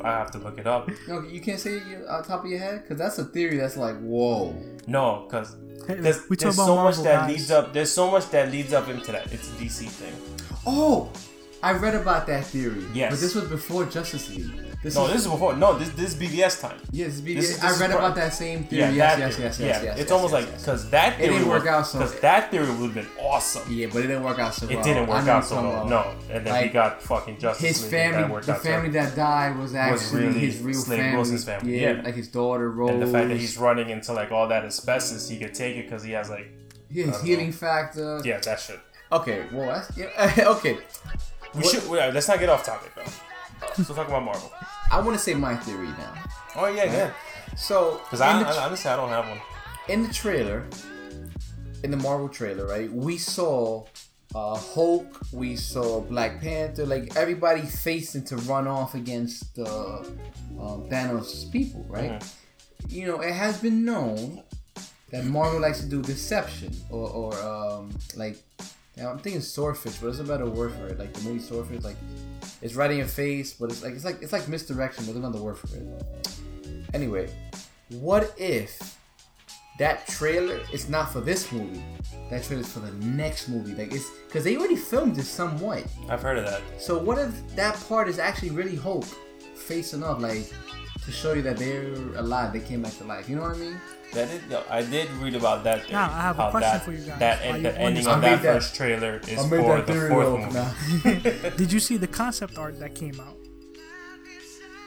I 0.04 0.10
have 0.10 0.30
to 0.32 0.38
look 0.38 0.58
it 0.58 0.68
up. 0.68 0.88
No, 1.08 1.22
you 1.22 1.40
can't 1.40 1.58
say 1.58 1.72
it 1.74 2.06
on 2.08 2.22
top 2.22 2.44
of 2.44 2.50
your 2.50 2.60
head 2.60 2.82
because 2.82 2.96
that's 2.98 3.18
a 3.18 3.24
theory 3.24 3.56
that's 3.56 3.76
like 3.76 3.98
whoa. 4.00 4.54
No, 4.86 5.26
because 5.28 5.56
there's, 5.88 6.28
we 6.28 6.36
there's 6.36 6.54
about 6.54 6.66
so 6.66 6.76
much 6.76 6.96
Marvel, 6.98 7.04
that 7.04 7.20
guys. 7.22 7.30
leads 7.30 7.50
up. 7.50 7.72
There's 7.72 7.92
so 7.92 8.08
much 8.08 8.30
that 8.30 8.52
leads 8.52 8.72
up 8.72 8.88
into 8.88 9.10
that. 9.10 9.32
It's 9.32 9.48
a 9.48 9.52
DC 9.54 9.88
thing. 9.88 10.14
Oh, 10.64 11.10
I 11.60 11.72
read 11.72 11.96
about 11.96 12.28
that 12.28 12.44
theory. 12.44 12.84
Yes. 12.94 13.10
but 13.10 13.18
this 13.20 13.34
was 13.34 13.48
before 13.48 13.84
Justice 13.86 14.30
League. 14.36 14.52
This 14.82 14.96
No, 14.96 15.06
is, 15.06 15.12
this 15.12 15.20
is 15.22 15.28
before. 15.28 15.54
No, 15.54 15.78
this 15.78 15.90
this 15.90 16.12
is 16.12 16.20
BVS 16.20 16.60
time. 16.60 16.76
yes, 16.90 17.20
BVS. 17.20 17.36
this 17.36 17.50
is- 17.50 17.60
this 17.60 17.78
I 17.78 17.80
read 17.80 17.90
about 17.92 18.16
that 18.16 18.34
same 18.34 18.64
theory. 18.64 18.96
Yeah, 18.96 19.16
yes, 19.16 19.18
yes, 19.18 19.36
theory. 19.36 19.46
yes, 19.46 19.60
yeah, 19.60 19.66
yes, 19.66 19.82
yes. 19.84 19.92
it's 19.92 20.00
yes, 20.00 20.10
almost 20.10 20.32
yes, 20.34 20.42
like 20.42 20.50
yes. 20.52 20.60
because 20.62 20.90
that 20.90 21.16
theory 21.18 21.28
it 21.28 21.38
didn't 21.38 21.48
work 21.48 21.62
was- 21.64 21.68
out 21.72 21.86
so- 21.86 21.98
Because 22.00 22.20
that 22.20 22.50
theory 22.50 22.66
would 22.70 22.90
have 22.90 22.94
been 22.94 23.08
awesome. 23.20 23.62
Yeah, 23.72 23.86
but 23.92 23.98
it 23.98 24.08
didn't 24.08 24.24
work 24.24 24.38
out 24.40 24.54
so 24.54 24.66
well. 24.66 24.78
It 24.78 24.82
didn't 24.82 25.04
I 25.04 25.08
work 25.08 25.24
know 25.24 25.32
out 25.34 25.44
so 25.44 25.62
well. 25.62 25.86
No, 25.86 26.14
and 26.30 26.44
then 26.46 26.64
he 26.64 26.68
got 26.70 27.00
fucking 27.00 27.38
Justice 27.38 27.80
His 27.80 27.84
family, 27.88 28.40
the 28.40 28.54
family 28.54 28.90
terrible. 28.90 28.92
that 28.92 29.14
died 29.16 29.56
was 29.56 29.74
actually 29.76 30.26
really 30.26 30.40
his 30.40 30.58
real 30.60 30.74
Slade 30.74 30.98
family. 30.98 31.16
Wilson's 31.16 31.44
family, 31.44 31.78
Yeah, 31.80 31.92
yeah. 31.92 32.02
like 32.02 32.16
his 32.16 32.26
daughter 32.28 32.68
Rose. 32.68 32.90
and 32.90 33.02
the 33.02 33.06
fact 33.06 33.28
that 33.28 33.36
he's 33.38 33.56
running 33.58 33.88
into 33.90 34.12
like 34.12 34.32
all 34.32 34.48
that 34.48 34.64
asbestos, 34.64 35.28
he 35.28 35.38
could 35.38 35.54
take 35.54 35.76
it 35.76 35.84
because 35.84 36.02
he 36.02 36.10
has 36.12 36.28
like 36.28 36.48
his 36.90 37.06
don't 37.10 37.24
healing 37.24 37.52
factor. 37.52 38.20
yeah 38.24 38.38
that 38.40 38.58
shit. 38.58 38.80
Okay, 39.12 39.44
well 39.52 39.66
that's 39.68 39.96
yeah, 39.96 40.08
okay. 40.56 40.76
We 41.54 41.60
What- 41.60 41.66
should. 41.70 41.88
let's 41.88 42.26
not 42.26 42.40
get 42.40 42.48
off 42.48 42.64
topic 42.66 42.92
though. 42.96 43.02
Let's 43.78 43.88
talk 43.88 44.08
about 44.08 44.24
Marvel. 44.24 44.52
I 44.90 45.00
want 45.00 45.16
to 45.16 45.22
say 45.22 45.34
my 45.34 45.56
theory 45.56 45.88
now. 45.88 46.14
Oh 46.56 46.66
yeah, 46.66 46.84
yeah. 46.84 47.10
So 47.56 48.00
Because 48.04 48.20
in 48.20 48.26
I, 48.26 48.42
the, 48.42 48.48
I 48.48 48.64
honestly 48.66 48.90
I 48.90 48.96
don't 48.96 49.08
have 49.08 49.28
one. 49.28 49.40
in 49.88 50.02
the 50.02 50.12
trailer, 50.12 50.66
in 51.82 51.90
the 51.90 51.96
Marvel 51.96 52.28
trailer, 52.28 52.66
right, 52.66 52.90
we 52.92 53.16
saw 53.18 53.84
uh, 54.34 54.56
Hulk, 54.56 55.20
we 55.32 55.56
saw 55.56 56.00
Black 56.00 56.40
Panther, 56.40 56.86
like 56.86 57.16
everybody 57.16 57.62
facing 57.62 58.24
to 58.24 58.36
run 58.36 58.66
off 58.66 58.94
against 58.94 59.54
the 59.54 59.66
uh, 59.66 60.06
Thanos' 60.88 61.50
people, 61.52 61.84
right? 61.88 62.12
Mm-hmm. 62.20 62.94
You 62.94 63.06
know, 63.06 63.20
it 63.20 63.32
has 63.32 63.58
been 63.60 63.84
known 63.84 64.42
that 65.10 65.24
Marvel 65.24 65.60
likes 65.60 65.80
to 65.80 65.86
do 65.86 66.02
deception 66.02 66.74
or, 66.90 67.08
or 67.10 67.34
um, 67.42 67.90
like 68.16 68.38
now 68.96 69.10
I'm 69.10 69.18
thinking 69.18 69.40
swordfish, 69.40 69.96
but 69.96 70.06
there's 70.06 70.20
a 70.20 70.24
better 70.24 70.46
word 70.46 70.72
for 70.72 70.86
it. 70.86 70.98
Like 70.98 71.12
the 71.14 71.22
movie 71.22 71.40
Swordfish, 71.40 71.82
like 71.82 71.96
it's 72.60 72.74
right 72.74 72.90
in 72.90 72.98
your 72.98 73.06
face, 73.06 73.54
but 73.54 73.70
it's 73.70 73.82
like 73.82 73.94
it's 73.94 74.04
like 74.04 74.20
it's 74.20 74.32
like 74.32 74.48
misdirection. 74.48 75.04
There's 75.04 75.16
another 75.16 75.38
word 75.38 75.56
for 75.56 75.68
it. 75.74 75.86
Anyway, 76.92 77.30
what 77.88 78.34
if 78.36 78.98
that 79.78 80.06
trailer 80.06 80.60
is 80.72 80.90
not 80.90 81.10
for 81.10 81.20
this 81.20 81.50
movie? 81.50 81.82
That 82.28 82.44
trailer 82.44 82.62
is 82.62 82.72
for 82.72 82.80
the 82.80 82.92
next 83.06 83.48
movie. 83.48 83.74
Like 83.74 83.94
it's 83.94 84.10
because 84.26 84.44
they 84.44 84.56
already 84.56 84.76
filmed 84.76 85.16
it 85.18 85.24
somewhat. 85.24 85.84
I've 86.10 86.20
heard 86.20 86.36
of 86.36 86.44
that. 86.44 86.60
So 86.78 86.98
what 86.98 87.18
if 87.18 87.56
that 87.56 87.82
part 87.88 88.08
is 88.08 88.18
actually 88.18 88.50
really 88.50 88.76
Hope 88.76 89.06
facing 89.56 90.02
up, 90.02 90.20
like 90.20 90.52
to 91.04 91.10
show 91.10 91.32
you 91.32 91.42
that 91.42 91.56
they're 91.56 91.94
alive, 92.16 92.52
they 92.52 92.60
came 92.60 92.82
back 92.82 92.96
to 92.98 93.04
life. 93.04 93.28
You 93.28 93.36
know 93.36 93.42
what 93.42 93.56
I 93.56 93.58
mean? 93.58 93.80
That 94.12 94.28
is, 94.30 94.42
yo, 94.50 94.62
I 94.68 94.82
did 94.82 95.10
read 95.12 95.34
about 95.34 95.64
that. 95.64 95.80
Theory, 95.82 95.92
Now, 95.92 96.12
I 96.12 96.20
have 96.20 96.38
a 96.38 96.50
question 96.50 96.70
that, 96.72 96.82
for 96.84 96.92
you 96.92 96.98
guys 97.06 97.18
That 97.18 97.40
while 97.40 97.54
and 97.54 97.56
you 97.64 97.70
the 97.70 97.78
ending 97.80 98.06
of 98.06 98.20
that 98.20 98.42
that- 98.42 98.54
first 98.54 98.74
trailer 98.74 99.20
is 99.26 99.46
for 99.48 99.80
the 99.80 100.08
fourth 100.10 100.54
movie. 101.04 101.50
Did 101.56 101.72
you 101.72 101.80
see 101.80 101.96
the 101.96 102.06
concept 102.06 102.58
art 102.58 102.78
that 102.80 102.94
came 102.94 103.18
out? 103.20 103.36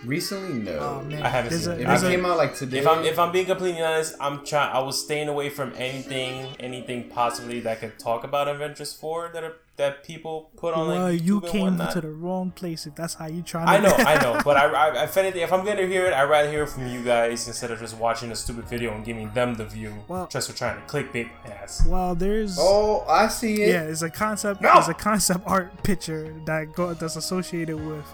Recently, 0.03 0.61
no. 0.61 0.77
Oh 0.77 1.01
man, 1.03 1.23
I 1.23 1.29
haven't 1.29 1.49
there's 1.49 1.63
seen 1.63 1.71
a, 1.71 1.75
it. 1.77 1.81
If 1.81 1.87
there's 1.87 2.03
it 2.03 2.07
a- 2.07 2.09
came 2.11 2.25
out 2.27 2.37
like 2.37 2.53
today, 2.55 2.77
If 2.77 2.87
I'm 2.87 3.03
if 3.03 3.17
I'm 3.17 3.31
being 3.31 3.47
completely 3.47 3.81
honest, 3.81 4.13
I'm 4.19 4.45
trying. 4.45 4.71
I 4.75 4.79
was 4.79 5.03
staying 5.03 5.29
away 5.29 5.49
from 5.49 5.73
anything 5.77 6.55
anything 6.59 7.09
possibly 7.09 7.59
that 7.61 7.79
could 7.79 7.97
talk 7.97 8.23
about 8.23 8.47
Avengers 8.47 8.93
four 8.93 9.31
that 9.33 9.43
are, 9.43 9.53
that 9.77 10.03
people 10.03 10.51
put 10.55 10.73
on 10.73 10.87
like 10.87 10.97
well, 10.97 11.11
YouTube 11.11 11.25
you 11.25 11.41
came 11.41 11.77
to 11.77 11.99
the 11.99 12.09
wrong 12.09 12.49
place 12.51 12.85
if 12.87 12.95
that's 12.95 13.13
how 13.15 13.27
you 13.27 13.41
trying. 13.41 13.65
To 13.65 13.71
I 13.71 13.79
know, 13.79 13.95
I 13.97 14.21
know, 14.21 14.41
but 14.43 14.55
I, 14.55 14.65
I, 14.67 15.03
if 15.03 15.17
anything, 15.17 15.41
if 15.41 15.51
I'm 15.51 15.65
gonna 15.65 15.85
hear 15.85 16.05
it, 16.05 16.13
I'd 16.13 16.29
rather 16.29 16.49
hear 16.49 16.63
it 16.63 16.69
from 16.69 16.87
you 16.87 17.03
guys 17.03 17.47
instead 17.47 17.71
of 17.71 17.79
just 17.79 17.97
watching 17.97 18.31
a 18.31 18.35
stupid 18.35 18.65
video 18.65 18.93
and 18.93 19.03
giving 19.03 19.29
them 19.33 19.55
the 19.55 19.65
view 19.65 19.93
Well- 20.07 20.27
just 20.27 20.49
for 20.49 20.57
trying 20.57 20.79
to 20.79 20.87
clickbait 20.87 21.29
my 21.43 21.51
ass. 21.53 21.85
well, 21.85 22.15
there's 22.15 22.57
oh, 22.59 23.03
I 23.07 23.27
see 23.27 23.63
it. 23.63 23.69
yeah, 23.69 23.83
it's 23.83 24.01
a 24.01 24.09
concept. 24.09 24.61
No! 24.61 24.73
There's 24.75 24.87
a 24.87 24.93
concept 24.93 25.43
art 25.45 25.83
picture 25.83 26.33
that 26.45 26.73
go 26.73 26.93
that's 26.93 27.17
associated 27.17 27.75
with 27.75 28.05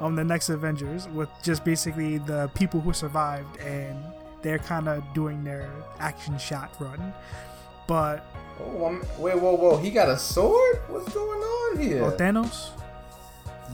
um 0.00 0.14
the 0.14 0.24
next 0.24 0.48
Avengers 0.48 1.08
with 1.08 1.28
just 1.42 1.64
basically 1.64 2.18
the 2.18 2.48
people 2.54 2.80
who 2.80 2.92
survived 2.92 3.58
and 3.58 3.98
they're 4.42 4.58
kind 4.58 4.88
of 4.88 5.02
doing 5.12 5.42
their 5.44 5.70
action 5.98 6.38
shot 6.38 6.74
run. 6.78 7.12
But 7.86 8.24
Oh, 8.60 9.00
wait, 9.18 9.38
whoa, 9.38 9.54
whoa! 9.54 9.76
He 9.76 9.90
got 9.90 10.08
a 10.08 10.18
sword? 10.18 10.80
What's 10.88 11.12
going 11.12 11.40
on 11.40 11.78
here? 11.78 12.02
well, 12.02 12.16
Thanos, 12.16 12.70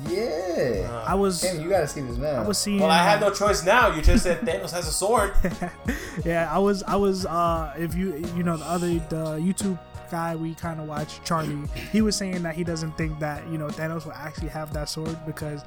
yeah. 0.09 1.05
I 1.07 1.15
was 1.15 1.41
Damn, 1.41 1.61
you 1.61 1.69
gotta 1.69 1.89
see 1.89 2.01
this 2.01 2.17
now. 2.17 2.43
I 2.43 2.47
was 2.47 2.59
seeing. 2.59 2.81
Well, 2.81 2.91
I 2.91 3.03
had 3.03 3.23
uh, 3.23 3.29
no 3.29 3.35
choice 3.35 3.65
now. 3.65 3.95
You 3.95 4.03
just 4.03 4.23
said 4.25 4.41
Thanos 4.41 4.73
has 4.73 4.87
a 4.87 4.93
sword. 4.93 5.35
yeah, 6.25 6.53
I 6.53 6.59
was, 6.59 6.83
I 6.83 6.97
was, 6.97 7.27
uh, 7.27 7.75
if 7.79 7.95
you, 7.95 8.17
you 8.37 8.43
know, 8.43 8.57
the 8.57 8.67
other, 8.67 8.89
the 8.89 9.39
YouTube 9.39 9.79
guy 10.11 10.37
we 10.37 10.55
kind 10.55 10.81
of 10.81 10.87
watch, 10.87 11.23
Charlie, 11.25 11.59
he 11.93 12.03
was 12.03 12.17
saying 12.17 12.43
that 12.43 12.55
he 12.55 12.65
doesn't 12.65 12.97
think 12.97 13.19
that, 13.21 13.47
you 13.49 13.59
know, 13.59 13.69
Thanos 13.69 14.05
will 14.05 14.13
actually 14.13 14.49
have 14.49 14.73
that 14.73 14.89
sword 14.89 15.19
because 15.27 15.65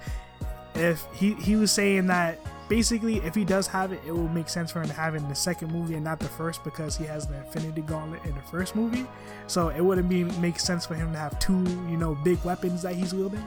if 0.76 1.06
he, 1.14 1.34
he 1.36 1.56
was 1.56 1.72
saying 1.72 2.08
that 2.08 2.40
basically 2.70 3.18
if 3.18 3.36
he 3.36 3.44
does 3.44 3.68
have 3.68 3.92
it, 3.92 4.00
it 4.06 4.12
will 4.12 4.30
make 4.30 4.48
sense 4.48 4.72
for 4.72 4.82
him 4.82 4.88
to 4.88 4.94
have 4.94 5.16
it 5.16 5.18
in 5.18 5.28
the 5.28 5.36
second 5.36 5.72
movie 5.74 5.96
and 5.96 6.04
not 6.04 6.20
the 6.20 6.28
first 6.28 6.64
because 6.64 6.96
he 6.96 7.04
has 7.06 7.28
the 7.28 7.36
Infinity 7.36 7.82
Gauntlet 7.82 8.24
in 8.24 8.36
the 8.36 8.42
first 8.44 8.76
movie. 8.76 9.06
So 9.48 9.70
it 9.70 9.82
wouldn't 9.82 10.08
be 10.08 10.24
make 10.24 10.60
sense 10.60 10.86
for 10.86 10.94
him 10.94 11.12
to 11.12 11.18
have 11.18 11.38
two, 11.40 11.64
you 11.90 11.98
know, 11.98 12.16
big 12.24 12.42
weapons 12.46 12.84
that 12.84 12.96
he's 12.96 13.14
wielding. 13.14 13.46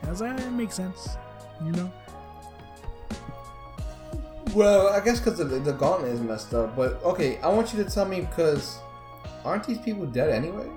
And 0.00 0.08
I 0.08 0.10
was 0.10 0.20
like, 0.20 0.38
eh, 0.38 0.46
it 0.46 0.52
makes 0.52 0.76
sense, 0.76 1.16
you 1.64 1.72
know. 1.72 1.90
Well, 4.54 4.88
I 4.88 5.00
guess 5.00 5.18
because 5.18 5.38
the, 5.38 5.44
the 5.44 5.72
gauntlet 5.72 6.12
is 6.12 6.20
messed 6.20 6.54
up. 6.54 6.76
But 6.76 7.02
okay, 7.02 7.38
I 7.38 7.48
want 7.48 7.72
you 7.72 7.82
to 7.82 7.90
tell 7.90 8.06
me 8.06 8.20
because 8.20 8.78
aren't 9.44 9.64
these 9.64 9.78
people 9.78 10.06
dead 10.06 10.30
anyway? 10.30 10.68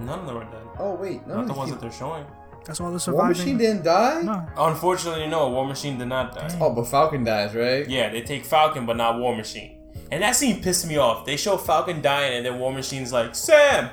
None 0.00 0.20
of 0.20 0.26
them 0.26 0.36
are 0.36 0.44
dead. 0.44 0.66
Oh 0.78 0.94
wait, 0.94 1.26
none 1.26 1.36
Not 1.36 1.42
of 1.42 1.46
the 1.46 1.52
these 1.52 1.58
ones 1.58 1.70
that 1.72 1.80
they're 1.80 1.92
showing. 1.92 2.26
That's 2.66 2.80
all 2.80 2.90
the 2.90 3.12
War. 3.12 3.28
Machine 3.28 3.56
didn't 3.58 3.84
die. 3.84 4.22
No, 4.22 4.44
Unfortunately, 4.56 5.28
no. 5.28 5.48
War 5.50 5.64
Machine 5.66 5.98
did 5.98 6.06
not 6.08 6.34
die. 6.34 6.48
Oh, 6.60 6.74
but 6.74 6.84
Falcon 6.88 7.22
dies, 7.24 7.54
right? 7.54 7.88
Yeah, 7.88 8.10
they 8.10 8.22
take 8.22 8.44
Falcon, 8.44 8.84
but 8.86 8.96
not 8.96 9.18
War 9.20 9.36
Machine. 9.36 9.78
And 10.10 10.22
that 10.22 10.34
scene 10.36 10.60
pissed 10.62 10.86
me 10.88 10.96
off. 10.96 11.24
They 11.24 11.36
show 11.36 11.56
Falcon 11.56 12.02
dying, 12.02 12.36
and 12.38 12.44
then 12.46 12.58
War 12.58 12.72
Machine's 12.72 13.12
like, 13.12 13.34
Sam! 13.34 13.88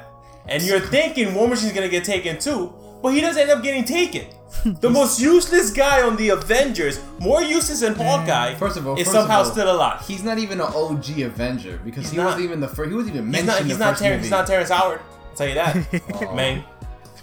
And 0.47 0.61
you're 0.63 0.79
thinking 0.95 1.33
War 1.35 1.47
Machine's 1.47 1.73
gonna 1.73 1.87
get 1.89 2.03
taken 2.03 2.39
too, 2.39 2.73
but 3.01 3.13
he 3.13 3.21
doesn't 3.21 3.41
end 3.41 3.51
up 3.51 3.61
getting 3.63 3.83
taken. 3.85 4.25
The 4.65 4.89
most 4.89 5.19
useless 5.19 5.71
guy 5.71 6.03
on 6.03 6.15
the 6.15 6.29
Avengers, 6.29 6.99
more 7.19 7.41
useless 7.41 7.79
than 7.81 7.95
Hawkeye, 7.95 8.53
First 8.55 8.77
of 8.77 8.87
all, 8.87 8.95
is 8.97 9.05
first 9.05 9.15
of 9.17 9.21
somehow 9.23 9.39
all, 9.39 9.45
still 9.45 9.71
alive. 9.75 10.05
He's 10.07 10.23
not 10.23 10.37
even 10.37 10.61
an 10.61 10.67
OG 10.67 11.19
Avenger 11.21 11.79
because 11.83 12.03
He's 12.03 12.11
he 12.11 12.17
not. 12.17 12.25
wasn't 12.25 12.43
even 12.45 12.59
the 12.59 12.67
first. 12.67 12.89
He 12.91 12.95
wasn't 12.95 13.15
even 13.15 13.33
He's 13.33 13.43
mentioned 13.43 13.47
not. 13.47 13.61
in 13.61 13.65
He's 13.67 13.77
the 13.77 13.83
not. 13.83 13.89
first 13.91 14.01
Terrence. 14.03 14.17
movie. 14.19 14.25
He's 14.25 14.31
not 14.31 14.47
Terrence 14.47 14.69
Howard. 14.69 14.99
I'll 15.31 15.35
tell 15.35 15.47
you 15.47 15.55
that, 15.55 16.35
man. 16.35 16.63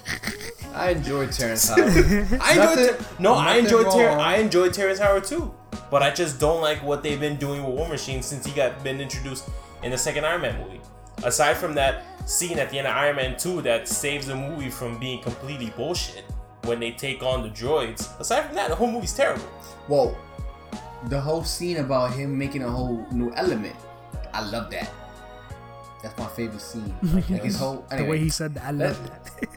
I 0.75 0.91
enjoyed 0.91 1.33
Terrence 1.33 1.69
Howard. 1.69 1.83
I 1.89 1.93
enjoyed. 1.93 2.39
Nothing- 2.41 2.87
Ter- 2.87 3.05
no, 3.19 3.35
I 3.35 3.57
enjoyed. 3.57 3.91
Ter- 3.91 4.11
I 4.11 4.37
enjoyed 4.37 4.73
Terrence 4.75 4.99
Howard 4.99 5.25
too. 5.25 5.53
But 5.91 6.03
I 6.03 6.11
just 6.11 6.39
don't 6.39 6.61
like 6.61 6.83
what 6.85 7.03
they've 7.03 7.19
been 7.19 7.37
doing 7.37 7.65
with 7.65 7.75
War 7.75 7.89
Machine 7.89 8.23
since 8.23 8.47
he 8.47 8.53
got 8.53 8.83
been 8.85 9.01
introduced 9.01 9.49
in 9.83 9.91
the 9.91 9.99
second 9.99 10.25
Iron 10.25 10.43
Man 10.43 10.61
movie. 10.63 10.81
Aside 11.25 11.57
from 11.57 11.75
that 11.75 12.03
scene 12.29 12.59
at 12.59 12.71
the 12.71 12.79
end 12.79 12.87
of 12.87 12.95
Iron 12.97 13.17
Man 13.17 13.37
2 13.37 13.63
that 13.63 13.89
saves 13.89 14.27
the 14.27 14.37
movie 14.37 14.71
from 14.71 14.99
being 14.99 15.21
completely 15.23 15.71
bullshit 15.77 16.25
when 16.65 16.79
they 16.81 16.93
take 16.93 17.23
on 17.23 17.43
the 17.43 17.49
droids. 17.49 18.19
Aside 18.21 18.47
from 18.47 18.55
that, 18.55 18.69
the 18.69 18.77
whole 18.77 18.91
movie's 18.91 19.13
terrible. 19.13 19.45
well, 19.89 20.17
the 21.09 21.21
whole 21.21 21.43
scene 21.43 21.79
about 21.79 22.13
him 22.13 22.37
making 22.39 22.63
a 22.63 22.71
whole 22.71 23.05
new 23.11 23.33
element, 23.35 23.75
I 24.33 24.43
love 24.49 24.71
that. 24.71 24.91
That's 26.03 26.17
my 26.19 26.27
favorite 26.29 26.61
scene. 26.61 26.95
Like 27.03 27.25
his 27.25 27.59
whole. 27.59 27.85
the 27.95 28.05
way 28.05 28.19
he 28.19 28.29
said 28.31 28.55
that, 28.55 28.65
I 28.65 28.71
love 28.71 28.99
that. 29.41 29.49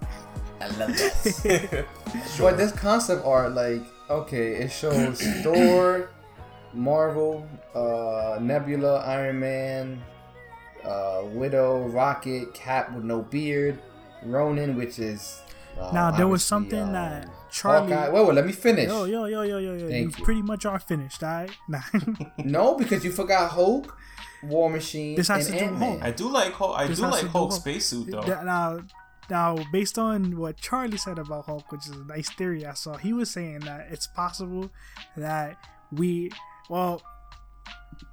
I 0.63 0.67
love 0.77 0.97
that. 0.97 1.85
But 2.39 2.57
this 2.57 2.71
concept 2.71 3.25
art, 3.25 3.53
like, 3.53 3.81
okay, 4.09 4.53
it 4.55 4.71
shows 4.71 5.21
Thor, 5.43 6.09
Marvel, 6.73 7.47
uh, 7.75 8.37
Nebula, 8.41 8.99
Iron 9.05 9.39
Man, 9.39 10.01
uh, 10.83 11.21
Widow, 11.25 11.87
Rocket, 11.87 12.53
Cap 12.53 12.93
with 12.93 13.03
no 13.03 13.21
beard, 13.21 13.79
Ronin, 14.23 14.75
which 14.75 14.99
is. 14.99 15.41
Uh, 15.79 15.91
now 15.91 16.11
there 16.11 16.27
was 16.27 16.43
something 16.43 16.79
um, 16.81 16.93
that 16.93 17.27
Charlie. 17.51 17.91
Hawkeye. 17.91 18.09
Wait, 18.11 18.25
wait, 18.27 18.35
let 18.35 18.45
me 18.45 18.51
finish. 18.51 18.87
Yo, 18.87 19.05
yo, 19.05 19.25
yo, 19.25 19.41
yo, 19.41 19.57
yo, 19.57 19.73
yo. 19.73 19.87
Thank 19.87 20.11
you 20.13 20.19
you. 20.19 20.23
pretty 20.25 20.41
much 20.43 20.65
are 20.65 20.79
finished, 20.79 21.23
alright? 21.23 21.49
Nah. 21.67 21.81
No, 22.37 22.75
because 22.75 23.03
you 23.03 23.11
forgot 23.11 23.51
Hulk, 23.51 23.97
War 24.43 24.69
Machine, 24.69 25.15
This 25.15 25.29
has 25.29 25.47
and 25.49 25.57
to 25.57 25.59
do 25.65 25.69
Ant-Man. 25.71 25.91
Hulk. 25.99 26.03
I 26.03 26.11
do 26.11 26.29
like 26.29 26.53
Hulk. 26.53 26.77
I 26.77 26.87
This 26.87 26.99
do 26.99 27.05
like 27.07 27.21
to 27.21 27.25
do 27.25 27.31
Hulk's 27.31 27.55
with- 27.55 27.61
spacesuit 27.61 28.11
though. 28.11 28.21
Now, 28.43 28.81
now, 29.29 29.57
based 29.71 29.97
on 29.97 30.37
what 30.37 30.57
Charlie 30.57 30.97
said 30.97 31.17
about 31.17 31.45
Hulk, 31.45 31.71
which 31.71 31.87
is 31.87 31.91
a 31.91 32.05
nice 32.05 32.29
theory 32.29 32.65
I 32.65 32.73
saw, 32.73 32.97
he 32.97 33.13
was 33.13 33.29
saying 33.29 33.61
that 33.61 33.87
it's 33.89 34.07
possible 34.07 34.69
that 35.15 35.57
we, 35.91 36.31
well, 36.69 37.01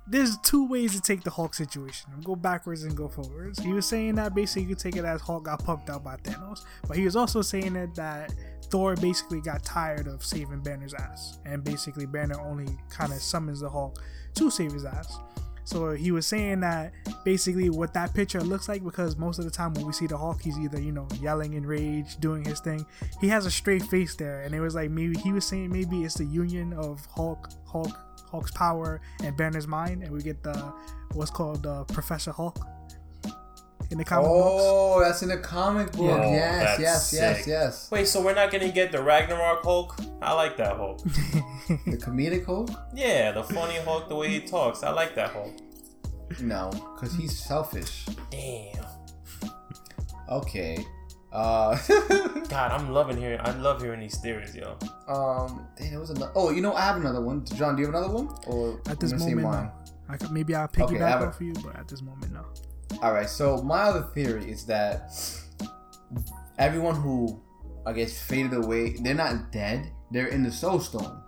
there's 0.07 0.37
two 0.39 0.67
ways 0.67 0.95
to 0.95 1.01
take 1.01 1.23
the 1.23 1.31
Hulk 1.31 1.55
situation. 1.55 2.11
Go 2.25 2.37
backwards 2.37 2.85
and 2.85 2.97
go 2.97 3.09
forwards. 3.09 3.59
He 3.61 3.73
was 3.73 3.87
saying 3.87 4.17
that 4.17 4.35
basically 4.35 4.63
you 4.63 4.69
could 4.69 4.79
take 4.79 4.97
it 4.97 5.05
as 5.05 5.21
Hulk 5.21 5.45
got 5.45 5.65
punked 5.65 5.89
out 5.89 6.05
by 6.05 6.17
Thanos, 6.17 6.65
but 6.87 6.97
he 6.97 7.05
was 7.05 7.17
also 7.17 7.43
saying 7.43 7.75
that 7.75 7.95
that 7.95 8.35
Thor 8.71 8.95
basically 8.97 9.41
got 9.41 9.65
tired 9.65 10.07
of 10.07 10.25
saving 10.25 10.63
Banner's 10.63 10.95
ass, 10.95 11.39
and 11.45 11.65
basically 11.65 12.07
Banner 12.07 12.41
only 12.41 12.69
kind 12.89 13.13
of 13.13 13.19
summons 13.21 13.61
the 13.61 13.71
Hulk 13.71 14.03
to 14.35 14.51
save 14.51 14.73
his 14.73 14.85
ass. 14.85 15.19
So 15.65 15.93
he 15.93 16.11
was 16.11 16.27
saying 16.27 16.61
that 16.61 16.93
basically 17.25 17.71
what 17.71 17.95
that 17.95 18.15
picture 18.15 18.41
looks 18.41 18.69
like 18.69 18.85
because 18.85 19.17
most 19.17 19.39
of 19.39 19.45
the 19.45 19.51
time 19.51 19.75
when 19.75 19.87
we 19.87 19.93
see 19.93 20.07
the 20.07 20.17
Hulk, 20.17 20.43
he's 20.43 20.59
either 20.59 20.81
you 20.81 20.93
know 20.93 21.07
yelling 21.21 21.55
in 21.55 21.67
rage, 21.67 22.17
doing 22.19 22.45
his 22.45 22.61
thing. 22.61 22.85
He 23.21 23.29
has 23.29 23.47
a 23.47 23.51
straight 23.51 23.83
face 23.85 24.15
there, 24.17 24.43
and 24.43 24.55
it 24.55 24.61
was 24.61 24.75
like 24.75 24.91
maybe 24.91 25.19
he 25.19 25.33
was 25.33 25.47
saying 25.47 25.71
maybe 25.71 26.05
it's 26.05 26.15
the 26.15 26.25
union 26.25 26.73
of 26.73 27.05
Hulk, 27.07 27.49
Hulk, 27.67 27.97
Hulk's 28.31 28.51
power 28.53 29.01
and 29.23 29.37
Banner's 29.37 29.67
mind, 29.67 30.03
and 30.03 30.13
we 30.13 30.23
get 30.23 30.43
the 30.43 30.73
what's 31.15 31.31
called 31.31 31.67
uh, 31.67 31.85
Professor 31.85 32.33
Hulk 32.33 32.59
in 33.91 33.99
the 33.99 34.05
comic 34.05 34.27
books. 34.29 34.63
Oh, 34.67 35.01
that's 35.01 35.23
in 35.23 35.29
the 35.31 35.39
comic 35.39 35.93
book. 35.93 36.03
Yeah. 36.07 36.25
Oh, 36.25 36.33
yes, 36.33 36.79
yes, 36.81 37.13
yes, 37.13 37.37
sick. 37.39 37.47
yes. 37.47 37.91
Wait, 37.91 38.07
so 38.09 38.23
we're 38.23 38.35
not 38.35 38.51
gonna 38.51 38.71
get 38.71 38.93
the 38.93 39.03
Ragnarok 39.03 39.63
Hulk? 39.65 39.97
I 40.23 40.33
like 40.35 40.57
that 40.59 40.77
Hulk. 40.77 41.01
The 41.87 41.97
comedic 41.97 42.47
Hulk? 42.47 42.69
Yeah, 42.95 43.31
the 43.33 43.45
funny 43.45 43.77
Hulk, 43.79 44.09
the 44.09 44.17
way 44.17 44.29
he 44.29 44.41
talks. 44.41 44.83
I 44.83 44.91
like 44.91 45.15
that 45.15 45.31
Hulk. 45.31 45.53
No, 46.41 46.71
because 46.95 47.15
he's 47.15 47.39
selfish. 47.39 48.07
Damn. 48.31 48.85
Okay. 50.29 50.85
Uh, 51.33 51.77
God, 52.49 52.73
I'm 52.73 52.91
loving 52.93 53.17
hearing. 53.17 53.39
I 53.41 53.53
love 53.53 53.81
hearing 53.83 54.01
these 54.01 54.19
theories, 54.19 54.55
yo. 54.55 54.77
um, 55.09 55.67
dang, 55.77 55.91
there 55.91 56.01
was 56.01 56.11
another. 56.11 56.33
Oh, 56.35 56.51
you 56.51 56.61
know, 56.61 56.75
I 56.75 56.81
have 56.83 56.97
another 56.97 57.21
one. 57.21 57.45
John, 57.45 57.77
do 57.77 57.83
you 57.83 57.87
have 57.87 57.95
another 57.95 58.13
one? 58.13 58.29
Or 58.49 58.81
At 58.89 58.99
this 58.99 59.13
I'm 59.13 59.19
gonna 59.19 59.31
say 59.31 59.35
moment, 59.35 59.71
no. 59.87 59.93
I 60.13 60.17
could, 60.17 60.33
maybe 60.33 60.55
I'll 60.57 60.67
pick 60.67 60.85
Okay, 60.85 60.95
you 60.95 60.99
back 61.01 61.11
have 61.13 61.23
a- 61.23 61.27
off 61.27 61.37
of 61.41 61.43
you, 61.47 61.53
but 61.65 61.77
at 61.77 61.87
this 61.87 62.03
moment, 62.03 62.33
no. 62.33 62.45
All 63.03 63.13
right. 63.13 63.29
So 63.29 63.63
my 63.63 63.83
other 63.83 64.03
theory 64.15 64.51
is 64.51 64.67
that 64.67 65.13
everyone 66.59 66.97
who, 66.97 67.41
I 67.87 67.93
guess, 67.93 68.21
faded 68.21 68.55
away, 68.55 68.95
they're 69.01 69.15
not 69.15 69.53
dead. 69.53 69.91
They're 70.11 70.27
in 70.29 70.43
the 70.43 70.51
Soul 70.53 70.81
Stone. 70.81 71.23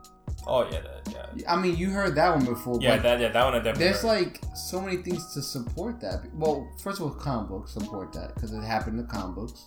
Oh 0.46 0.68
yeah, 0.70 0.80
that, 0.80 1.30
yeah. 1.36 1.52
I 1.52 1.60
mean, 1.60 1.76
you 1.76 1.90
heard 1.90 2.16
that 2.16 2.34
one 2.34 2.44
before. 2.44 2.78
Yeah, 2.80 2.96
but 2.96 3.02
that 3.04 3.20
yeah, 3.20 3.28
that 3.28 3.44
one 3.44 3.54
I 3.54 3.58
definitely. 3.58 3.84
There's 3.84 4.02
heard. 4.02 4.08
like 4.08 4.40
so 4.56 4.80
many 4.80 4.96
things 4.96 5.32
to 5.34 5.42
support 5.42 6.00
that. 6.00 6.22
Well, 6.34 6.68
first 6.82 6.98
of 7.00 7.06
all, 7.06 7.10
comic 7.12 7.48
books 7.48 7.72
support 7.72 8.12
that 8.14 8.34
because 8.34 8.52
it 8.52 8.60
happened 8.62 8.98
in 8.98 9.06
the 9.06 9.12
comic 9.12 9.36
books. 9.36 9.66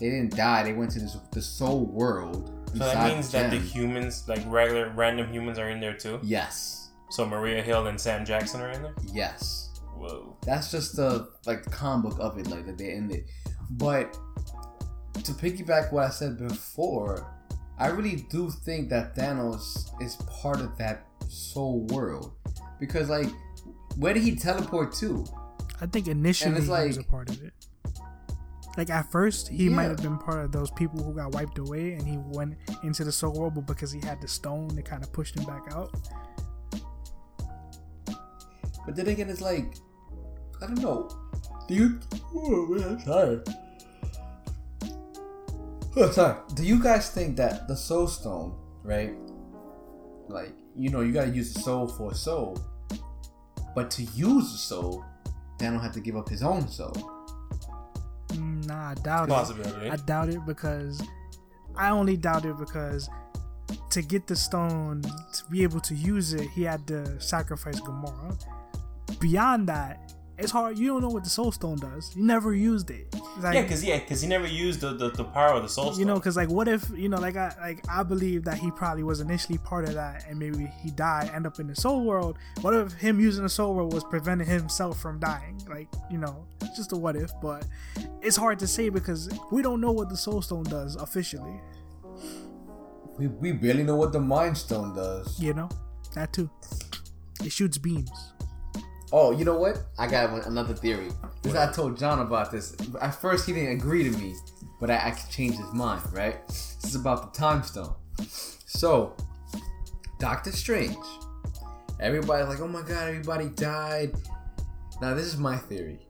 They 0.00 0.06
didn't 0.10 0.34
die. 0.34 0.62
They 0.64 0.72
went 0.72 0.90
to 0.92 0.98
this 1.00 1.16
the 1.30 1.42
soul 1.42 1.84
world. 1.84 2.50
so 2.72 2.78
that 2.78 3.12
means 3.12 3.30
that 3.32 3.50
the 3.50 3.58
humans, 3.58 4.24
like 4.26 4.40
regular 4.46 4.88
random 4.90 5.30
humans, 5.30 5.58
are 5.58 5.68
in 5.68 5.78
there 5.78 5.94
too. 5.94 6.18
yes, 6.22 6.90
So 7.10 7.26
Maria 7.26 7.62
Hill 7.62 7.86
and 7.86 8.00
Sam 8.00 8.24
Jackson 8.24 8.60
are 8.62 8.70
in 8.70 8.82
there. 8.82 8.94
yes. 9.12 9.63
Whoa. 10.04 10.36
That's 10.44 10.70
just 10.70 10.96
the 10.96 11.28
like 11.46 11.64
the 11.64 11.70
comic 11.70 12.10
book 12.10 12.20
of 12.20 12.38
it, 12.38 12.48
like 12.48 12.66
that 12.66 12.76
they 12.76 12.90
ended. 12.90 13.24
But 13.70 14.12
to 15.14 15.32
piggyback 15.32 15.92
what 15.92 16.04
I 16.04 16.10
said 16.10 16.36
before, 16.36 17.32
I 17.78 17.88
really 17.88 18.26
do 18.28 18.50
think 18.50 18.90
that 18.90 19.16
Thanos 19.16 19.90
is 20.02 20.16
part 20.42 20.60
of 20.60 20.76
that 20.76 21.06
soul 21.28 21.86
world 21.86 22.32
because 22.78 23.08
like 23.08 23.28
where 23.96 24.12
did 24.12 24.22
he 24.22 24.36
teleport 24.36 24.92
to? 24.96 25.24
I 25.80 25.86
think 25.86 26.08
initially 26.08 26.56
it's 26.56 26.66
he 26.66 26.70
was 26.70 26.98
a 26.98 27.04
part 27.04 27.30
of 27.30 27.42
it. 27.42 27.52
Like 28.76 28.90
at 28.90 29.10
first, 29.10 29.48
he 29.48 29.68
might 29.68 29.84
have 29.84 30.02
been 30.02 30.18
part 30.18 30.44
of 30.44 30.52
those 30.52 30.70
people 30.72 31.02
who 31.02 31.14
got 31.14 31.32
wiped 31.32 31.58
away, 31.58 31.92
and 31.92 32.06
he 32.06 32.18
went 32.18 32.56
into 32.82 33.04
the 33.04 33.12
soul 33.12 33.32
world, 33.32 33.54
but 33.54 33.66
because 33.66 33.92
he 33.92 34.00
had 34.00 34.20
the 34.20 34.26
stone, 34.26 34.76
it 34.76 34.84
kind 34.84 35.02
of 35.04 35.12
pushed 35.12 35.38
him 35.38 35.44
back 35.44 35.62
out. 35.72 35.94
But 38.84 38.96
then 38.96 39.06
again, 39.06 39.30
it's 39.30 39.40
like 39.40 39.74
I 40.62 40.66
don't 40.66 40.80
know. 40.80 41.08
Do 41.68 41.74
you? 41.74 42.00
Oh 42.34 42.66
man, 42.66 43.00
sorry. 43.00 43.40
Oh, 45.96 46.10
sorry. 46.10 46.36
Do 46.54 46.64
you 46.64 46.82
guys 46.82 47.10
think 47.10 47.36
that 47.36 47.68
the 47.68 47.76
Soul 47.76 48.06
Stone, 48.08 48.56
right? 48.82 49.14
Like 50.28 50.52
you 50.76 50.90
know, 50.90 51.00
you 51.02 51.12
gotta 51.12 51.30
use 51.30 51.52
the 51.54 51.60
soul 51.60 51.86
for 51.86 52.10
a 52.10 52.14
soul, 52.14 52.58
but 53.74 53.90
to 53.92 54.02
use 54.02 54.50
the 54.52 54.58
soul, 54.58 55.04
Thanos 55.58 55.82
had 55.82 55.92
to 55.94 56.00
give 56.00 56.16
up 56.16 56.28
his 56.28 56.42
own 56.42 56.66
soul. 56.68 56.92
Mm, 58.28 58.66
Nah, 58.66 58.90
I 58.90 58.94
doubt 58.94 59.28
it. 59.28 59.32
Possibility. 59.32 59.90
I 59.90 59.96
doubt 59.96 60.30
it 60.30 60.44
because 60.46 61.00
I 61.76 61.90
only 61.90 62.16
doubt 62.16 62.44
it 62.44 62.56
because 62.58 63.08
to 63.90 64.02
get 64.02 64.26
the 64.26 64.34
stone 64.34 65.02
to 65.02 65.44
be 65.50 65.62
able 65.62 65.80
to 65.80 65.94
use 65.94 66.32
it, 66.32 66.48
he 66.50 66.62
had 66.62 66.86
to 66.88 67.20
sacrifice 67.20 67.78
Gamora. 67.80 68.36
Beyond 69.20 69.68
that, 69.68 70.13
it's 70.38 70.50
hard. 70.50 70.78
You 70.78 70.88
don't 70.88 71.02
know 71.02 71.08
what 71.08 71.22
the 71.24 71.30
Soul 71.30 71.52
Stone 71.52 71.76
does. 71.78 72.14
You 72.16 72.24
never 72.24 72.52
used 72.54 72.90
it. 72.90 73.14
Like, 73.40 73.54
yeah, 73.54 73.66
cause 73.68 73.84
yeah, 73.84 73.98
cause 74.00 74.20
he 74.20 74.28
never 74.28 74.46
used 74.46 74.80
the, 74.80 74.94
the, 74.94 75.10
the 75.10 75.24
power 75.24 75.54
of 75.54 75.62
the 75.62 75.68
soul 75.68 75.86
stone. 75.92 75.98
you 75.98 76.04
know 76.06 76.14
because 76.16 76.36
like 76.36 76.48
what 76.48 76.68
if 76.68 76.88
you 76.96 77.08
know 77.08 77.18
like 77.18 77.36
i 77.36 77.52
like 77.60 77.84
i 77.88 78.02
believe 78.04 78.44
that 78.44 78.58
he 78.58 78.70
probably 78.70 79.02
was 79.02 79.18
initially 79.20 79.58
part 79.58 79.84
of 79.88 79.94
that 79.94 80.24
and 80.28 80.38
maybe 80.38 80.70
he 80.82 80.90
died 80.92 81.30
end 81.34 81.44
up 81.46 81.58
in 81.58 81.66
the 81.66 81.74
soul 81.74 82.04
world 82.04 82.38
what 82.60 82.72
if 82.74 82.92
him 82.92 83.18
using 83.18 83.42
the 83.42 83.48
soul 83.48 83.74
world 83.74 83.92
was 83.92 84.04
preventing 84.04 84.46
himself 84.46 85.00
from 85.00 85.18
dying 85.18 85.60
like 85.68 85.88
you 86.10 86.16
know 86.18 86.46
just 86.76 86.92
a 86.92 86.96
what 86.96 87.16
if 87.16 87.32
but 87.42 87.66
it's 88.22 88.36
hard 88.36 88.56
to 88.58 88.68
say 88.68 88.88
because 88.88 89.28
we 89.50 89.62
don't 89.62 89.80
know 89.80 89.90
what 89.92 90.08
the 90.08 90.16
soul 90.16 90.40
stone 90.40 90.62
does 90.64 90.94
officially 90.96 91.60
We, 93.18 93.26
we 93.28 93.52
barely 93.52 93.82
know 93.82 93.96
what 93.96 94.12
the 94.12 94.20
Mind 94.20 94.56
Stone 94.56 94.94
does. 94.94 95.38
you 95.40 95.54
know 95.54 95.68
that 96.14 96.32
too 96.32 96.48
it 97.42 97.50
shoots 97.50 97.78
beams 97.78 98.32
Oh, 99.16 99.30
you 99.30 99.44
know 99.44 99.56
what? 99.56 99.78
I 99.96 100.08
got 100.08 100.32
one, 100.32 100.40
another 100.40 100.74
theory. 100.74 101.08
Because 101.40 101.56
I 101.56 101.72
told 101.72 101.96
John 101.96 102.18
about 102.18 102.50
this. 102.50 102.76
At 103.00 103.12
first, 103.12 103.46
he 103.46 103.52
didn't 103.52 103.76
agree 103.76 104.02
to 104.02 104.10
me, 104.18 104.34
but 104.80 104.90
I, 104.90 104.96
I 104.96 105.10
changed 105.30 105.56
his 105.56 105.72
mind. 105.72 106.02
Right? 106.12 106.44
This 106.48 106.78
is 106.82 106.96
about 106.96 107.32
the 107.32 107.38
Time 107.38 107.62
Stone. 107.62 107.94
So, 108.26 109.14
Doctor 110.18 110.50
Strange. 110.50 110.96
Everybody's 112.00 112.48
like, 112.48 112.60
"Oh 112.60 112.66
my 112.66 112.82
God, 112.82 113.06
everybody 113.06 113.50
died." 113.50 114.16
Now, 115.00 115.14
this 115.14 115.26
is 115.26 115.36
my 115.36 115.58
theory. 115.58 116.08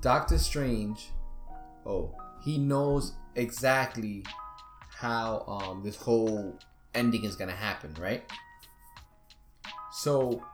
Doctor 0.00 0.38
Strange. 0.38 1.10
Oh, 1.84 2.14
he 2.44 2.58
knows 2.58 3.14
exactly 3.34 4.22
how 4.88 5.40
um 5.48 5.82
this 5.82 5.96
whole 5.96 6.56
ending 6.94 7.24
is 7.24 7.34
gonna 7.34 7.50
happen, 7.50 7.92
right? 7.98 8.22
So 9.90 10.44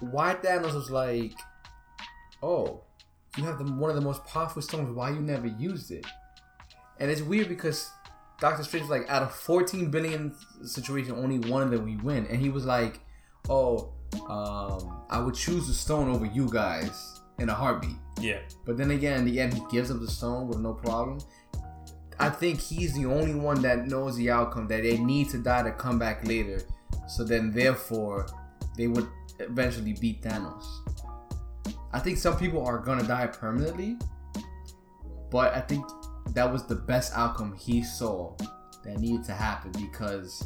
why 0.00 0.34
Thanos 0.34 0.74
was 0.74 0.90
like, 0.90 1.32
"Oh, 2.42 2.82
you 3.36 3.44
have 3.44 3.58
the, 3.58 3.64
one 3.64 3.90
of 3.90 3.96
the 3.96 4.02
most 4.02 4.24
powerful 4.24 4.62
stones. 4.62 4.90
Why 4.90 5.10
you 5.10 5.20
never 5.20 5.46
used 5.46 5.90
it?" 5.90 6.06
And 6.98 7.10
it's 7.10 7.22
weird 7.22 7.48
because 7.48 7.90
Doctor 8.40 8.62
Strange 8.62 8.88
was 8.88 8.90
like, 8.90 9.08
out 9.08 9.22
of 9.22 9.34
14 9.34 9.90
billion 9.90 10.34
situation, 10.62 11.12
only 11.12 11.38
one 11.38 11.62
of 11.62 11.70
them 11.70 11.84
we 11.84 11.96
win, 11.96 12.26
and 12.26 12.40
he 12.40 12.50
was 12.50 12.64
like, 12.64 13.00
"Oh, 13.48 13.92
um, 14.28 15.04
I 15.10 15.20
would 15.20 15.34
choose 15.34 15.66
the 15.66 15.74
stone 15.74 16.08
over 16.10 16.26
you 16.26 16.48
guys 16.50 17.20
in 17.38 17.48
a 17.48 17.54
heartbeat." 17.54 17.96
yeah, 18.20 18.40
But 18.66 18.76
then 18.76 18.90
again, 18.90 19.20
in 19.20 19.24
the 19.24 19.40
end, 19.40 19.54
he 19.54 19.62
gives 19.70 19.90
up 19.90 20.00
the 20.00 20.10
stone 20.10 20.48
with 20.48 20.58
no 20.58 20.74
problem. 20.74 21.20
I 22.18 22.28
think 22.28 22.60
he's 22.60 22.92
the 22.94 23.06
only 23.06 23.34
one 23.34 23.62
that 23.62 23.86
knows 23.86 24.16
the 24.16 24.30
outcome 24.30 24.68
that 24.68 24.82
they 24.82 24.98
need 24.98 25.30
to 25.30 25.38
die 25.38 25.62
to 25.62 25.72
come 25.72 25.98
back 25.98 26.26
later. 26.26 26.60
So 27.08 27.24
then, 27.24 27.50
therefore, 27.50 28.26
they 28.76 28.88
would 28.88 29.08
eventually 29.40 29.94
beat 29.94 30.22
Thanos. 30.22 30.64
I 31.92 31.98
think 31.98 32.18
some 32.18 32.36
people 32.38 32.64
are 32.64 32.78
gonna 32.78 33.02
die 33.06 33.26
permanently, 33.26 33.96
but 35.30 35.54
I 35.54 35.60
think 35.60 35.84
that 36.34 36.50
was 36.50 36.64
the 36.66 36.76
best 36.76 37.12
outcome 37.16 37.54
he 37.56 37.82
saw 37.82 38.36
that 38.84 38.98
needed 38.98 39.24
to 39.24 39.32
happen 39.32 39.72
because 39.72 40.42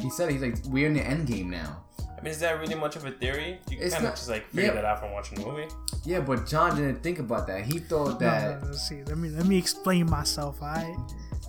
he 0.00 0.08
said 0.10 0.30
he's 0.30 0.42
like 0.42 0.56
we're 0.66 0.86
in 0.86 0.94
the 0.94 1.02
end 1.02 1.26
game 1.26 1.50
now. 1.50 1.84
I 2.16 2.20
mean, 2.20 2.32
is 2.32 2.40
that 2.40 2.58
really 2.58 2.74
much 2.74 2.96
of 2.96 3.04
a 3.04 3.12
theory? 3.12 3.60
You 3.70 3.78
It's 3.80 3.94
kind 3.94 4.04
of 4.06 4.10
not- 4.10 4.16
just 4.16 4.28
like 4.28 4.46
figure 4.48 4.64
yeah. 4.70 4.72
that 4.74 4.84
out 4.84 4.98
from 5.00 5.12
watching 5.12 5.38
the 5.40 5.46
movie. 5.46 5.68
Yeah, 6.04 6.20
but 6.20 6.46
John 6.46 6.74
didn't 6.76 7.02
think 7.02 7.18
about 7.20 7.46
that. 7.48 7.64
He 7.64 7.78
thought 7.78 8.18
that 8.20 8.60
no, 8.62 8.66
let's 8.68 8.88
see 8.88 9.02
let 9.04 9.18
me 9.18 9.28
let 9.30 9.46
me 9.46 9.56
explain 9.58 10.08
myself 10.08 10.60
all 10.62 10.68
right 10.68 10.96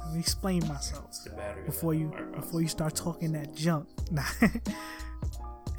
let 0.06 0.14
me 0.14 0.20
explain 0.20 0.68
myself 0.68 1.06
It's 1.10 1.24
the 1.24 1.30
battery. 1.32 1.64
before 1.66 1.94
you 1.94 2.12
before 2.36 2.62
you 2.62 2.68
start 2.68 2.96
talking 2.96 3.32
that 3.34 3.56
junk. 3.56 3.88
Nah. 4.12 4.24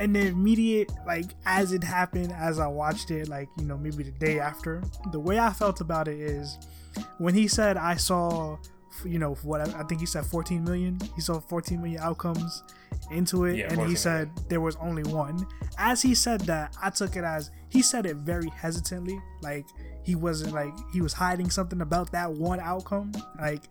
And 0.01 0.17
the 0.17 0.27
immediate 0.27 0.91
like 1.07 1.27
as 1.47 1.73
it 1.73 1.85
happened 1.85 2.33
as 2.33 2.59
i 2.59 2.67
watched 2.67 3.11
it 3.11 3.29
like 3.29 3.49
you 3.59 3.65
know 3.65 3.77
maybe 3.79 4.03
the 4.03 4.11
day 4.13 4.41
after 4.41 4.83
the 5.13 5.21
way 5.21 5.39
i 5.39 5.53
felt 5.53 5.81
about 5.81 6.09
it 6.09 6.19
is 6.19 6.59
when 7.19 7.35
he 7.35 7.47
said 7.47 7.77
i 7.77 7.95
saw 7.95 8.57
you 9.05 9.19
know 9.19 9.35
what 9.45 9.61
i 9.61 9.83
think 9.85 10.01
he 10.01 10.07
said 10.07 10.25
14 10.27 10.65
million 10.65 10.99
he 11.15 11.21
saw 11.21 11.39
14 11.39 11.81
million 11.81 12.01
outcomes 12.03 12.63
into 13.13 13.45
it 13.45 13.57
Yeah, 13.59 13.73
and 13.73 13.89
he 13.89 13.95
said 13.95 14.31
there 14.49 14.61
was 14.61 14.77
only 14.77 15.03
one. 15.05 15.47
As 15.79 16.03
he 16.03 16.15
said 16.15 16.41
that 16.43 16.77
i 16.83 16.91
took 16.91 17.17
it 17.17 17.25
as 17.25 17.51
he 17.69 17.83
said 17.83 18.05
it 18.07 18.17
very 18.17 18.49
hesitantly 18.51 19.19
like 19.43 19.67
he 20.03 20.15
wasn't 20.15 20.53
like 20.53 20.73
he 20.93 21.01
was 21.01 21.13
hiding 21.13 21.51
something 21.51 21.81
about 21.83 22.11
that 22.13 22.31
one 22.31 22.61
outcome 22.61 23.13
like 23.41 23.63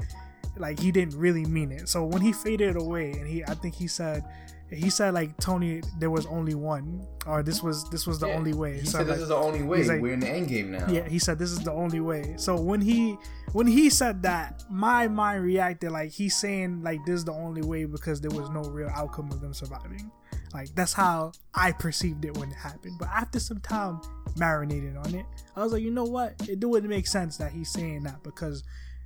like 0.58 0.80
he 0.80 0.92
didn't 0.92 1.16
really 1.18 1.46
mean 1.46 1.72
it. 1.72 1.88
So 1.88 2.04
when 2.06 2.22
he 2.22 2.34
faded 2.34 2.76
away 2.76 3.12
and 3.12 3.28
he 3.28 3.44
i 3.46 3.54
think 3.54 3.76
he 3.76 3.88
said 3.88 4.24
he 4.72 4.90
said 4.90 5.14
like 5.14 5.36
Tony, 5.38 5.82
there 6.00 6.10
was 6.12 6.26
only 6.28 6.54
one, 6.56 7.06
or 7.26 7.42
this 7.44 7.64
was 7.64 7.90
this 7.90 8.06
was 8.06 8.20
the 8.20 8.28
Yeah. 8.28 8.36
only 8.36 8.54
way. 8.54 8.80
He 8.80 8.86
So, 8.86 9.00
said 9.00 9.08
like, 9.08 9.16
this 9.16 9.24
is 9.24 9.30
the 9.30 9.36
only 9.36 9.64
way. 9.64 9.84
like- 9.84 10.02
We're 10.02 10.14
in 10.14 10.20
the 10.20 10.30
end 10.30 10.48
game 10.48 10.72
now. 10.72 10.88
yeah, 10.88 11.08
he 11.08 11.18
said 11.20 11.40
this 11.40 11.52
is 11.52 11.60
the 11.60 11.72
only 11.72 12.00
way. 12.00 12.36
So 12.38 12.60
when 12.60 12.82
he 12.82 13.18
when 13.54 13.66
he 13.68 13.90
said 13.90 14.22
that, 14.24 14.64
my 14.70 15.08
mind 15.08 15.44
reacted 15.44 15.92
like 15.92 16.12
he's 16.12 16.36
saying 16.36 16.84
like 16.84 17.00
this 17.06 17.16
is 17.16 17.26
the 17.26 17.34
only 17.34 17.62
way 17.64 17.86
because 17.86 18.22
there 18.22 18.32
was 18.32 18.50
no 18.52 18.62
real 18.62 18.90
outcome 18.96 19.32
of 19.32 19.42
them 19.42 19.54
surviving. 19.54 20.12
Like 20.54 20.74
that's 20.76 20.94
how 20.94 21.32
I 21.54 21.72
perceived 21.72 22.26
it 22.26 22.38
when 22.38 22.50
it 22.52 22.56
happened. 22.56 22.98
But 23.00 23.10
after 23.10 23.40
some 23.40 23.60
time 23.60 24.02
marinating 24.38 25.04
on 25.04 25.14
it, 25.16 25.26
I 25.56 25.64
was 25.64 25.74
like, 25.74 25.82
you 25.84 25.92
know 25.92 26.04
what? 26.06 26.36
It 26.48 26.64
wouldn't 26.64 26.90
make 26.90 27.08
sense 27.08 27.38
that 27.38 27.52
he's 27.52 27.72
saying 27.72 28.04
that 28.04 28.24
because 28.24 28.64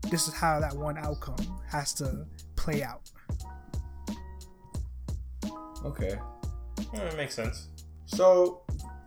this 0.10 0.28
is 0.28 0.34
how 0.34 0.60
that 0.60 0.76
one 0.76 0.98
outcome 0.98 1.38
has 1.70 1.94
to 1.96 2.26
play 2.58 2.84
out. 2.84 3.10
Okay. 5.86 6.16
Yeah, 6.94 7.02
it 7.02 7.18
makes 7.18 7.36
sense. 7.36 7.68
So 8.06 8.62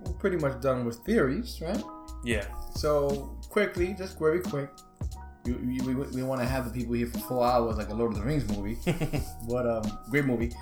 we're 0.05 0.13
pretty 0.15 0.37
much 0.37 0.61
done 0.61 0.85
with 0.85 0.97
theories, 0.99 1.59
right? 1.61 1.83
Yeah. 2.25 2.47
So 2.75 3.39
quickly, 3.49 3.95
just 3.95 4.19
very 4.19 4.41
quick. 4.41 4.71
We, 5.45 5.53
we, 5.53 5.81
we, 5.81 5.95
we 5.95 6.23
want 6.23 6.41
to 6.41 6.47
have 6.47 6.65
the 6.65 6.71
people 6.71 6.95
here 6.95 7.07
for 7.07 7.19
four 7.19 7.47
hours, 7.47 7.77
like 7.77 7.89
a 7.89 7.95
Lord 7.95 8.13
of 8.13 8.19
the 8.19 8.25
Rings 8.25 8.49
movie. 8.49 8.77
but 9.49 9.67
um, 9.67 9.99
great 10.11 10.25
movie. 10.25 10.53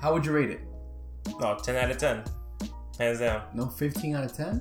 How 0.00 0.12
would 0.12 0.26
you 0.26 0.32
rate 0.32 0.50
it? 0.50 0.60
No, 1.40 1.56
10 1.56 1.76
out 1.76 1.90
of 1.90 1.98
10. 1.98 2.24
Hands 2.98 3.20
down. 3.20 3.42
No, 3.54 3.66
fifteen 3.66 4.16
out 4.16 4.24
of 4.24 4.32
ten. 4.32 4.60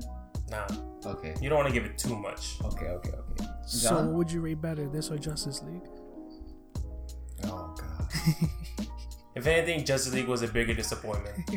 Nah. 0.51 0.67
Okay. 1.05 1.33
You 1.41 1.49
don't 1.49 1.57
want 1.57 1.67
to 1.67 1.73
give 1.73 1.85
it 1.85 1.97
too 1.97 2.15
much. 2.15 2.57
Okay. 2.63 2.85
Okay. 2.85 3.09
Okay. 3.09 3.45
So 3.65 3.89
John? 3.89 4.07
what 4.07 4.15
would 4.15 4.31
you 4.31 4.41
rate 4.41 4.61
better, 4.61 4.87
this 4.87 5.09
or 5.09 5.17
Justice 5.17 5.63
League? 5.63 5.81
oh 7.45 7.75
God. 7.75 8.86
If 9.37 9.45
anything, 9.45 9.85
Justice 9.85 10.13
League 10.13 10.27
was 10.27 10.41
a 10.41 10.47
bigger 10.47 10.73
disappointment. 10.73 11.47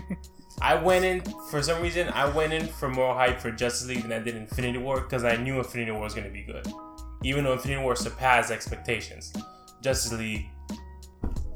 I 0.60 0.74
went 0.74 1.06
in, 1.06 1.22
for 1.50 1.62
some 1.62 1.80
reason, 1.80 2.08
I 2.10 2.28
went 2.28 2.52
in 2.52 2.66
for 2.66 2.90
more 2.90 3.14
hype 3.14 3.40
for 3.40 3.50
Justice 3.50 3.88
League 3.88 4.02
than 4.02 4.12
I 4.12 4.18
did 4.18 4.36
Infinity 4.36 4.76
War 4.76 5.00
because 5.00 5.24
I 5.24 5.36
knew 5.36 5.56
Infinity 5.56 5.90
War 5.92 6.02
was 6.02 6.12
going 6.12 6.26
to 6.26 6.32
be 6.32 6.42
good. 6.42 6.66
Even 7.24 7.44
though 7.44 7.54
Infinity 7.54 7.82
War 7.82 7.96
surpassed 7.96 8.50
expectations, 8.50 9.32
Justice 9.80 10.12
League 10.12 10.50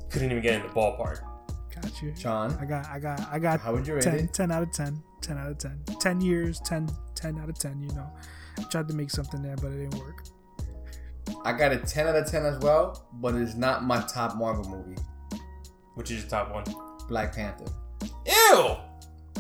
couldn't 0.09 0.31
even 0.31 0.43
get 0.43 0.55
in 0.55 0.62
the 0.62 0.68
ballpark. 0.68 1.20
Got 1.75 2.01
you. 2.01 2.12
John. 2.12 2.57
I 2.59 2.64
got, 2.64 2.87
I 2.87 2.99
got, 2.99 3.20
I 3.31 3.39
got 3.39 3.61
How 3.61 3.75
would 3.75 3.87
you 3.87 3.97
rate 3.97 4.05
10, 4.05 4.14
it? 4.14 4.33
10 4.33 4.51
out 4.51 4.62
of 4.62 4.72
10. 4.72 5.03
10 5.20 5.37
out 5.37 5.51
of 5.51 5.59
10. 5.59 5.85
10 6.01 6.20
years, 6.22 6.59
10, 6.61 6.89
10 7.14 7.39
out 7.39 7.51
of 7.51 7.59
10, 7.59 7.83
you 7.83 7.95
know. 7.95 8.11
I 8.59 8.62
tried 8.62 8.89
to 8.89 8.95
make 8.95 9.11
something 9.11 9.43
there, 9.43 9.57
but 9.57 9.72
it 9.72 9.91
didn't 9.91 10.03
work. 10.03 10.25
I 11.45 11.53
got 11.53 11.72
a 11.72 11.79
ten 11.79 12.07
out 12.07 12.16
of 12.16 12.27
ten 12.31 12.45
as 12.45 12.59
well, 12.59 13.07
but 13.14 13.35
it's 13.35 13.55
not 13.55 13.85
my 13.85 14.03
top 14.03 14.37
Marvel 14.37 14.68
movie. 14.68 14.97
Which 15.95 16.11
is 16.11 16.22
your 16.22 16.30
top 16.30 16.53
one? 16.53 16.64
Black 17.09 17.34
Panther. 17.34 17.66
Ew! 18.26 18.76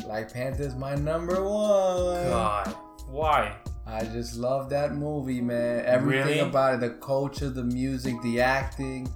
Black 0.04 0.32
Panther 0.32 0.62
is 0.64 0.74
my 0.74 0.94
number 0.94 1.42
one. 1.42 2.28
God. 2.28 2.74
Why? 3.08 3.56
I 3.86 4.04
just 4.04 4.36
love 4.36 4.70
that 4.70 4.94
movie, 4.94 5.40
man. 5.40 5.84
Everything 5.84 6.26
Really? 6.26 6.38
about 6.40 6.74
it 6.74 6.80
the 6.80 6.90
culture, 6.90 7.50
the 7.50 7.64
music, 7.64 8.14
the 8.22 8.40
acting, 8.40 9.08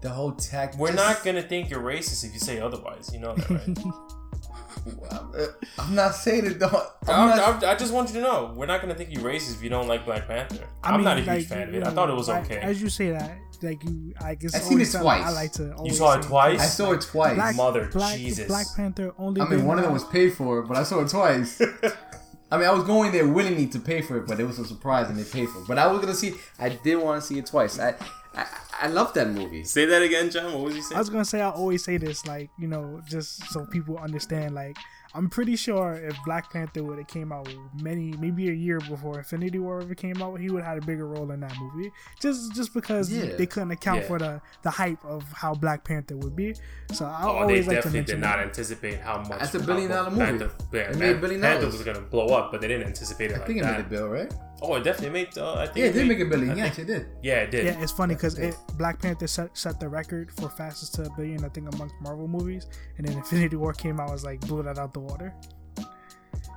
the 0.00 0.08
whole 0.08 0.32
tech. 0.32 0.76
We're 0.78 0.92
just- 0.92 1.04
not 1.04 1.24
going 1.24 1.36
to 1.36 1.42
think 1.42 1.70
you're 1.70 1.82
racist 1.82 2.24
if 2.24 2.32
you 2.32 2.40
say 2.40 2.60
otherwise. 2.60 3.10
You 3.12 3.20
know 3.20 3.34
that, 3.34 3.50
right? 3.50 3.78
I'm, 5.78 5.94
not 5.94 6.14
saying 6.14 6.46
it, 6.46 6.58
though. 6.58 6.86
I'm 7.08 7.28
I'm- 7.30 7.36
not, 7.36 7.64
I'm- 7.64 7.78
just 7.78 7.92
want 7.92 8.08
you 8.08 8.14
to 8.16 8.20
know, 8.20 8.52
we're 8.56 8.66
not 8.66 8.80
going 8.80 8.92
to 8.92 8.98
think 8.98 9.12
you're 9.12 9.22
racist 9.22 9.56
if 9.56 9.62
you 9.62 9.70
don't 9.70 9.88
like 9.88 10.04
Black 10.04 10.26
Panther. 10.26 10.66
I 10.82 10.90
I'm 10.90 10.96
mean, 10.96 11.04
not 11.04 11.16
a 11.18 11.20
huge 11.20 11.28
like, 11.28 11.46
fan 11.46 11.68
of 11.68 11.74
it. 11.74 11.84
I 11.84 11.90
thought 11.90 12.08
it 12.08 12.14
was 12.14 12.28
like, 12.28 12.44
okay. 12.44 12.58
As 12.58 12.80
you 12.80 12.88
say 12.88 13.10
that, 13.10 13.36
like 13.62 13.82
you, 13.84 14.14
I 14.20 14.34
guess 14.34 14.54
I've 14.54 14.62
seen 14.62 14.80
it 14.80 14.90
twice. 14.90 15.24
I 15.24 15.30
like 15.30 15.52
to. 15.52 15.74
always 15.74 15.98
saw 15.98 16.18
it 16.18 16.22
say- 16.22 16.28
twice? 16.28 16.60
I 16.60 16.66
saw 16.66 16.92
it 16.92 17.00
twice. 17.00 17.34
Black, 17.34 17.56
Mother 17.56 17.88
Black, 17.92 18.16
Jesus. 18.16 18.46
Black 18.46 18.66
Panther 18.76 19.12
only. 19.18 19.40
I 19.40 19.44
mean, 19.44 19.58
been 19.58 19.66
one 19.66 19.78
of 19.78 19.84
them 19.84 19.92
was 19.92 20.04
paid 20.04 20.34
for, 20.34 20.62
but 20.62 20.76
I 20.76 20.82
saw 20.82 21.00
it 21.00 21.08
twice. 21.08 21.60
I 22.50 22.58
mean, 22.58 22.66
I 22.68 22.70
was 22.70 22.84
going 22.84 23.10
there 23.10 23.26
willingly 23.26 23.66
to 23.68 23.80
pay 23.80 24.02
for 24.02 24.16
it, 24.18 24.26
but 24.26 24.38
it 24.38 24.44
was 24.44 24.58
a 24.58 24.64
surprise 24.64 25.08
and 25.10 25.18
they 25.18 25.24
paid 25.24 25.48
for 25.48 25.58
it. 25.60 25.66
But 25.66 25.78
I 25.78 25.86
was 25.88 26.00
gonna 26.00 26.14
see. 26.14 26.34
I 26.58 26.68
did 26.68 26.96
want 26.96 27.20
to 27.20 27.26
see 27.26 27.38
it 27.38 27.46
twice. 27.46 27.78
I, 27.80 27.94
I, 28.34 28.46
I 28.82 28.86
love 28.88 29.14
that 29.14 29.30
movie. 29.30 29.64
Say 29.64 29.84
that 29.86 30.02
again, 30.02 30.30
John. 30.30 30.52
What 30.52 30.62
was 30.64 30.74
he 30.74 30.80
saying 30.82 30.96
I 30.96 31.00
was 31.00 31.10
gonna 31.10 31.24
say 31.24 31.40
I 31.40 31.50
always 31.50 31.82
say 31.82 31.96
this, 31.96 32.24
like 32.26 32.50
you 32.58 32.68
know, 32.68 33.00
just 33.08 33.44
so 33.50 33.66
people 33.66 33.98
understand. 33.98 34.54
Like 34.54 34.76
I'm 35.16 35.30
pretty 35.30 35.56
sure 35.56 35.94
if 35.94 36.14
Black 36.24 36.52
Panther 36.52 36.84
would 36.84 36.98
have 36.98 37.06
came 37.08 37.32
out 37.32 37.48
many, 37.80 38.12
maybe 38.18 38.48
a 38.50 38.52
year 38.52 38.78
before 38.80 39.18
Infinity 39.18 39.58
War 39.58 39.80
ever 39.80 39.94
came 39.94 40.20
out, 40.22 40.38
he 40.40 40.50
would 40.50 40.62
have 40.62 40.74
had 40.74 40.82
a 40.82 40.86
bigger 40.86 41.06
role 41.08 41.30
in 41.30 41.40
that 41.40 41.54
movie. 41.58 41.90
Just 42.20 42.54
just 42.54 42.74
because 42.74 43.10
Yeah. 43.10 43.34
they 43.36 43.46
couldn't 43.46 43.70
account 43.70 44.02
Yeah. 44.02 44.06
for 44.08 44.18
the 44.18 44.40
the 44.62 44.70
hype 44.70 45.02
of 45.04 45.24
how 45.32 45.54
Black 45.54 45.84
Panther 45.84 46.16
would 46.16 46.36
be. 46.36 46.54
So 46.92 47.06
I 47.06 47.22
Oh, 47.22 47.32
they 47.32 47.40
always 47.40 47.66
like 47.66 47.76
to 47.78 47.82
definitely 47.88 48.02
did 48.12 48.20
not 48.20 48.36
that. 48.36 48.44
anticipate 48.46 49.00
how 49.00 49.18
much. 49.22 49.40
That's 49.40 49.54
a 49.54 49.60
billion 49.60 49.90
dollar 49.90 50.10
movie. 50.10 50.24
Panther, 50.24 50.50
yeah, 50.72 50.80
It 50.80 50.96
made 50.96 51.08
a 51.08 51.12
Man- 51.12 51.20
billion 51.22 51.40
Panther 51.40 51.60
dollars. 51.62 51.74
was 51.76 51.82
gonna 51.84 52.00
blow 52.00 52.26
up, 52.36 52.52
but 52.52 52.60
they 52.60 52.68
didn't 52.68 52.86
anticipate 52.86 53.30
it 53.30 53.34
I 53.34 53.38
like 53.38 53.46
think 53.46 53.58
it 53.60 53.62
that. 53.64 53.76
made 53.78 53.86
a 53.86 53.88
bill, 53.88 54.08
right? 54.08 54.32
Oh, 54.62 54.74
it 54.76 54.84
definitely 54.84 55.10
made. 55.10 55.36
Uh, 55.36 55.54
I 55.54 55.66
think 55.66 55.76
Yeah, 55.76 55.84
it 55.84 55.92
did 55.92 56.08
made- 56.08 56.18
make 56.18 56.26
a 56.26 56.30
billion. 56.30 56.50
I 56.52 56.56
Yeah, 56.56 56.68
think- 56.70 56.78
it 56.88 56.92
did. 56.92 57.06
yeah, 57.22 57.34
it 57.40 57.50
did. 57.50 57.64
Yeah, 57.66 57.82
it's 57.82 57.92
funny 57.92 58.14
because 58.14 58.38
it 58.38 58.56
Black 58.78 59.00
Panther 59.02 59.26
set, 59.26 59.56
set 59.56 59.78
the 59.78 59.88
record 59.88 60.32
for 60.32 60.48
fastest 60.48 60.94
to 60.94 61.02
a 61.02 61.10
billion, 61.16 61.44
I 61.44 61.48
think, 61.50 61.72
amongst 61.74 61.94
Marvel 62.00 62.26
movies, 62.26 62.66
and 62.96 63.06
then 63.06 63.16
Infinity 63.18 63.56
War 63.56 63.72
came 63.74 64.00
out, 64.00 64.10
was 64.10 64.24
like 64.24 64.40
blew 64.40 64.62
that 64.62 64.78
out 64.78 64.94
the 64.94 65.00
water. 65.00 65.34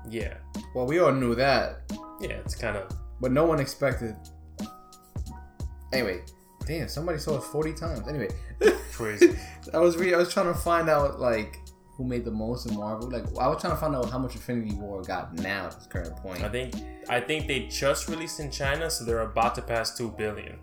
yeah, 0.09 0.35
Well, 0.73 0.87
we 0.87 0.99
all 0.99 1.11
knew 1.11 1.35
that, 1.35 1.81
yeah. 2.21 2.37
It's 2.45 2.55
kind 2.55 2.77
of 2.77 2.89
but 3.21 3.31
no 3.33 3.45
one 3.45 3.59
expected. 3.59 4.15
Anyway, 5.91 6.21
damn, 6.65 6.87
somebody 6.87 7.17
saw 7.19 7.37
it 7.37 7.43
forty 7.43 7.73
times. 7.73 8.07
Anyway, 8.07 8.29
crazy. 8.93 9.37
I 9.73 9.79
was 9.79 9.97
re- 9.97 10.13
I 10.13 10.17
was 10.17 10.31
trying 10.33 10.47
to 10.47 10.53
find 10.57 10.89
out 10.89 11.19
like 11.19 11.57
who 11.99 12.05
made 12.05 12.23
the 12.23 12.31
most 12.31 12.65
in 12.67 12.75
Marvel. 12.75 13.09
Like 13.11 13.25
I 13.37 13.47
was 13.49 13.59
trying 13.61 13.73
to 13.73 13.77
find 13.83 13.93
out 13.93 14.09
how 14.09 14.17
much 14.17 14.33
Infinity 14.35 14.73
War 14.75 15.01
got 15.03 15.33
now 15.33 15.65
at 15.65 15.73
this 15.77 15.85
current 15.85 16.15
point. 16.15 16.41
I 16.41 16.49
think. 16.49 16.73
I 17.09 17.19
think 17.19 17.45
they 17.45 17.59
just 17.67 18.07
released 18.07 18.39
in 18.39 18.49
China, 18.49 18.89
so 18.89 19.03
they're 19.05 19.21
about 19.33 19.53
to 19.55 19.61
pass 19.61 19.95
two 19.97 20.09
billion. 20.17 20.57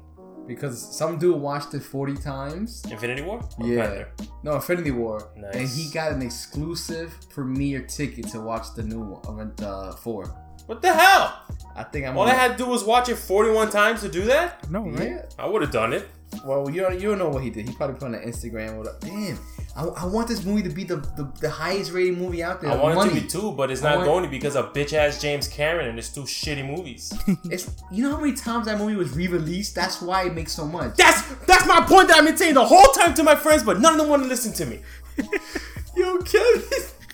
because 0.46 0.76
some 1.00 1.18
dude 1.18 1.40
watched 1.40 1.74
it 1.74 1.82
forty 1.82 2.14
times. 2.16 2.82
Infinity 2.90 3.22
War. 3.22 3.38
Or 3.58 3.66
Yeah. 3.66 3.86
Panther? 3.86 4.08
No, 4.44 4.54
Infinity 4.54 4.92
War, 4.92 5.16
Nice. 5.36 5.54
and 5.56 5.68
he 5.68 5.90
got 5.92 6.12
an 6.12 6.22
exclusive 6.22 7.08
premiere 7.34 7.82
ticket 7.82 8.28
to 8.28 8.40
watch 8.40 8.66
the 8.76 8.82
new 8.82 9.00
one, 9.00 9.52
uh, 9.62 9.92
four. 10.04 10.24
What 10.66 10.80
the 10.82 10.92
hell? 10.94 11.42
I 11.76 11.82
think 11.84 12.06
I'm. 12.06 12.16
All 12.16 12.22
on- 12.24 12.30
I 12.30 12.34
had 12.34 12.52
to 12.56 12.64
do 12.64 12.70
was 12.70 12.82
watch 12.84 13.08
it 13.08 13.16
forty-one 13.16 13.70
times 13.70 14.00
to 14.02 14.08
do 14.08 14.22
that. 14.26 14.70
No, 14.70 14.80
right? 14.88 15.10
Yeah. 15.10 15.22
I 15.38 15.46
would 15.50 15.62
have 15.62 15.72
done 15.72 15.92
it. 15.92 16.08
Well, 16.44 16.70
you 16.70 16.80
don't, 16.82 16.94
you 17.00 17.08
don't 17.10 17.18
know 17.18 17.28
what 17.28 17.42
he 17.42 17.50
did. 17.50 17.68
He 17.68 17.74
probably 17.74 17.96
put 17.96 18.04
on 18.04 18.14
Instagram. 18.14 18.78
With 18.78 18.88
Damn, 19.00 19.38
I, 19.76 19.84
I 19.84 20.04
want 20.06 20.26
this 20.28 20.42
movie 20.44 20.62
to 20.62 20.70
be 20.70 20.84
the, 20.84 20.96
the, 20.96 21.30
the 21.40 21.50
highest 21.50 21.92
rated 21.92 22.16
movie 22.16 22.42
out 22.42 22.62
there. 22.62 22.70
I 22.70 22.76
want 22.76 22.94
Money. 22.94 23.10
it 23.10 23.14
to 23.14 23.20
be 23.20 23.26
two, 23.28 23.52
but 23.52 23.70
it's 23.70 23.82
not 23.82 23.96
want- 23.98 24.08
going 24.08 24.24
to 24.24 24.30
because 24.30 24.56
of 24.56 24.72
bitch 24.72 24.92
ass 24.94 25.20
James 25.20 25.46
Cameron 25.48 25.88
and 25.88 25.98
it's 25.98 26.08
two 26.08 26.22
shitty 26.22 26.66
movies. 26.66 27.12
It's 27.50 27.70
you 27.90 28.02
know 28.02 28.12
how 28.16 28.20
many 28.20 28.32
times 28.34 28.66
that 28.66 28.78
movie 28.78 28.96
was 28.96 29.12
re-released. 29.12 29.74
That's 29.74 30.00
why 30.00 30.24
it 30.26 30.34
makes 30.34 30.52
so 30.52 30.66
much. 30.66 30.96
that's 30.96 31.22
that's 31.46 31.66
my 31.66 31.80
point 31.82 32.08
that 32.08 32.16
I've 32.18 32.24
been 32.24 32.36
saying 32.36 32.54
the 32.54 32.64
whole 32.64 32.86
time 32.92 33.12
to 33.14 33.22
my 33.22 33.36
friends, 33.36 33.62
but 33.62 33.80
none 33.80 33.92
of 33.92 33.98
them 33.98 34.08
want 34.08 34.22
to 34.22 34.28
listen 34.28 34.52
to 34.54 34.66
me. 34.66 34.80
Yo, 35.96 36.18
Kevin. 36.18 36.62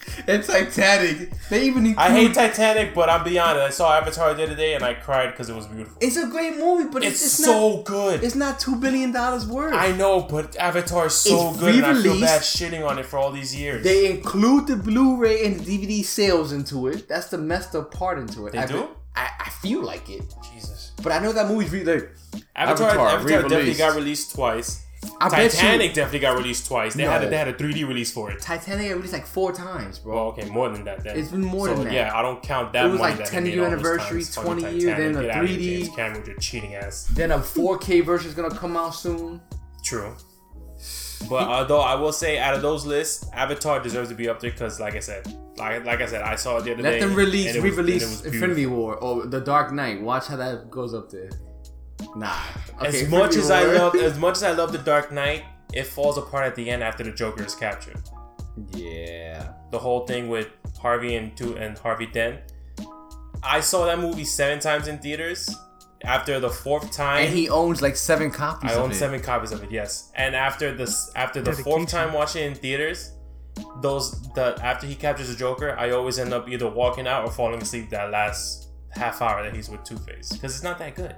and 0.26 0.42
Titanic. 0.42 1.30
They 1.48 1.64
even 1.66 1.86
include. 1.86 1.98
I 1.98 2.10
hate 2.10 2.34
Titanic, 2.34 2.94
but 2.94 3.08
I'm 3.08 3.24
beyond 3.24 3.58
it. 3.58 3.62
I 3.62 3.70
saw 3.70 3.92
Avatar 3.96 4.34
the 4.34 4.44
other 4.44 4.54
day 4.56 4.74
and 4.74 4.84
I 4.84 4.94
cried 4.94 5.30
because 5.30 5.48
it 5.48 5.54
was 5.54 5.66
beautiful. 5.66 5.96
It's 6.00 6.16
a 6.16 6.26
great 6.26 6.56
movie, 6.56 6.88
but 6.90 7.02
it's, 7.04 7.16
It's 7.22 7.24
it's 7.38 7.44
so 7.44 7.76
not. 7.76 7.84
good. 7.84 8.24
It's 8.24 8.34
not 8.34 8.58
two 8.60 8.76
billion 8.76 9.12
dollars 9.12 9.46
worth. 9.46 9.74
I 9.74 9.92
know, 9.92 10.22
but 10.22 10.56
Avatar 10.56 11.06
is 11.06 11.14
so 11.14 11.50
It's 11.50 11.60
good, 11.60 11.74
and 11.76 11.86
I 11.86 12.02
feel 12.02 12.20
bad 12.20 12.42
shitting 12.42 12.86
on 12.88 12.98
it 12.98 13.06
for 13.06 13.18
all 13.18 13.30
these 13.30 13.54
years. 13.54 13.84
They 13.84 14.10
include 14.10 14.66
the 14.66 14.76
Blu-ray 14.76 15.44
and 15.46 15.60
the 15.60 15.78
DVD 15.78 16.04
sales 16.04 16.52
into 16.52 16.88
it. 16.88 17.08
That's 17.08 17.28
the 17.28 17.38
messed 17.38 17.74
up 17.74 17.92
part 17.92 18.18
into 18.18 18.46
it. 18.46 18.52
They 18.52 18.58
I, 18.58 18.66
do? 18.66 18.88
I, 19.14 19.28
I 19.46 19.50
feel 19.50 19.82
like 19.82 20.08
it, 20.08 20.22
Jesus. 20.52 20.92
but 21.02 21.12
I 21.12 21.18
know 21.18 21.32
that 21.32 21.48
movie's 21.48 21.70
really. 21.70 21.84
Like, 21.94 22.10
Avatar, 22.56 22.90
Avatar, 22.90 23.08
Avatar, 23.08 23.42
definitely 23.42 23.74
got 23.74 23.94
released 23.96 24.34
twice. 24.34 24.81
I 25.20 25.28
Titanic 25.28 25.90
you 25.90 25.94
definitely 25.94 26.20
got 26.20 26.36
released 26.36 26.66
twice. 26.66 26.94
They 26.94 27.02
had 27.04 27.24
a, 27.24 27.28
they 27.30 27.36
had 27.36 27.48
a 27.48 27.52
3D 27.54 27.86
release 27.86 28.12
for 28.12 28.30
it. 28.30 28.40
Titanic 28.40 28.88
got 28.88 28.94
released 28.96 29.12
like 29.12 29.26
four 29.26 29.52
times, 29.52 29.98
bro. 29.98 30.14
Well, 30.14 30.24
okay, 30.26 30.48
more 30.48 30.68
than 30.68 30.84
that. 30.84 31.02
Then 31.02 31.16
It's 31.18 31.30
been 31.30 31.42
more 31.42 31.68
so, 31.68 31.74
than 31.74 31.84
that. 31.84 31.92
Yeah, 31.92 32.16
I 32.16 32.22
don't 32.22 32.42
count 32.42 32.72
that. 32.72 32.86
It 32.86 32.90
was 32.90 33.00
like 33.00 33.24
10 33.24 33.46
year 33.46 33.56
made 33.56 33.64
all 33.64 33.70
those 33.70 33.86
anniversary, 33.86 34.24
20 34.24 34.62
year, 34.62 34.90
Titanic, 34.94 34.96
then 35.14 35.16
a 35.16 35.26
get 35.26 35.36
outta 35.36 35.46
here, 35.48 35.58
3D. 35.58 35.84
James 35.84 35.96
Cameron 35.96 36.26
your 36.26 36.36
cheating 36.36 36.74
ass. 36.76 37.06
Then 37.12 37.32
a 37.32 37.38
4K 37.38 38.04
version 38.04 38.28
is 38.28 38.34
gonna 38.34 38.54
come 38.54 38.76
out 38.76 38.94
soon. 38.94 39.40
True. 39.84 40.14
But 41.28 41.44
uh, 41.44 41.50
although 41.50 41.80
I 41.80 41.94
will 41.94 42.12
say, 42.12 42.38
out 42.38 42.54
of 42.54 42.62
those 42.62 42.84
lists, 42.84 43.28
Avatar 43.32 43.80
deserves 43.80 44.08
to 44.08 44.14
be 44.14 44.28
up 44.28 44.40
there 44.40 44.50
because, 44.50 44.80
like 44.80 44.96
I 44.96 45.00
said, 45.00 45.26
like, 45.56 45.84
like 45.84 46.00
I 46.00 46.06
said, 46.06 46.22
I 46.22 46.34
saw 46.36 46.58
it 46.58 46.64
the 46.64 46.72
other 46.74 46.82
Let 46.82 46.92
day. 46.92 47.00
them 47.00 47.14
release, 47.14 47.48
and 47.48 47.56
it 47.56 47.62
was- 47.62 47.78
and 47.78 47.88
it 47.88 47.92
re-release 47.92 48.24
Infinity. 48.24 48.66
War 48.66 48.96
or 48.96 49.26
The 49.26 49.40
Dark 49.40 49.72
Knight. 49.72 50.02
Watch 50.02 50.26
how 50.26 50.36
that 50.36 50.70
goes 50.70 50.94
up 50.94 51.10
there. 51.10 51.30
Nah. 52.16 52.36
Okay, 52.80 53.02
as 53.02 53.08
much 53.08 53.36
as 53.36 53.50
I 53.50 53.64
love, 53.64 53.94
as 53.94 54.18
much 54.18 54.36
as 54.36 54.42
I 54.42 54.52
love 54.52 54.72
the 54.72 54.78
Dark 54.78 55.12
Knight, 55.12 55.44
it 55.72 55.86
falls 55.86 56.18
apart 56.18 56.46
at 56.46 56.54
the 56.54 56.68
end 56.68 56.82
after 56.82 57.02
the 57.04 57.12
Joker 57.12 57.44
is 57.44 57.54
captured. 57.54 58.00
yeah. 58.74 59.52
The 59.70 59.78
whole 59.78 60.06
thing 60.06 60.28
with 60.28 60.48
Harvey 60.78 61.16
and 61.16 61.34
two 61.36 61.56
and 61.56 61.78
Harvey 61.78 62.06
Dent. 62.06 62.40
I 63.42 63.60
saw 63.60 63.86
that 63.86 63.98
movie 63.98 64.24
seven 64.24 64.60
times 64.60 64.88
in 64.88 64.98
theaters. 64.98 65.54
After 66.04 66.40
the 66.40 66.50
fourth 66.50 66.90
time, 66.90 67.26
And 67.26 67.32
he 67.32 67.48
owns 67.48 67.80
like 67.80 67.94
seven 67.94 68.32
copies. 68.32 68.72
I 68.72 68.74
own 68.74 68.92
seven 68.92 69.20
copies 69.20 69.52
of 69.52 69.62
it. 69.62 69.70
Yes, 69.70 70.10
and 70.16 70.34
after 70.34 70.74
this, 70.74 71.12
after 71.14 71.40
the 71.40 71.52
fourth 71.52 71.88
time 71.88 72.12
watching 72.12 72.42
in 72.42 72.54
theaters, 72.56 73.12
those 73.80 74.20
the 74.34 74.58
after 74.62 74.84
he 74.88 74.96
captures 74.96 75.28
the 75.28 75.36
Joker, 75.36 75.76
I 75.78 75.90
always 75.92 76.18
end 76.18 76.34
up 76.34 76.48
either 76.48 76.68
walking 76.68 77.06
out 77.06 77.24
or 77.24 77.30
falling 77.30 77.62
asleep 77.62 77.88
that 77.90 78.10
last 78.10 78.70
half 78.90 79.22
hour 79.22 79.44
that 79.44 79.54
he's 79.54 79.68
with 79.70 79.84
Two 79.84 79.96
Face 79.98 80.32
because 80.32 80.54
it's 80.56 80.64
not 80.64 80.76
that 80.80 80.96
good. 80.96 81.14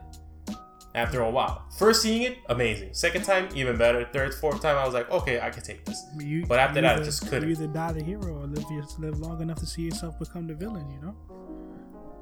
After 0.94 1.22
a 1.22 1.30
while, 1.30 1.64
first 1.76 2.02
seeing 2.02 2.22
it, 2.22 2.38
amazing. 2.48 2.94
Second 2.94 3.24
time, 3.24 3.48
even 3.56 3.76
better. 3.76 4.08
Third, 4.12 4.32
fourth 4.32 4.62
time, 4.62 4.76
I 4.76 4.84
was 4.84 4.94
like, 4.94 5.10
okay, 5.10 5.40
I 5.40 5.50
can 5.50 5.62
take 5.64 5.84
this. 5.84 6.00
You, 6.18 6.46
But 6.46 6.60
after 6.60 6.76
you 6.76 6.82
that, 6.82 7.00
I 7.00 7.02
just 7.02 7.28
couldn't. 7.28 7.48
You 7.48 7.56
either 7.56 7.66
die 7.66 7.90
the 7.92 8.02
hero 8.04 8.42
or 8.42 8.46
live 8.46 8.64
your, 8.70 8.84
live 8.98 9.18
long 9.18 9.42
enough 9.42 9.58
to 9.58 9.66
see 9.66 9.82
yourself 9.82 10.16
become 10.20 10.46
the 10.46 10.54
villain. 10.54 10.88
You 10.90 11.00
know. 11.00 11.16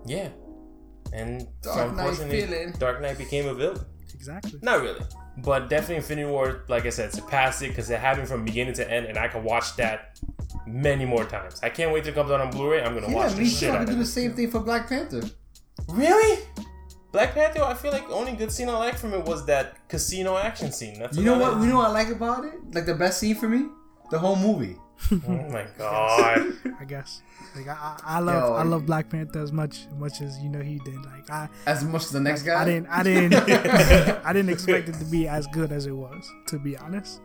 Yeah, 0.07 0.28
and 1.12 1.47
Dark 1.61 1.94
Knight 1.94 2.09
unfortunately, 2.09 2.40
feeling. 2.47 2.73
Dark 2.78 3.03
Knight 3.03 3.19
became 3.19 3.47
a 3.47 3.55
villain. 3.55 3.85
Exactly. 4.15 4.59
Not 4.62 4.81
really. 4.81 5.05
But 5.39 5.69
definitely 5.69 5.97
Infinity 5.97 6.28
War, 6.31 6.65
like 6.69 6.86
I 6.86 6.90
said, 6.90 7.12
surpassed 7.12 7.62
it 7.62 7.69
because 7.69 7.90
it 7.90 7.99
happened 8.01 8.28
from 8.28 8.44
beginning 8.44 8.74
to 8.74 8.90
end, 8.90 9.07
and 9.07 9.19
I 9.19 9.28
can 9.28 9.44
watch 9.44 9.77
that 9.77 10.19
many 10.66 11.05
more 11.05 11.24
times. 11.24 11.61
I 11.62 11.69
can't 11.70 11.93
wait 11.93 12.05
till 12.05 12.12
it 12.12 12.16
comes 12.16 12.31
out 12.31 12.40
on 12.40 12.51
Blu-ray. 12.51 12.82
I'm 12.82 12.94
gonna 12.94 13.09
Yeah, 13.09 13.15
watch 13.15 13.32
me 13.36 13.44
the 13.44 13.51
too. 13.51 13.57
shit 13.57 13.70
I 13.70 13.74
out 13.74 13.78
could 13.86 13.93
do 13.94 13.99
the 13.99 14.05
same 14.07 14.32
thing 14.35 14.51
for 14.51 14.61
Black 14.61 14.89
Panther. 14.89 15.23
Really? 15.89 16.39
Black 17.13 17.35
Panther, 17.35 17.63
I 17.63 17.75
feel 17.75 17.93
like 17.93 18.09
the 18.09 18.15
only 18.15 18.33
good 18.33 18.51
scene 18.51 18.69
I 18.71 18.77
liked 18.79 18.99
from 18.99 19.13
it 19.13 19.25
was 19.25 19.45
that 19.47 19.77
casino 19.89 20.37
action 20.39 20.73
scene. 20.73 20.99
That's 20.99 21.17
You 21.17 21.25
know 21.25 21.39
what? 21.39 21.59
You 21.61 21.67
know 21.67 21.77
what 21.77 21.91
I 21.91 21.93
like 21.93 22.09
about 22.09 22.45
it? 22.47 22.55
Like 22.73 22.87
the 22.87 22.95
best 22.95 23.19
scene 23.21 23.35
for 23.37 23.49
me, 23.49 23.67
the 24.11 24.19
whole 24.19 24.37
movie. 24.37 24.77
Oh 25.29 25.49
my 25.51 25.67
god. 25.77 26.53
I 26.81 26.85
guess. 26.85 27.23
Like 27.57 27.67
I, 27.69 27.73
I, 27.73 28.01
I 28.17 28.19
love 28.21 28.49
Yo, 28.51 28.55
I 28.55 28.63
love 28.63 28.87
Black 28.87 29.11
Panther 29.11 29.41
as 29.41 29.51
much 29.53 29.87
much 29.99 30.21
as 30.21 30.39
you 30.39 30.49
know 30.49 30.61
he 30.61 30.79
did. 30.85 30.95
Like 31.05 31.29
I 31.29 31.49
As 31.67 31.85
much 31.85 32.05
as 32.05 32.13
the 32.13 32.21
next 32.21 32.45
guy. 32.45 32.63
I 32.63 32.65
didn't 32.65 32.87
I 32.89 33.03
didn't 33.03 33.35
I 34.25 34.33
didn't 34.33 34.51
expect 34.51 34.89
it 34.89 34.95
to 34.95 35.05
be 35.05 35.27
as 35.29 35.47
good 35.49 35.73
as 35.73 35.87
it 35.87 35.93
was. 35.93 36.31
To 36.49 36.59
be 36.59 36.77
honest. 36.77 37.21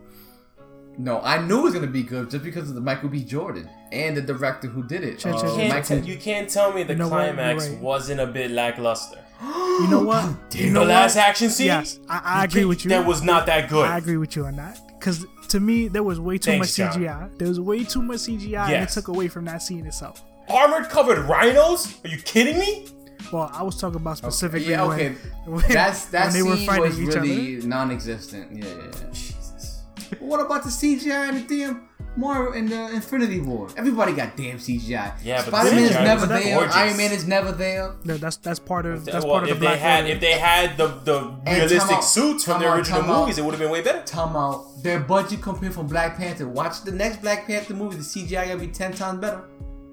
No, 0.98 1.22
I 1.22 1.40
knew 1.46 1.60
it 1.60 1.64
was 1.64 1.74
gonna 1.76 1.86
be 1.88 2.02
good 2.02 2.32
just 2.32 2.44
because 2.44 2.68
of 2.70 2.74
the 2.76 2.82
Michael 2.82 3.10
B. 3.10 3.24
Jordan 3.24 3.70
and 3.92 4.18
the 4.18 4.22
director 4.22 4.68
who 4.68 4.84
did 4.84 5.04
it. 5.04 5.22
Sure, 5.22 5.36
Uh, 5.36 5.44
You 5.52 5.56
can't, 5.56 5.70
Michael- 5.74 6.02
te- 6.02 6.08
you 6.12 6.18
can't 6.18 6.50
tell 6.50 6.74
me 6.74 6.82
the 6.84 6.94
You 6.94 7.00
know 7.00 7.10
climax 7.10 7.70
right. 7.70 7.80
wasn't 7.80 8.20
a 8.20 8.26
bit 8.28 8.50
lackluster. 8.52 9.20
You 9.78 9.88
know 9.88 10.02
what? 10.02 10.56
You 10.56 10.72
know 10.72 10.80
the 10.80 10.88
last 10.88 11.16
what? 11.16 11.28
action 11.28 11.52
scene? 11.52 11.68
Yes, 11.68 12.00
I, 12.10 12.22
I 12.24 12.44
agree 12.46 12.66
with 12.66 12.84
you. 12.84 12.90
That 12.90 13.06
was 13.06 13.22
not 13.22 13.46
that 13.46 13.70
good. 13.70 13.86
I 13.88 14.00
agree 14.00 14.18
with 14.18 14.36
you 14.36 14.46
on 14.46 14.56
that. 14.56 14.80
Because 14.98 15.24
to 15.50 15.60
me, 15.60 15.88
there 15.88 16.02
was 16.02 16.20
way 16.20 16.40
too 16.40 16.52
Thanks, 16.52 16.80
much 16.80 16.94
John. 16.94 17.04
CGI. 17.04 17.38
There 17.38 17.48
was 17.48 17.60
way 17.60 17.84
too 17.84 18.02
much 18.02 18.18
CGI, 18.22 18.70
and 18.70 18.84
it 18.84 18.90
took 18.90 19.08
away 19.08 19.28
from 19.28 19.46
that 19.46 19.62
scene 19.62 19.86
itself. 19.86 20.24
Armored 20.50 20.90
covered 20.90 21.20
rhinos? 21.20 21.94
Are 22.04 22.08
you 22.08 22.18
kidding 22.18 22.58
me? 22.58 22.88
Well, 23.32 23.52
I 23.54 23.64
was 23.64 23.80
talking 23.80 23.98
about 23.98 24.18
specifically 24.18 24.72
yeah, 24.72 24.84
okay. 24.86 25.16
when, 25.46 25.56
when, 25.62 25.72
That's 25.72 26.06
that 26.06 26.28
when 26.28 26.34
they 26.34 26.42
were 26.42 26.56
scene 26.56 26.66
fighting 26.66 26.84
was 26.84 27.00
each 27.00 27.16
really 27.16 27.68
non-existent. 27.68 28.52
Yeah, 28.52 28.66
yeah, 28.66 28.76
yeah. 28.76 29.10
Jesus. 29.12 29.84
What 30.20 30.40
about 30.40 30.64
the 30.64 30.70
CGI 30.70 31.30
and 31.30 31.48
the 31.48 31.58
damn 31.58 31.87
Marvel 32.18 32.54
in 32.54 32.68
the 32.68 32.90
Infinity 32.94 33.40
War? 33.40 33.70
Everybody 33.78 34.14
got 34.14 34.36
damn 34.36 34.58
CGI. 34.58 35.14
Yeah, 35.24 35.38
but 35.38 35.48
Spider 35.48 35.72
Man 35.76 35.84
is 35.86 35.92
never 35.92 36.26
there. 36.26 36.56
gorgeous. 36.56 36.76
Iron 36.76 36.98
Man 36.98 37.12
is 37.12 37.28
never 37.28 37.52
there. 37.52 37.96
No, 38.04 38.18
that's 38.18 38.38
that's 38.38 38.60
part 38.60 38.86
of 38.86 39.06
that's 39.06 39.24
well, 39.26 39.34
part 39.36 39.44
of 39.44 39.50
if 39.50 39.56
the 39.56 39.60
they 39.60 39.66
Black 39.68 39.80
had 39.80 40.04
Widow. 40.06 40.16
if 40.16 40.22
they 40.22 40.32
had 40.34 40.78
the 40.78 40.88
the 41.04 41.18
And 41.46 41.58
realistic 41.62 41.98
out, 41.98 42.02
suits 42.04 42.44
from 42.44 42.60
the 42.62 42.74
original 42.74 43.02
out. 43.02 43.20
movies, 43.22 43.38
it 43.38 43.44
would 43.46 43.52
have 43.54 43.60
been 43.62 43.72
way 43.72 43.82
better. 43.82 44.02
Talking 44.06 44.36
out 44.36 44.84
their 44.84 45.00
budget 45.00 45.42
compared 45.42 45.74
from 45.74 45.88
Black 45.88 46.18
Panther. 46.18 46.48
Watch 46.48 46.84
the 46.84 46.92
next 46.92 47.22
Black 47.22 47.46
Panther 47.48 47.74
movie. 47.76 47.98
The 47.98 48.04
CGI 48.04 48.48
gotta 48.48 48.58
be 48.60 48.68
ten 48.68 48.94
times 48.94 49.20
better. 49.20 49.42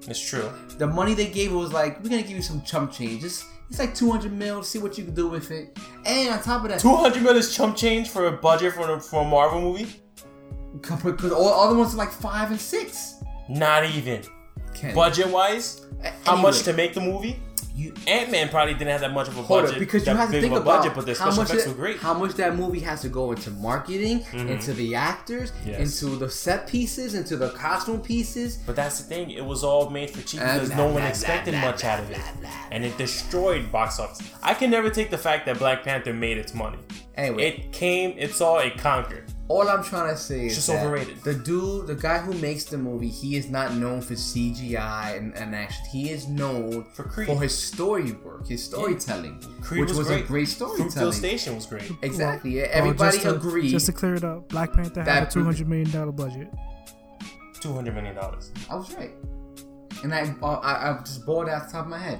It's 0.07 0.19
true. 0.19 0.49
The 0.77 0.87
money 0.87 1.13
they 1.15 1.27
gave 1.27 1.51
was 1.53 1.73
like, 1.73 2.03
we're 2.03 2.09
gonna 2.09 2.21
give 2.21 2.31
you 2.37 2.41
some 2.43 2.61
chump 2.61 2.91
change. 2.91 3.23
It's, 3.23 3.43
it's 3.69 3.79
like 3.79 3.95
200 3.95 4.31
mil. 4.31 4.61
See 4.61 4.77
what 4.77 4.97
you 4.97 5.03
can 5.05 5.15
do 5.15 5.27
with 5.27 5.49
it. 5.49 5.75
And 6.05 6.29
on 6.33 6.41
top 6.43 6.63
of 6.63 6.69
that, 6.69 6.79
200 6.79 7.23
mil 7.23 7.35
is 7.35 7.55
chump 7.55 7.75
change 7.75 8.09
for 8.09 8.27
a 8.27 8.31
budget 8.31 8.73
for 8.73 8.91
a, 8.93 8.99
for 9.01 9.21
a 9.23 9.25
Marvel 9.25 9.61
movie. 9.61 9.87
Because 10.81 11.31
all 11.31 11.45
the 11.45 11.55
other 11.69 11.77
ones 11.77 11.93
are 11.93 11.97
like 11.97 12.11
five 12.11 12.51
and 12.51 12.59
six. 12.59 13.15
Not 13.49 13.85
even 13.85 14.21
budget 14.93 15.27
wise. 15.27 15.85
A- 16.03 16.11
How 16.25 16.35
much 16.35 16.63
to 16.63 16.73
make 16.73 16.93
the 16.93 17.01
movie? 17.01 17.39
You, 17.77 17.93
Ant 18.07 18.31
Man 18.31 18.47
probably 18.47 18.73
didn't 18.73 18.87
have 18.91 19.01
that 19.01 19.11
much 19.11 19.27
of 19.27 19.37
a 19.37 19.43
budget. 19.43 19.79
because 19.79 20.07
you 20.07 20.13
have 20.15 20.31
to 20.31 20.39
think 20.39 20.53
of 20.53 20.59
a 20.59 20.61
about 20.61 20.77
budget, 20.83 20.95
but 20.95 21.05
the 21.05 21.11
how 21.13 21.29
special 21.29 21.37
much 21.43 21.49
effects 21.49 21.65
it- 21.65 21.69
were 21.69 21.75
great. 21.75 21.97
how 21.97 22.13
much 22.13 22.31
that 22.35 22.55
movie 22.55 22.79
has 22.79 23.01
to 23.01 23.09
go 23.09 23.33
into 23.33 23.51
marketing, 23.51 24.21
mm-hmm. 24.21 24.47
into 24.47 24.71
the 24.73 24.95
actors, 24.95 25.51
Yes. 25.65 26.01
into 26.01 26.15
the 26.15 26.29
set 26.29 26.67
pieces, 26.67 27.15
into 27.15 27.35
the 27.35 27.49
costume 27.49 27.99
pieces. 27.99 28.55
But 28.65 28.77
that's 28.77 28.99
the 29.01 29.03
thing; 29.13 29.29
it 29.31 29.43
was 29.43 29.61
all 29.65 29.89
made 29.89 30.09
for 30.09 30.21
cheap 30.25 30.39
because 30.39 30.73
no 30.73 30.87
one 30.87 31.03
expected 31.03 31.51
blah, 31.51 31.61
much 31.71 31.81
blah, 31.81 31.89
out 31.91 31.99
of 31.99 32.11
it, 32.11 32.19
and 32.71 32.85
it 32.85 32.97
destroyed 32.97 33.69
box 33.73 33.99
office. 33.99 34.21
I 34.41 34.53
can 34.53 34.69
never 34.71 34.89
take 34.89 35.09
the 35.09 35.17
fact 35.17 35.45
that 35.47 35.59
Black 35.59 35.83
Panther 35.83 36.13
made 36.13 36.37
its 36.37 36.53
money. 36.53 36.77
Anyway, 37.17 37.43
It 37.43 37.71
came, 37.73 38.13
it 38.17 38.31
saw, 38.33 38.59
it 38.59 38.77
conquered. 38.77 39.24
All 39.47 39.69
I'm 39.69 39.83
trying 39.83 40.09
to 40.11 40.17
say 40.17 40.47
is 40.47 40.55
just 40.55 40.67
that 40.67 40.83
overrated. 40.83 41.21
The 41.23 41.35
dude, 41.35 41.85
the 41.85 41.93
guy 41.93 42.17
who 42.17 42.33
makes 42.33 42.63
the 42.65 42.79
movie, 42.79 43.09
he 43.09 43.35
is 43.37 43.47
not 43.47 43.75
known 43.75 44.01
for 44.01 44.15
CGI 44.15 45.17
and, 45.17 45.35
and 45.37 45.53
action. 45.53 45.85
He 45.91 46.09
is 46.09 46.27
known 46.27 46.83
For 46.93 47.03
Creed. 47.03 47.27
for 47.27 47.39
his 47.39 47.55
story 47.55 48.13
work, 48.13 48.47
his 48.47 48.63
storytelling, 48.63 49.39
Creed 49.61 49.81
which 49.81 49.89
was, 49.89 49.99
was, 49.99 50.07
great. 50.07 50.23
a 50.23 50.27
great 50.27 50.47
Fruitvale 50.47 50.75
storytelling. 50.77 51.13
Station 51.13 51.55
was 51.55 51.67
great. 51.67 51.91
Exactly. 52.01 52.55
Well, 52.55 52.67
Everybody 52.71 53.19
just 53.19 53.41
to. 53.41 53.61
Just 53.69 53.85
to 53.85 53.91
clear 53.91 54.15
it 54.15 54.23
up, 54.23 54.49
Black 54.49 54.73
Panther 54.73 55.03
had 55.03 55.23
a 55.23 55.29
two 55.29 55.43
hundred 55.43 55.67
million 55.67 55.91
dollar 55.91 56.11
budget. 56.11 56.47
Two 57.59 57.73
hundred 57.73 57.93
million 57.93 58.15
dollars. 58.15 58.51
I 58.69 58.75
was 58.75 58.91
right, 58.95 59.11
and 60.03 60.13
I 60.13 60.33
uh, 60.41 60.53
I, 60.53 60.89
I 60.89 60.99
just 61.03 61.23
bored 61.23 61.49
off 61.49 61.67
the 61.67 61.71
top 61.73 61.85
of 61.85 61.91
my 61.91 61.99
head. 61.99 62.19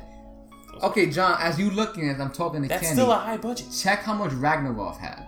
Okay, 0.83 1.09
John, 1.09 1.37
as 1.39 1.57
you 1.57 1.71
looking 1.71 2.09
as 2.09 2.19
I'm 2.19 2.31
talking 2.31 2.61
to 2.61 2.67
That's 2.67 2.81
Kenny, 2.83 2.93
still 2.95 3.11
a 3.11 3.15
high 3.15 3.37
budget. 3.37 3.67
check 3.75 3.99
how 4.03 4.13
much 4.13 4.31
Ragnarok 4.33 4.97
had. 4.97 5.25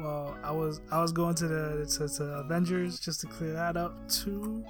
Well, 0.00 0.36
I 0.42 0.50
was 0.50 0.80
I 0.90 1.00
was 1.00 1.12
going 1.12 1.34
to 1.36 1.48
the 1.48 1.86
to, 1.98 2.08
to 2.16 2.24
Avengers 2.40 2.98
just 2.98 3.20
to 3.20 3.26
clear 3.26 3.52
that 3.52 3.76
up 3.76 4.08
too. 4.08 4.64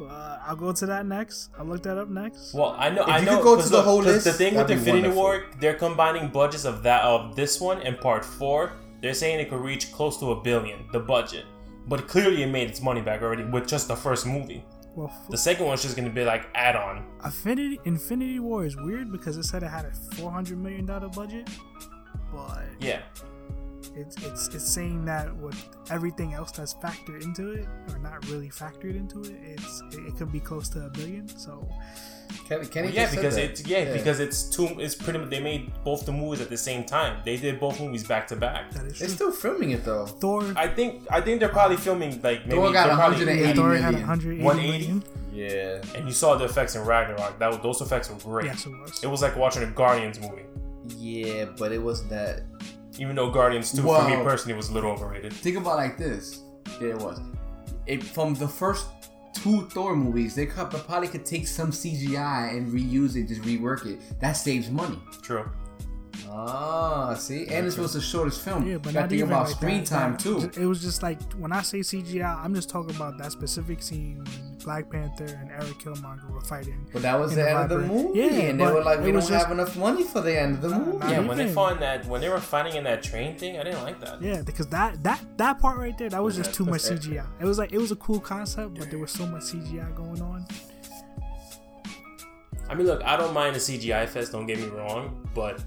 Uh, 0.00 0.38
I'll 0.46 0.56
go 0.56 0.72
to 0.72 0.86
that 0.86 1.04
next. 1.06 1.50
I'll 1.58 1.66
look 1.66 1.82
that 1.82 1.98
up 1.98 2.08
next. 2.08 2.54
Well, 2.54 2.74
I 2.78 2.88
know, 2.88 3.02
If 3.02 3.08
I 3.08 3.18
you 3.18 3.26
know. 3.26 3.36
could 3.36 3.44
go 3.44 3.56
to 3.56 3.60
'cause 3.62 3.70
the 3.70 3.76
look, 3.76 3.84
whole 3.84 3.98
'cause 4.02 4.06
list, 4.14 4.24
The 4.24 4.32
thing 4.32 4.54
with 4.54 4.66
that'd 4.66 4.82
be 4.84 4.90
Infinity 4.90 5.14
War, 5.14 5.44
they're 5.60 5.74
combining 5.74 6.28
budgets 6.28 6.64
of 6.64 6.82
that 6.84 7.02
of 7.04 7.36
this 7.36 7.60
one 7.60 7.82
and 7.82 7.98
Part 8.00 8.24
Four. 8.24 8.72
They're 9.02 9.12
saying 9.14 9.40
it 9.40 9.50
could 9.50 9.60
reach 9.60 9.92
close 9.92 10.18
to 10.20 10.32
a 10.32 10.40
billion, 10.42 10.86
the 10.92 11.00
budget. 11.00 11.44
But 11.86 12.08
clearly, 12.08 12.42
it 12.42 12.46
made 12.46 12.68
its 12.70 12.80
money 12.80 13.00
back 13.02 13.20
already 13.22 13.44
with 13.44 13.66
just 13.68 13.88
the 13.88 13.96
first 13.96 14.26
movie. 14.26 14.64
Well, 14.96 15.12
The 15.28 15.36
second 15.38 15.66
one's 15.66 15.82
just 15.82 15.96
gonna 15.96 16.10
be 16.10 16.24
like 16.24 16.48
add-on. 16.54 17.04
Infinity 17.24 17.78
Infinity 17.84 18.40
War 18.40 18.64
is 18.64 18.76
weird 18.76 19.12
because 19.12 19.36
it 19.36 19.44
said 19.44 19.62
it 19.62 19.68
had 19.68 19.84
a 19.84 19.92
four 20.16 20.30
hundred 20.30 20.58
million 20.58 20.86
dollar 20.86 21.08
budget, 21.08 21.48
but 22.32 22.64
Yeah, 22.80 23.00
it's 24.00 24.16
it's 24.24 24.48
it's 24.54 24.64
saying 24.68 25.04
that 25.04 25.34
with 25.36 25.56
everything 25.90 26.34
else 26.34 26.50
that's 26.52 26.74
factored 26.74 27.22
into 27.22 27.52
it 27.52 27.66
or 27.90 27.98
not 27.98 28.24
really 28.30 28.48
factored 28.48 28.96
into 28.96 29.20
it, 29.22 29.36
it's 29.44 29.82
it, 29.92 30.00
it 30.08 30.16
could 30.16 30.32
be 30.32 30.40
close 30.40 30.68
to 30.70 30.86
a 30.86 30.90
billion. 30.90 31.28
So 31.28 31.68
Kenny, 32.48 32.66
Kenny 32.66 32.86
Well, 32.88 32.94
yeah, 32.94 33.10
because 33.10 33.34
that. 33.34 33.44
it's 33.44 33.66
yeah, 33.66 33.92
because 33.92 34.20
it's 34.20 34.44
two. 34.44 34.66
It's 34.78 34.94
pretty. 34.94 35.18
much 35.18 35.30
They 35.30 35.40
made 35.40 35.72
both 35.84 36.06
the 36.06 36.12
movies 36.12 36.40
at 36.40 36.48
the 36.48 36.56
same 36.56 36.84
time. 36.84 37.20
They 37.24 37.36
did 37.36 37.58
both 37.58 37.80
movies 37.80 38.04
back 38.06 38.26
to 38.28 38.36
back. 38.36 38.70
that 38.72 38.84
is 38.86 38.98
they're 38.98 39.08
true. 39.08 39.14
still 39.16 39.32
filming 39.32 39.70
it 39.72 39.84
though. 39.84 40.06
Thor 40.06 40.44
I 40.56 40.68
think. 40.68 41.06
I 41.10 41.20
think 41.20 41.40
they're 41.40 41.48
probably 41.48 41.76
filming 41.76 42.20
like 42.22 42.46
maybe. 42.46 42.56
Thor 42.60 42.72
got 42.72 42.86
they're 42.86 42.96
probably- 42.96 43.24
180 43.26 43.56
Thor 43.56 43.74
had 43.74 43.92
million. 43.92 44.08
180 44.08 44.44
180? 44.44 45.02
Yeah. 45.32 45.82
And 45.96 46.06
you 46.06 46.12
saw 46.12 46.36
the 46.36 46.44
effects 46.44 46.76
in 46.76 46.84
Ragnarok. 46.84 47.38
That 47.40 47.48
was- 47.48 47.60
those 47.62 47.80
effects 47.80 48.08
were 48.10 48.16
great. 48.16 48.46
Yes, 48.46 48.64
it 48.66 48.70
was. 48.70 49.02
It 49.04 49.08
was 49.08 49.22
like 49.22 49.34
watching 49.36 49.62
a 49.64 49.66
Guardians 49.66 50.20
movie. 50.20 50.42
Yeah, 50.96 51.46
but 51.58 51.72
it 51.72 51.82
was 51.82 52.06
that. 52.08 52.42
Even 52.98 53.16
though 53.16 53.30
Guardians 53.30 53.72
2 53.72 53.82
for 53.82 54.08
me 54.08 54.16
personally 54.16 54.54
was 54.54 54.68
a 54.68 54.72
little 54.72 54.90
overrated. 54.90 55.32
Think 55.32 55.56
about 55.56 55.74
it 55.74 55.82
like 55.82 55.98
this. 55.98 56.40
Yeah, 56.80 56.88
it 56.88 56.98
was. 56.98 57.20
It 57.86 58.02
from 58.02 58.34
the 58.34 58.48
first 58.48 58.86
two 59.34 59.68
Thor 59.68 59.96
movies, 59.96 60.34
they 60.34 60.46
could, 60.46 60.70
probably 60.70 61.08
could 61.08 61.24
take 61.24 61.46
some 61.46 61.70
CGI 61.70 62.56
and 62.56 62.72
reuse 62.72 63.16
it, 63.16 63.28
just 63.28 63.42
rework 63.42 63.86
it. 63.86 64.00
That 64.20 64.32
saves 64.32 64.70
money. 64.70 64.98
True. 65.22 65.50
Ah, 66.32 67.14
see, 67.14 67.48
and 67.48 67.66
this 67.66 67.76
was 67.76 67.94
the 67.94 68.00
shortest 68.00 68.42
film. 68.44 68.64
Yeah, 68.66 68.76
but 68.76 68.94
Got 68.94 69.00
not 69.00 69.08
think 69.08 69.18
even 69.18 69.30
about 69.32 69.46
like 69.48 69.56
screen 69.56 69.78
that, 69.78 69.86
time 69.86 70.12
that- 70.12 70.20
too. 70.20 70.50
It 70.60 70.64
was 70.66 70.80
just 70.80 71.02
like 71.02 71.20
when 71.34 71.50
I 71.52 71.62
say 71.62 71.78
CGI, 71.80 72.44
I'm 72.44 72.54
just 72.54 72.68
talking 72.70 72.94
about 72.94 73.18
that 73.18 73.32
specific 73.32 73.82
scene 73.82 74.18
when 74.24 74.56
Black 74.64 74.88
Panther 74.90 75.24
and 75.24 75.50
Eric 75.50 75.78
Killmonger 75.82 76.30
were 76.30 76.40
fighting. 76.42 76.86
But 76.92 77.02
that 77.02 77.18
was 77.18 77.30
the 77.34 77.42
the 77.42 77.50
end 77.50 77.58
of 77.58 77.68
the 77.70 77.78
movie, 77.88 78.18
Yeah, 78.20 78.26
and 78.26 78.60
they 78.60 78.64
were 78.66 78.84
like, 78.84 79.00
"We 79.00 79.10
don't 79.10 79.20
just- 79.26 79.32
have 79.32 79.50
enough 79.50 79.76
money 79.76 80.04
for 80.04 80.20
the 80.20 80.38
end 80.40 80.56
of 80.56 80.62
the 80.62 80.68
movie." 80.78 80.98
Yeah, 81.08 81.20
you 81.22 81.26
when 81.28 81.36
they 81.36 81.44
think- 81.44 81.54
fought 81.54 81.72
in 81.72 81.80
that, 81.80 82.06
when 82.06 82.20
they 82.20 82.28
were 82.28 82.38
fighting 82.40 82.76
in 82.76 82.84
that 82.84 83.02
train 83.02 83.36
thing, 83.36 83.58
I 83.58 83.64
didn't 83.64 83.82
like 83.82 83.98
that. 84.00 84.22
Yeah, 84.22 84.42
because 84.42 84.68
that 84.68 85.02
that 85.02 85.20
that 85.38 85.58
part 85.58 85.78
right 85.78 85.96
there, 85.98 86.10
that 86.10 86.22
was 86.22 86.36
just 86.36 86.54
too 86.54 86.64
much 86.64 86.82
that's 86.88 87.06
CGI. 87.06 87.24
It 87.40 87.44
was 87.44 87.58
like 87.58 87.72
it 87.72 87.78
was 87.78 87.90
a 87.90 87.96
cool 87.96 88.20
concept, 88.20 88.78
but 88.78 88.88
there 88.90 89.00
was 89.00 89.10
so 89.10 89.26
much 89.26 89.42
CGI 89.44 89.90
going 89.96 90.22
on. 90.22 90.46
I 92.68 92.74
mean, 92.74 92.86
look, 92.86 93.02
I 93.02 93.16
don't 93.16 93.34
mind 93.34 93.56
the 93.56 93.60
CGI 93.60 94.06
fest. 94.08 94.30
Don't 94.30 94.46
get 94.46 94.60
me 94.60 94.66
wrong, 94.68 95.28
but 95.34 95.60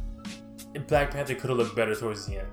Black 0.79 1.11
Panther 1.11 1.35
could 1.35 1.49
have 1.49 1.57
looked 1.57 1.75
better 1.75 1.95
towards 1.95 2.25
the 2.25 2.39
end. 2.39 2.47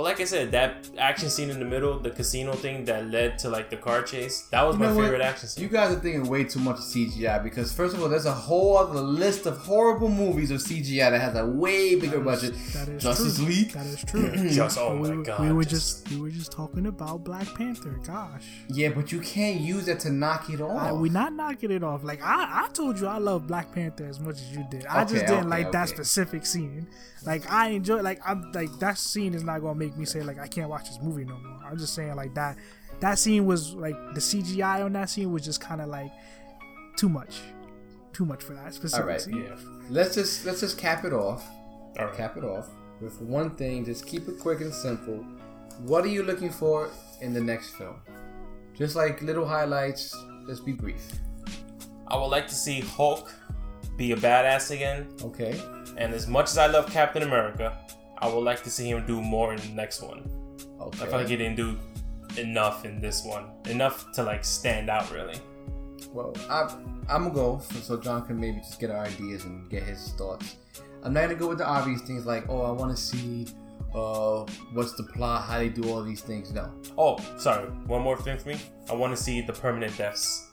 But 0.00 0.04
like 0.04 0.20
I 0.20 0.24
said, 0.24 0.50
that 0.52 0.88
action 0.96 1.28
scene 1.28 1.50
in 1.50 1.58
the 1.58 1.64
middle, 1.66 1.98
the 1.98 2.08
casino 2.08 2.54
thing 2.54 2.86
that 2.86 3.10
led 3.10 3.38
to 3.40 3.50
like 3.50 3.68
the 3.68 3.76
car 3.76 4.00
chase, 4.02 4.48
that 4.50 4.62
was 4.66 4.76
You 4.76 4.80
my 4.80 4.86
know 4.86 4.96
what? 4.96 5.02
favorite 5.04 5.20
action 5.20 5.46
scene. 5.50 5.62
You 5.62 5.68
guys 5.68 5.94
are 5.94 6.00
thinking 6.00 6.26
way 6.26 6.44
too 6.44 6.58
much 6.60 6.76
of 6.78 6.84
CGI 6.84 7.42
because 7.42 7.70
first 7.70 7.94
of 7.94 8.02
all, 8.02 8.08
there's 8.08 8.24
a 8.24 8.32
whole 8.32 8.78
other 8.78 8.98
list 9.02 9.44
of 9.44 9.58
horrible 9.58 10.08
movies 10.08 10.50
of 10.50 10.60
CGI 10.62 11.10
that 11.10 11.20
has 11.20 11.36
a 11.36 11.44
way 11.44 11.96
bigger 11.96 12.18
budget. 12.20 12.54
That 12.72 12.88
is 12.88 13.02
Justice 13.02 13.36
true. 13.36 13.46
League. 13.46 13.72
That 13.72 13.84
is 13.84 14.02
true. 14.06 14.30
Just 14.48 14.78
oh 14.78 14.96
we, 14.96 15.10
my 15.10 15.22
god, 15.22 15.40
we 15.42 15.52
were 15.52 15.64
just- 15.64 16.06
just 16.06 16.10
we 16.12 16.20
were 16.22 16.30
just 16.30 16.50
talking 16.50 16.86
about 16.86 17.22
Black 17.22 17.54
Panther. 17.54 18.00
Gosh. 18.06 18.44
Yeah, 18.68 18.88
but 18.88 19.12
you 19.12 19.20
can't 19.20 19.60
use 19.60 19.84
that 19.84 20.00
to 20.00 20.10
knock 20.10 20.48
it 20.48 20.62
off. 20.62 20.80
I, 20.80 20.92
we 20.92 21.10
not 21.10 21.34
knocking 21.34 21.70
it 21.72 21.84
off. 21.84 22.04
Like 22.04 22.22
I, 22.22 22.64
I 22.64 22.68
told 22.72 22.98
you, 22.98 23.06
I 23.06 23.18
love 23.18 23.46
Black 23.46 23.70
Panther 23.74 24.06
as 24.06 24.18
much 24.18 24.36
as 24.36 24.50
you 24.56 24.64
did. 24.70 24.86
I 24.86 25.02
Okay, 25.02 25.12
just 25.12 25.26
didn't 25.26 25.40
okay, 25.40 25.48
like 25.48 25.72
that 25.72 25.90
specific 25.90 26.46
scene. 26.46 26.86
Like 27.26 27.50
I 27.52 27.68
enjoy, 27.68 28.00
like 28.00 28.18
I'm 28.26 28.50
like 28.52 28.70
that 28.78 28.96
scene 28.96 29.34
is 29.34 29.44
not 29.44 29.60
gonna 29.60 29.74
make 29.74 29.89
me 29.96 30.04
say 30.04 30.22
like 30.22 30.38
I 30.38 30.46
can't 30.46 30.68
watch 30.68 30.88
this 30.88 30.98
movie 31.02 31.24
no 31.24 31.38
more. 31.38 31.60
I'm 31.64 31.78
just 31.78 31.94
saying 31.94 32.16
like 32.16 32.34
that. 32.34 32.56
That 33.00 33.18
scene 33.18 33.46
was 33.46 33.72
like 33.74 33.96
the 34.14 34.20
CGI 34.20 34.84
on 34.84 34.92
that 34.94 35.08
scene 35.10 35.32
was 35.32 35.44
just 35.44 35.60
kind 35.60 35.80
of 35.80 35.88
like 35.88 36.10
too 36.96 37.08
much, 37.08 37.38
too 38.12 38.24
much 38.26 38.42
for 38.42 38.52
that 38.54 38.74
specific 38.74 39.02
All 39.04 39.08
right. 39.08 39.20
scene. 39.20 39.44
yeah. 39.48 39.56
let's 39.88 40.14
just 40.14 40.44
let's 40.44 40.60
just 40.60 40.78
cap 40.78 41.04
it 41.04 41.12
off. 41.12 41.48
All 41.98 42.06
right. 42.06 42.14
Cap 42.16 42.36
it 42.36 42.44
off 42.44 42.68
with 43.00 43.20
one 43.20 43.50
thing. 43.56 43.84
Just 43.84 44.06
keep 44.06 44.28
it 44.28 44.38
quick 44.38 44.60
and 44.60 44.72
simple. 44.72 45.24
What 45.80 46.04
are 46.04 46.08
you 46.08 46.22
looking 46.22 46.50
for 46.50 46.90
in 47.22 47.32
the 47.32 47.40
next 47.40 47.70
film? 47.70 47.96
Just 48.74 48.96
like 48.96 49.22
little 49.22 49.46
highlights. 49.46 50.14
Just 50.46 50.64
be 50.66 50.72
brief. 50.72 51.02
I 52.08 52.16
would 52.16 52.26
like 52.26 52.48
to 52.48 52.54
see 52.54 52.80
Hulk 52.80 53.32
be 53.96 54.12
a 54.12 54.16
badass 54.16 54.70
again. 54.72 55.08
Okay. 55.22 55.60
And 55.96 56.12
as 56.12 56.26
much 56.26 56.46
as 56.50 56.58
I 56.58 56.66
love 56.66 56.90
Captain 56.90 57.22
America, 57.22 57.78
I 58.20 58.28
would 58.28 58.44
like 58.44 58.62
to 58.64 58.70
see 58.70 58.90
him 58.90 59.06
do 59.06 59.20
more 59.20 59.54
in 59.54 59.60
the 59.60 59.68
next 59.68 60.02
one. 60.02 60.28
Okay. 60.80 61.02
I 61.02 61.06
feel 61.06 61.18
like 61.18 61.28
he 61.28 61.36
didn't 61.36 61.56
do 61.56 61.78
enough 62.36 62.84
in 62.84 63.00
this 63.00 63.24
one. 63.24 63.50
Enough 63.66 64.12
to 64.12 64.22
like 64.22 64.44
stand 64.44 64.90
out 64.90 65.10
really. 65.10 65.38
Well, 66.12 66.34
I, 66.48 66.74
I'm 67.08 67.24
gonna 67.24 67.34
go 67.34 67.60
so, 67.60 67.78
so 67.80 67.96
John 67.96 68.26
can 68.26 68.38
maybe 68.38 68.58
just 68.58 68.80
get 68.80 68.90
our 68.90 69.04
ideas 69.04 69.44
and 69.44 69.68
get 69.70 69.82
his 69.82 70.12
thoughts. 70.18 70.56
I'm 71.02 71.12
not 71.12 71.22
gonna 71.22 71.34
go 71.34 71.48
with 71.48 71.58
the 71.58 71.66
obvious 71.66 72.02
things 72.02 72.26
like, 72.26 72.48
oh, 72.48 72.62
I 72.62 72.70
want 72.70 72.94
to 72.94 73.00
see, 73.00 73.46
uh, 73.94 74.44
what's 74.72 74.94
the 74.94 75.04
plot, 75.04 75.44
how 75.44 75.58
they 75.58 75.68
do 75.68 75.88
all 75.88 76.02
these 76.02 76.20
things. 76.20 76.52
No. 76.52 76.72
Oh, 76.98 77.18
sorry. 77.38 77.68
One 77.86 78.02
more 78.02 78.16
thing 78.16 78.38
for 78.38 78.48
me. 78.48 78.58
I 78.90 78.94
want 78.94 79.16
to 79.16 79.22
see 79.22 79.40
the 79.40 79.52
permanent 79.52 79.96
deaths. 79.96 80.50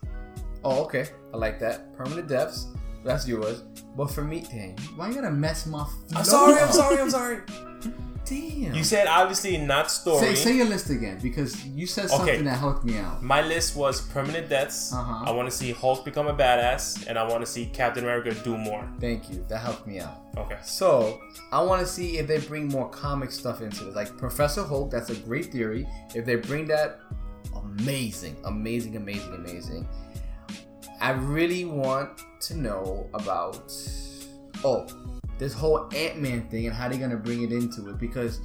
Oh, 0.64 0.84
okay. 0.86 1.08
I 1.34 1.38
like 1.38 1.60
that. 1.60 1.94
Permanent 1.96 2.28
deaths. 2.28 2.68
That's 3.08 3.28
yours. 3.28 3.64
But 3.96 4.12
for 4.12 4.24
me, 4.24 4.46
damn, 4.52 4.76
why 4.98 5.08
you 5.08 5.16
gotta 5.16 5.32
mess 5.32 5.66
my? 5.66 5.80
I'm 6.16 6.24
flow 6.24 6.24
sorry. 6.24 6.62
I'm 6.62 6.72
sorry. 6.72 7.00
I'm 7.00 7.10
sorry. 7.10 7.40
Damn. 8.26 8.76
You 8.76 8.84
said 8.84 9.08
obviously 9.08 9.56
not 9.58 9.90
story. 9.90 10.20
say, 10.20 10.36
say 10.36 10.58
your 10.58 10.66
list 10.66 10.90
again 10.90 11.18
because 11.24 11.66
you 11.68 11.88
said 11.88 12.10
something 12.10 12.28
Okay. 12.28 12.42
that 12.42 12.58
helped 12.60 12.84
me 12.84 12.98
out. 12.98 13.24
My 13.24 13.42
list 13.42 13.78
was 13.78 14.02
permanent 14.02 14.50
deaths. 14.50 14.94
Uh-huh. 14.94 15.24
I 15.26 15.32
want 15.32 15.50
to 15.50 15.56
see 15.56 15.72
Hulk 15.72 16.04
become 16.04 16.28
a 16.28 16.34
badass, 16.34 17.08
and 17.08 17.18
I 17.18 17.24
want 17.26 17.40
to 17.40 17.46
see 17.50 17.68
Captain 17.68 18.04
America 18.04 18.34
do 18.44 18.58
more. 18.58 18.86
Thank 19.00 19.30
you. 19.30 19.46
That 19.48 19.60
helped 19.60 19.88
me 19.88 20.02
out. 20.02 20.18
Okay. 20.36 20.58
So 20.62 21.22
I 21.54 21.62
want 21.62 21.80
to 21.80 21.88
see 21.88 22.18
if 22.18 22.28
they 22.28 22.40
bring 22.40 22.68
more 22.68 22.90
comic 22.90 23.32
stuff 23.32 23.62
into 23.62 23.88
it, 23.88 23.96
like 23.96 24.18
Professor 24.18 24.64
Hulk. 24.66 24.92
That's 24.92 25.10
a 25.10 25.16
great 25.16 25.46
theory. 25.46 25.88
If 26.14 26.26
they 26.26 26.36
bring 26.36 26.66
that, 26.68 27.00
amazing, 27.56 28.36
amazing, 28.44 28.98
amazing, 28.98 29.36
amazing. 29.36 29.88
I 31.00 31.12
really 31.12 31.66
want 31.66 32.22
to 32.42 32.58
know 32.58 33.10
about 33.14 33.72
oh 34.64 34.88
this 35.38 35.54
whole 35.54 35.90
Ant 35.94 36.20
Man 36.20 36.48
thing 36.50 36.66
and 36.66 36.76
how 36.76 36.90
they're 36.90 37.00
gonna 37.00 37.18
bring 37.18 37.44
it 37.44 37.52
into 37.52 37.90
it 37.90 38.00
because 38.00 38.42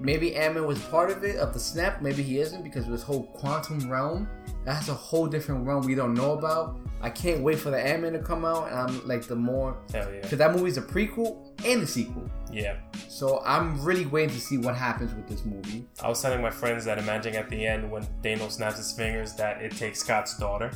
maybe 0.00 0.34
Ant 0.36 0.54
Man 0.54 0.66
was 0.66 0.78
part 0.84 1.10
of 1.10 1.24
it 1.24 1.36
of 1.36 1.52
the 1.52 1.60
snap, 1.60 2.02
maybe 2.02 2.22
he 2.22 2.38
isn't 2.38 2.62
because 2.62 2.86
this 2.86 3.02
whole 3.02 3.24
quantum 3.24 3.90
realm 3.90 4.28
that's 4.66 4.88
a 4.88 4.94
whole 4.94 5.28
different 5.28 5.64
realm 5.64 5.86
we 5.86 5.94
don't 5.94 6.12
know 6.12 6.32
about. 6.32 6.80
I 7.00 7.08
can't 7.08 7.40
wait 7.40 7.60
for 7.60 7.70
the 7.70 7.78
Ant 7.78 8.02
Man 8.02 8.12
to 8.14 8.18
come 8.18 8.44
out 8.44 8.68
and 8.68 8.76
I'm 8.76 9.06
like 9.06 9.22
the 9.22 9.36
more 9.36 9.78
Hell 9.92 10.12
yeah. 10.12 10.22
because 10.22 10.38
that 10.38 10.52
movie's 10.52 10.76
a 10.76 10.82
prequel 10.82 11.36
and 11.64 11.82
a 11.82 11.86
sequel. 11.86 12.28
Yeah. 12.50 12.78
So 13.08 13.42
I'm 13.46 13.80
really 13.84 14.06
waiting 14.06 14.34
to 14.34 14.40
see 14.40 14.58
what 14.58 14.74
happens 14.74 15.14
with 15.14 15.28
this 15.28 15.44
movie. 15.44 15.86
I 16.02 16.08
was 16.08 16.20
telling 16.20 16.42
my 16.42 16.50
friends 16.50 16.84
that 16.86 16.98
imagining 16.98 17.38
at 17.38 17.48
the 17.48 17.64
end 17.64 17.88
when 17.88 18.04
Daniel 18.22 18.50
snaps 18.50 18.78
his 18.78 18.90
fingers 18.92 19.34
that 19.34 19.62
it 19.62 19.70
takes 19.76 20.00
Scott's 20.00 20.36
daughter. 20.36 20.72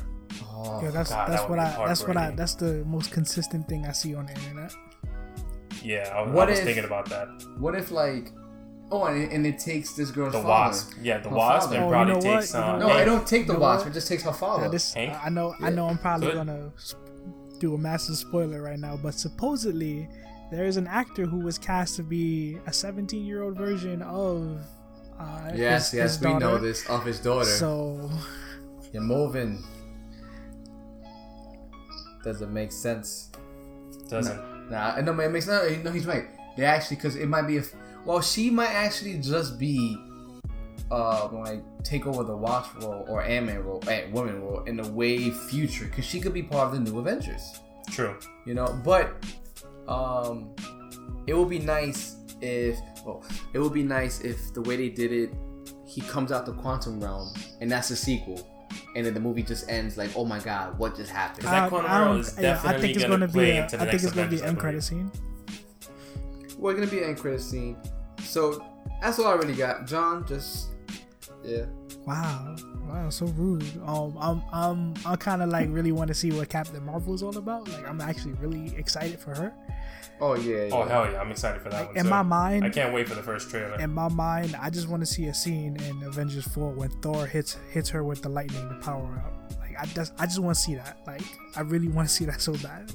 Oh, 0.52 0.80
Yeah, 0.82 0.90
that's 0.90 1.10
God, 1.10 1.28
that's 1.28 1.42
would 1.42 1.50
what 1.50 1.58
I 1.58 1.86
that's 1.86 2.02
what 2.06 2.16
I 2.16 2.30
that's 2.30 2.54
the 2.54 2.84
most 2.84 3.10
consistent 3.12 3.68
thing 3.68 3.86
I 3.86 3.92
see 3.92 4.14
on 4.14 4.26
the 4.26 4.32
internet. 4.34 4.72
Yeah, 5.82 6.12
I, 6.14 6.22
was- 6.22 6.32
What 6.34 6.48
I 6.48 6.50
was 6.50 6.58
if- 6.60 6.64
thinking 6.66 6.84
about 6.84 7.08
that. 7.10 7.28
what 7.58 7.74
if 7.74 7.90
like, 7.90 8.32
oh, 8.90 9.04
and 9.04 9.22
it, 9.22 9.32
and 9.32 9.46
it 9.46 9.58
takes 9.58 9.94
this 9.94 10.10
girl's 10.10 10.32
The 10.32 10.38
father. 10.42 10.48
Wasp. 10.70 10.92
Yeah, 11.02 11.18
the 11.18 11.30
Her 11.30 11.36
Wasp 11.36 11.70
father. 11.70 11.76
and 11.76 11.84
Oh, 11.94 12.00
you 12.00 12.06
know 12.06 12.14
what? 12.14 12.22
takes 12.40 12.52
You 12.54 12.60
uh, 12.60 12.78
No, 12.78 12.88
what? 12.88 12.96
I 12.96 13.04
don't 13.04 13.26
take 13.26 13.46
the 13.46 13.54
You 13.54 13.58
know 13.58 13.64
Wasp. 13.64 13.84
what? 13.86 13.90
It 13.92 13.94
just 13.94 14.08
takes 14.08 14.22
her 14.24 14.32
father. 14.32 14.64
Yeah, 14.64 14.68
this 14.68 14.92
Hank? 14.94 15.16
I 15.24 15.28
know 15.30 15.54
I 15.60 15.70
know 15.70 15.88
I'm 15.88 15.98
probably 15.98 16.28
Good. 16.28 16.36
gonna 16.36 16.70
sp- 16.76 16.98
do 17.58 17.74
a 17.74 17.78
massive 17.78 18.16
spoiler 18.16 18.62
right 18.62 18.78
now, 18.78 18.96
but 18.96 19.14
supposedly 19.14 20.08
there 20.50 20.64
is 20.66 20.76
an 20.76 20.86
actor 20.86 21.24
who 21.26 21.38
was 21.40 21.58
cast 21.58 21.96
to 21.96 22.02
be 22.02 22.58
a 22.66 22.72
17 22.72 23.24
year 23.24 23.42
old 23.42 23.56
version 23.56 24.02
of. 24.02 24.58
Uh, 25.18 25.50
yes, 25.54 25.90
his, 25.90 25.98
yes, 25.98 26.16
his 26.16 26.24
we 26.24 26.34
know 26.34 26.56
this 26.58 26.86
of 26.88 27.04
his 27.04 27.20
daughter. 27.20 27.44
So 27.44 28.10
You're 28.92 29.02
moving. 29.02 29.62
Doesn't 32.22 32.52
make 32.52 32.72
sense. 32.72 33.30
Doesn't. 34.08 34.70
Nah, 34.70 35.00
no, 35.00 35.18
it 35.18 35.30
makes 35.30 35.46
no. 35.46 35.68
No, 35.82 35.90
he's 35.90 36.06
right. 36.06 36.26
They 36.56 36.64
actually, 36.64 36.96
because 36.96 37.16
it 37.16 37.28
might 37.28 37.42
be 37.42 37.58
a. 37.58 37.62
Well, 38.04 38.20
she 38.20 38.50
might 38.50 38.70
actually 38.70 39.18
just 39.18 39.58
be, 39.58 39.96
uh, 40.90 41.28
like 41.32 41.62
take 41.82 42.06
over 42.06 42.24
the 42.24 42.36
Wasp 42.36 42.80
role 42.82 43.04
or 43.08 43.22
Ant 43.22 43.46
Man 43.46 43.64
role, 43.64 43.82
Ant 43.88 44.12
Woman 44.12 44.42
role 44.42 44.62
in 44.64 44.76
the 44.76 44.90
way 44.92 45.30
future, 45.30 45.86
because 45.86 46.04
she 46.04 46.20
could 46.20 46.34
be 46.34 46.42
part 46.42 46.68
of 46.68 46.72
the 46.72 46.90
new 46.90 46.98
Avengers. 46.98 47.60
True. 47.90 48.16
You 48.46 48.54
know, 48.54 48.80
but 48.84 49.14
um, 49.88 50.54
it 51.26 51.34
would 51.34 51.48
be 51.48 51.58
nice 51.58 52.16
if. 52.40 52.78
Well, 53.04 53.24
it 53.54 53.58
would 53.58 53.72
be 53.72 53.82
nice 53.82 54.20
if 54.20 54.52
the 54.52 54.60
way 54.62 54.76
they 54.76 54.90
did 54.90 55.12
it, 55.12 55.34
he 55.86 56.02
comes 56.02 56.32
out 56.32 56.44
the 56.44 56.52
quantum 56.52 57.00
realm, 57.00 57.32
and 57.60 57.70
that's 57.70 57.90
a 57.90 57.96
sequel. 57.96 58.46
And 58.94 59.06
then 59.06 59.14
the 59.14 59.20
movie 59.20 59.42
just 59.42 59.68
ends 59.68 59.96
like, 59.96 60.10
oh 60.16 60.24
my 60.24 60.38
god, 60.40 60.78
what 60.78 60.96
just 60.96 61.10
happened? 61.10 61.46
That 61.46 61.72
uh, 61.72 61.76
I, 61.76 62.04
I 62.04 62.16
is 62.16 62.36
Yeah, 62.38 62.60
I 62.64 62.78
think 62.78 62.96
it's 62.96 63.04
gonna 63.04 63.14
gonna 63.14 63.26
be. 63.26 63.32
play 63.32 63.50
A, 63.58 63.62
into 63.62 63.76
I 63.76 63.84
think 63.86 64.02
it's 64.02 64.12
gonna 64.12 64.30
be 64.30 64.40
an 64.40 64.48
end 64.48 64.58
credit 64.58 64.82
scene. 64.82 65.10
We're 66.58 66.74
gonna 66.74 66.86
be 66.86 66.98
an 66.98 67.10
end 67.10 67.18
credit 67.18 67.40
scene. 67.40 67.76
So 68.22 68.64
that's 69.00 69.18
all 69.18 69.26
I 69.26 69.34
really 69.34 69.54
got. 69.54 69.86
John, 69.86 70.26
just 70.26 70.68
yeah. 71.44 71.66
Wow, 72.06 72.56
wow, 72.92 73.10
so 73.10 73.26
rude. 73.26 73.64
Um, 73.84 74.16
I'm, 74.20 74.42
I'm, 74.52 74.94
I 75.06 75.16
kind 75.16 75.42
of 75.42 75.48
like 75.48 75.68
really 75.70 75.92
want 75.92 76.08
to 76.08 76.14
see 76.14 76.32
what 76.32 76.48
Captain 76.48 76.84
Marvel 76.84 77.14
is 77.14 77.22
all 77.22 77.36
about. 77.36 77.68
Like, 77.68 77.88
I'm 77.88 78.00
actually 78.00 78.32
really 78.34 78.76
excited 78.76 79.18
for 79.18 79.34
her. 79.34 79.52
Oh 80.20 80.34
yeah. 80.34 80.66
yeah. 80.66 80.74
Oh 80.74 80.84
hell 80.84 81.10
yeah, 81.10 81.20
I'm 81.20 81.30
excited 81.30 81.62
for 81.62 81.70
that 81.70 81.86
one. 81.86 81.96
in 81.96 82.04
too. 82.04 82.10
my 82.10 82.22
mind, 82.22 82.64
I 82.64 82.68
can't 82.68 82.92
wait 82.92 83.08
for 83.08 83.14
the 83.14 83.22
first 83.22 83.48
trailer. 83.48 83.80
in 83.80 83.90
my 83.90 84.08
mind, 84.08 84.54
I 84.60 84.68
just 84.68 84.88
want 84.88 85.00
to 85.00 85.06
see 85.06 85.26
a 85.26 85.34
scene 85.34 85.76
in 85.88 86.02
Avengers 86.02 86.46
4 86.48 86.72
when 86.72 86.90
Thor 87.00 87.26
hits 87.26 87.56
hits 87.70 87.88
her 87.90 88.04
with 88.04 88.22
the 88.22 88.28
lightning 88.28 88.68
to 88.68 88.74
power 88.76 89.22
up. 89.24 89.58
Like 89.58 89.76
I 89.80 89.86
just 89.86 90.12
I 90.18 90.26
just 90.26 90.38
want 90.38 90.56
to 90.56 90.60
see 90.60 90.74
that. 90.74 90.98
Like 91.06 91.22
I 91.56 91.62
really 91.62 91.88
want 91.88 92.08
to 92.08 92.14
see 92.14 92.26
that 92.26 92.40
so 92.48 92.52
bad. 92.54 92.92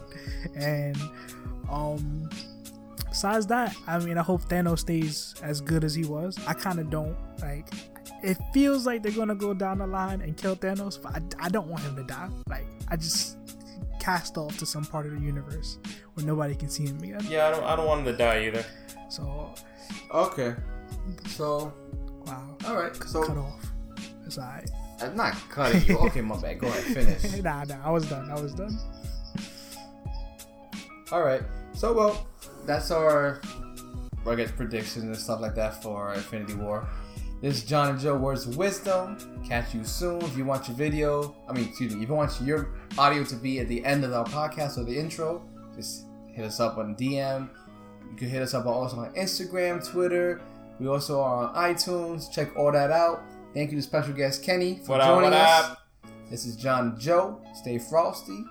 And 0.56 0.98
um 1.70 2.30
besides 3.10 3.48
that, 3.48 3.76
I 3.88 3.98
mean 4.00 4.20
I 4.20 4.24
hope 4.24 4.44
Thanos 4.44 4.80
stays 4.80 5.34
as 5.42 5.62
good 5.62 5.84
as 5.84 5.96
he 5.96 6.06
was. 6.06 6.38
I 6.46 6.54
kind 6.54 6.80
of 6.80 6.92
don't 6.92 7.18
like 7.42 7.68
it 8.24 8.38
feels 8.54 8.86
like 8.86 9.04
they're 9.04 9.12
going 9.12 9.28
to 9.30 9.36
go 9.36 9.54
down 9.54 9.80
the 9.80 9.88
line 9.88 10.22
and 10.22 10.36
kill 10.38 10.56
Thanos, 10.56 11.02
but 11.02 11.16
I, 11.16 11.46
I 11.46 11.50
don't 11.50 11.68
want 11.68 11.84
him 11.84 11.96
to 11.96 12.04
die. 12.04 12.30
Like 12.50 12.66
I 12.90 12.96
just 12.96 13.38
cast 14.00 14.38
off 14.38 14.58
to 14.60 14.66
some 14.66 14.86
part 14.86 15.06
of 15.06 15.14
the 15.14 15.20
universe 15.20 15.80
where 16.14 16.26
nobody 16.26 16.56
can 16.56 16.70
see 16.70 16.86
him 16.86 16.98
again. 17.00 17.22
yeah, 17.28 17.48
I 17.48 17.52
don't. 17.52 17.64
I 17.64 17.76
don't 17.76 17.88
want 17.88 18.00
him 18.02 18.06
to 18.14 18.18
die 18.18 18.46
either. 18.46 18.66
So, 19.10 19.54
Okay. 20.12 20.56
So 21.28 21.74
wow. 22.26 22.58
all 22.68 22.76
right. 22.76 22.96
so 22.96 23.24
cut 23.24 23.38
off. 23.38 23.66
It's 24.26 24.38
alright. 24.38 24.70
I'm 25.02 25.16
not 25.16 25.34
cutting 25.50 25.84
you. 25.86 25.98
Okay, 26.00 26.22
my 26.22 26.40
bad. 26.40 26.60
Go 26.60 26.68
ahead, 26.68 26.84
finish. 26.84 27.42
nah, 27.44 27.64
nah, 27.66 27.78
I 27.84 27.92
was 27.92 28.08
done. 28.10 28.30
I 28.32 28.40
was 28.40 28.54
done. 28.54 28.78
All 31.12 31.22
right. 31.22 31.42
So 31.74 31.94
well, 31.94 32.28
that's 32.66 32.92
our 32.92 33.42
I 34.26 34.36
guess 34.36 34.52
predictions 34.52 35.04
and 35.06 35.16
stuff 35.18 35.42
like 35.42 35.54
that 35.56 35.84
for 35.84 36.14
Infinity 36.14 36.56
War. 36.56 36.88
This 37.42 37.58
is 37.58 37.64
John 37.64 37.90
and 37.90 38.00
Joe 38.00 38.16
Words 38.18 38.48
of 38.48 38.58
Wisdom. 38.58 39.18
Catch 39.48 39.74
you 39.76 39.84
soon. 39.84 40.22
If 40.24 40.36
you 40.38 40.46
want 40.46 40.68
your 40.68 40.78
video, 40.78 41.36
I 41.48 41.54
mean, 41.54 41.66
excuse 41.68 41.94
me, 41.96 42.02
if 42.04 42.10
you 42.10 42.16
want 42.16 42.32
your 42.42 42.70
audio 42.98 43.24
to 43.26 43.36
be 43.36 43.60
at 43.60 43.68
the 43.68 43.84
end 43.86 44.04
of 44.04 44.14
our 44.14 44.26
podcast 44.26 44.78
or 44.78 44.84
the 44.84 44.98
intro, 44.98 45.44
just 45.76 46.06
hit 46.32 46.46
us 46.46 46.60
up 46.60 46.78
on 46.78 46.96
DM. 46.96 47.50
You 48.10 48.16
can 48.18 48.30
hit 48.30 48.42
us 48.42 48.54
up 48.54 48.66
also 48.66 48.98
on 48.98 49.14
Instagram, 49.14 49.86
Twitter. 49.88 50.42
We 50.80 50.88
also 50.88 51.22
are 51.22 51.48
on 51.48 51.56
iTunes. 51.74 52.32
Check 52.32 52.56
all 52.58 52.72
that 52.72 52.90
out. 52.90 53.22
Thank 53.54 53.72
you 53.72 53.78
to 53.78 53.82
special 53.84 54.14
guest 54.14 54.44
Kenny 54.44 54.80
for 54.84 54.94
What 54.94 55.02
up, 55.02 55.08
joining 55.08 55.32
what 55.32 55.34
us. 55.34 55.70
up? 55.70 55.88
This 56.32 56.46
is 56.46 56.56
John 56.56 56.88
and 56.90 57.00
Joe. 57.00 57.40
Stay 57.54 57.78
frosty. 57.78 58.44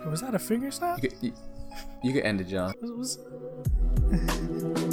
Oh, 0.00 0.10
was 0.10 0.20
that 0.20 0.34
a 0.34 0.38
finger 0.38 0.70
snap? 0.70 1.02
You 1.02 1.08
can, 1.08 1.18
you, 1.22 1.32
you 2.04 2.12
can 2.12 2.22
end 2.22 2.40
it, 2.40 2.48
John. 2.48 2.74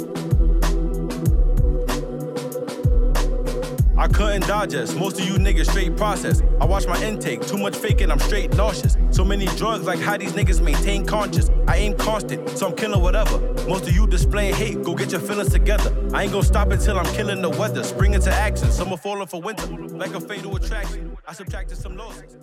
I 3.98 4.08
couldn't 4.08 4.46
digest. 4.46 4.96
Most 4.96 5.18
of 5.18 5.26
you 5.26 5.34
niggas 5.34 5.70
straight 5.70 5.96
process. 5.96 6.42
I 6.60 6.66
watch 6.66 6.86
my 6.86 7.02
intake, 7.02 7.46
too 7.46 7.56
much 7.56 7.74
faking, 7.76 8.10
I'm 8.10 8.18
straight 8.18 8.54
nauseous. 8.54 8.96
So 9.10 9.24
many 9.24 9.46
drugs, 9.56 9.86
like 9.86 9.98
how 9.98 10.18
these 10.18 10.32
niggas 10.32 10.60
maintain 10.60 11.06
conscious. 11.06 11.50
I 11.66 11.76
aim 11.78 11.96
constant, 11.96 12.48
so 12.50 12.66
I'm 12.68 12.76
killing 12.76 13.00
whatever. 13.00 13.38
Most 13.66 13.88
of 13.88 13.94
you 13.94 14.06
displaying 14.06 14.54
hate, 14.54 14.82
go 14.82 14.94
get 14.94 15.12
your 15.12 15.20
feelings 15.22 15.50
together. 15.50 15.94
I 16.12 16.24
ain't 16.24 16.32
gonna 16.32 16.44
stop 16.44 16.70
until 16.70 16.98
I'm 16.98 17.12
killing 17.14 17.40
the 17.40 17.50
weather. 17.50 17.82
Spring 17.82 18.12
into 18.12 18.32
action, 18.32 18.70
summer 18.70 18.98
falling 18.98 19.28
for 19.28 19.40
winter. 19.40 19.66
Like 19.66 20.14
a 20.14 20.20
fatal 20.20 20.54
attraction, 20.56 21.16
I 21.26 21.32
subtracted 21.32 21.78
some 21.78 21.96
losses. 21.96 22.36